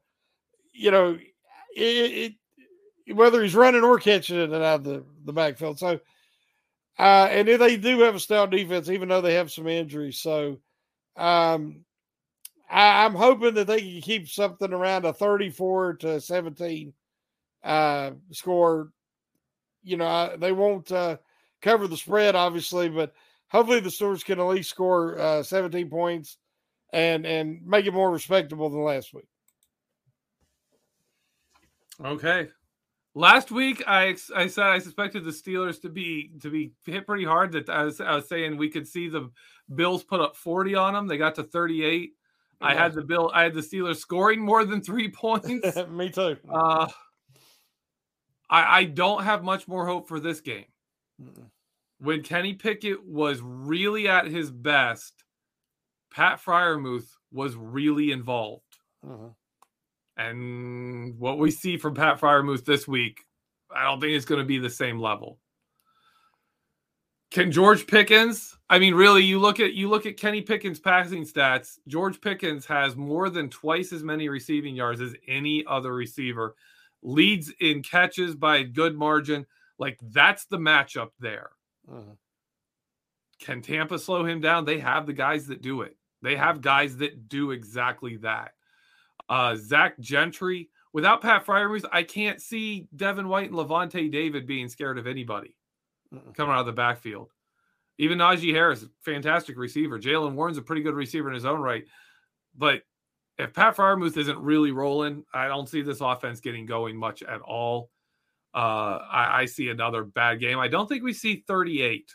you 0.72 0.90
know, 0.90 1.18
it, 1.76 1.82
it 1.82 2.32
whether 3.12 3.42
he's 3.42 3.54
running 3.54 3.82
or 3.82 3.98
catching 3.98 4.38
it 4.38 4.50
and 4.50 4.54
out 4.54 4.80
of 4.80 4.84
the, 4.84 5.04
the 5.24 5.32
backfield. 5.32 5.78
So, 5.78 6.00
uh, 6.98 7.28
and 7.30 7.48
they 7.48 7.76
do 7.76 8.00
have 8.00 8.14
a 8.14 8.20
stout 8.20 8.50
defense, 8.50 8.88
even 8.88 9.08
though 9.08 9.20
they 9.20 9.34
have 9.34 9.50
some 9.50 9.66
injuries. 9.66 10.18
So, 10.20 10.58
um, 11.16 11.84
I, 12.70 13.04
am 13.04 13.14
hoping 13.14 13.54
that 13.54 13.66
they 13.66 13.80
can 13.80 14.00
keep 14.00 14.28
something 14.28 14.72
around 14.72 15.04
a 15.04 15.12
34 15.12 15.94
to 15.94 16.20
17 16.20 16.92
uh, 17.62 18.10
score. 18.32 18.90
You 19.82 19.96
know, 19.96 20.06
I, 20.06 20.36
they 20.36 20.52
won't 20.52 20.90
uh, 20.90 21.18
cover 21.60 21.86
the 21.86 21.96
spread, 21.96 22.34
obviously, 22.34 22.88
but 22.88 23.12
hopefully 23.48 23.80
the 23.80 23.90
Steelers 23.90 24.24
can 24.24 24.40
at 24.40 24.46
least 24.46 24.70
score 24.70 25.18
uh, 25.18 25.42
17 25.42 25.90
points 25.90 26.38
and 26.92 27.26
and 27.26 27.66
make 27.66 27.86
it 27.86 27.92
more 27.92 28.10
respectable 28.10 28.70
than 28.70 28.82
last 28.82 29.12
week. 29.12 29.26
Okay, 32.04 32.48
Last 33.16 33.52
week, 33.52 33.82
I 33.86 34.16
I 34.34 34.48
said 34.48 34.66
I 34.66 34.78
suspected 34.78 35.24
the 35.24 35.30
Steelers 35.30 35.80
to 35.82 35.88
be 35.88 36.32
to 36.42 36.50
be 36.50 36.72
hit 36.84 37.06
pretty 37.06 37.24
hard. 37.24 37.52
That 37.52 37.68
I 37.68 37.84
was, 37.84 38.00
I 38.00 38.16
was 38.16 38.28
saying 38.28 38.56
we 38.56 38.68
could 38.68 38.88
see 38.88 39.08
the 39.08 39.30
Bills 39.72 40.02
put 40.02 40.20
up 40.20 40.34
forty 40.36 40.74
on 40.74 40.94
them. 40.94 41.06
They 41.06 41.16
got 41.16 41.36
to 41.36 41.44
thirty 41.44 41.84
eight. 41.84 42.14
Yeah. 42.60 42.68
I 42.68 42.74
had 42.74 42.92
the 42.92 43.02
bill. 43.02 43.30
I 43.32 43.44
had 43.44 43.54
the 43.54 43.60
Steelers 43.60 43.96
scoring 43.96 44.40
more 44.40 44.64
than 44.64 44.80
three 44.80 45.08
points. 45.08 45.76
Me 45.90 46.10
too. 46.10 46.36
Uh, 46.52 46.88
I 48.50 48.78
I 48.78 48.84
don't 48.84 49.22
have 49.22 49.44
much 49.44 49.68
more 49.68 49.86
hope 49.86 50.08
for 50.08 50.18
this 50.18 50.40
game. 50.40 50.66
Mm-mm. 51.22 51.50
When 52.00 52.22
Kenny 52.22 52.54
Pickett 52.54 53.04
was 53.06 53.40
really 53.40 54.08
at 54.08 54.26
his 54.26 54.50
best, 54.50 55.24
Pat 56.12 56.40
Freiermuth 56.44 57.06
was 57.32 57.54
really 57.54 58.10
involved. 58.10 58.78
Uh-huh. 59.06 59.28
And 60.16 61.18
what 61.18 61.38
we 61.38 61.50
see 61.50 61.76
from 61.76 61.94
Pat 61.94 62.20
Freiermuth 62.20 62.64
this 62.64 62.86
week, 62.86 63.24
I 63.74 63.84
don't 63.84 64.00
think 64.00 64.12
it's 64.12 64.24
going 64.24 64.40
to 64.40 64.46
be 64.46 64.58
the 64.58 64.70
same 64.70 65.00
level. 65.00 65.38
Can 67.30 67.50
George 67.50 67.88
Pickens? 67.88 68.56
I 68.70 68.78
mean, 68.78 68.94
really, 68.94 69.24
you 69.24 69.40
look 69.40 69.58
at 69.58 69.74
you 69.74 69.88
look 69.88 70.06
at 70.06 70.16
Kenny 70.16 70.40
Pickens' 70.40 70.78
passing 70.78 71.24
stats. 71.24 71.78
George 71.88 72.20
Pickens 72.20 72.64
has 72.66 72.94
more 72.94 73.28
than 73.28 73.50
twice 73.50 73.92
as 73.92 74.04
many 74.04 74.28
receiving 74.28 74.76
yards 74.76 75.00
as 75.00 75.16
any 75.26 75.64
other 75.66 75.92
receiver. 75.92 76.54
Leads 77.02 77.52
in 77.60 77.82
catches 77.82 78.36
by 78.36 78.58
a 78.58 78.64
good 78.64 78.96
margin. 78.96 79.46
Like 79.78 79.98
that's 80.00 80.46
the 80.46 80.58
matchup 80.58 81.10
there. 81.18 81.50
Uh-huh. 81.90 82.14
Can 83.40 83.62
Tampa 83.62 83.98
slow 83.98 84.24
him 84.24 84.40
down? 84.40 84.64
They 84.64 84.78
have 84.78 85.06
the 85.06 85.12
guys 85.12 85.48
that 85.48 85.60
do 85.60 85.82
it. 85.82 85.96
They 86.22 86.36
have 86.36 86.60
guys 86.60 86.98
that 86.98 87.28
do 87.28 87.50
exactly 87.50 88.16
that 88.18 88.52
uh, 89.28 89.56
Zach 89.56 89.98
Gentry. 89.98 90.70
Without 90.92 91.22
Pat 91.22 91.44
Freiermuth, 91.44 91.84
I 91.92 92.04
can't 92.04 92.40
see 92.40 92.86
Devin 92.94 93.28
White 93.28 93.50
and 93.50 93.58
Lavonte 93.58 94.12
David 94.12 94.46
being 94.46 94.68
scared 94.68 94.96
of 94.98 95.06
anybody. 95.08 95.56
coming 96.34 96.54
out 96.54 96.60
of 96.60 96.66
the 96.66 96.72
backfield. 96.72 97.30
Even 97.98 98.18
Najee 98.18 98.52
Harris, 98.52 98.84
fantastic 99.00 99.56
receiver. 99.56 99.98
Jaylen 99.98 100.34
Warren's 100.34 100.58
a 100.58 100.62
pretty 100.62 100.82
good 100.82 100.94
receiver 100.94 101.28
in 101.28 101.34
his 101.34 101.44
own 101.44 101.60
right. 101.60 101.84
But 102.56 102.82
if 103.38 103.52
Pat 103.52 103.76
Freiermuth 103.76 104.16
isn't 104.16 104.38
really 104.38 104.72
rolling, 104.72 105.24
I 105.32 105.48
don't 105.48 105.68
see 105.68 105.82
this 105.82 106.00
offense 106.00 106.40
getting 106.40 106.66
going 106.66 106.96
much 106.96 107.22
at 107.22 107.40
all. 107.40 107.90
Uh, 108.54 108.98
I, 109.10 109.40
I, 109.40 109.44
see 109.46 109.68
another 109.68 110.04
bad 110.04 110.38
game. 110.38 110.60
I 110.60 110.68
don't 110.68 110.88
think 110.88 111.02
we 111.02 111.12
see 111.12 111.42
38, 111.48 112.14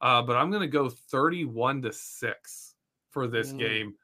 uh, 0.00 0.20
but 0.22 0.36
I'm 0.36 0.50
going 0.50 0.62
to 0.62 0.66
go 0.66 0.88
31 0.88 1.82
to 1.82 1.92
six 1.92 2.74
for 3.10 3.28
this 3.28 3.52
mm. 3.52 3.58
game. 3.60 3.94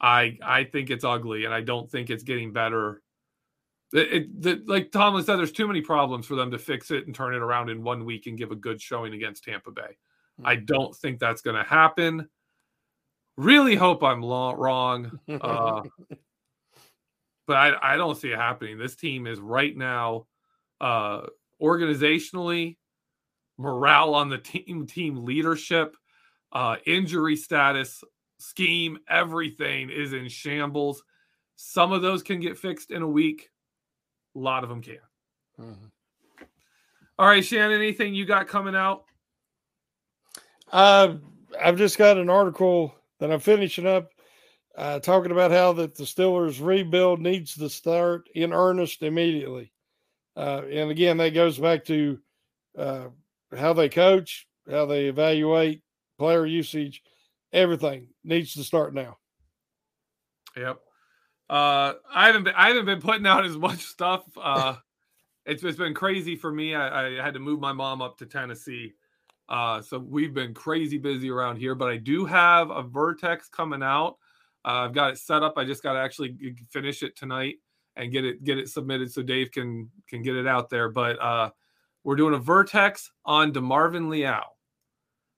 I 0.00 0.38
I 0.42 0.64
think 0.64 0.90
it's 0.90 1.04
ugly, 1.04 1.44
and 1.44 1.54
I 1.54 1.60
don't 1.60 1.90
think 1.90 2.10
it's 2.10 2.22
getting 2.22 2.52
better. 2.52 3.02
It, 3.92 4.28
it, 4.44 4.68
like 4.68 4.92
Tomlin 4.92 5.24
said, 5.24 5.36
there's 5.36 5.50
too 5.50 5.66
many 5.66 5.80
problems 5.80 6.24
for 6.24 6.36
them 6.36 6.52
to 6.52 6.58
fix 6.58 6.92
it 6.92 7.06
and 7.06 7.14
turn 7.14 7.34
it 7.34 7.42
around 7.42 7.70
in 7.70 7.82
one 7.82 8.04
week 8.04 8.28
and 8.28 8.38
give 8.38 8.52
a 8.52 8.56
good 8.56 8.80
showing 8.80 9.14
against 9.14 9.42
Tampa 9.42 9.72
Bay. 9.72 9.98
Mm. 10.40 10.46
I 10.46 10.56
don't 10.56 10.94
think 10.94 11.18
that's 11.18 11.42
going 11.42 11.56
to 11.56 11.68
happen. 11.68 12.28
Really 13.36 13.74
hope 13.74 14.04
I'm 14.04 14.22
lo- 14.22 14.54
wrong. 14.54 15.18
Uh, 15.28 15.82
but 17.48 17.56
I, 17.56 17.94
I 17.94 17.96
don't 17.96 18.16
see 18.16 18.28
it 18.30 18.38
happening. 18.38 18.78
This 18.78 18.94
team 18.94 19.26
is 19.26 19.40
right 19.40 19.76
now, 19.76 20.26
uh, 20.80 21.22
organizationally, 21.60 22.76
morale 23.58 24.14
on 24.14 24.28
the 24.28 24.38
team, 24.38 24.86
team 24.86 25.24
leadership, 25.24 25.96
uh, 26.52 26.76
injury 26.86 27.34
status, 27.34 28.04
scheme, 28.40 28.98
everything 29.08 29.90
is 29.90 30.12
in 30.12 30.28
shambles. 30.28 31.02
Some 31.56 31.92
of 31.92 32.02
those 32.02 32.22
can 32.22 32.40
get 32.40 32.58
fixed 32.58 32.90
in 32.90 33.02
a 33.02 33.08
week. 33.08 33.50
A 34.34 34.38
lot 34.38 34.62
of 34.62 34.70
them 34.70 34.82
can. 34.82 34.98
Mm-hmm. 35.58 36.44
All 37.18 37.26
right, 37.26 37.44
Shannon, 37.44 37.76
anything 37.76 38.14
you 38.14 38.24
got 38.24 38.48
coming 38.48 38.74
out? 38.74 39.04
Uh, 40.72 41.16
I've 41.60 41.76
just 41.76 41.98
got 41.98 42.16
an 42.16 42.30
article 42.30 42.94
that 43.18 43.30
I'm 43.30 43.40
finishing 43.40 43.86
up 43.86 44.10
uh, 44.76 45.00
talking 45.00 45.32
about 45.32 45.50
how 45.50 45.72
that 45.74 45.96
the 45.96 46.04
Steelers 46.04 46.64
rebuild 46.64 47.20
needs 47.20 47.54
to 47.56 47.68
start 47.68 48.28
in 48.34 48.52
earnest 48.52 49.02
immediately. 49.02 49.72
Uh, 50.36 50.62
and 50.70 50.90
again, 50.90 51.16
that 51.18 51.34
goes 51.34 51.58
back 51.58 51.84
to 51.84 52.18
uh, 52.78 53.08
how 53.56 53.72
they 53.72 53.88
coach, 53.88 54.46
how 54.70 54.86
they 54.86 55.06
evaluate 55.06 55.82
player 56.18 56.46
usage, 56.46 57.02
everything 57.52 58.08
needs 58.24 58.54
to 58.54 58.64
start 58.64 58.94
now. 58.94 59.18
Yep. 60.56 60.80
Uh, 61.48 61.94
I 62.12 62.26
haven't 62.26 62.44
been 62.44 62.54
I 62.54 62.68
haven't 62.68 62.86
been 62.86 63.00
putting 63.00 63.26
out 63.26 63.44
as 63.44 63.56
much 63.58 63.80
stuff. 63.80 64.24
Uh, 64.40 64.76
it's, 65.46 65.62
it's 65.62 65.78
been 65.78 65.94
crazy 65.94 66.36
for 66.36 66.52
me. 66.52 66.74
I, 66.74 67.18
I 67.18 67.24
had 67.24 67.34
to 67.34 67.40
move 67.40 67.60
my 67.60 67.72
mom 67.72 68.02
up 68.02 68.18
to 68.18 68.26
Tennessee 68.26 68.94
uh, 69.50 69.82
so 69.82 69.98
we've 69.98 70.32
been 70.32 70.54
crazy 70.54 70.96
busy 70.96 71.28
around 71.28 71.56
here, 71.56 71.74
but 71.74 71.88
I 71.88 71.96
do 71.96 72.24
have 72.24 72.70
a 72.70 72.82
Vertex 72.82 73.48
coming 73.48 73.82
out. 73.82 74.16
Uh, 74.64 74.84
I've 74.84 74.94
got 74.94 75.12
it 75.12 75.18
set 75.18 75.42
up. 75.42 75.54
I 75.56 75.64
just 75.64 75.82
got 75.82 75.94
to 75.94 75.98
actually 75.98 76.54
finish 76.70 77.02
it 77.02 77.16
tonight 77.16 77.56
and 77.96 78.12
get 78.12 78.24
it 78.24 78.44
get 78.44 78.58
it 78.58 78.68
submitted 78.68 79.12
so 79.12 79.22
Dave 79.22 79.50
can 79.50 79.90
can 80.08 80.22
get 80.22 80.36
it 80.36 80.46
out 80.46 80.70
there. 80.70 80.88
But 80.88 81.20
uh, 81.20 81.50
we're 82.04 82.14
doing 82.14 82.34
a 82.34 82.38
Vertex 82.38 83.10
on 83.24 83.52
DeMarvin 83.52 84.08
Leal, 84.08 84.44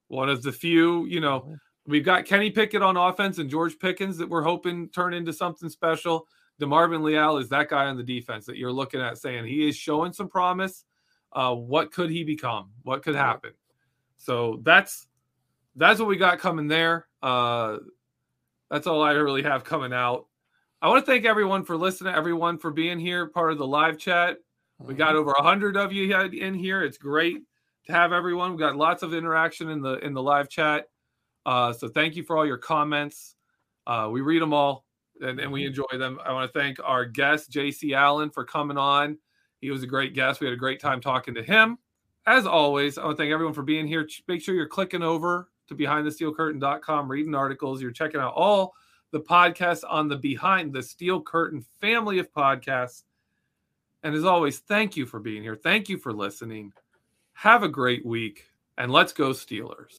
one 0.09 0.29
of 0.29 0.43
the 0.43 0.53
few. 0.53 1.07
You 1.07 1.21
know, 1.21 1.41
mm-hmm. 1.41 1.55
We've 1.87 2.05
got 2.05 2.25
Kenny 2.25 2.51
Pickett 2.51 2.83
on 2.83 2.97
offense 2.97 3.39
and 3.39 3.51
George 3.51 3.79
Pickens 3.79 4.19
that 4.19 4.29
we're 4.29 4.43
hoping 4.43 4.89
turn 4.89 5.15
into 5.15 5.33
something 5.33 5.69
special. 5.69 6.27
DeMarvin 6.61 7.03
Leal 7.03 7.39
is 7.39 7.49
that 7.49 7.69
guy 7.69 7.87
on 7.87 7.97
the 7.97 8.03
defense 8.03 8.47
that 8.47 8.57
you're 8.57 8.73
looking 8.73 9.01
at, 9.01 9.19
saying 9.19 9.47
he 9.47 9.69
is 9.69 9.77
showing 9.77 10.13
some 10.13 10.29
promise. 10.29 10.85
Uh, 11.33 11.55
what 11.55 11.93
could 11.93 12.11
he 12.11 12.25
become? 12.25 12.71
What 12.83 13.03
could 13.03 13.15
happen? 13.15 13.53
So 14.19 14.61
that's 14.63 15.07
that's 15.75 15.99
what 15.99 16.09
we 16.09 16.17
got 16.17 16.39
coming 16.39 16.69
there. 16.69 17.09
Uh, 17.23 17.79
that's 18.71 18.87
all 18.87 19.03
I 19.03 19.13
really 19.13 19.43
have 19.43 19.65
coming 19.65 19.93
out. 19.93 20.27
I 20.81 20.89
want 20.89 21.05
to 21.05 21.11
thank 21.11 21.25
everyone 21.25 21.65
for 21.65 21.77
listening, 21.77 22.15
everyone 22.15 22.59
for 22.59 22.71
being 22.71 22.99
here, 22.99 23.27
part 23.27 23.53
of 23.53 23.59
the 23.59 23.67
live 23.67 23.99
chat. 23.99 24.37
We 24.79 24.95
got 24.95 25.15
over 25.15 25.33
a 25.33 25.43
hundred 25.43 25.77
of 25.77 25.93
you 25.93 26.15
in 26.15 26.55
here. 26.55 26.83
It's 26.83 26.99
great 26.99 27.39
to 27.87 27.93
have 27.93 28.13
everyone. 28.13 28.53
We 28.53 28.59
got 28.59 28.77
lots 28.77 29.03
of 29.03 29.15
interaction 29.15 29.71
in 29.71 29.81
the 29.81 29.95
in 29.99 30.13
the 30.13 30.23
live 30.23 30.49
chat. 30.49 30.87
Uh, 31.45 31.73
so 31.73 31.89
thank 31.89 32.17
you 32.17 32.23
for 32.23 32.37
all 32.37 32.47
your 32.47 32.59
comments. 32.59 33.35
Uh, 33.87 34.09
we 34.11 34.21
read 34.21 34.41
them 34.41 34.53
all 34.53 34.85
and, 35.21 35.41
and 35.41 35.51
we 35.51 35.63
mm-hmm. 35.63 35.69
enjoy 35.69 35.99
them. 35.99 36.19
I 36.25 36.33
want 36.33 36.53
to 36.53 36.59
thank 36.59 36.79
our 36.83 37.05
guest 37.05 37.51
JC 37.51 37.95
Allen 37.97 38.31
for 38.31 38.45
coming 38.45 38.79
on. 38.79 39.19
He 39.61 39.71
was 39.71 39.83
a 39.83 39.87
great 39.87 40.15
guest. 40.15 40.41
We 40.41 40.47
had 40.47 40.55
a 40.55 40.59
great 40.59 40.81
time 40.81 41.01
talking 41.01 41.35
to 41.35 41.43
him 41.43 41.79
as 42.27 42.47
always, 42.47 42.99
I 42.99 43.05
want 43.05 43.17
to 43.17 43.23
thank 43.23 43.33
everyone 43.33 43.55
for 43.55 43.63
being 43.63 43.87
here. 43.87 44.09
Make 44.29 44.43
sure 44.43 44.55
you're 44.55 44.67
clicking 44.67 45.03
over 45.03 45.49
to 45.69 45.75
behindthesteelcurtain.com, 45.75 47.11
reading 47.11 47.35
articles. 47.35 47.83
You're 47.83 47.91
checking 47.91 48.21
out 48.21 48.35
all 48.35 48.75
the 49.11 49.21
podcasts 49.21 49.85
on 49.89 50.09
the 50.09 50.17
Behind 50.17 50.73
the 50.73 50.83
Steel 50.83 51.21
Curtain 51.21 51.65
family 51.81 52.19
of 52.19 52.33
podcasts. 52.33 53.03
And 54.03 54.15
as 54.15 54.25
always, 54.25 54.61
thank 54.61 54.97
you 54.97 55.07
for 55.07 55.21
being 55.21 55.43
here. 55.43 55.57
Thank 55.57 55.89
you 55.89 55.99
for 55.99 56.13
listening. 56.13 56.73
Have 57.35 57.63
a 57.63 57.69
great 57.69 58.05
week, 58.05 58.47
and 58.79 58.93
let's 58.93 59.13
go, 59.13 59.31
Steelers. 59.31 59.99